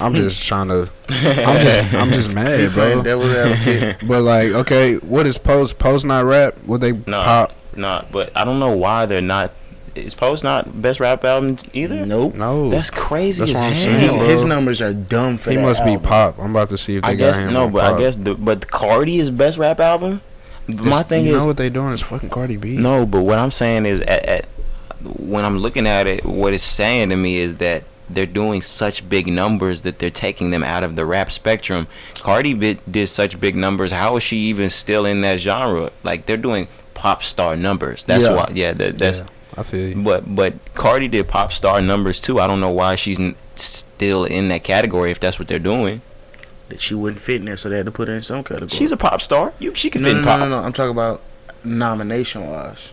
I'm 0.00 0.14
just 0.14 0.44
trying 0.48 0.68
to. 0.68 0.90
I'm 1.08 1.60
just. 1.60 1.94
I'm 1.94 2.10
just 2.10 2.30
mad, 2.34 2.72
bro. 2.72 3.02
devil's 3.02 3.30
advocate. 3.32 4.08
But 4.08 4.22
like, 4.22 4.48
okay, 4.50 4.96
what 4.96 5.26
is 5.26 5.38
post? 5.38 5.78
Post 5.78 6.06
not 6.06 6.24
rap? 6.24 6.54
Would 6.64 6.80
they 6.80 6.92
No, 6.92 7.22
pop? 7.22 7.52
no. 7.76 8.04
But 8.10 8.32
I 8.36 8.44
don't 8.44 8.58
know 8.58 8.76
why 8.76 9.06
they're 9.06 9.20
not. 9.20 9.52
Is 9.94 10.14
Post 10.14 10.44
not 10.44 10.82
best 10.82 11.00
rap 11.00 11.24
album 11.24 11.56
either? 11.72 12.04
Nope. 12.04 12.34
No. 12.34 12.68
That's 12.68 12.90
crazy 12.90 13.40
That's 13.40 13.52
as 13.52 13.54
what 13.54 13.64
I'm 13.64 13.76
saying. 13.76 14.24
His 14.26 14.44
numbers 14.44 14.82
are 14.82 14.92
dumb 14.92 15.38
for 15.38 15.50
he 15.50 15.56
that 15.56 15.62
must 15.62 15.84
be 15.86 15.96
pop. 15.96 16.38
I'm 16.38 16.50
about 16.50 16.68
to 16.68 16.76
see 16.76 16.96
if 16.96 17.02
they 17.02 17.08
I 17.12 17.14
got 17.14 17.24
guess 17.32 17.38
him 17.38 17.54
no, 17.54 17.64
on 17.64 17.72
but 17.72 17.82
I 17.84 17.90
pop. 17.92 17.98
guess 18.00 18.16
the 18.16 18.34
but 18.34 18.70
Cardi 18.70 19.18
is 19.18 19.30
best 19.30 19.56
rap 19.56 19.80
album. 19.80 20.20
But 20.66 20.84
my 20.84 21.02
thing 21.02 21.26
you 21.26 21.36
is 21.36 21.42
know 21.42 21.46
what 21.48 21.56
they 21.56 21.70
doing 21.70 21.92
is 21.92 22.02
fucking 22.02 22.28
Cardi 22.30 22.56
B. 22.56 22.76
no, 22.76 23.06
but 23.06 23.22
what 23.22 23.38
I'm 23.38 23.50
saying 23.50 23.86
is 23.86 24.00
at, 24.00 24.26
at 24.26 24.46
when 25.18 25.44
I'm 25.44 25.58
looking 25.58 25.86
at 25.86 26.06
it, 26.06 26.24
what 26.24 26.52
it's 26.54 26.64
saying 26.64 27.10
to 27.10 27.16
me 27.16 27.36
is 27.36 27.56
that 27.56 27.84
they're 28.08 28.26
doing 28.26 28.62
such 28.62 29.08
big 29.08 29.26
numbers 29.26 29.82
that 29.82 29.98
they're 29.98 30.10
taking 30.10 30.50
them 30.50 30.62
out 30.64 30.82
of 30.84 30.96
the 30.96 31.04
rap 31.04 31.30
spectrum. 31.30 31.86
Cardi 32.20 32.54
B 32.54 32.78
did 32.90 33.08
such 33.08 33.38
big 33.40 33.56
numbers. 33.56 33.90
How 33.92 34.16
is 34.16 34.22
she 34.22 34.36
even 34.38 34.70
still 34.70 35.04
in 35.06 35.20
that 35.22 35.40
genre? 35.40 35.90
Like 36.04 36.26
they're 36.26 36.36
doing 36.36 36.68
pop 36.94 37.22
star 37.22 37.56
numbers. 37.56 38.04
That's 38.04 38.24
Yeah. 38.24 38.34
why. 38.34 38.50
Yeah, 38.54 38.72
that, 38.74 38.96
that's. 38.98 39.18
Yeah, 39.20 39.26
I 39.56 39.62
feel 39.64 39.88
you. 39.88 40.02
But 40.02 40.34
but 40.34 40.54
Cardi 40.74 41.08
did 41.08 41.28
pop 41.28 41.52
star 41.52 41.80
numbers 41.82 42.20
too. 42.20 42.38
I 42.40 42.46
don't 42.46 42.60
know 42.60 42.70
why 42.70 42.94
she's 42.94 43.18
still 43.54 44.24
in 44.24 44.48
that 44.48 44.62
category 44.64 45.10
if 45.10 45.18
that's 45.20 45.38
what 45.38 45.48
they're 45.48 45.58
doing. 45.58 46.00
That 46.68 46.80
she 46.80 46.94
wouldn't 46.94 47.20
fit 47.20 47.36
in 47.36 47.44
there, 47.44 47.56
so 47.56 47.68
they 47.68 47.76
had 47.76 47.86
to 47.86 47.92
put 47.92 48.08
her 48.08 48.14
in 48.14 48.22
some 48.22 48.42
category. 48.42 48.68
She's 48.70 48.90
a 48.90 48.96
pop 48.96 49.20
star. 49.22 49.52
You 49.60 49.74
she 49.74 49.88
can 49.88 50.02
no, 50.02 50.08
fit 50.08 50.14
no, 50.14 50.18
in 50.18 50.24
no, 50.24 50.30
pop. 50.30 50.40
no, 50.40 50.48
no. 50.48 50.58
I'm 50.58 50.72
talking 50.72 50.90
about 50.90 51.22
nomination 51.62 52.46
wise. 52.48 52.92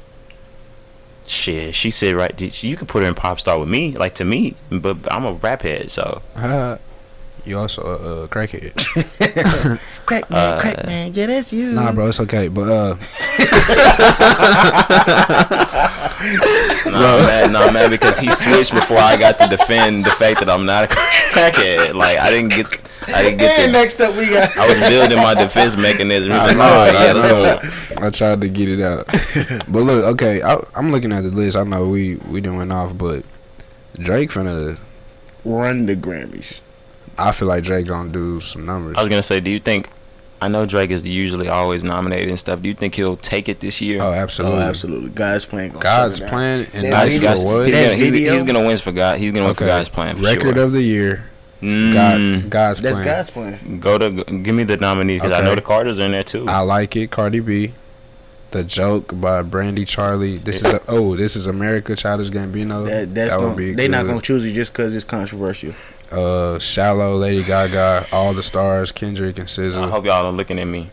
Shit, 1.26 1.74
she 1.74 1.90
said 1.90 2.16
right. 2.16 2.64
You 2.64 2.76
could 2.76 2.88
put 2.88 3.02
her 3.02 3.10
in 3.10 3.16
pop 3.16 3.40
star 3.40 3.58
with 3.60 3.70
me, 3.70 3.96
like 3.98 4.16
to 4.16 4.26
me, 4.26 4.56
but 4.70 4.98
I'm 5.12 5.26
a 5.26 5.34
rap 5.34 5.62
head, 5.62 5.90
so 5.90 6.22
Uh, 6.36 6.78
you 7.46 7.60
also 7.60 7.82
a 7.84 7.96
uh, 8.24 8.28
crackhead. 8.28 8.74
Crack 10.06 10.30
man, 10.30 10.40
Uh, 10.58 10.60
crack 10.60 10.86
man. 10.86 11.14
Yeah, 11.14 11.28
that's 11.28 11.54
you. 11.54 11.72
nah, 11.72 11.92
bro, 11.94 12.08
it's 12.08 12.20
okay. 12.20 12.48
But 12.50 12.68
uh, 12.68 12.96
no 16.86 17.18
man, 17.24 17.52
no 17.52 17.72
man, 17.72 17.90
because 17.90 18.18
he 18.18 18.30
switched 18.32 18.74
before 18.74 18.98
I 18.98 19.16
got 19.18 19.40
to 19.40 19.48
defend 19.48 20.06
the 20.06 20.12
fact 20.12 20.40
that 20.40 20.50
I'm 20.50 20.66
not 20.66 20.86
a 20.86 20.88
crackhead. 21.34 21.94
Like 21.94 22.18
I 22.20 22.30
didn't 22.30 22.50
get, 22.50 22.68
I 23.08 23.24
didn't 23.24 23.40
get. 23.40 23.60
And 23.60 23.74
The, 23.74 23.78
next 23.80 24.00
up 24.02 24.16
we 24.16 24.30
got. 24.30 24.56
I 24.58 24.68
was 24.68 24.80
building 24.80 25.18
my 25.18 25.34
defense 25.34 25.76
mechanism. 25.76 26.32
I 26.32 26.46
like, 26.48 26.58
know, 26.58 26.64
all 26.64 26.70
right, 26.86 26.96
I 26.96 27.06
yeah, 27.06 27.14
let's 27.14 27.96
know. 27.96 28.06
I 28.08 28.10
tried 28.10 28.42
to 28.42 28.50
get 28.50 28.70
it 28.70 28.82
out. 28.82 29.06
but 29.72 29.84
look, 29.84 30.04
okay, 30.16 30.42
I, 30.42 30.58
I'm 30.76 30.92
looking 30.92 31.12
at 31.12 31.24
the 31.24 31.32
list. 31.32 31.58
I 31.58 31.64
know 31.64 31.88
we 31.88 32.16
we 32.30 32.42
done 32.42 32.58
went 32.58 32.72
off, 32.72 32.98
but 32.98 33.24
Drake 33.98 34.32
finna. 34.32 34.78
Run 35.46 35.86
the 35.88 35.96
Grammys. 35.96 36.60
I 37.18 37.32
feel 37.32 37.48
like 37.48 37.64
Drake 37.64 37.88
gonna 37.88 38.10
do 38.10 38.40
some 38.40 38.66
numbers. 38.66 38.96
I 38.98 39.02
was 39.02 39.10
gonna 39.10 39.24
say, 39.24 39.40
do 39.40 39.52
you 39.52 39.60
think? 39.60 39.90
I 40.42 40.50
know 40.50 40.66
Drake 40.66 40.90
is 40.92 41.08
usually 41.08 41.48
always 41.48 41.86
nominated 41.86 42.28
and 42.30 42.38
stuff. 42.38 42.62
Do 42.62 42.68
you 42.68 42.74
think 42.76 42.96
he'll 42.96 43.16
take 43.16 43.48
it 43.48 43.62
this 43.62 43.80
year? 43.82 44.02
oh, 44.02 44.12
absolutely. 44.12 44.58
Oh, 44.58 44.62
absolutely. 44.62 45.10
God's 45.12 45.46
Plan. 45.46 45.70
gonna 45.70 45.80
God's 45.82 46.18
shut 46.18 46.28
it 46.28 46.32
down. 46.32 46.38
plan 46.38 46.60
and 46.74 46.84
That 46.86 46.90
not 46.90 47.08
he's, 47.08 47.20
video- 47.20 47.36
for 47.38 47.46
what? 47.46 47.72
That 47.72 47.84
gonna, 47.84 47.96
he's, 47.96 48.14
he's 48.32 48.44
gonna 48.44 48.66
win 48.66 48.78
for 48.78 48.92
God. 48.92 49.20
He's 49.20 49.32
gonna 49.32 49.46
win 49.46 49.56
for 49.56 49.66
God's 49.66 49.88
plan 49.90 50.18
for 50.18 50.24
Record 50.24 50.56
sure. 50.56 50.64
of 50.66 50.72
the 50.74 50.82
year. 50.82 51.30
Mm, 51.62 51.94
God, 51.94 52.50
God's 52.50 52.82
plan. 52.82 52.94
That's 52.94 53.30
plan. 53.30 53.52
God's 53.52 53.60
plan. 53.62 53.80
Go 53.80 53.98
to 53.98 54.24
give 54.42 54.54
me 54.54 54.66
the 54.66 54.76
nominees 54.76 55.22
because 55.22 55.40
I 55.40 55.46
know 55.46 55.56
the 55.56 55.62
Carters 55.62 55.98
are 56.00 56.06
in 56.06 56.12
there 56.12 56.26
too. 56.26 56.46
I 56.50 56.60
like 56.60 56.96
it. 56.98 57.10
Cardi 57.10 57.40
B. 57.40 57.74
The 58.52 58.64
joke 58.66 59.20
by 59.20 59.42
Brandi 59.42 59.92
Carlile. 59.96 60.40
This 60.40 60.64
is 60.64 60.74
a, 60.74 60.82
oh, 60.88 61.16
this 61.16 61.36
is 61.38 61.48
America. 61.48 61.96
Childish 61.96 62.30
Gambino. 62.30 62.86
That, 62.86 63.16
that's 63.16 63.32
that 63.32 63.40
would 63.40 63.46
gonna, 63.46 63.56
be. 63.56 63.74
They're 63.74 63.88
not 63.90 64.06
gonna 64.06 64.22
choose 64.22 64.46
you 64.46 64.52
just 64.54 64.74
because 64.74 64.94
it's 64.94 65.06
controversial. 65.06 65.74
Uh, 66.14 66.60
Shallow, 66.60 67.16
Lady 67.18 67.44
Gaga, 67.44 68.08
All 68.12 68.34
the 68.34 68.44
Stars, 68.44 68.92
Kendrick 68.92 69.40
and 69.40 69.48
SZA. 69.48 69.84
I 69.84 69.90
hope 69.90 70.06
y'all 70.06 70.26
are 70.26 70.32
looking 70.32 70.60
at 70.60 70.68
me. 70.68 70.92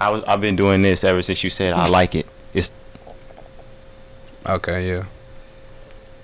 I 0.00 0.10
was 0.10 0.24
I've 0.24 0.40
been 0.40 0.56
doing 0.56 0.80
this 0.82 1.04
ever 1.04 1.22
since 1.22 1.44
you 1.44 1.50
said 1.50 1.74
I 1.74 1.86
like 2.00 2.14
it. 2.14 2.26
It's 2.54 2.72
Okay, 4.46 4.88
yeah. 4.88 5.04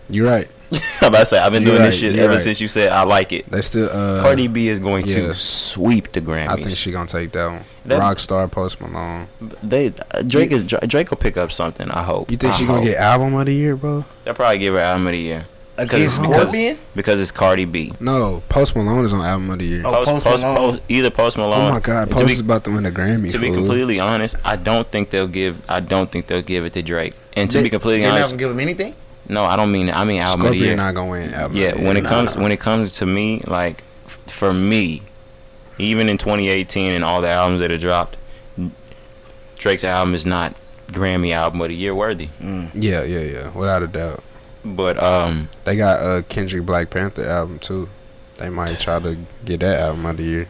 You're 0.09 0.27
right. 0.29 0.49
I'm 0.73 1.09
about 1.09 1.21
to 1.21 1.27
say 1.27 1.39
I've 1.39 1.53
been 1.53 1.63
You're 1.63 1.73
doing 1.73 1.83
right, 1.83 1.91
this 1.91 2.01
shit 2.01 2.15
you're 2.15 2.25
ever 2.25 2.35
right. 2.35 2.43
since 2.43 2.61
you 2.61 2.69
said 2.69 2.91
I 2.91 3.03
like 3.03 3.33
it. 3.33 3.49
They 3.51 3.61
still. 3.61 3.89
Uh, 3.91 4.23
Cardi 4.23 4.49
B 4.49 4.69
is 4.69 4.81
going 4.81 5.07
yeah. 5.07 5.17
to 5.17 5.35
sweep 5.35 6.13
the 6.13 6.21
Grammys. 6.21 6.49
I 6.49 6.57
think 6.57 6.71
she 6.71 6.91
gonna 6.91 7.07
take 7.07 7.33
that 7.33 7.47
one. 7.47 7.65
That- 7.85 8.01
Rockstar, 8.01 8.51
Post 8.51 8.81
Malone. 8.81 9.29
they 9.63 9.93
uh, 10.11 10.23
Drake 10.23 10.53
is 10.53 10.65
Drake 10.65 11.11
will 11.11 11.19
pick 11.19 11.37
up 11.37 11.53
something. 11.53 11.91
I 11.91 12.03
hope. 12.03 12.31
You 12.31 12.37
think 12.39 12.55
I 12.55 12.57
she 12.57 12.67
gonna 12.67 12.85
get 12.85 12.97
album 12.97 13.35
of 13.35 13.45
the 13.47 13.55
year, 13.55 13.77
bro? 13.77 14.07
They'll 14.25 14.35
probably 14.35 14.59
give 14.59 14.75
her 14.75 14.81
album 14.81 15.07
of 15.07 15.13
the 15.13 15.19
year 15.19 15.47
Against 15.79 16.23
because- 16.23 16.49
Scorpion? 16.51 16.79
because 16.95 17.21
it's 17.21 17.31
Cardi 17.31 17.67
B. 17.67 17.93
No, 18.01 18.43
Post 18.49 18.75
Malone 18.77 19.05
is 19.05 19.13
on 19.13 19.21
album 19.21 19.51
of 19.51 19.59
the 19.59 19.67
year. 19.67 19.83
Oh, 19.85 19.93
Post, 19.93 20.11
Post 20.11 20.25
post, 20.27 20.43
Malone. 20.43 20.71
post, 20.73 20.83
either 20.89 21.11
Post 21.11 21.37
Malone. 21.39 21.69
Oh 21.71 21.75
my 21.75 21.81
God, 21.81 22.11
Post 22.11 22.27
be- 22.27 22.33
is 22.33 22.41
about 22.41 22.65
to 22.65 22.71
win 22.71 22.85
the 22.85 22.91
Grammy. 22.91 23.31
to 23.31 23.39
be 23.39 23.49
fool. 23.49 23.57
completely 23.57 24.01
honest, 24.01 24.37
I 24.45 24.57
don't 24.57 24.87
think 24.87 25.11
they'll 25.11 25.29
give. 25.29 25.61
I 25.69 25.81
don't 25.81 26.11
think 26.11 26.29
they'll 26.29 26.41
give 26.43 26.65
it 26.65 26.73
to 26.75 26.83
Drake. 26.83 27.13
And 27.35 27.51
to 27.51 27.59
They- 27.59 27.65
be 27.65 27.71
completely 27.71 28.01
they're 28.01 28.09
not 28.11 28.15
honest, 28.17 28.31
gonna 28.31 28.39
give 28.39 28.51
him 28.53 28.61
anything. 28.61 28.95
no, 29.29 29.45
I 29.45 29.57
don't 29.57 29.71
mean. 29.71 29.91
I 29.91 30.05
mean 30.07 30.21
album 30.23 30.47
of 30.47 30.53
the 30.53 30.57
year. 30.57 30.67
Scorpion 30.69 30.77
not 30.79 30.95
gonna 30.95 31.11
win 31.11 31.35
album. 31.35 31.57
Yeah, 31.59 31.67
of 31.69 31.79
the 31.79 31.85
when 31.85 31.97
year. 31.97 32.05
it 32.05 32.09
comes 32.09 32.37
when 32.37 32.53
it 32.53 32.61
comes 32.61 32.93
to 32.95 33.07
me, 33.07 33.43
like 33.47 33.85
for 34.27 34.55
me, 34.55 35.03
even 35.79 36.09
in 36.09 36.17
2018 36.17 36.93
and 36.95 37.05
all 37.05 37.21
the 37.21 37.29
albums 37.29 37.61
that 37.61 37.71
are 37.71 37.77
dropped, 37.77 38.17
Drake's 39.59 39.85
album 39.85 40.15
is 40.15 40.25
not 40.25 40.55
Grammy 40.91 41.33
album 41.33 41.61
of 41.61 41.69
the 41.69 41.75
year 41.75 41.95
worthy. 41.95 42.29
yeah, 42.41 43.03
yeah, 43.03 43.03
yeah, 43.21 43.49
without 43.51 43.83
a 43.83 43.87
doubt. 43.87 44.23
But 44.75 45.03
um, 45.03 45.49
They 45.65 45.77
got 45.77 46.01
a 46.01 46.05
uh, 46.05 46.23
Kendrick 46.23 46.67
Black 46.67 46.91
Panther 46.91 47.25
album 47.25 47.59
too. 47.59 47.89
They 48.39 48.51
might 48.51 48.79
try 48.79 48.99
to 48.99 49.17
get 49.45 49.61
that 49.61 49.81
album 49.81 50.07
of 50.07 50.17
the 50.17 50.23
year. 50.23 50.49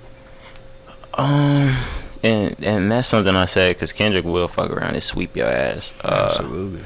um, 1.14 1.76
and 2.22 2.56
and 2.64 2.90
that's 2.90 3.08
something 3.08 3.34
I 3.34 3.44
said 3.44 3.76
because 3.76 3.92
Kendrick 3.92 4.24
will 4.24 4.48
fuck 4.48 4.70
around 4.70 4.94
and 4.94 5.02
sweep 5.02 5.36
your 5.36 5.46
ass. 5.48 5.92
Uh, 6.02 6.26
Absolutely. 6.26 6.84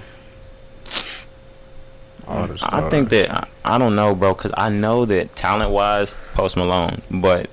I 2.28 2.88
think 2.90 3.08
that 3.08 3.30
I, 3.30 3.48
I 3.64 3.78
don't 3.78 3.96
know, 3.96 4.14
bro, 4.14 4.34
because 4.34 4.52
I 4.56 4.68
know 4.68 5.04
that 5.06 5.34
talent 5.34 5.72
wise, 5.72 6.16
Post 6.34 6.56
Malone, 6.56 7.02
but. 7.10 7.50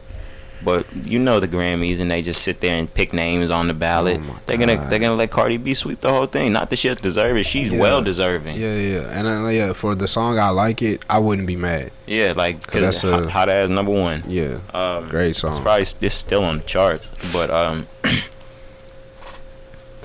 But 0.64 0.86
you 1.06 1.20
know 1.20 1.40
the 1.40 1.48
Grammys, 1.48 2.00
and 2.00 2.10
they 2.10 2.22
just 2.24 2.42
sit 2.42 2.62
there 2.62 2.78
and 2.80 2.92
pick 2.92 3.14
names 3.14 3.52
on 3.52 3.68
the 3.68 3.74
ballot. 3.76 4.20
Oh 4.24 4.40
they're 4.48 4.58
gonna 4.58 4.78
they're 4.90 4.98
gonna 5.00 5.16
let 5.16 5.30
Cardi 5.30 5.58
B 5.58 5.74
sweep 5.76 6.02
the 6.02 6.10
whole 6.10 6.26
thing. 6.26 6.52
Not 6.54 6.70
that 6.72 6.78
she 6.78 6.88
doesn't 6.88 7.04
deserve 7.04 7.38
it; 7.38 7.44
she's 7.46 7.72
Yeah. 7.72 7.80
well 7.80 8.02
deserving. 8.04 8.56
Yeah, 8.56 8.74
yeah, 8.76 9.18
and 9.20 9.28
uh, 9.28 9.48
yeah, 9.50 9.74
for 9.74 9.94
the 9.96 10.08
song 10.08 10.40
I 10.40 10.50
like 10.50 10.82
it, 10.82 11.06
I 11.10 11.20
wouldn't 11.20 11.48
be 11.48 11.56
mad. 11.56 11.92
Yeah, 12.08 12.34
like 12.36 12.60
because 12.62 12.82
that's 12.82 13.04
a- 13.04 13.12
hot, 13.26 13.30
hot 13.30 13.50
as 13.50 13.70
number 13.70 13.92
one. 13.92 14.24
Yeah, 14.28 14.58
Um, 14.74 15.08
great 15.10 15.30
it's 15.30 15.40
song. 15.40 15.62
probably 15.62 15.82
s- 15.82 15.96
it's 16.02 16.16
still 16.16 16.44
on 16.44 16.58
the 16.58 16.64
charts, 16.64 17.08
but 17.34 17.50
um, 17.52 17.88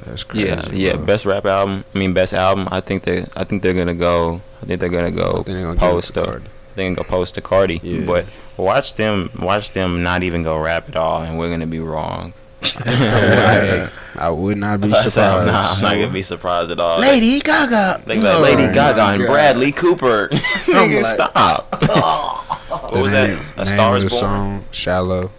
That's 0.05 0.24
crazy. 0.24 0.46
Yeah, 0.48 0.68
yeah. 0.72 0.96
bro. 0.96 1.05
Best 1.07 1.26
rap 1.26 1.46
album. 1.46 1.84
I 1.94 1.98
mean, 1.98 2.12
best 2.12 2.34
album. 2.34 2.68
I 2.72 2.80
think 2.80 3.05
they. 3.05 3.24
I 3.36 3.44
think 3.44 3.62
they're 3.62 3.72
gonna 3.74 3.94
go. 3.94 4.40
I 4.61 4.66
think 4.66 4.80
they're 4.80 4.88
gonna 4.88 5.07
I 5.09 5.11
go 5.11 5.32
think 5.42 5.46
they're 5.46 5.62
gonna 5.62 5.78
post. 5.78 6.14
to 6.14 6.42
Cardi. 6.74 6.94
Gonna 6.94 6.94
go 6.96 7.02
post 7.04 7.34
to 7.36 7.40
Cardi. 7.40 7.80
Yeah. 7.82 8.04
But 8.06 8.26
watch 8.56 8.94
them. 8.94 9.30
Watch 9.38 9.72
them 9.72 10.02
not 10.02 10.22
even 10.22 10.42
go 10.42 10.58
rap 10.58 10.88
at 10.88 10.96
all, 10.96 11.22
and 11.22 11.38
we're 11.38 11.50
gonna 11.50 11.66
be 11.66 11.80
wrong. 11.80 12.32
I, 12.64 13.90
I 14.16 14.30
would 14.30 14.56
not 14.58 14.80
be 14.80 14.88
I'm 14.88 14.94
surprised. 14.94 15.46
not, 15.46 15.76
I'm 15.76 15.82
not 15.82 15.94
gonna 15.94 16.12
be 16.12 16.22
surprised 16.22 16.70
at 16.70 16.78
all. 16.78 17.00
Lady 17.00 17.40
Gaga. 17.40 18.02
They 18.06 18.20
like 18.20 18.40
Lady 18.42 18.64
Oh, 18.64 18.72
Gaga 18.72 19.02
and 19.02 19.22
God. 19.22 19.28
Bradley 19.32 19.72
Cooper. 19.72 20.28
Nigga, 20.32 21.02
like- 21.02 21.06
stop. 21.30 21.66
what 22.70 22.92
The 22.92 23.00
was 23.02 23.12
name, 23.12 23.38
that? 23.56 23.62
A 23.62 23.66
Star 23.66 23.96
of 23.96 24.04
is 24.04 24.12
Born. 24.12 24.20
song, 24.20 24.64
Shallow. 24.70 25.30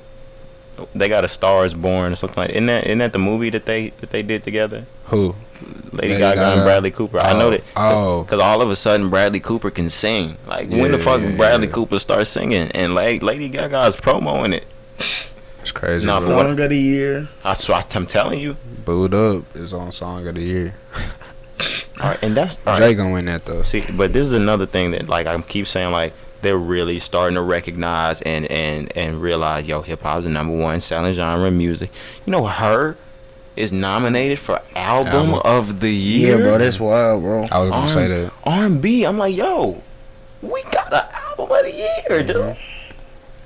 They 0.94 1.08
got 1.08 1.24
a 1.24 1.28
Star 1.30 1.64
is 1.66 1.74
Born 1.74 2.12
or 2.12 2.16
something 2.16 2.42
like. 2.42 2.50
Isn't 2.52 2.66
that 2.66 2.86
isn't 2.86 2.98
that 2.98 3.14
the 3.14 3.20
movie 3.20 3.50
that 3.52 3.66
they 3.66 3.90
that 4.02 4.10
they 4.10 4.22
did 4.22 4.44
together? 4.44 4.86
Who? 5.06 5.36
Lady, 5.92 6.08
Lady 6.10 6.20
Gaga, 6.20 6.42
and 6.54 6.64
Bradley 6.64 6.92
Cooper. 6.92 7.20
I 7.20 7.34
know 7.34 7.48
Oh. 7.48 7.52
that 7.52 7.64
Oh. 7.76 8.24
because 8.24 8.40
all 8.40 8.62
of 8.62 8.70
a 8.70 8.76
sudden 8.76 9.10
Bradley 9.10 9.40
Cooper 9.40 9.70
can 9.72 9.90
sing. 9.90 10.38
Like 10.48 10.70
when 10.70 10.92
the 10.92 10.98
fuck 10.98 11.22
yeah, 11.22 11.36
Bradley 11.36 11.68
yeah. 11.68 11.74
Cooper 11.74 12.00
starts 12.00 12.30
singing 12.30 12.70
and 12.72 12.96
like 12.96 13.22
Lady 13.22 13.50
Gaga 13.50 13.86
is 13.86 13.96
promoing 13.96 14.54
it. 14.54 14.66
It's 15.62 15.72
crazy. 15.72 16.06
Nah, 16.06 16.20
bro. 16.20 16.28
but 16.30 16.44
Song 16.44 16.60
of 16.60 16.70
the 16.70 16.78
year. 16.78 17.30
I 17.44 17.54
swear, 17.54 17.84
I'm 17.96 18.06
telling 18.08 18.40
you. 18.40 18.58
Boo'd 18.86 19.14
Up 19.14 19.56
is 19.56 19.72
on 19.72 19.92
song 19.94 20.28
of 20.28 20.36
the 20.36 20.42
year. 20.42 20.76
All 22.02 22.10
right, 22.10 22.22
and 22.24 22.36
that's 22.36 22.58
all 22.68 22.74
right. 22.74 22.80
Drake 22.80 22.98
gonna 22.98 23.14
win 23.14 23.26
that 23.26 23.46
though. 23.46 23.62
See, 23.62 23.86
but 23.94 24.12
this 24.12 24.28
is 24.28 24.34
another 24.34 24.66
thing 24.66 24.92
that 24.92 25.08
like 25.08 25.28
I 25.28 25.40
keep 25.42 25.68
saying 25.68 25.92
like 25.92 26.14
they're 26.42 26.58
really 26.58 27.00
starting 27.00 27.36
to 27.36 27.42
recognize 27.42 28.22
and 28.24 28.46
and 28.52 28.92
and 28.98 29.22
realize 29.22 29.68
yo 29.68 29.82
hip 29.82 30.02
hop's 30.02 30.26
the 30.26 30.32
number 30.32 30.54
one 30.58 30.80
selling 30.82 31.14
genre 31.14 31.48
in 31.48 31.58
music. 31.58 31.92
You 32.26 32.32
know 32.32 32.46
her 32.46 32.98
is 33.56 33.72
nominated 33.74 34.40
for 34.40 34.62
album, 34.76 35.32
Album. 35.32 35.42
of 35.46 35.80
the 35.80 35.90
year. 35.92 36.32
Yeah, 36.32 36.36
year. 36.38 36.46
bro, 36.46 36.58
that's 36.58 36.80
wild, 36.80 37.22
bro. 37.22 37.44
I 37.52 37.60
was 37.60 37.70
gonna 37.70 37.88
say 37.88 38.08
that. 38.08 38.34
R&B. 38.44 39.06
I'm 39.06 39.18
like 39.18 39.36
yo, 39.36 39.82
we 40.42 40.64
got 40.72 40.92
an 40.94 41.02
album 41.14 41.52
of 41.56 41.64
the 41.64 41.72
year, 42.10 42.24
dude. 42.24 42.58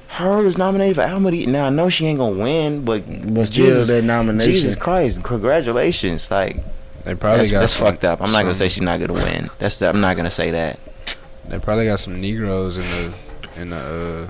Her 0.09 0.43
is 0.45 0.57
nominated 0.57 0.95
for 0.95 1.01
album 1.01 1.25
of 1.27 1.31
the 1.33 1.39
year. 1.39 1.47
Now 1.49 1.65
I 1.65 1.69
know 1.69 1.89
she 1.89 2.05
ain't 2.07 2.19
gonna 2.19 2.37
win, 2.41 2.83
but 2.85 3.03
But 3.33 3.47
still, 3.49 3.85
that 3.85 4.03
nomination. 4.03 4.51
Jesus 4.53 4.75
Christ, 4.75 5.21
congratulations! 5.23 6.31
Like 6.31 6.57
They 7.03 7.13
probably 7.15 7.39
that's, 7.39 7.51
got 7.51 7.59
that's 7.61 7.73
some, 7.73 7.87
fucked 7.87 8.03
up. 8.05 8.21
I'm 8.21 8.31
not 8.31 8.41
gonna 8.43 8.55
say 8.55 8.69
she's 8.69 8.81
not 8.81 8.99
gonna 8.99 9.13
win. 9.13 9.49
That's 9.59 9.79
that. 9.79 9.93
I'm 9.93 10.01
not 10.01 10.15
gonna 10.17 10.31
say 10.31 10.51
that. 10.51 10.79
They 11.47 11.59
probably 11.59 11.85
got 11.85 11.99
some 11.99 12.19
Negroes 12.19 12.77
in 12.77 12.83
the 12.83 13.13
in 13.57 13.69
the 13.71 14.27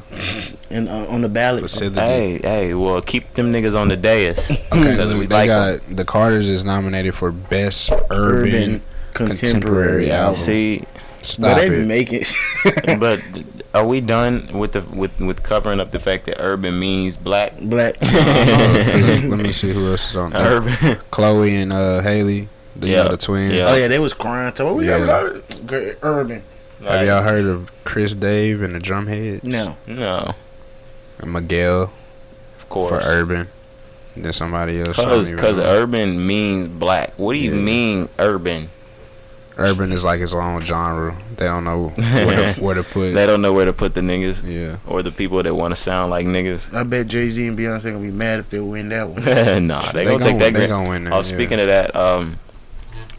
And 0.70 0.90
uh, 0.90 1.08
on 1.10 1.22
the 1.22 1.30
ballot. 1.30 1.64
uh, 1.64 1.68
facility. 1.68 2.00
Hey, 2.00 2.40
hey, 2.42 2.74
well, 2.74 3.02
keep 3.02 3.34
them 3.34 3.52
niggas 3.54 3.76
on 3.80 3.88
the 3.90 3.96
dais. 3.98 4.50
Okay, 4.52 4.96
look, 5.04 5.20
we 5.20 5.26
they 5.26 5.36
like 5.36 5.48
got 5.48 5.74
'em. 5.88 5.96
the 5.96 6.06
Carters 6.06 6.50
is 6.50 6.64
nominated 6.64 7.14
for 7.16 7.32
best 7.32 7.92
urban. 8.10 8.12
Urban 8.12 8.82
contemporary 9.14 9.38
contemporary 9.38 10.12
album. 10.12 10.26
album. 10.28 10.36
See, 10.42 10.78
But 10.80 11.26
Stop 11.26 11.58
they 11.58 11.70
be 11.70 12.18
it. 12.18 13.00
but 13.00 13.20
are 13.74 13.86
we 13.86 14.00
done 14.02 14.50
with 14.54 14.72
the 14.74 14.82
with 14.82 15.20
with 15.20 15.44
covering 15.44 15.80
up 15.80 15.92
the 15.92 16.00
fact 16.00 16.26
that 16.28 16.38
urban 16.40 16.80
means 16.80 17.18
black? 17.18 17.60
Black. 17.60 17.96
Uh, 18.02 18.92
'cause 18.92 19.24
let 19.24 19.40
me 19.40 19.52
see 19.52 19.72
who 19.74 19.88
else 19.92 20.10
is 20.10 20.16
on 20.16 20.32
there. 20.32 20.58
Urban. 20.62 20.98
Chloe 21.12 21.56
and 21.56 21.74
uh, 21.74 22.02
Haley, 22.02 22.48
the, 22.76 22.88
Yeah. 22.88 23.04
yeah. 23.04 23.08
the 23.10 23.18
twins. 23.18 23.54
Yeah. 23.54 23.68
Oh 23.70 23.76
yeah, 23.76 23.88
they 23.88 24.00
was 24.00 24.14
crying. 24.14 24.54
So 24.56 24.74
we 24.74 24.88
Yeah. 24.88 25.06
got 25.06 25.26
it. 25.36 25.98
urban. 26.04 26.44
Have 26.88 27.06
y'all 27.06 27.24
heard 27.24 27.46
of 27.46 27.72
Chris 27.84 28.16
Dave 28.16 28.62
and 28.62 28.74
the 28.76 28.80
Drumhedz? 28.80 29.44
No, 29.44 29.76
No, 29.88 30.36
And 31.20 31.34
Miguel 31.34 31.92
of 32.60 32.70
course. 32.70 32.90
for 33.04 33.10
urban. 33.10 33.48
And 34.16 34.26
then 34.26 34.34
somebody 34.34 34.82
else. 34.82 34.96
Cause, 34.98 35.32
cause 35.34 35.58
urban 35.60 36.26
means 36.26 36.68
black. 36.70 37.14
What 37.18 37.34
do 37.34 37.40
you 37.40 37.54
Yeah. 37.56 37.62
mean 37.62 38.10
urban? 38.20 38.70
urban 39.58 39.92
is 39.92 40.04
like 40.04 40.22
its 40.22 40.34
own 40.34 40.64
genre. 40.64 41.18
They 41.36 41.46
don't 41.46 41.64
know 41.64 41.90
where 41.90 42.54
to, 42.54 42.60
where 42.64 42.76
to 42.76 42.84
put. 42.84 43.14
They 43.14 43.26
don't 43.26 43.42
know 43.42 43.54
where 43.54 43.66
to 43.66 43.74
put 43.74 43.94
the 43.96 44.02
niggas 44.02 44.44
yeah. 44.48 44.78
or 44.86 45.02
the 45.04 45.12
people 45.12 45.42
that 45.42 45.54
want 45.56 45.72
to 45.72 45.76
sound 45.76 46.12
like 46.12 46.26
niggas. 46.28 46.74
I 46.74 46.84
bet 46.84 47.08
Jay 47.08 47.28
Z 47.30 47.48
and 47.48 47.58
Beyonce 47.58 47.86
gonna 47.92 48.00
be 48.00 48.12
mad 48.12 48.40
if 48.40 48.50
they 48.50 48.60
win 48.60 48.90
that 48.90 49.10
one. 49.10 49.24
nah, 49.68 49.82
they, 49.92 50.06
gonna 50.06 50.24
take 50.24 50.38
that. 50.40 50.54
They 50.54 50.60
Gra- 50.60 50.68
gonna 50.68 50.90
win 50.90 51.04
that. 51.06 51.14
Oh, 51.14 51.18
yeah. 51.18 51.22
speaking 51.24 51.60
of 51.60 51.68
that, 51.68 51.96
um, 51.96 52.38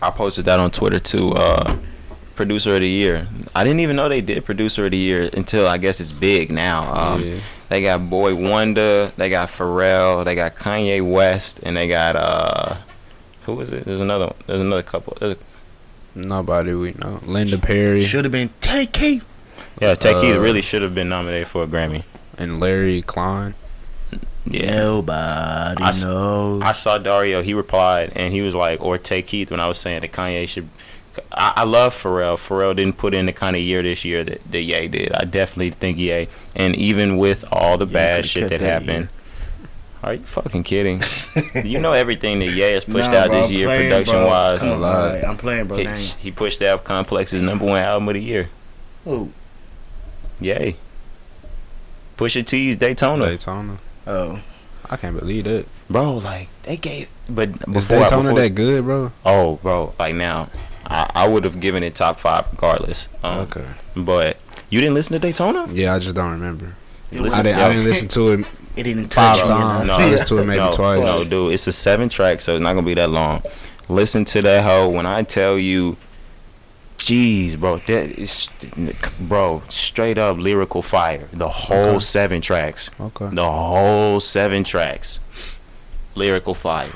I 0.00 0.10
posted 0.10 0.44
that 0.44 0.60
on 0.60 0.70
Twitter 0.70 1.00
too. 1.00 1.32
Uh, 1.32 1.76
producer 2.38 2.74
of 2.74 2.80
the 2.80 2.88
year. 2.88 3.26
I 3.54 3.64
didn't 3.64 3.80
even 3.80 3.96
know 3.96 4.08
they 4.08 4.20
did 4.22 4.42
producer 4.46 4.86
of 4.86 4.92
the 4.92 4.96
year 4.96 5.28
until 5.34 5.66
I 5.66 5.76
guess 5.76 6.00
it's 6.00 6.12
big 6.12 6.50
now. 6.50 6.90
Um, 6.94 7.22
yeah. 7.24 7.38
They 7.68 7.82
got 7.82 8.08
Boi-1da, 8.08 9.14
they 9.16 9.28
got 9.28 9.48
Pharrell, 9.50 10.24
they 10.24 10.34
got 10.34 10.54
Kanye 10.56 11.06
West, 11.06 11.60
and 11.62 11.76
they 11.76 11.86
got 11.88 12.16
uh, 12.16 12.76
who 13.44 13.60
is 13.60 13.72
it? 13.72 13.84
There's 13.84 14.00
another. 14.00 14.26
one. 14.28 14.36
There's 14.46 14.60
another 14.60 14.82
couple. 14.82 15.16
There's 15.20 15.36
Nobody 16.14 16.72
we 16.74 16.92
know. 16.94 17.20
Linda 17.26 17.58
Perry 17.58 18.02
Should 18.04 18.24
have 18.24 18.32
been 18.32 18.50
Tay 18.60 18.86
Keith. 18.86 19.24
yeah, 19.80 19.94
Tay 19.94 20.14
Keith 20.20 20.34
Uh, 20.36 20.40
really 20.40 20.62
should 20.62 20.82
have 20.82 20.94
been 20.94 21.08
nominated 21.10 21.46
for 21.48 21.62
a 21.64 21.66
Grammy. 21.66 22.02
and 22.38 22.58
Larry 22.60 23.02
Klein. 23.02 23.54
Yeah. 24.46 24.76
Nobody 24.78 25.82
I 25.82 25.88
s- 25.90 26.02
knows. 26.04 26.62
I 26.62 26.72
saw 26.72 26.96
Dario. 26.98 27.42
He 27.42 27.52
replied, 27.52 28.12
and 28.16 28.32
he 28.32 28.40
was 28.40 28.54
like, 28.54 28.80
"Or 28.80 28.96
Tay 28.96 29.20
Keith." 29.22 29.50
When 29.50 29.60
I 29.60 29.68
was 29.68 29.78
saying 29.78 30.00
that 30.00 30.10
Kanye 30.12 30.48
should, 30.48 30.68
I, 31.32 31.52
I 31.56 31.64
love 31.64 31.94
Pharrell. 31.94 32.36
Pharrell 32.36 32.74
didn't 32.76 32.96
put 32.98 33.14
in 33.14 33.26
the 33.26 33.32
kind 33.32 33.56
of 33.56 33.62
year 33.62 33.82
this 33.82 34.04
year 34.04 34.24
that, 34.24 34.40
that 34.50 34.60
Ye 34.62 34.88
did. 34.88 35.12
I 35.12 35.24
definitely 35.24 35.70
think 35.70 35.98
Ye, 35.98 36.28
and 36.54 36.76
even 36.76 37.16
with 37.16 37.44
all 37.52 37.78
the 37.78 37.86
Yeah, 37.86 37.92
bad 37.92 38.26
shit 38.26 38.48
that 38.50 38.60
that 38.60 38.60
happened, 38.60 39.08
are 40.02 40.14
you 40.14 40.20
fucking 40.20 40.62
kidding? 40.62 41.02
you 41.64 41.78
know 41.80 41.92
everything 41.92 42.38
that 42.40 42.46
Ye 42.50 42.60
has 42.60 42.84
pushed 42.84 43.10
Nah, 43.10 43.16
out 43.18 43.28
bro, 43.28 43.40
this 43.40 43.48
I'm 43.50 43.54
year, 43.56 43.66
playing, 43.66 43.90
production 43.90 44.14
bro. 44.14 44.26
wise. 44.26 44.58
Come 44.60 44.70
on, 44.70 44.80
lot. 44.80 45.24
I'm 45.24 45.36
playing, 45.36 45.66
bro. 45.66 45.76
He, 45.78 45.86
he 46.20 46.30
pushed 46.30 46.62
out 46.62 46.84
Complex's 46.84 47.42
number 47.42 47.64
one 47.64 47.82
album 47.82 48.08
of 48.08 48.14
the 48.14 48.22
year. 48.22 48.48
Who? 49.04 49.30
Yay. 50.40 50.76
Pusha 52.16 52.44
T's 52.46 52.76
Daytona. 52.76 53.26
Daytona. 53.26 53.78
Oh, 54.06 54.40
I 54.90 54.96
can't 54.96 55.18
believe 55.18 55.44
that. 55.44 55.66
Bro, 55.90 56.14
like 56.18 56.48
they 56.62 56.76
gave 56.76 57.08
but 57.28 57.50
Is 57.74 57.86
Daytona 57.86 58.30
before 58.30 58.40
that 58.40 58.50
good, 58.54 58.84
bro? 58.84 59.12
Oh, 59.24 59.56
bro, 59.56 59.94
like 59.98 60.14
now, 60.14 60.48
I, 60.88 61.10
I 61.14 61.28
would 61.28 61.44
have 61.44 61.60
given 61.60 61.82
it 61.82 61.94
top 61.94 62.18
five 62.18 62.48
regardless. 62.50 63.08
Um, 63.22 63.38
okay. 63.40 63.66
But 63.94 64.38
you 64.70 64.80
didn't 64.80 64.94
listen 64.94 65.12
to 65.12 65.18
Daytona? 65.18 65.68
Yeah, 65.72 65.94
I 65.94 65.98
just 65.98 66.14
don't 66.14 66.32
remember. 66.32 66.74
You 67.10 67.24
I 67.26 67.42
didn't, 67.42 67.58
yo, 67.58 67.64
I 67.64 67.68
didn't 67.68 67.84
listen 67.84 68.08
to 68.08 68.28
it. 68.32 68.40
it 68.76 68.82
didn't 68.82 69.12
Five 69.12 69.36
touch 69.38 69.48
you, 69.48 69.54
you 69.54 69.60
times. 69.60 69.86
No, 69.86 69.92
I 69.98 70.10
listened 70.10 70.28
to 70.28 70.38
it 70.38 70.44
maybe 70.46 70.58
no, 70.58 70.70
twice. 70.72 71.00
No, 71.00 71.24
dude, 71.24 71.52
it's 71.54 71.66
a 71.66 71.72
seven 71.72 72.08
track, 72.08 72.40
so 72.40 72.54
it's 72.54 72.62
not 72.62 72.74
gonna 72.74 72.86
be 72.86 72.94
that 72.94 73.10
long. 73.10 73.42
Listen 73.88 74.24
to 74.26 74.42
that 74.42 74.64
hoe. 74.64 74.90
When 74.90 75.06
I 75.06 75.22
tell 75.22 75.58
you, 75.58 75.96
jeez, 76.98 77.58
bro, 77.58 77.78
that 77.78 78.18
is, 78.18 78.48
bro, 79.20 79.62
straight 79.68 80.18
up 80.18 80.36
lyrical 80.36 80.82
fire. 80.82 81.28
The 81.32 81.48
whole 81.48 81.76
Okay. 81.76 81.98
seven 82.00 82.40
tracks. 82.42 82.90
Okay. 83.00 83.28
The 83.32 83.50
whole 83.50 84.20
seven 84.20 84.64
tracks, 84.64 85.20
lyrical 86.14 86.52
fire. 86.54 86.92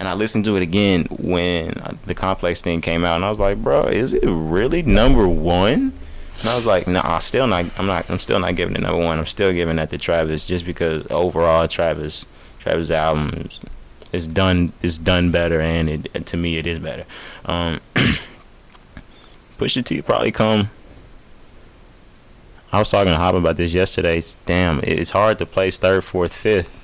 And 0.00 0.06
I 0.06 0.14
listened 0.14 0.44
to 0.44 0.56
it 0.56 0.62
again 0.62 1.06
when 1.10 1.74
the 2.06 2.14
complex 2.14 2.62
thing 2.62 2.80
came 2.80 3.04
out, 3.04 3.16
and 3.16 3.24
I 3.24 3.30
was 3.30 3.38
like, 3.38 3.58
"Bro, 3.62 3.86
is 3.86 4.12
it 4.12 4.24
really 4.26 4.82
number 4.82 5.26
one?" 5.26 5.92
And 6.40 6.48
I 6.48 6.54
was 6.54 6.64
like, 6.64 6.86
"Nah, 6.86 7.02
I 7.16 7.18
still 7.18 7.48
not. 7.48 7.66
I'm 7.78 7.86
not. 7.86 8.08
I'm 8.08 8.20
still 8.20 8.38
not 8.38 8.54
giving 8.54 8.76
it 8.76 8.80
number 8.82 9.02
one. 9.04 9.18
I'm 9.18 9.26
still 9.26 9.52
giving 9.52 9.74
that 9.76 9.90
to 9.90 9.98
Travis, 9.98 10.46
just 10.46 10.64
because 10.64 11.04
overall 11.10 11.66
Travis, 11.66 12.26
Travis' 12.60 12.90
album 12.90 13.46
is, 13.46 13.60
is 14.12 14.28
done 14.28 14.72
is 14.82 14.98
done 14.98 15.32
better, 15.32 15.60
and 15.60 15.88
it 15.88 16.26
to 16.26 16.36
me 16.36 16.58
it 16.58 16.66
is 16.68 16.78
better. 16.78 17.04
Um, 17.44 17.80
Pusha 19.58 19.84
T 19.84 20.00
probably 20.02 20.30
come. 20.30 20.70
I 22.70 22.78
was 22.78 22.90
talking 22.90 23.12
to 23.12 23.16
Hop 23.16 23.34
about 23.34 23.56
this 23.56 23.72
yesterday. 23.74 24.18
It's- 24.18 24.36
Damn, 24.46 24.80
it's 24.84 25.10
hard 25.10 25.38
to 25.38 25.46
place 25.46 25.78
third, 25.78 26.04
fourth, 26.04 26.32
fifth. 26.32 26.74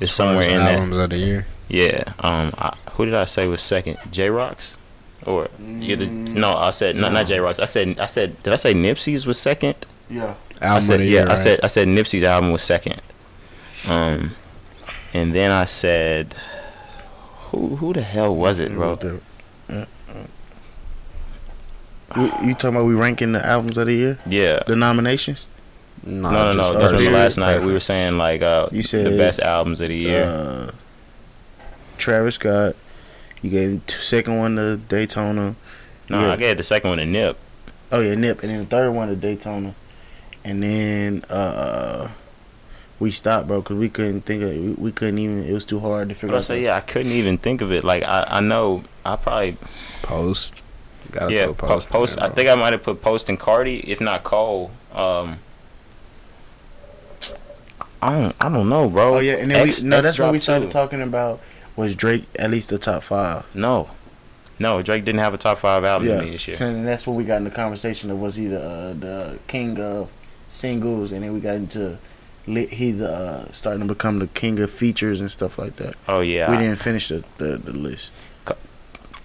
It's 0.00 0.10
somewhere 0.12 0.42
in 0.48 0.64
there. 0.64 0.74
albums 0.78 0.96
of 0.96 1.10
the 1.10 1.18
year. 1.18 1.46
Yeah. 1.68 2.04
Um. 2.20 2.52
I, 2.58 2.76
who 2.92 3.04
did 3.04 3.14
I 3.14 3.24
say 3.24 3.46
was 3.48 3.62
second? 3.62 3.98
Jay 4.10 4.30
Rock's, 4.30 4.76
or 5.24 5.48
either 5.60 6.06
no? 6.06 6.54
I 6.56 6.70
said 6.70 6.96
not 6.96 7.12
not 7.12 7.26
Jay 7.26 7.38
Rock's. 7.38 7.58
I 7.60 7.66
said 7.66 7.98
I 7.98 8.06
said 8.06 8.42
did 8.42 8.52
I 8.52 8.56
say 8.56 8.74
Nipsey's 8.74 9.26
was 9.26 9.38
second? 9.38 9.76
Yeah. 10.08 10.34
I 10.60 10.66
Album 10.66 10.82
said 10.82 10.94
of 10.94 11.00
the 11.00 11.04
yeah. 11.06 11.10
year. 11.10 11.22
I 11.26 11.28
right? 11.30 11.38
said 11.38 11.60
I 11.62 11.66
said 11.66 11.88
Nipsey's 11.88 12.22
album 12.22 12.52
was 12.52 12.62
second. 12.62 13.00
Um, 13.88 14.32
and 15.12 15.34
then 15.34 15.50
I 15.50 15.64
said, 15.64 16.34
who 17.50 17.76
who 17.76 17.92
the 17.92 18.02
hell 18.02 18.34
was 18.34 18.58
it, 18.58 18.72
bro? 18.72 18.98
You, 22.14 22.32
you 22.42 22.54
talking 22.54 22.76
about 22.76 22.86
we 22.86 22.94
ranking 22.94 23.32
the 23.32 23.44
albums 23.44 23.76
of 23.76 23.86
the 23.86 23.92
year, 23.92 24.18
Yeah. 24.26 24.62
the 24.66 24.76
nominations? 24.76 25.46
no, 26.04 26.30
No, 26.30 26.30
no, 26.30 26.54
just 26.54 26.72
no. 26.72 26.78
This 26.78 26.92
was 26.92 27.08
last 27.08 27.36
night. 27.36 27.60
We 27.62 27.72
were 27.72 27.80
saying 27.80 28.16
like 28.16 28.42
uh, 28.42 28.68
You 28.72 28.82
the 28.82 29.16
best 29.18 29.40
albums 29.40 29.80
of 29.80 29.88
the 29.88 29.96
year. 29.96 30.24
Uh, 30.24 30.70
Travis 31.98 32.36
Scott. 32.36 32.76
You 33.42 33.50
gave 33.50 33.86
the 33.86 33.92
second 33.92 34.38
one 34.38 34.56
to 34.56 34.76
Daytona. 34.76 35.54
no, 36.08 36.20
yeah. 36.20 36.32
I 36.32 36.36
gave 36.36 36.56
the 36.56 36.62
second 36.62 36.90
one 36.90 36.98
to 36.98 37.06
Nip. 37.06 37.38
Oh 37.92 38.00
yeah, 38.00 38.14
Nip, 38.14 38.42
and 38.42 38.50
then 38.50 38.60
the 38.60 38.66
third 38.66 38.90
one 38.92 39.08
to 39.08 39.16
Daytona, 39.16 39.74
and 40.44 40.62
then 40.62 41.22
uh, 41.30 42.10
we 42.98 43.10
stopped, 43.12 43.46
bro, 43.46 43.60
because 43.60 43.76
we 43.76 43.88
couldn't 43.88 44.22
think 44.22 44.42
of 44.42 44.50
we, 44.50 44.70
we 44.72 44.92
couldn't 44.92 45.18
even. 45.18 45.44
It 45.44 45.52
was 45.52 45.64
too 45.64 45.78
hard 45.80 46.08
to 46.08 46.14
figure 46.14 46.28
But 46.30 46.36
I 46.36 46.38
out. 46.38 46.44
say, 46.44 46.62
yeah, 46.64 46.76
I 46.76 46.80
couldn't 46.80 47.12
even 47.12 47.38
think 47.38 47.60
of 47.60 47.70
it. 47.70 47.84
Like 47.84 48.02
I, 48.02 48.24
I 48.28 48.40
know 48.40 48.82
I 49.04 49.16
probably 49.16 49.56
Post. 50.02 50.62
Gotta 51.12 51.32
yeah 51.32 51.46
put 51.46 51.58
post. 51.58 51.68
post. 51.70 51.90
post 51.90 52.16
there, 52.16 52.24
I 52.26 52.30
think 52.30 52.48
I 52.48 52.56
might 52.56 52.72
have 52.72 52.82
put 52.82 53.00
post 53.00 53.28
and 53.28 53.38
Cardi, 53.38 53.78
if 53.88 54.00
not 54.00 54.24
Cole. 54.24 54.72
Um, 54.92 55.38
I 58.02 58.18
don't 58.20 58.36
I 58.40 58.48
don't 58.48 58.68
know, 58.68 58.88
bro. 58.90 59.16
Oh 59.16 59.20
yeah, 59.20 59.34
and 59.34 59.50
then 59.50 59.66
X- 59.68 59.82
we 59.82 59.88
no, 59.88 59.98
X 59.98 60.04
that's 60.04 60.18
what 60.18 60.32
we 60.32 60.38
started 60.38 60.66
too. 60.66 60.72
talking 60.72 61.02
about. 61.02 61.40
Was 61.76 61.94
Drake 61.94 62.24
at 62.38 62.50
least 62.50 62.70
the 62.70 62.78
top 62.78 63.02
five? 63.02 63.44
No, 63.54 63.90
no, 64.58 64.80
Drake 64.82 65.04
didn't 65.04 65.20
have 65.20 65.34
a 65.34 65.38
top 65.38 65.58
five 65.58 65.84
album 65.84 66.08
Yeah, 66.08 66.16
to 66.18 66.24
me 66.24 66.30
this 66.30 66.48
year. 66.48 66.56
so 66.56 66.64
then 66.66 66.84
that's 66.84 67.06
when 67.06 67.16
we 67.16 67.24
got 67.24 67.36
in 67.36 67.44
the 67.44 67.50
conversation 67.50 68.10
of 68.10 68.18
was 68.18 68.36
he 68.36 68.46
the 68.46 68.62
uh, 68.62 68.92
the 68.94 69.38
king 69.46 69.78
of 69.80 70.08
singles, 70.48 71.12
and 71.12 71.22
then 71.22 71.34
we 71.34 71.40
got 71.40 71.56
into 71.56 71.98
li- 72.46 72.66
he 72.66 72.92
the 72.92 73.12
uh, 73.12 73.52
starting 73.52 73.82
to 73.86 73.88
become 73.94 74.18
the 74.20 74.26
king 74.28 74.58
of 74.60 74.70
features 74.70 75.20
and 75.20 75.30
stuff 75.30 75.58
like 75.58 75.76
that. 75.76 75.94
Oh 76.08 76.20
yeah, 76.20 76.50
We 76.50 76.56
didn't 76.56 76.78
finish 76.78 77.08
the, 77.08 77.22
the, 77.38 77.56
the 77.58 77.72
list. 77.72 78.10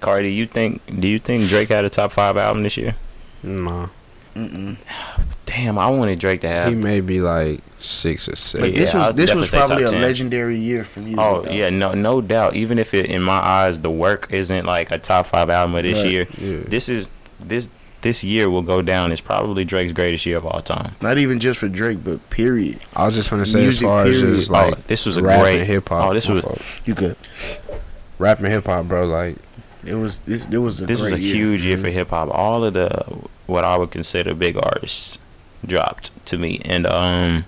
Cardi, 0.02 0.34
you 0.34 0.47
think? 0.47 0.82
Do 0.99 1.08
you 1.08 1.20
think 1.20 1.47
Drake 1.47 1.70
had 1.70 1.86
a 1.86 1.89
top 1.89 2.12
five 2.12 2.36
album 2.36 2.64
this 2.64 2.76
year? 2.76 2.95
Nah. 3.43 3.88
Mm-mm. 4.36 4.78
Damn, 5.46 5.78
I 5.78 5.90
wanted 5.90 6.20
Drake 6.20 6.42
to 6.42 6.48
have. 6.48 6.70
He 6.70 6.76
may 6.76 7.02
be 7.02 7.20
like 7.20 7.60
six 7.80 8.30
or 8.30 8.36
seven. 8.38 8.70
But 8.70 8.76
this 8.76 8.94
Yeah, 8.94 9.00
was 9.00 9.08
I'll 9.08 9.14
this 9.14 9.34
was 9.36 9.50
probably 9.50 9.84
a 9.84 9.90
10. 9.90 10.02
legendary 10.02 10.58
year 10.58 10.84
for 10.86 11.00
music. 11.02 11.20
Oh 11.20 11.42
though. 11.42 11.52
yeah, 11.52 11.70
no, 11.70 11.94
no 11.94 12.22
doubt. 12.22 12.56
Even 12.56 12.80
if 12.80 12.94
it, 12.94 13.08
in 13.08 13.22
my 13.22 13.40
eyes, 13.40 13.82
the 13.82 13.92
work 13.92 14.28
isn't 14.32 14.66
like 14.66 14.92
a 14.92 14.98
top 14.98 15.26
five 15.28 15.50
album 15.50 15.76
of 15.76 15.84
this 15.84 16.02
Right. 16.04 16.12
year. 16.12 16.28
Yeah. 16.38 16.62
This 16.68 16.88
is 16.88 17.10
this 17.46 17.70
this 18.02 18.24
year 18.24 18.50
will 18.50 18.62
go 18.62 18.82
down 18.82 19.12
as 19.12 19.20
probably 19.22 19.64
Drake's 19.66 19.92
greatest 19.94 20.26
year 20.26 20.38
of 20.38 20.46
all 20.46 20.62
time. 20.62 20.96
Not 21.02 21.18
even 21.18 21.40
just 21.40 21.60
for 21.60 21.68
Drake, 21.68 22.04
but 22.04 22.28
period. 22.30 22.80
I 22.96 23.06
was 23.06 23.14
just 23.16 23.30
gonna 23.30 23.46
say, 23.46 23.60
Music 23.62 23.82
as 23.84 23.88
far 23.88 24.04
as 24.06 24.20
period. 24.22 24.36
just 24.38 24.50
like 24.50 24.74
oh, 24.78 24.82
this 24.88 25.06
was 25.06 25.18
a 25.18 25.22
rap 25.24 25.42
great 25.42 25.66
hip 25.66 25.90
hop. 25.90 26.10
Oh, 26.10 26.14
this 26.14 26.28
was 26.30 26.44
You 26.86 26.96
could. 26.96 27.16
rap 28.20 28.40
and 28.40 28.48
hip 28.48 28.66
hop, 28.68 28.86
bro. 28.86 29.06
Like 29.06 29.36
It 29.86 29.96
was 29.96 30.20
this. 30.20 30.46
It 30.46 30.58
was 30.58 30.82
a 30.82 30.86
this 30.86 31.02
was 31.02 31.12
a 31.14 31.20
year. 31.20 31.36
huge 31.36 31.66
year 31.66 31.78
for 31.78 31.88
Mm-hmm. 31.88 31.98
hip 31.98 32.10
hop. 32.10 32.30
All 32.32 32.64
of 32.64 32.74
the 32.74 32.90
what 33.48 33.64
I 33.66 33.78
would 33.78 33.92
consider 33.92 34.34
big 34.34 34.58
artists 34.58 35.18
dropped 35.66 36.12
to 36.28 36.38
me, 36.38 36.62
and 36.66 36.86
um, 36.86 37.46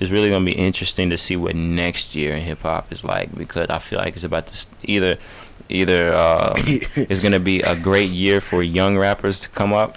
it's 0.00 0.10
really 0.10 0.28
gonna 0.30 0.44
be 0.44 0.52
interesting 0.52 1.10
to 1.10 1.16
see 1.18 1.36
what 1.36 1.54
next 1.56 2.14
year 2.14 2.32
in 2.34 2.42
hip 2.42 2.62
hop 2.62 2.92
is 2.92 3.02
like 3.04 3.34
because 3.36 3.68
I 3.70 3.78
feel 3.78 3.98
like 3.98 4.14
it's 4.14 4.24
about 4.24 4.46
to 4.48 4.66
either 4.84 5.18
either 5.68 6.12
um, 6.14 6.52
it's 6.58 7.20
gonna 7.20 7.40
be 7.40 7.60
a 7.62 7.78
great 7.80 8.10
year 8.10 8.40
for 8.40 8.62
young 8.62 8.98
rappers 8.98 9.40
to 9.40 9.48
come 9.48 9.72
up, 9.72 9.96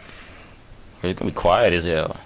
or 1.03 1.09
it's 1.09 1.19
gonna 1.19 1.31
be 1.31 1.35
quiet 1.35 1.73
as 1.73 1.83
hell. 1.83 2.17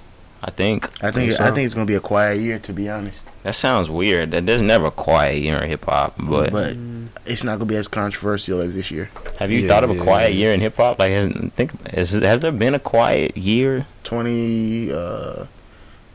I 0.42 0.52
think 0.52 0.86
I 1.04 1.12
think 1.12 1.32
Think 1.34 1.42
I 1.42 1.52
think 1.52 1.66
it's 1.66 1.74
gonna 1.74 1.86
be 1.86 1.96
a 1.96 2.00
quiet 2.00 2.40
year 2.40 2.60
to 2.60 2.74
be 2.74 2.90
honest. 2.90 3.22
that 3.44 3.56
sounds 3.56 3.90
weird. 3.90 4.32
That 4.32 4.46
there's 4.46 4.62
never 4.62 4.86
a 4.88 4.92
quiet 4.92 5.42
year 5.42 5.58
in 5.58 5.68
hip 5.70 5.86
hop, 5.86 6.16
but, 6.18 6.52
but 6.52 6.78
it's 7.26 7.44
not 7.44 7.60
gonna 7.60 7.66
be 7.66 7.76
as 7.76 7.88
controversial 7.90 8.62
as 8.62 8.74
this 8.76 8.90
year. 8.90 9.10
have 9.38 9.52
you 9.52 9.60
Yeah, 9.62 9.68
thought 9.68 9.84
of 9.84 9.90
a 9.90 10.00
quiet 10.02 10.34
yeah. 10.34 10.40
year 10.40 10.54
in 10.54 10.62
hip 10.62 10.78
hop? 10.78 10.98
Like, 11.00 11.12
has, 11.12 11.28
think 11.56 11.88
has, 11.92 12.12
has 12.12 12.40
there 12.42 12.52
been 12.54 12.74
a 12.74 12.80
quiet 12.80 13.36
year? 13.38 13.86
Twenty, 14.04 14.92
uh, 14.92 15.46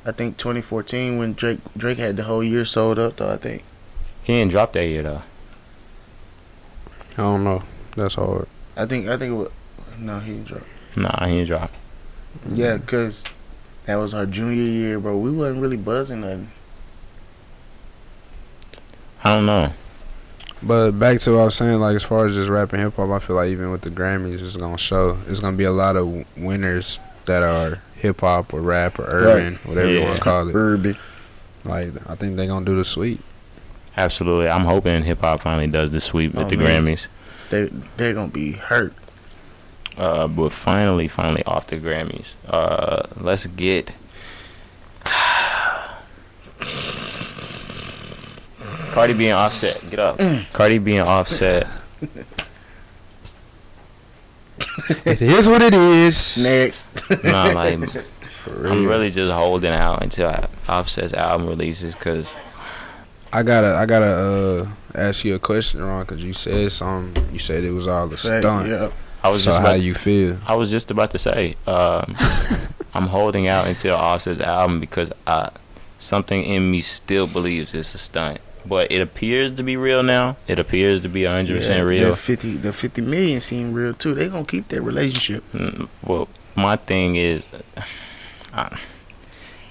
I 0.07 0.12
think 0.12 0.37
2014 0.39 1.18
when 1.18 1.35
Drake 1.35 1.61
Drake 1.77 1.99
had 1.99 2.16
the 2.16 2.22
whole 2.25 2.43
year 2.43 2.64
sold 2.64 2.99
up. 2.99 3.16
Though 3.16 3.31
I 3.31 3.37
think 3.37 3.62
He 4.22 4.33
didn't 4.35 4.51
drop 4.53 4.72
that 4.72 4.87
year 4.87 5.03
though. 5.03 5.22
I 7.12 7.22
don't 7.22 7.45
know. 7.45 7.62
That's 7.97 8.14
hard. 8.14 8.49
I 8.77 8.87
think 8.87 9.07
I 9.09 9.16
think 9.16 9.33
it 9.33 9.37
was, 9.37 9.51
no 9.99 10.18
he 10.20 10.33
didn't 10.33 10.47
drop. 10.49 10.62
Nah, 10.97 11.27
he 11.27 11.35
didn't 11.37 11.49
drop. 11.49 11.70
Yeah, 12.53 12.79
cause 12.79 13.22
that 13.87 13.97
was 13.97 14.14
our 14.14 14.26
junior 14.26 14.62
year, 14.62 14.99
bro. 14.99 15.16
We 15.16 15.30
wasn't 15.30 15.61
really 15.62 15.76
buzzing 15.76 16.20
nothing. 16.20 16.51
I 19.22 19.37
don't 19.37 19.47
know. 19.47 19.72
But 20.62 20.93
back 20.93 21.18
to 21.20 21.32
what 21.32 21.41
I 21.41 21.45
was 21.45 21.55
saying, 21.55 21.80
like 21.80 21.97
as 21.97 22.05
far 22.05 22.24
as 22.24 22.37
just 22.37 22.49
rap 22.49 22.72
and 22.72 22.80
hip 22.80 22.97
hop, 22.97 23.11
I 23.11 23.18
feel 23.18 23.37
like 23.37 23.51
even 23.51 23.70
with 23.70 23.82
the 23.82 23.91
Grammys, 23.91 24.35
it's 24.35 24.57
gonna 24.57 24.78
show. 24.78 25.18
It's 25.26 25.41
gonna 25.41 25.57
be 25.57 25.64
a 25.64 25.70
lot 25.70 25.97
of 25.97 26.24
winners 26.39 26.99
that 27.26 27.43
are 27.43 27.82
hip 27.97 28.20
hop 28.20 28.55
or 28.55 28.61
rap 28.61 28.99
or 28.99 29.05
urban, 29.05 29.57
whatever 29.64 29.91
you 29.91 30.03
want 30.03 30.16
to 30.16 30.22
call 30.22 30.49
it. 30.49 30.55
Urban. 30.55 30.97
Like 31.64 32.09
I 32.09 32.14
think 32.14 32.37
they're 32.37 32.47
gonna 32.47 32.64
do 32.64 32.76
the 32.76 32.85
sweep. 32.85 33.22
Absolutely. 33.97 34.49
I'm 34.49 34.64
hoping 34.64 35.03
hip 35.05 35.20
hop 35.20 35.43
finally 35.43 35.66
does 35.66 35.91
the 35.91 36.01
sweep 36.01 36.32
oh, 36.37 36.41
at 36.41 36.47
Oh, 36.47 36.49
the 36.49 36.57
man. 36.57 36.85
Grammys. 36.85 37.09
They 37.51 37.66
they're 37.97 38.14
gonna 38.14 38.28
be 38.28 38.53
hurt. 38.53 38.95
Uh, 39.97 40.27
but 40.27 40.53
finally, 40.53 41.07
finally 41.09 41.43
off 41.45 41.69
the 41.69 41.77
Grammys. 41.77 42.35
Uh, 42.49 43.03
let's 43.17 43.47
get. 43.47 43.93
Cardi 48.93 49.15
B 49.15 49.29
and 49.29 49.39
Offset. 49.39 49.81
Get 49.91 49.99
up. 49.99 50.19
Cardi 50.53 50.79
B 50.79 50.97
and 50.97 51.09
Offset. 51.09 51.67
it 55.05 55.23
is 55.23 55.49
what 55.49 55.63
it 55.63 55.75
is. 55.75 56.39
Next. 56.43 56.89
Nah, 57.25 57.53
like 57.53 57.89
For 57.89 58.69
I'm 58.73 58.87
really 58.87 59.11
just 59.11 59.33
holding 59.33 59.73
out 59.73 60.03
until 60.03 60.29
I, 60.29 60.49
Offset's 60.69 61.15
album 61.15 61.49
releases 61.49 61.95
because 61.95 62.35
I 63.33 63.43
gotta, 63.43 63.77
I 63.77 63.87
gotta 63.87 64.07
uh, 64.07 64.69
ask 64.95 65.25
you 65.25 65.35
a 65.35 65.39
question, 65.39 65.83
Ron, 65.83 66.05
because 66.05 66.25
you 66.25 66.33
said 66.33 66.71
something. 66.73 67.33
You 67.33 67.39
said 67.39 67.65
it 67.65 67.73
was 67.73 67.89
all 67.89 68.13
a 68.13 68.17
stunt. 68.17 68.69
Yeah. 68.69 68.91
I 69.25 69.29
was 69.31 69.43
So 69.43 69.51
just 69.51 69.61
how 69.61 69.66
about, 69.68 69.81
you 69.83 69.95
feel? 69.95 70.39
I 70.47 70.55
was 70.55 70.70
just 70.70 70.91
about 70.91 71.11
to 71.12 71.18
say 71.18 71.57
um, 71.66 72.14
I'm 72.95 73.07
holding 73.07 73.49
out 73.49 73.66
until 73.66 73.97
Offset's 73.97 74.41
album 74.41 74.79
because 74.81 75.11
I, 75.27 75.51
something 75.99 76.45
in 76.45 76.70
me 76.70 76.83
still 76.83 77.27
believes 77.27 77.75
it's 77.75 77.95
a 77.95 77.99
stunt. 77.99 78.39
But 78.66 78.93
it 78.93 79.01
appears 79.01 79.53
to 79.53 79.62
be 79.62 79.77
real 79.77 80.03
now. 80.03 80.37
It 80.47 80.59
appears 80.59 81.03
to 81.03 81.09
be 81.09 81.25
100 81.25 81.59
percent 81.59 81.87
real. 81.87 82.11
The 82.11 82.16
fifty 82.16 82.57
the 82.57 82.72
fifty 82.72 83.03
million 83.03 83.41
seem 83.41 83.75
real 83.75 83.93
too. 83.93 84.14
They 84.14 84.29
gonna 84.29 84.45
keep 84.45 84.68
their 84.68 84.81
relationship. 84.83 85.45
Mm, 85.53 85.89
Well, 86.03 86.29
my 86.55 86.77
thing 86.77 87.16
is, 87.16 87.47
I, 88.55 88.79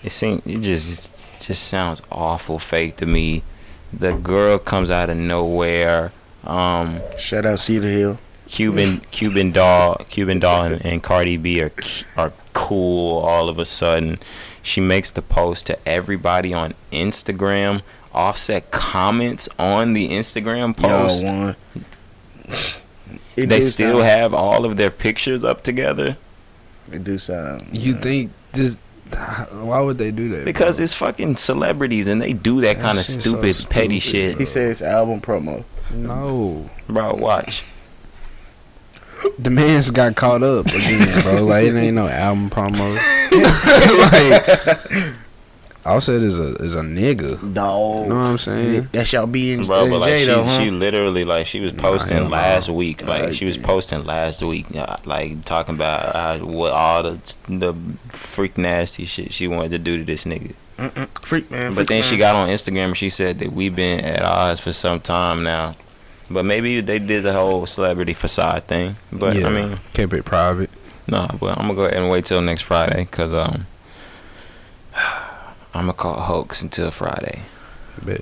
it 0.04 0.12
seems 0.12 0.42
it 0.46 0.60
just 0.62 1.42
it 1.42 1.48
just 1.48 1.68
sounds 1.68 2.02
awful 2.12 2.60
fake 2.60 2.98
to 2.98 3.08
me. 3.08 3.42
The 3.92 4.14
girl 4.14 4.60
comes 4.60 4.92
out 4.92 5.10
of 5.10 5.18
nowhere. 5.18 6.12
Um, 6.44 7.02
Shout 7.18 7.46
out 7.48 7.60
Cedar 7.60 7.88
Hill. 7.90 8.20
Cuban 8.48 9.00
Cuban 9.12 9.52
doll 9.52 9.96
Cuban 10.10 10.40
doll 10.40 10.66
and, 10.66 10.86
and 10.86 11.02
Cardi 11.04 11.38
B 11.38 11.62
are 11.62 11.72
are 12.18 12.34
cool 12.54 13.18
all 13.20 13.50
of 13.50 13.58
a 13.60 13.66
sudden. 13.66 14.20
She 14.62 14.80
makes 14.82 15.12
the 15.12 15.22
post 15.22 15.68
to 15.68 15.88
everybody 15.88 16.54
on 16.54 16.74
Instagram. 16.92 17.82
Offset 18.14 18.70
comments 18.72 19.50
on 19.58 19.94
the 19.94 20.10
Instagram 20.10 20.78
post. 20.78 21.24
Y'all. 21.26 21.56
It 23.36 23.48
They 23.48 23.62
still 23.62 24.00
sound- 24.00 24.04
have 24.10 24.34
all 24.34 24.66
of 24.66 24.78
their 24.78 24.92
pictures 24.92 25.44
up 25.44 25.64
together 25.64 26.18
It 26.92 27.04
do 27.04 27.18
sound. 27.18 27.68
You 27.72 27.94
think 27.96 28.32
this? 28.52 28.80
Why 29.52 29.80
would 29.80 29.98
they 30.00 30.12
do 30.12 30.30
that? 30.30 30.46
because 30.46 30.78
bro? 30.78 30.84
it's 30.84 30.94
fucking 30.94 31.38
celebrities 31.38 32.08
and 32.08 32.22
they 32.22 32.34
do 32.34 32.62
that 32.62 32.78
That 32.78 32.82
kind 32.84 32.98
of 32.98 33.04
shit's 33.06 33.24
so 33.24 33.30
stupid, 33.42 33.56
petty 33.70 34.00
stupid, 34.00 34.02
shit. 34.32 34.38
He 34.40 34.46
says 34.46 34.82
album 34.82 35.22
promo. 35.22 35.64
no. 35.92 36.70
Bro, 36.88 37.16
watch. 37.16 37.64
The 39.40 39.50
man's 39.50 39.92
got 39.92 40.16
caught 40.16 40.44
up 40.44 40.68
again, 40.68 41.22
bro. 41.24 41.46
Like 41.46 41.66
it 41.66 41.76
ain't 41.76 41.96
no 41.96 42.08
album 42.08 42.50
promo. 42.50 42.80
like 44.92 45.16
Offset 45.86 46.22
is 46.22 46.40
a 46.40 46.54
is 46.56 46.76
a 46.76 46.82
nigga. 46.82 47.54
Dog. 47.54 48.04
You 48.04 48.10
know 48.10 48.16
what 48.16 48.22
I'm 48.22 48.38
saying? 48.38 48.88
That's 48.94 49.12
y'all 49.12 49.28
being 49.28 49.66
Bro, 49.66 49.90
but 49.90 50.00
like 50.00 50.20
she, 50.20 50.26
though, 50.26 50.44
huh? 50.44 50.60
she 50.60 50.72
literally 50.72 51.26
like 51.26 51.46
she 51.46 51.60
was 51.60 51.74
posting 51.74 52.16
hell 52.18 52.26
no. 52.26 52.32
last 52.32 52.70
week, 52.70 53.06
like 53.06 53.24
Right. 53.24 53.36
she 53.36 53.44
was 53.46 53.58
posting 53.58 54.06
last 54.06 54.42
week, 54.42 54.66
uh, 54.76 54.96
like 55.06 55.44
talking 55.44 55.76
about 55.76 56.16
uh, 56.16 56.46
what 56.46 56.72
all 56.72 57.04
the 57.04 57.36
the 57.50 57.74
freak 58.10 58.58
nasty 58.58 59.04
shit 59.04 59.34
she 59.34 59.48
wanted 59.48 59.72
to 59.72 59.80
do 59.80 59.98
to 59.98 60.04
this 60.06 60.24
nigga. 60.24 60.56
Mm-mm. 60.78 61.08
Freak 61.20 61.52
man. 61.52 61.72
But 61.72 61.76
freak 61.76 61.88
then 61.90 62.02
man. 62.02 62.04
she 62.10 62.18
got 62.18 62.36
on 62.36 62.48
Instagram 62.48 62.86
and 62.86 62.98
she 62.98 63.10
said 63.10 63.40
that 63.40 63.52
we've 63.52 63.76
been 63.76 64.00
at 64.06 64.22
odds 64.22 64.62
for 64.62 64.72
some 64.72 65.02
time 65.02 65.44
now. 65.44 65.74
But 66.34 66.46
maybe 66.46 66.82
they 66.82 67.00
did 67.00 67.24
the 67.24 67.34
whole 67.34 67.66
celebrity 67.66 68.14
facade 68.14 68.66
thing. 68.66 68.96
But 69.12 69.36
yeah, 69.36 69.48
I 69.48 69.50
mean, 69.52 69.80
kept 69.94 70.14
it 70.14 70.26
private. 70.26 70.70
no. 71.08 71.28
But 71.40 71.58
I'm 71.58 71.68
gonna 71.68 71.76
go 71.76 71.84
ahead 71.86 71.98
and 72.02 72.10
wait 72.10 72.26
till 72.26 72.42
next 72.42 72.64
Friday 72.64 73.06
because 73.06 73.34
um, 73.34 73.68
I'm 75.74 75.86
gonna 75.86 75.94
call 75.94 76.20
hoax 76.20 76.62
until 76.62 76.92
Friday. 76.92 77.42
Bet. 78.04 78.22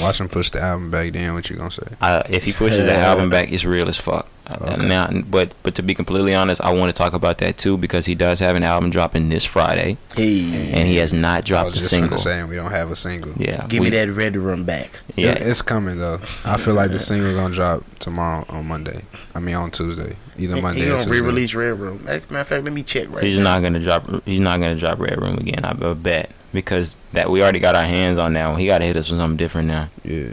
Watch 0.00 0.20
him 0.20 0.28
push 0.28 0.50
the 0.50 0.60
album 0.60 0.90
back. 0.90 1.12
Then 1.12 1.34
what 1.34 1.48
you 1.48 1.56
gonna 1.56 1.70
say? 1.70 1.86
I, 2.00 2.22
if 2.28 2.44
he 2.44 2.52
pushes 2.52 2.84
the 2.84 2.94
album 2.94 3.30
back, 3.30 3.52
it's 3.52 3.64
real 3.64 3.88
as 3.88 3.96
fuck. 3.96 4.28
Okay. 4.50 4.86
Now, 4.86 5.08
but 5.28 5.54
but 5.62 5.74
to 5.74 5.82
be 5.82 5.94
completely 5.94 6.34
honest, 6.34 6.60
I 6.62 6.72
want 6.72 6.88
to 6.88 6.92
talk 6.96 7.12
about 7.12 7.38
that 7.38 7.58
too 7.58 7.76
because 7.76 8.06
he 8.06 8.14
does 8.14 8.40
have 8.40 8.56
an 8.56 8.62
album 8.62 8.90
dropping 8.90 9.28
this 9.28 9.44
Friday, 9.44 9.98
Hey, 10.16 10.72
and 10.72 10.88
he 10.88 10.96
has 10.96 11.12
not 11.12 11.38
I 11.38 11.40
dropped 11.42 11.70
was 11.70 11.76
a 11.76 11.80
single. 11.88 12.08
gonna 12.10 12.20
saying 12.20 12.48
we 12.48 12.56
don't 12.56 12.70
have 12.70 12.90
a 12.90 12.96
single. 12.96 13.32
Yeah, 13.36 13.66
give 13.68 13.80
we- 13.80 13.90
me 13.90 13.96
that 13.96 14.08
red 14.10 14.36
room 14.36 14.64
back. 14.64 15.00
Yeah, 15.16 15.32
It's, 15.32 15.36
it's 15.36 15.62
coming 15.62 15.98
though. 15.98 16.20
I 16.44 16.56
feel 16.56 16.74
like 16.74 16.90
the 16.90 16.98
single 16.98 17.34
gonna 17.34 17.52
drop 17.54 17.84
tomorrow 17.98 18.46
on 18.48 18.66
Monday. 18.66 19.02
I 19.34 19.40
mean 19.40 19.54
on 19.54 19.70
Tuesday, 19.70 20.16
either 20.38 20.56
He, 20.56 20.60
Monday 20.62 20.80
he 20.80 20.86
gonna 20.86 20.98
Tuesday. 20.98 21.10
re-release 21.12 21.54
Red 21.54 21.78
Room. 21.78 22.02
Matter 22.04 22.22
matter 22.30 22.40
of 22.40 22.46
fact, 22.48 22.64
let 22.64 22.72
me 22.72 22.82
check 22.82 23.08
right 23.10 23.22
he's 23.24 23.36
now. 23.38 23.44
not 23.44 23.62
gonna 23.62 23.80
drop. 23.80 24.24
He's 24.24 24.40
not 24.40 24.60
gonna 24.60 24.76
drop 24.76 24.98
Red 24.98 25.20
Room 25.20 25.36
again. 25.38 25.64
I 25.64 25.72
bet. 25.74 26.30
because 26.54 26.96
that 27.12 27.30
we 27.30 27.42
already 27.42 27.58
got 27.60 27.74
our 27.74 27.84
hands 27.84 28.18
on 28.18 28.32
that 28.32 28.48
one. 28.48 28.58
He 28.58 28.64
got 28.66 28.78
to 28.78 28.84
hit 28.86 28.96
us 28.96 29.10
with 29.10 29.18
something 29.20 29.36
different 29.36 29.68
now. 29.68 29.90
Yeah. 30.02 30.28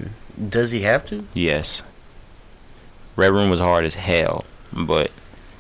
Does 0.50 0.72
he 0.72 0.80
have 0.82 1.04
to? 1.08 1.28
Yes. 1.34 1.84
Red 3.16 3.32
Room 3.32 3.50
was 3.50 3.60
hard 3.60 3.86
as 3.86 3.94
hell, 3.96 4.46
but 4.74 5.12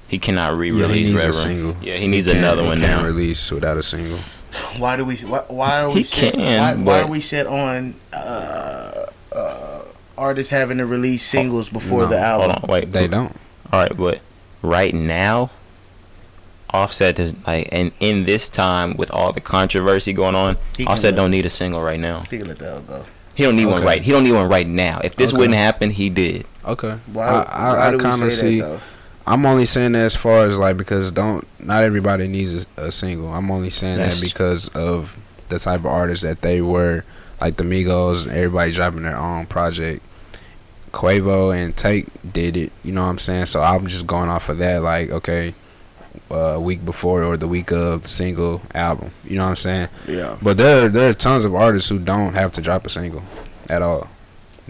he 0.07 0.19
cannot 0.19 0.53
Yeah, 0.53 0.57
re-release 0.59 0.89
he 0.91 1.03
needs 1.03 1.15
Red 1.15 1.21
a 1.23 1.25
Room. 1.27 1.33
single. 1.33 1.75
Yeah, 1.81 1.97
he 1.97 2.07
needs 2.07 2.27
can't- 2.27 2.39
another 2.39 2.61
he 2.63 2.67
one 2.67 2.79
can't 2.79 3.01
now. 3.01 3.05
release 3.07 3.51
without 3.51 3.77
a 3.77 3.83
single. 3.83 4.19
Why 4.77 4.95
do 4.95 5.03
we? 5.05 5.15
Why, 5.17 5.39
why 5.47 5.81
are 5.81 5.89
we? 5.89 5.95
He 5.99 6.03
set, 6.05 6.33
can, 6.33 6.83
why, 6.85 6.93
why 6.93 7.01
but- 7.01 7.07
are 7.07 7.11
we 7.11 7.21
set 7.21 7.45
on 7.47 7.95
uh, 8.13 9.05
uh, 9.33 9.81
artists 10.17 10.51
having 10.51 10.77
to 10.77 10.85
release 10.85 11.23
singles 11.25 11.69
before 11.69 12.03
No, 12.03 12.07
the 12.09 12.19
album? 12.19 12.49
Hold 12.51 12.63
on, 12.63 12.69
wait. 12.69 12.91
They 12.93 13.07
don't. 13.07 13.35
All 13.73 13.81
right, 13.81 13.97
but 13.97 14.19
right 14.61 14.93
now, 14.93 15.49
Offset 16.71 17.19
is 17.19 17.35
like, 17.47 17.69
and 17.71 17.91
in 17.99 18.25
this 18.25 18.49
time 18.49 18.95
with 18.97 19.11
all 19.11 19.31
the 19.33 19.41
controversy 19.41 20.13
going 20.13 20.35
on, 20.35 20.57
He 20.77 20.83
can 20.85 20.91
Offset 20.93 21.11
let- 21.13 21.15
don't 21.21 21.31
need 21.31 21.45
a 21.45 21.49
single 21.49 21.81
right 21.81 21.99
now. 21.99 22.23
He 22.29 22.37
can 22.37 22.47
let 22.47 22.59
that 22.59 22.87
go. 22.87 23.05
He 23.33 23.43
don't 23.43 23.55
need 23.57 23.65
one 23.65 23.79
Okay. 23.79 23.85
right. 23.85 24.01
He 24.01 24.11
don't 24.11 24.23
need 24.23 24.31
one 24.31 24.47
right 24.47 24.67
now. 24.67 25.01
If 25.03 25.15
this 25.17 25.31
Okay. 25.31 25.37
wouldn't 25.39 25.57
happen, 25.57 25.89
he 25.89 26.09
did. 26.09 26.45
Okay. 26.65 26.97
Why? 27.13 27.25
I, 27.27 27.41
I, 27.43 27.87
I 27.87 27.91
do 27.91 27.97
we 27.97 28.03
kind 28.03 28.17
say 28.19 28.25
of 28.25 28.31
see. 28.31 28.59
that 28.59 28.65
though? 28.67 28.79
I'm 29.27 29.45
only 29.45 29.65
saying 29.65 29.93
that 29.93 29.99
as 30.05 30.15
far 30.15 30.45
as 30.45 30.57
like 30.57 30.77
because 30.77 31.11
don't 31.11 31.45
not 31.59 31.83
everybody 31.83 32.27
needs 32.27 32.65
a, 32.77 32.85
a 32.87 32.91
single. 32.91 33.33
I'm 33.33 33.49
only 33.51 33.69
saying 33.69 33.97
That's- 33.97 34.19
that 34.19 34.25
because 34.27 34.67
of 34.69 35.17
the 35.49 35.59
type 35.59 35.81
of 35.81 35.85
artists 35.87 36.23
that 36.23 36.41
they 36.41 36.61
were, 36.61 37.03
like 37.41 37.57
the 37.57 37.63
Migos 37.63 38.25
and 38.27 38.35
everybody 38.35 38.71
dropping 38.71 39.03
their 39.03 39.17
own 39.17 39.45
project. 39.45 40.01
Quavo 40.91 41.53
and 41.53 41.75
Take 41.75 42.05
did 42.31 42.55
it, 42.55 42.71
you 42.83 42.93
know 42.93 43.03
what 43.03 43.09
I'm 43.09 43.17
saying? 43.17 43.47
So 43.47 43.61
I'm 43.61 43.85
just 43.87 44.07
going 44.07 44.29
off 44.29 44.47
of 44.47 44.59
that, 44.59 44.81
like 44.81 45.09
okay, 45.09 45.53
uh, 46.31 46.57
week 46.61 46.85
before 46.85 47.21
or 47.23 47.35
the 47.35 47.47
week 47.49 47.71
of 47.71 48.03
the 48.03 48.07
single 48.07 48.61
album, 48.73 49.11
you 49.25 49.35
know 49.35 49.43
what 49.43 49.49
I'm 49.49 49.55
saying? 49.57 49.89
Yeah. 50.07 50.37
But 50.41 50.55
there 50.57 50.87
there 50.87 51.09
are 51.09 51.13
tons 51.13 51.43
of 51.43 51.53
artists 51.53 51.89
who 51.89 51.99
don't 51.99 52.33
have 52.35 52.53
to 52.53 52.61
drop 52.61 52.85
a 52.85 52.89
single 52.89 53.23
at 53.69 53.81
all. 53.81 54.07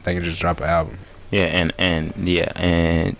They 0.04 0.16
can 0.16 0.24
just 0.24 0.42
drop 0.42 0.60
an 0.62 0.66
album. 0.66 0.98
Yeah, 1.32 1.46
and 1.46 1.74
and 1.78 2.14
yeah, 2.28 2.52
and 2.56 3.16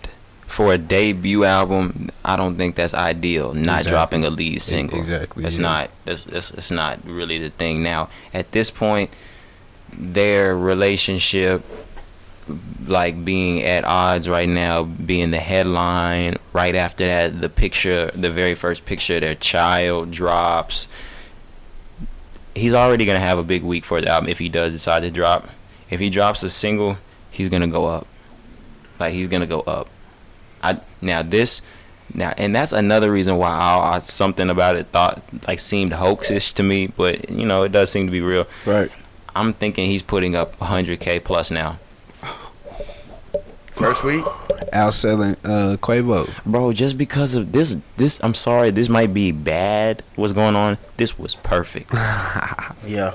for 0.46 0.72
a 0.72 0.78
debut 0.78 1.44
album, 1.44 2.08
I 2.24 2.36
don't 2.36 2.56
think 2.56 2.76
that's 2.76 2.94
ideal. 2.94 3.52
Not 3.52 3.80
Exactly. 3.80 3.90
dropping 3.90 4.24
a 4.24 4.30
lead 4.30 4.62
single. 4.62 4.98
Exactly, 4.98 5.42
That's 5.42 5.56
yeah. 5.56 5.62
not. 5.62 5.90
That's, 6.04 6.24
that's 6.24 6.50
that's 6.50 6.70
not 6.70 7.00
really 7.04 7.38
the 7.38 7.50
thing 7.50 7.82
now. 7.82 8.08
At 8.32 8.52
this 8.52 8.70
point, 8.70 9.10
their 9.92 10.56
relationship, 10.56 11.62
like 12.86 13.24
being 13.24 13.62
at 13.64 13.84
odds 13.84 14.28
right 14.28 14.48
now, 14.48 14.84
being 14.84 15.30
the 15.30 15.38
headline. 15.40 16.36
Right 16.52 16.74
after 16.76 17.04
that, 17.06 17.40
the 17.40 17.48
picture, 17.48 18.06
the 18.14 18.30
very 18.30 18.54
first 18.54 18.86
picture, 18.86 19.16
of 19.16 19.22
their 19.22 19.34
child 19.34 20.10
drops. 20.12 20.88
He's 22.54 22.72
already 22.72 23.04
gonna 23.04 23.18
have 23.20 23.38
a 23.38 23.44
big 23.44 23.62
week 23.62 23.84
for 23.84 24.00
the 24.00 24.08
album 24.08 24.30
if 24.30 24.38
he 24.38 24.48
does 24.48 24.72
decide 24.72 25.02
to 25.02 25.10
drop. 25.10 25.48
If 25.90 26.00
he 26.00 26.08
drops 26.08 26.42
a 26.42 26.48
single, 26.50 26.96
he's 27.36 27.48
gonna 27.48 27.68
go 27.68 27.86
up. 27.86 28.06
Like 28.98 29.12
he's 29.12 29.28
gonna 29.28 29.46
go 29.46 29.60
up. 29.60 29.88
I 30.62 30.80
now 31.00 31.22
this 31.22 31.62
now 32.14 32.32
and 32.38 32.54
that's 32.54 32.72
another 32.72 33.12
reason 33.12 33.36
why 33.36 33.50
I, 33.50 33.96
I 33.96 33.98
something 33.98 34.48
about 34.48 34.76
it 34.76 34.86
thought 34.86 35.22
like 35.46 35.60
seemed 35.60 35.92
hoaxish 35.92 36.54
to 36.54 36.62
me, 36.62 36.86
but 36.86 37.28
you 37.30 37.44
know 37.46 37.62
it 37.64 37.72
does 37.72 37.90
seem 37.90 38.06
to 38.06 38.12
be 38.12 38.20
real. 38.20 38.46
Right. 38.64 38.90
I'm 39.34 39.52
thinking 39.52 39.86
he's 39.86 40.02
putting 40.02 40.34
up 40.34 40.58
100k 40.60 41.22
plus 41.22 41.50
now, 41.50 41.78
First 43.70 44.02
week. 44.04 44.24
Outselling 44.72 45.36
uh, 45.44 45.76
Quavo. 45.76 46.30
bro. 46.46 46.72
Just 46.72 46.96
because 46.96 47.34
of 47.34 47.52
this, 47.52 47.76
this 47.98 48.18
I'm 48.24 48.32
sorry, 48.32 48.70
this 48.70 48.88
might 48.88 49.12
be 49.12 49.32
bad. 49.32 50.02
What's 50.14 50.32
going 50.32 50.56
on? 50.56 50.78
This 50.96 51.18
was 51.18 51.34
perfect. 51.34 51.92
Yeah. 52.86 53.14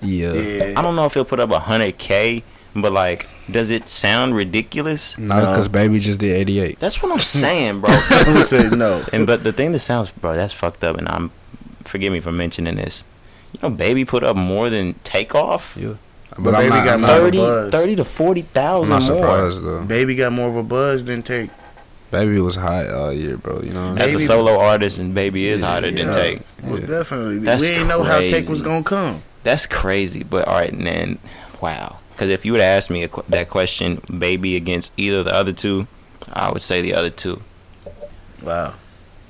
Yeah. 0.00 0.32
Yeah. 0.32 0.74
I 0.76 0.82
don't 0.82 0.96
know 0.96 1.04
if 1.04 1.14
he'll 1.14 1.24
put 1.24 1.38
up 1.38 1.50
100k, 1.50 2.42
but 2.74 2.92
like, 2.92 3.26
does 3.50 3.70
it 3.70 3.88
sound 3.88 4.34
ridiculous? 4.34 5.16
No, 5.18 5.36
No. 5.42 5.50
because 5.50 5.68
Baby 5.68 5.98
just 5.98 6.20
did 6.20 6.36
88. 6.36 6.78
That's 6.80 7.02
what 7.02 7.12
I'm 7.12 7.20
saying, 7.40 7.80
bro. 7.80 7.90
I 7.90 8.32
would 8.36 8.46
say 8.46 8.68
no. 8.70 9.04
And 9.12 9.26
but 9.26 9.42
the 9.44 9.52
thing 9.52 9.72
that 9.72 9.80
sounds, 9.80 10.10
bro, 10.10 10.34
that's 10.34 10.52
fucked 10.52 10.84
up. 10.84 10.96
And 10.98 11.08
I'm, 11.08 11.30
forgive 11.84 12.12
me 12.12 12.20
for 12.20 12.32
mentioning 12.32 12.76
this. 12.76 13.04
You 13.52 13.60
know, 13.62 13.70
baby 13.70 14.04
put 14.04 14.22
up 14.24 14.36
more 14.36 14.68
than 14.70 14.94
takeoff. 15.04 15.76
Yeah. 15.80 15.94
But 16.36 16.44
But, 16.44 16.54
I'm 16.56 16.60
Baby 16.64 16.74
not, 16.76 16.84
got 16.84 16.94
I'm 16.94 17.00
more 17.00 17.08
not, 17.10 17.16
of 17.18 17.22
a 17.22 17.26
30, 17.30 17.38
buzz. 17.38 17.72
30 17.72 17.96
to 17.96 18.04
forty 18.04 18.40
I'm 18.42 18.46
thousand 18.48 18.90
not 18.90 19.08
more. 19.08 19.18
surprised 19.18 19.62
though. 19.64 19.84
Baby 19.84 20.14
got 20.14 20.32
more 20.32 20.48
of 20.48 20.56
a 20.56 20.62
buzz 20.62 21.04
than 21.04 21.22
take. 21.22 21.50
Baby 22.10 22.38
was 22.40 22.54
hot 22.56 22.88
all 22.90 23.12
year, 23.12 23.36
bro. 23.38 23.60
You 23.62 23.72
know 23.72 23.92
what 23.94 24.02
As 24.02 24.12
saying? 24.12 24.16
a 24.22 24.26
solo 24.26 24.58
artist, 24.60 24.98
and 24.98 25.14
baby 25.14 25.46
is 25.48 25.62
Yeah, 25.62 25.68
hotter 25.68 25.90
than 25.90 26.12
take. 26.12 26.40
Well, 26.62 26.78
Yeah. 26.80 26.86
definitely. 26.86 27.38
That's 27.40 27.62
we 27.62 27.70
didn't 27.70 27.88
know 27.88 28.02
how 28.02 28.20
take 28.20 28.48
was 28.48 28.62
gonna 28.62 28.82
come. 28.84 29.22
That's 29.42 29.66
crazy. 29.66 30.22
But 30.22 30.46
all 30.46 30.54
right, 30.58 30.72
and 30.72 30.86
then 30.86 31.18
wow. 31.62 31.96
Because 32.18 32.30
if 32.30 32.44
you 32.44 32.50
would 32.50 32.60
ask 32.60 32.90
me 32.90 33.06
that 33.28 33.48
question, 33.48 34.02
baby 34.18 34.56
against 34.56 34.92
either 34.96 35.18
of 35.18 35.26
the 35.26 35.32
other 35.32 35.52
two, 35.52 35.86
I 36.32 36.50
would 36.50 36.62
say 36.62 36.82
the 36.82 36.92
other 36.92 37.10
two. 37.10 37.40
Wow. 38.42 38.74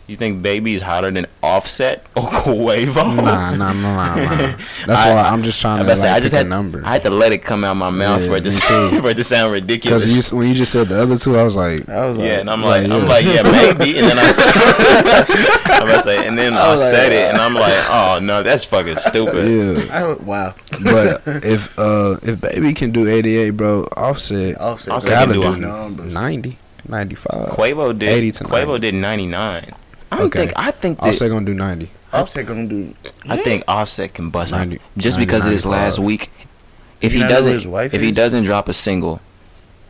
You 0.09 0.17
think 0.17 0.41
baby 0.41 0.73
is 0.73 0.81
hotter 0.81 1.11
than 1.11 1.27
Offset 1.43 2.03
or 2.17 2.23
Quavo? 2.23 3.15
Nah, 3.17 3.51
nah, 3.51 3.73
nah, 3.75 3.75
nah, 3.75 4.15
nah. 4.15 4.37
That's 4.87 5.03
I- 5.03 5.13
why 5.13 5.23
I'm 5.29 5.43
just 5.43 5.61
trying 5.61 5.81
I, 5.81 5.83
to 5.83 5.85
about 5.85 5.95
to 5.97 6.01
say, 6.01 6.09
like 6.09 6.17
I 6.17 6.21
just 6.21 6.33
pick 6.33 6.37
had, 6.39 6.47
a 6.47 6.49
number. 6.49 6.83
I 6.83 6.93
had 6.93 7.03
to 7.03 7.11
let 7.11 7.33
it 7.33 7.43
come 7.43 7.63
out 7.63 7.75
my 7.77 7.91
mouth 7.91 8.23
Yeah, 8.23 8.29
for 8.29 8.37
it 8.37 8.45
to 8.45 8.51
too. 8.51 9.03
for 9.03 9.11
it 9.11 9.15
to 9.17 9.23
sound 9.23 9.53
ridiculous. 9.53 10.07
Because 10.07 10.33
when 10.33 10.49
you 10.49 10.55
just 10.55 10.73
said 10.73 10.89
the 10.89 11.03
other 11.03 11.19
two, 11.19 11.37
I 11.37 11.43
was 11.45 11.57
like, 11.57 11.87
I 11.91 12.09
was 12.09 12.17
like, 12.17 12.27
Yeah, 12.27 12.41
and 12.41 12.49
I'm 12.49 12.63
Like, 12.63 12.89
like, 12.89 12.91
I'm 12.91 13.03
yeah. 13.03 13.09
like, 13.09 13.25
yeah, 13.27 13.43
maybe, 13.43 13.99
and 13.99 14.07
then 14.09 14.19
I, 14.19 14.31
said, 14.31 15.63
I'm 15.83 15.87
gonna 15.87 16.01
say, 16.01 16.27
and 16.27 16.39
then 16.39 16.55
I, 16.55 16.71
was 16.73 16.81
like, 16.81 16.91
said 16.91 17.13
it, 17.13 17.29
and 17.31 17.37
I'm 17.37 17.53
like, 17.53 17.75
oh 17.91 18.19
no, 18.23 18.43
that's 18.43 18.65
fucking 18.65 18.97
stupid. 18.97 19.47
yeah. 19.47 19.95
I, 20.07 20.13
wow. 20.15 20.55
But 20.83 21.21
if 21.45 21.79
uh 21.79 22.17
if 22.23 22.41
Baby 22.41 22.73
can 22.73 22.93
do 22.93 23.07
88, 23.07 23.51
bro, 23.51 23.87
Offset 23.95 24.59
Offset, 24.59 24.95
Offset 24.95 25.11
gotta 25.29 25.39
can 25.39 25.61
do 25.97 26.03
do 26.05 26.09
90, 26.11 26.57
95. 26.89 27.31
Quavo 27.51 27.93
did, 27.99 28.09
80 28.09 28.33
to 28.33 28.45
Quavo 28.45 28.67
90. 28.69 28.79
did 28.81 28.95
99. 28.95 29.75
I 30.11 30.17
don't 30.19 30.27
Okay. 30.27 30.39
think, 30.47 30.53
I 30.57 30.71
think 30.71 30.99
that, 31.01 31.09
Offset 31.09 31.31
gonna 31.31 31.45
do 31.47 31.55
90. 31.55 31.91
Offset 32.13 32.47
gonna 32.47 32.67
do. 32.67 32.95
I 33.29 33.37
think 33.37 33.65
Offset 33.69 34.15
can 34.15 34.31
bust 34.31 34.53
90 34.53 34.79
just 34.97 35.19
90, 35.19 35.27
because 35.27 35.45
of 35.45 35.53
his 35.53 35.65
95. 35.67 35.85
last 35.85 35.99
week. 35.99 36.31
If 37.01 37.13
You 37.13 37.19
he 37.19 37.23
not 37.25 37.29
know 37.29 37.35
who 37.35 37.39
doesn't, 37.39 37.53
his 37.55 37.67
wife 37.67 37.95
if 37.95 38.01
he 38.01 38.11
doesn't 38.11 38.45
drop 38.45 38.69
a 38.69 38.73
single, 38.73 39.21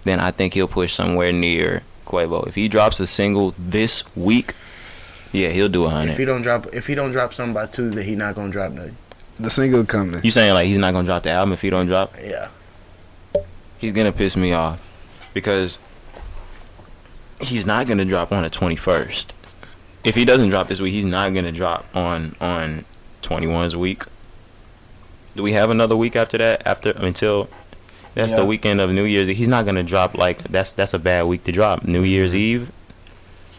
then 0.03 0.21
I 0.21 0.31
think 0.31 0.55
he'll 0.55 0.69
push 0.69 0.93
somewhere 0.93 1.33
near 1.33 1.83
Quavo. 2.07 2.47
If 2.49 2.55
he 2.57 2.69
drops 2.69 3.01
a 3.01 3.07
single 3.07 3.55
this 3.59 4.03
week, 4.17 4.55
yeah, 5.33 5.49
he'll 5.49 5.69
do 5.69 5.85
a 5.85 6.03
If 6.07 6.19
he 6.19 6.25
don't 6.25 6.43
drop, 6.43 6.67
if 6.73 6.87
he 6.87 6.95
don't 6.95 7.13
drop 7.13 7.33
something 7.33 7.55
by 7.55 7.67
Tuesday, 7.67 8.03
he 8.03 8.15
not 8.17 8.35
gonna 8.35 8.51
drop 8.51 8.73
nothing. 8.73 8.97
The 9.41 9.51
single 9.51 9.85
coming. 9.85 10.21
You 10.25 10.31
saying 10.33 10.53
like 10.55 10.67
he's 10.67 10.79
not 10.79 10.93
gonna 10.93 11.07
drop 11.07 11.23
the 11.23 11.31
album 11.31 11.53
if 11.53 11.63
he 11.63 11.71
don't 11.71 11.87
drop? 11.87 12.15
Yeah. 12.21 12.49
he's 13.79 13.93
gonna 13.93 14.13
piss 14.13 14.37
me 14.37 14.53
off 14.53 14.81
because 15.33 15.79
he's 17.41 17.65
not 17.65 17.87
gonna 17.87 18.05
drop 18.05 18.33
on 18.33 18.43
the 18.43 18.51
21st. 18.51 19.33
If 20.09 20.15
he 20.15 20.25
doesn't 20.25 20.49
drop 20.49 20.69
this 20.69 20.81
week, 20.81 20.95
he's 20.95 21.05
not 21.05 21.35
gonna 21.35 21.53
drop 21.53 21.85
on 21.95 22.35
on 22.41 22.87
21's 23.21 23.77
week. 23.77 24.05
Do 25.37 25.43
we 25.43 25.53
have 25.53 25.69
another 25.69 25.99
week 25.99 26.17
after 26.17 26.39
that? 26.39 26.67
After 26.67 26.93
until 26.93 27.51
that's 28.15 28.33
the 28.33 28.47
weekend 28.47 28.81
of 28.81 28.91
New 28.91 29.05
Year's. 29.05 29.29
He's 29.29 29.49
not 29.49 29.67
gonna 29.67 29.83
drop 29.83 30.17
like 30.17 30.43
that's 30.45 30.73
that's 30.73 30.95
a 30.95 30.99
bad 30.99 31.27
week 31.27 31.45
to 31.45 31.53
drop. 31.53 31.85
New 31.85 32.05
Year's 32.05 32.35
Eve. 32.35 32.73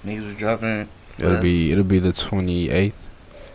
Niggas 0.03 0.25
was 0.25 0.35
dropping. 0.37 0.89
It'll 1.19 1.37
uh, 1.37 1.41
be 1.41 1.71
it'll 1.71 1.83
be 1.83 1.99
the 1.99 2.09
28th. 2.09 2.93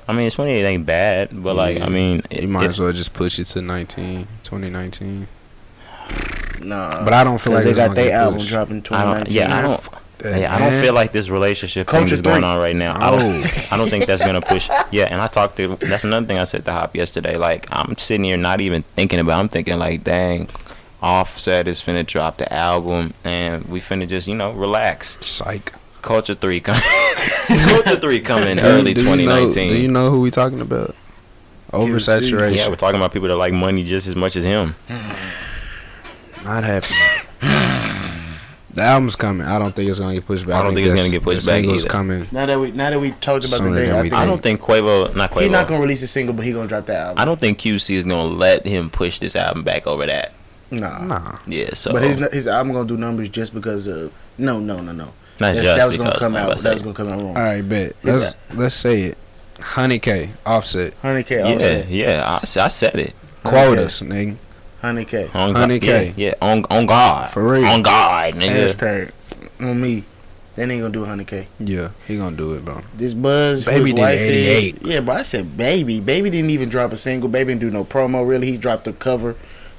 I 0.07 0.13
mean, 0.13 0.31
28 0.31 0.65
ain't 0.65 0.87
bad, 0.87 1.31
but 1.33 1.57
like 1.57 1.79
Yeah. 1.79 1.87
I 1.87 1.89
mean, 1.89 2.23
You 2.31 2.47
might 2.47 2.69
as 2.69 2.79
well 2.79 2.93
just 2.93 3.13
push 3.13 3.41
it 3.41 3.47
to 3.47 3.61
19, 3.61 4.29
2019. 4.45 5.27
Nah. 6.61 7.03
But 7.03 7.13
I 7.13 7.25
don't 7.25 7.41
feel 7.41 7.55
like 7.55 7.65
they 7.65 7.73
got 7.73 7.97
their 7.97 8.11
get 8.11 8.15
album 8.15 8.47
dropping 8.47 8.83
2019. 8.83 9.25
don't, 9.25 9.35
yeah, 9.35 9.59
I 9.59 9.63
don't. 9.63 10.04
That, 10.25 10.41
Yeah, 10.41 10.55
I 10.55 10.59
don't 10.59 10.81
feel 10.83 10.95
like 10.95 11.13
this 11.13 11.29
relationship 11.29 11.87
thing 11.89 12.01
Culture 12.01 12.15
is 12.15 12.21
going 12.21 12.41
three. 12.41 12.45
on 12.49 12.59
right 12.59 12.75
now. 12.75 12.97
I 12.97 13.11
don't, 13.11 13.73
I 13.73 13.77
don't 13.77 13.89
think 13.89 14.07
that's 14.07 14.25
gonna 14.25 14.41
push. 14.41 14.69
Yeah, 14.91 15.05
and 15.11 15.21
I 15.21 15.27
talked 15.29 15.57
to. 15.59 15.77
That's 15.77 16.05
another 16.05 16.27
thing 16.27 16.39
I 16.39 16.45
said 16.45 16.65
to 16.65 16.73
Hop 16.73 16.97
yesterday. 16.97 17.37
Like 17.37 17.67
I'm 17.71 17.97
sitting 17.97 18.25
here 18.25 18.37
not 18.37 18.61
even 18.61 18.83
thinking 18.97 19.21
about. 19.21 19.39
I'm 19.39 19.49
thinking 19.49 19.79
like, 19.79 20.03
dang, 20.05 20.49
Offset 21.03 21.69
is 21.69 21.81
finna 21.81 22.07
drop 22.07 22.39
the 22.39 22.53
album, 22.53 23.13
and 23.25 23.65
we 23.67 23.81
finna 23.81 24.09
just 24.09 24.27
you 24.27 24.35
know 24.35 24.53
relax. 24.53 25.19
Psych. 25.25 25.73
Culture 26.03 26.35
three 26.35 26.61
coming. 26.61 26.83
Culture 27.49 27.97
three 27.97 28.21
coming 28.21 28.57
Do 28.57 28.63
early 28.65 28.93
do 28.95 29.03
you 29.03 29.07
know- 29.09 29.17
2019. 29.17 29.69
Do 29.71 29.77
you 29.77 29.89
know 29.89 30.11
who 30.11 30.21
we 30.21 30.31
talking 30.31 30.61
about? 30.61 30.95
Oversaturation. 31.73 32.57
yeah, 32.57 32.69
we're 32.69 32.77
talking 32.77 32.97
about 32.97 33.13
people 33.13 33.29
that 33.29 33.37
like 33.37 33.53
money 33.53 33.83
just 33.83 34.07
as 34.07 34.15
much 34.15 34.37
as 34.37 34.45
him. 34.45 34.75
Not 36.45 36.63
happening. 36.63 36.99
the 38.75 38.83
album's 38.83 39.17
coming. 39.17 39.47
I 39.47 39.59
don't 39.59 39.75
think 39.75 39.89
it's 39.89 39.99
gonna 39.99 40.15
get 40.15 40.27
pushed 40.27 40.47
back. 40.47 40.57
I 40.57 40.63
don't 40.63 40.75
think 40.75 40.87
it's 40.89 41.01
gonna 41.03 41.13
get 41.13 41.23
pushed 41.23 41.47
the 41.47 41.51
back 41.53 41.61
single's 41.61 41.85
either. 41.85 41.91
coming. 41.91 42.27
Now 42.33 42.47
that 42.47 42.59
we 42.61 42.73
now 42.73 42.91
that 42.91 43.01
we 43.01 43.11
talked 43.13 43.45
about 43.47 43.57
Sooner 43.59 43.71
the 43.71 43.77
than 43.77 43.85
day, 43.91 43.99
I 43.99 44.03
think 44.03 44.15
I 44.15 44.27
don't 44.27 44.43
think 44.43 44.61
Quavo, 44.61 45.15
not 45.15 45.31
Quavo. 45.31 45.43
he 45.43 45.49
not 45.49 45.67
gonna 45.69 45.81
release 45.81 46.03
a 46.03 46.07
single, 46.07 46.35
but 46.35 46.45
he 46.45 46.53
gonna 46.53 46.69
drop 46.69 46.87
that 46.87 47.07
album. 47.09 47.23
I 47.23 47.25
don't 47.25 47.39
think 47.41 47.59
QC 47.59 47.95
is 47.97 48.05
gonna 48.05 48.25
let 48.25 48.67
him 48.67 48.91
push 48.91 49.19
this 49.19 49.35
album 49.37 49.63
back 49.65 49.87
over 49.87 50.07
that. 50.07 50.33
Nah. 50.71 51.05
Nah. 51.05 51.39
Yeah, 51.47 51.71
so 51.75 51.93
But 51.93 52.03
his 52.03 52.17
his 52.33 52.49
album 52.49 52.73
gonna 52.75 52.89
do 52.89 52.97
numbers 52.97 53.29
just 53.29 53.55
because 53.55 53.87
of 53.87 54.13
no 54.39 54.59
no 54.61 54.81
no 54.81 54.93
no. 54.93 55.05
not 55.05 55.13
That's- 55.39 55.65
just 55.65 55.77
that 55.77 55.87
was 55.87 55.97
gonna 55.97 56.19
come 56.19 56.37
out. 56.37 56.57
That 56.59 56.73
was 56.75 56.83
gonna 56.83 56.95
come 56.95 57.09
out 57.09 57.19
wrong. 57.21 57.37
All 57.37 57.43
right, 57.43 57.63
bet. 57.69 57.95
Let's 58.03 58.35
let's 58.55 58.75
say 58.75 59.03
it. 59.03 59.19
Honey 59.61 60.01
K, 60.01 60.31
Offset, 60.45 60.95
Hundred 60.95 61.27
K. 61.27 61.41
Offset. 61.41 61.89
Yeah, 61.89 62.17
yeah. 62.17 62.39
I 62.65 62.69
said 62.69 62.97
it. 62.97 63.15
quotas, 63.45 64.01
nigga. 64.01 64.37
Hundred 64.85 65.09
K. 65.09 65.31
On 65.33 65.53
God- 65.53 65.71
100K. 65.71 66.13
Yeah, 66.17 66.27
yeah. 66.29 66.35
On 66.43 66.65
on 66.71 66.85
God. 66.87 67.31
For 67.33 67.43
real. 67.43 67.65
On 67.65 67.81
God, 67.83 68.35
nigga. 68.35 68.69
Hashtag 68.69 69.11
on 69.61 69.81
me. 69.81 70.05
That 70.57 70.71
ain't 70.71 70.83
gonna 70.83 70.93
do 70.93 71.05
hundred 71.05 71.27
K. 71.27 71.49
Yeah, 71.59 71.89
he 72.07 72.17
gonna 72.19 72.37
do 72.37 72.53
it, 72.53 72.65
bro. 72.65 72.83
This 72.97 73.15
Buzz, 73.15 73.65
Baby 73.65 73.93
did 73.93 73.99
wife 74.01 74.21
is- 74.21 74.75
Yeah, 74.83 75.01
but 75.01 75.17
I 75.17 75.23
said 75.23 75.57
baby. 75.57 76.01
Baby 76.01 76.31
didn't 76.31 76.51
even 76.51 76.69
drop 76.69 76.93
a 76.93 76.97
single. 76.97 77.29
Baby 77.29 77.53
didn't 77.55 77.63
do 77.63 77.71
no 77.71 77.85
promo. 77.85 78.29
Really, 78.29 78.51
he 78.53 78.57
dropped 78.59 78.85
the 78.85 78.93
cover. 78.93 79.35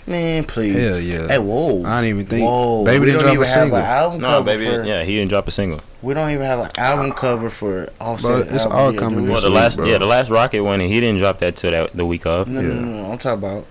Man, 0.08 0.44
please. 0.44 0.76
Hell 0.76 1.00
yeah. 1.00 1.28
Hey, 1.28 1.40
whoa. 1.40 1.84
I 1.84 2.02
don't 2.02 2.10
even 2.10 2.26
think. 2.26 2.46
Whoa. 2.46 2.84
Baby 2.84 3.00
we 3.00 3.06
didn't 3.06 3.22
don't 3.22 3.34
drop 3.34 3.34
even 3.34 3.44
a 3.44 3.48
have 3.48 3.54
single. 3.62 3.78
an 3.78 3.84
album 3.86 4.22
No, 4.22 4.28
cover 4.28 4.44
baby. 4.46 4.66
for. 4.66 4.84
Yeah, 4.84 5.04
he 5.04 5.16
didn't 5.16 5.30
drop 5.30 5.48
a 5.48 5.52
single. 5.52 5.82
We 6.02 6.14
don't 6.14 6.30
even 6.32 6.46
have 6.46 6.60
an 6.60 6.70
album 6.78 7.12
ah. 7.12 7.20
cover 7.20 7.50
for 7.50 7.90
Offset. 8.02 8.48
But 8.48 8.54
it's 8.56 8.66
album 8.66 8.80
all 8.80 8.92
yet, 8.92 9.00
coming? 9.00 9.30
Well, 9.30 9.42
the 9.42 9.48
week, 9.50 9.56
last 9.56 9.78
bro. 9.78 9.86
yeah, 9.88 9.98
the 9.98 10.06
last 10.06 10.30
Rocket 10.30 10.62
one, 10.64 10.80
he 10.80 11.00
didn't 11.00 11.20
drop 11.20 11.40
that 11.40 11.56
till 11.56 11.72
that 11.72 11.96
the 11.96 12.06
week 12.06 12.26
of. 12.26 12.48
No, 12.50 12.62
no, 12.62 12.68
Yeah. 12.68 12.76
no, 12.82 12.86
no. 13.04 13.12
I'm 13.14 13.18
talking 13.18 13.44
about. 13.48 13.66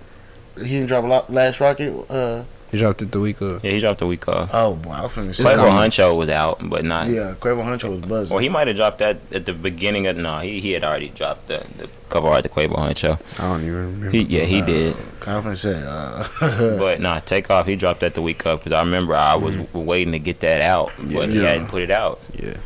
He 0.57 0.69
didn't 0.69 0.87
drop 0.89 1.05
a 1.05 1.07
lot, 1.07 1.33
last 1.33 1.61
Rocket. 1.61 1.93
Uh, 2.11 2.45
He 2.71 2.79
dropped 2.79 3.03
it 3.03 3.13
the 3.13 3.21
week 3.21 3.41
of. 3.41 3.65
Yeah, 3.65 3.71
he 3.73 3.81
dropped 3.81 4.01
the 4.01 4.07
week 4.07 4.27
of. 4.29 4.51
oh, 4.53 4.75
boy, 4.75 4.91
I 4.91 5.03
was 5.03 5.13
finna 5.17 5.35
say. 5.35 5.45
Quavo. 5.45 5.71
Huncho 5.71 6.17
was 6.17 6.29
out, 6.29 6.59
but 6.69 6.85
not. 6.85 7.09
Yeah, 7.09 7.35
Quavo 7.39 7.63
Huncho 7.63 7.91
was 7.91 8.01
buzzing. 8.01 8.35
Well, 8.35 8.43
he 8.43 8.49
might 8.49 8.67
have 8.67 8.77
dropped 8.77 8.99
that 8.99 9.19
at 9.33 9.47
the 9.47 9.53
beginning 9.53 10.07
of 10.09 10.17
no. 10.17 10.41
He 10.41 10.61
he 10.61 10.73
had 10.73 10.83
already 10.85 11.09
dropped 11.11 11.47
the, 11.49 11.65
the 11.79 11.89
cover 12.09 12.29
art, 12.29 12.43
the 12.43 12.49
Quavo 12.49 12.75
Huncho. 12.77 13.19
I 13.39 13.43
don't 13.49 13.61
even 13.63 13.75
remember. 13.75 14.11
He 14.11 14.23
yeah 14.23 14.45
he 14.45 14.61
did, 14.63 14.97
I 15.27 15.39
was 15.39 15.45
finna 15.45 15.57
say. 15.57 15.83
Uh, 15.87 16.79
but 16.79 17.01
nah, 17.01 17.21
Takeoff 17.21 17.67
he 17.67 17.77
dropped 17.77 18.01
that 18.01 18.15
the 18.15 18.23
week 18.23 18.45
of 18.47 18.59
because 18.61 18.73
I 18.73 18.81
remember 18.81 19.15
I 19.15 19.35
was 19.37 19.55
waiting 19.73 20.13
to 20.13 20.19
get 20.19 20.41
that 20.41 20.61
out, 20.61 20.91
but 20.99 21.31
he 21.31 21.43
Yeah. 21.43 21.51
hadn't 21.51 21.69
put 21.69 21.83
it 21.83 21.91
out. 21.93 22.21
yeah. 22.33 22.57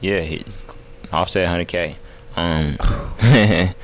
Yeah, 0.00 0.20
he 0.22 0.44
offset 1.12 1.48
100k. 1.48 1.94
Um, 2.34 2.76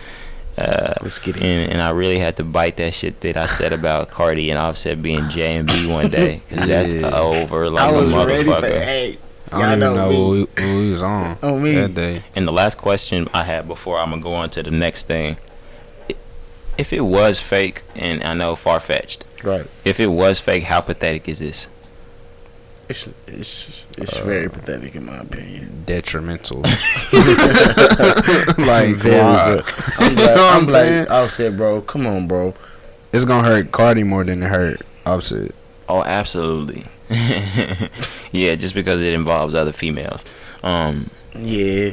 uh, 0.58 0.94
Let's 1.02 1.18
get 1.18 1.36
it. 1.36 1.42
and, 1.42 1.72
and 1.72 1.80
I 1.82 1.90
really 1.90 2.18
had 2.18 2.36
to 2.36 2.44
bite 2.44 2.76
that 2.78 2.94
shit 2.94 3.20
that 3.20 3.36
I 3.36 3.46
said 3.46 3.72
about 3.72 4.10
Cardi 4.10 4.50
and 4.50 4.58
Offset 4.58 5.00
being 5.02 5.28
J 5.28 5.56
and 5.56 5.68
B 5.68 5.86
one 5.86 6.10
day 6.10 6.42
because 6.48 6.66
that's 6.66 6.94
Yeah. 6.94 7.10
over 7.18 7.70
like 7.70 7.84
I 7.84 7.94
a 7.94 7.98
was 8.00 8.12
ready 8.12 8.44
for 8.44 8.50
motherfucker. 8.50 8.80
hey. 8.80 9.16
I 9.50 9.60
Y'all 9.60 9.60
don't 9.60 9.78
even 9.78 9.80
know 9.80 9.94
know 9.94 10.08
me. 10.10 10.16
who, 10.16 10.30
we- 10.30 10.62
who 10.62 10.80
he 10.82 10.90
was 10.90 11.02
on 11.02 11.38
On 11.42 11.62
me. 11.62 11.72
that 11.76 11.94
day. 11.94 12.22
And 12.36 12.46
the 12.46 12.52
last 12.52 12.76
question 12.76 13.28
I 13.32 13.44
had 13.44 13.66
before 13.66 13.98
I'm 13.98 14.10
gonna 14.10 14.20
go 14.22 14.34
on 14.34 14.50
to 14.50 14.62
the 14.62 14.70
next 14.70 15.06
thing. 15.06 15.38
If 16.76 16.92
it 16.92 17.00
was 17.00 17.40
fake, 17.40 17.82
and 17.96 18.22
I 18.22 18.34
know 18.34 18.54
far 18.54 18.78
fetched, 18.78 19.24
Right. 19.42 19.66
if 19.84 19.98
it 19.98 20.06
was 20.08 20.38
fake, 20.38 20.64
how 20.64 20.80
pathetic 20.80 21.28
is 21.28 21.38
this? 21.40 21.66
It's 22.88 23.06
it's 23.26 23.86
it's 23.98 24.16
very 24.18 24.48
pathetic 24.48 24.94
in 24.94 25.04
my 25.06 25.18
opinion. 25.18 25.82
Detrimental. 25.84 26.60
like, 26.62 26.72
Very 28.96 29.20
why? 29.20 29.56
good. 29.56 29.64
I'm 29.98 30.14
know 30.16 30.22
like, 30.22 30.36
what 30.36 30.38
I'm 30.38 30.62
I'm 30.62 30.68
saying? 30.68 31.00
like, 31.00 31.10
Offset, 31.10 31.56
bro. 31.56 31.80
Come 31.82 32.06
on, 32.06 32.26
bro. 32.26 32.54
It's 33.12 33.24
gonna 33.24 33.46
hurt 33.46 33.72
Cardi 33.72 34.04
more 34.04 34.24
than 34.24 34.42
it 34.42 34.46
hurt 34.48 34.80
Offset. 35.06 35.52
Oh, 35.88 36.02
absolutely. 36.02 36.84
yeah, 38.32 38.54
just 38.54 38.74
because 38.74 39.00
it 39.02 39.12
involves 39.14 39.54
other 39.54 39.72
females. 39.72 40.24
Um, 40.62 41.10
Yeah. 41.34 41.92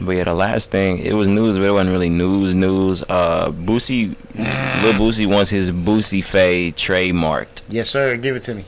but 0.00 0.12
yeah, 0.12 0.24
the 0.24 0.34
last 0.34 0.70
thing 0.70 0.98
it 0.98 1.12
was 1.14 1.28
news, 1.28 1.56
but 1.58 1.64
it 1.66 1.72
wasn't 1.72 1.90
really 1.90 2.08
news. 2.10 2.54
News. 2.54 3.02
Uh, 3.08 3.50
Boosie, 3.50 4.14
Lil 4.34 4.94
Boosie 4.94 5.26
wants 5.26 5.50
his 5.50 5.70
Boosie 5.70 6.24
fade 6.24 6.76
trademarked. 6.76 7.62
Yes, 7.68 7.90
sir. 7.90 8.16
Give 8.16 8.36
it 8.36 8.44
to 8.44 8.54
me. 8.54 8.64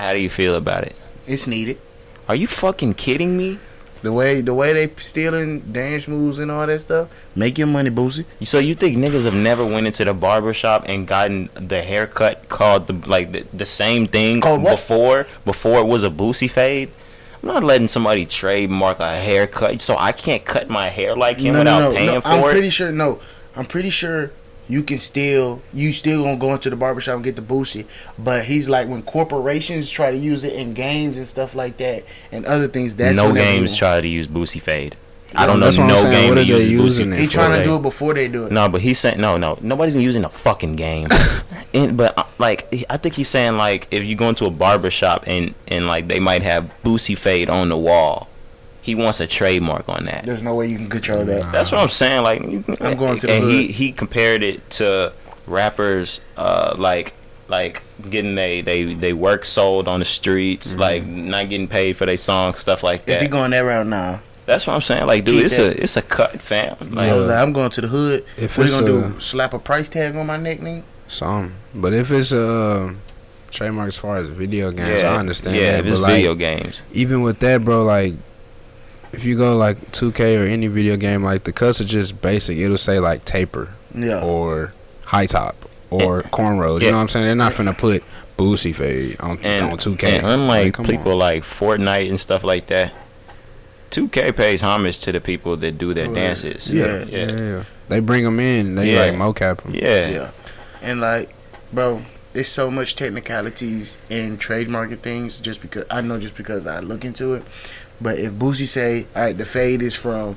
How 0.00 0.14
do 0.14 0.18
you 0.18 0.30
feel 0.30 0.54
about 0.54 0.84
it? 0.84 0.96
It's 1.26 1.46
needed. 1.46 1.78
Are 2.26 2.34
you 2.34 2.46
fucking 2.46 2.94
kidding 2.94 3.36
me? 3.36 3.58
The 4.00 4.10
way 4.10 4.40
the 4.40 4.54
way 4.54 4.72
they 4.72 4.90
stealing 4.96 5.60
dance 5.60 6.08
moves 6.08 6.38
and 6.38 6.50
all 6.50 6.66
that 6.66 6.80
stuff. 6.80 7.10
Make 7.36 7.58
your 7.58 7.66
money, 7.66 7.90
Boosie. 7.90 8.24
So 8.42 8.58
you 8.58 8.74
think 8.74 8.96
niggas 8.96 9.26
have 9.26 9.34
never 9.34 9.62
went 9.62 9.86
into 9.86 10.06
the 10.06 10.14
barber 10.14 10.54
shop 10.54 10.84
and 10.86 11.06
gotten 11.06 11.50
the 11.52 11.82
haircut 11.82 12.48
called 12.48 12.86
the 12.86 12.94
like 13.06 13.32
the, 13.32 13.44
the 13.52 13.66
same 13.66 14.06
thing 14.06 14.40
Called 14.40 14.62
before 14.62 15.26
before 15.44 15.80
it 15.80 15.86
was 15.86 16.02
a 16.02 16.08
Boosie 16.08 16.50
fade? 16.50 16.90
I'm 17.42 17.48
not 17.48 17.62
letting 17.62 17.88
somebody 17.88 18.24
trademark 18.24 19.00
a 19.00 19.16
haircut, 19.16 19.82
so 19.82 19.98
I 19.98 20.12
can't 20.12 20.46
cut 20.46 20.70
my 20.70 20.88
hair 20.88 21.14
like 21.14 21.36
him 21.36 21.58
without 21.58 21.94
paying 21.94 22.22
for 22.22 22.28
it. 22.28 22.32
I'm 22.32 22.38
it. 22.44 22.52
pretty 22.52 22.70
sure. 22.70 22.90
No, 22.90 23.20
I'm 23.54 23.66
pretty 23.66 23.90
sure 23.90 24.32
you 24.70 24.82
can 24.84 24.98
still 24.98 25.60
you 25.74 25.92
still 25.92 26.22
gonna 26.22 26.36
go 26.36 26.54
into 26.54 26.70
the 26.70 26.76
barbershop 26.76 27.16
and 27.16 27.24
get 27.24 27.36
the 27.36 27.42
Boosie. 27.42 27.86
But 28.18 28.44
he's 28.44 28.68
like 28.68 28.88
when 28.88 29.02
corporations 29.02 29.90
try 29.90 30.10
to 30.10 30.16
use 30.16 30.44
it 30.44 30.52
in 30.52 30.74
games 30.74 31.16
and 31.16 31.26
stuff 31.26 31.54
like 31.54 31.76
that 31.78 32.04
and 32.30 32.46
other 32.46 32.68
things. 32.68 32.96
That's 32.96 33.16
no 33.16 33.32
games 33.34 33.76
try 33.76 34.00
to 34.00 34.08
use 34.08 34.28
Boosie 34.28 34.62
fade. 34.62 34.96
I 35.34 35.46
don't 35.46 35.60
know 35.60 35.66
That's 35.66 35.78
what 35.78 35.84
I'm 35.84 35.90
no 35.90 35.94
saying. 35.96 36.26
game 36.26 36.34
that 36.36 36.46
uses 36.46 36.70
using 36.70 37.10
Boosie. 37.10 37.18
He 37.18 37.26
trying 37.28 37.56
to 37.56 37.64
do 37.64 37.76
it 37.76 37.82
before 37.82 38.14
they 38.14 38.26
do 38.26 38.46
it. 38.46 38.52
No, 38.52 38.68
but 38.68 38.80
he's 38.80 38.98
saying 38.98 39.20
no, 39.20 39.36
no. 39.36 39.58
Nobody's 39.60 39.94
using 39.94 40.24
a 40.24 40.28
fucking 40.28 40.74
game. 40.74 41.08
and, 41.74 41.96
but 41.96 42.18
uh, 42.18 42.24
like, 42.38 42.84
I 42.90 42.96
think 42.96 43.14
he's 43.14 43.28
saying 43.28 43.56
like 43.56 43.86
if 43.90 44.04
you 44.04 44.16
go 44.16 44.28
into 44.28 44.46
a 44.46 44.50
barber 44.50 44.90
shop 44.90 45.24
and 45.26 45.54
and 45.68 45.86
like 45.86 46.08
they 46.08 46.20
might 46.20 46.42
have 46.42 46.70
Boosie 46.82 47.16
fade 47.16 47.48
on 47.48 47.68
the 47.68 47.76
wall, 47.76 48.28
he 48.90 48.94
wants 48.96 49.20
a 49.20 49.26
trademark 49.26 49.88
on 49.88 50.04
that. 50.06 50.26
There's 50.26 50.42
no 50.42 50.54
way 50.54 50.66
you 50.66 50.76
can 50.76 50.88
control 50.88 51.24
that. 51.24 51.52
That's 51.52 51.70
what 51.70 51.80
I'm 51.80 51.88
saying. 51.88 52.22
Like, 52.22 52.40
you- 52.42 52.64
I'm 52.80 52.96
going 52.96 53.18
to 53.20 53.26
the 53.26 53.32
and 53.34 53.44
he 53.50 53.66
hood. 53.66 53.74
he 53.76 53.92
compared 53.92 54.42
it 54.42 54.68
to 54.78 55.12
rappers, 55.46 56.20
uh, 56.36 56.74
like 56.78 57.14
like 57.48 57.82
getting 58.08 58.34
they 58.36 58.60
they 58.60 58.94
they 58.94 59.12
work 59.12 59.44
sold 59.44 59.88
on 59.88 59.98
the 60.00 60.04
streets, 60.04 60.74
like 60.74 61.04
not 61.04 61.48
getting 61.48 61.68
paid 61.68 61.96
for 61.96 62.06
their 62.06 62.16
songs, 62.16 62.58
stuff 62.58 62.82
like 62.82 63.02
Mm-hmm. 63.02 63.10
If 63.10 63.20
you're 63.22 63.30
going 63.30 63.50
that 63.52 63.60
route 63.60 63.86
now, 63.86 64.20
That's 64.46 64.66
what 64.66 64.74
I'm 64.74 64.80
saying. 64.82 65.06
Like, 65.06 65.24
dude, 65.24 65.36
Keep 65.36 65.44
it's 65.46 65.56
that. 65.56 65.76
a 65.78 65.82
it's 65.82 65.96
a 65.96 66.02
cut, 66.02 66.40
fam. 66.40 66.76
Like, 66.94 67.08
yo, 67.08 67.26
like, 67.26 67.36
I'm 67.38 67.52
going 67.52 67.70
to 67.70 67.80
the 67.80 67.88
hood. 67.88 68.24
If 68.36 68.58
what 68.58 68.64
it's 68.64 68.80
you 68.80 68.86
gonna 68.86 69.06
a- 69.06 69.10
do? 69.12 69.20
Slap 69.20 69.54
a 69.54 69.58
price 69.58 69.88
tag 69.88 70.16
on 70.16 70.26
my 70.26 70.36
neck, 70.36 70.58
nigga? 70.60 70.82
Some, 71.08 71.54
but 71.74 71.92
if 71.92 72.10
it's 72.10 72.30
a 72.32 72.94
trademark 73.50 73.88
as 73.88 73.98
far 73.98 74.16
as 74.16 74.28
video 74.28 74.70
games, 74.70 75.02
I 75.02 75.16
understand 75.16 75.56
Yeah, 75.56 75.72
that. 75.72 75.80
if 75.80 75.86
it's 75.86 75.96
but 75.98 76.02
like, 76.02 76.14
video 76.16 76.34
games. 76.36 76.82
even 76.92 77.22
with 77.22 77.40
that, 77.40 77.64
bro, 77.64 77.82
like 77.82 78.14
if 79.12 79.24
you 79.24 79.36
go 79.36 79.56
like 79.56 79.76
2K 79.92 80.40
or 80.40 80.46
any 80.46 80.66
video 80.68 80.96
game, 80.96 81.22
like 81.22 81.42
the 81.44 81.52
cuts 81.52 81.80
are 81.80 81.84
just 81.84 82.20
basic. 82.22 82.58
It'll 82.58 82.76
say 82.78 82.98
like 83.00 83.24
taper 83.24 83.74
Yeah. 83.94 84.22
or 84.22 84.72
high 85.04 85.26
top 85.26 85.56
or 85.90 86.22
cornrows. 86.22 86.82
You 86.82 86.90
know 86.90 86.96
what 86.96 87.02
I'm 87.02 87.08
saying? 87.08 87.26
They're 87.26 87.34
not 87.34 87.52
finna 87.52 87.76
put 87.76 88.04
boosie 88.38 88.74
fade 88.74 89.20
on 89.20 89.38
And, 89.42 89.72
on 89.72 89.78
2K. 89.78 90.04
and 90.18 90.26
unlike 90.26 90.78
Like, 90.78 90.86
people 90.88 91.12
on. 91.12 91.18
like 91.18 91.42
Fortnite 91.42 92.08
and 92.08 92.18
stuff 92.20 92.44
like 92.44 92.66
that, 92.68 92.92
2K 93.90 94.32
pays 94.36 94.60
homage 94.60 95.00
to 95.00 95.12
the 95.12 95.20
people 95.20 95.56
that 95.56 95.76
do 95.78 95.92
their 95.94 96.06
Right. 96.06 96.14
dances. 96.14 96.72
Yeah. 96.72 97.04
yeah, 97.04 97.26
yeah, 97.26 97.32
yeah. 97.36 97.62
They 97.88 97.98
bring 98.00 98.24
them 98.24 98.38
in. 98.38 98.76
They 98.76 98.92
Yeah. 98.94 99.00
like 99.00 99.14
mocap 99.14 99.62
them. 99.62 99.74
yeah. 99.74 100.08
Yeah. 100.08 100.28
And 100.80 101.00
like, 101.00 101.28
bro, 101.72 102.02
there's 102.32 102.46
so 102.48 102.70
much 102.70 102.94
technicalities 102.94 103.98
in 104.08 104.38
trademarking 104.38 105.00
things. 105.00 105.40
Just 105.40 105.60
because 105.60 105.84
I 105.90 106.00
know, 106.00 106.18
just 106.18 106.36
because 106.36 106.66
I 106.68 106.78
look 106.78 107.04
into 107.04 107.34
it. 107.34 107.42
But 108.00 108.18
if 108.18 108.32
Boosie 108.32 108.66
say, 108.66 109.06
all 109.14 109.22
right, 109.22 109.36
the 109.36 109.44
fade 109.44 109.82
is 109.82 109.94
from 109.94 110.36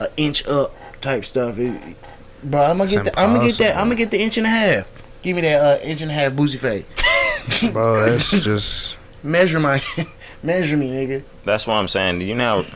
an 0.00 0.08
inch 0.16 0.46
up 0.46 0.74
type 1.00 1.24
stuff, 1.24 1.58
it, 1.58 1.96
bro, 2.42 2.62
I'm 2.64 2.78
gonna 2.78 2.90
get 2.90 3.04
the, 3.04 3.20
I'm 3.20 3.34
gonna 3.34 3.46
get 3.46 3.58
that. 3.58 3.76
I'm 3.76 3.86
gonna 3.86 3.94
get 3.94 4.10
the 4.10 4.20
inch 4.20 4.36
and 4.36 4.46
a 4.46 4.50
half. 4.50 4.90
Give 5.22 5.36
me 5.36 5.42
that 5.42 5.60
uh, 5.60 5.84
inch 5.84 6.00
and 6.00 6.10
a 6.10 6.14
half 6.14 6.32
Boosie 6.32 6.58
fade. 6.58 6.84
Bro, 7.72 8.10
that's 8.10 8.30
just 8.30 8.98
Measure 9.24 9.58
my, 9.58 9.80
measure 10.42 10.76
me, 10.76 10.90
nigga. 10.90 11.22
That's 11.46 11.66
what 11.66 11.74
I'm 11.74 11.88
saying. 11.88 12.18
Do 12.18 12.26
you 12.26 12.34
know? 12.34 12.66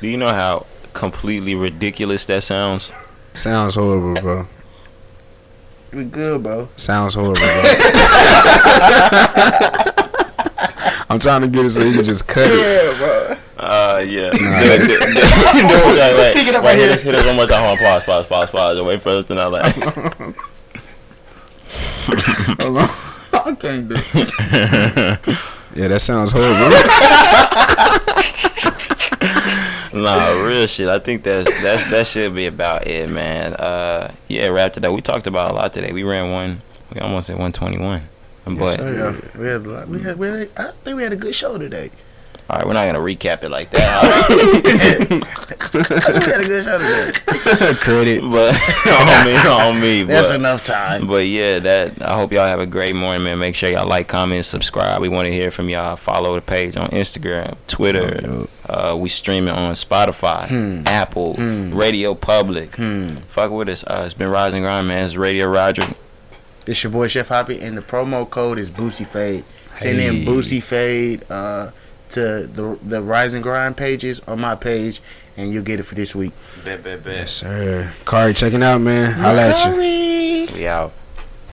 Do 0.00 0.06
you 0.06 0.16
know 0.16 0.28
how 0.28 0.66
completely 0.92 1.56
ridiculous 1.56 2.24
that 2.26 2.44
sounds? 2.44 2.92
sounds 3.34 3.74
horrible, 3.74 4.14
bro. 4.14 4.46
We 5.92 6.04
good, 6.04 6.42
bro. 6.44 6.68
Sounds 6.76 7.14
horrible, 7.14 7.34
bro. 7.34 7.62
I'm 11.10 11.18
trying 11.18 11.42
to 11.42 11.48
get 11.48 11.66
it 11.66 11.70
so 11.72 11.82
you 11.82 11.94
can 11.94 12.04
just 12.04 12.28
cut 12.28 12.48
it. 12.48 12.60
Yeah, 12.60 12.98
bro. 12.98 13.36
Uh, 13.58 14.02
yeah. 14.06 14.30
Nah. 14.30 14.32
Pick 16.32 16.46
it 16.46 16.54
up 16.54 16.62
wait, 16.62 16.70
right 16.70 16.78
hit 16.78 16.86
here. 16.88 16.92
us, 16.94 17.02
hit 17.02 17.14
us 17.14 17.26
one 17.26 17.36
more 17.36 17.46
time. 17.46 17.62
Hold 17.64 17.78
on, 17.78 17.84
pause, 17.84 18.04
pause, 18.04 18.26
pause, 18.26 18.50
pause. 18.50 18.78
and 18.78 18.86
Wait 18.86 19.02
for 19.02 19.08
us 19.10 19.24
to 19.26 19.34
not 19.34 19.52
laugh. 19.52 19.76
I 23.32 23.54
can't 23.58 23.88
do. 23.88 23.94
it. 23.98 25.38
Yeah, 25.76 25.88
that 25.88 26.00
sounds 26.00 26.32
horrible. 26.32 26.70
nah, 29.92 30.30
real 30.42 30.66
shit. 30.66 30.88
I 30.88 30.98
think 30.98 31.22
that's 31.22 31.62
that's 31.62 31.84
that 31.90 32.06
should 32.06 32.34
be 32.34 32.46
about 32.46 32.86
it, 32.86 33.10
man. 33.10 33.52
Uh, 33.54 34.10
yeah, 34.26 34.46
wrap 34.48 34.74
it 34.78 34.84
up. 34.86 34.94
We 34.94 35.02
talked 35.02 35.26
about 35.26 35.50
a 35.50 35.54
lot 35.54 35.74
today. 35.74 35.92
We 35.92 36.02
ran 36.02 36.32
one. 36.32 36.62
We 36.94 37.00
almost 37.00 37.28
at 37.28 37.36
121. 37.36 38.00
But 38.58 38.78
Yeah, 38.78 39.20
we 39.38 39.46
had, 39.48 39.66
a 39.66 39.68
lot- 39.68 39.88
we 39.88 40.00
had, 40.00 40.18
we 40.18 40.28
had, 40.28 40.48
I 40.56 40.70
think 40.82 40.96
we 40.96 41.02
had 41.02 41.12
a 41.12 41.16
good 41.16 41.34
show 41.34 41.58
today. 41.58 41.90
All 42.48 42.58
right, 42.58 42.66
we're 42.66 42.74
not 42.74 42.86
gonna 42.86 43.00
recap 43.00 43.42
it 43.42 43.48
like 43.50 43.70
that, 43.70 44.02
we 44.28 44.90
had 46.30 46.40
a 46.40 46.44
good 46.44 46.64
show 46.64 46.78
today. 46.78 47.74
Credit. 47.80 48.22
but 48.22 48.54
on 48.92 49.26
me, 49.26 49.36
on 49.36 49.80
me. 49.80 50.02
That's 50.04 50.28
but, 50.28 50.36
enough 50.36 50.64
time. 50.64 51.08
But 51.08 51.26
yeah, 51.26 51.58
that 51.58 52.00
I 52.02 52.14
hope 52.14 52.32
y'all 52.32 52.46
have 52.46 52.60
a 52.60 52.66
great 52.66 52.94
morning, 52.94 53.24
man. 53.24 53.38
Make 53.40 53.54
sure 53.56 53.68
y'all 53.70 53.88
like, 53.88 54.06
comment, 54.08 54.44
subscribe. 54.44 55.02
We 55.02 55.08
want 55.08 55.26
to 55.26 55.32
hear 55.32 55.50
from 55.50 55.68
y'all. 55.68 55.96
Follow 55.96 56.34
the 56.36 56.40
page 56.40 56.76
on 56.76 56.88
Instagram, 56.90 57.56
Twitter. 57.66 58.20
Yup. 58.22 58.50
Uh, 58.68 58.96
we 58.96 59.08
streaming 59.08 59.52
on 59.54 59.74
Spotify, 59.74 60.86
Apple, 60.86 61.34
Radio 61.34 62.14
Public. 62.14 62.70
Fuck 63.26 63.50
with 63.50 63.68
us. 63.68 63.84
Uh, 63.84 64.02
it's 64.04 64.14
been 64.14 64.28
Rise 64.28 64.52
and 64.54 64.62
Grind, 64.62 64.86
man. 64.88 65.04
It's 65.04 65.16
Radio 65.16 65.46
Roger. 65.48 65.82
It's 66.66 66.82
your 66.82 66.92
boy 66.92 67.08
Chef 67.08 67.28
Hoppy, 67.28 67.60
and 67.60 67.76
the 67.76 67.82
promo 67.82 68.28
code 68.28 68.58
is 68.58 68.70
Boosie 68.70 69.06
Fade. 69.06 69.44
Send 69.74 69.98
Hey. 69.98 70.06
in 70.08 70.24
Boosie 70.26 70.62
Fade 70.62 71.24
uh, 71.30 71.70
to 72.10 72.46
the 72.46 72.78
the 72.82 73.02
Rise 73.02 73.34
and 73.34 73.42
Grind 73.42 73.76
pages 73.76 74.20
on 74.26 74.40
my 74.40 74.54
page, 74.54 75.00
and 75.36 75.52
you'll 75.52 75.64
get 75.64 75.80
it 75.80 75.84
for 75.84 75.94
this 75.94 76.14
week. 76.14 76.32
Bet, 76.64 76.82
bet, 76.82 77.02
bet. 77.02 77.14
Yes, 77.14 77.32
sir. 77.32 77.92
Kari, 78.04 78.32
checking 78.34 78.62
out, 78.62 78.80
man. 78.80 79.12
Holla 79.12 79.48
at 79.48 79.66
you. 79.66 79.76
We 80.54 80.66
out. 80.66 80.92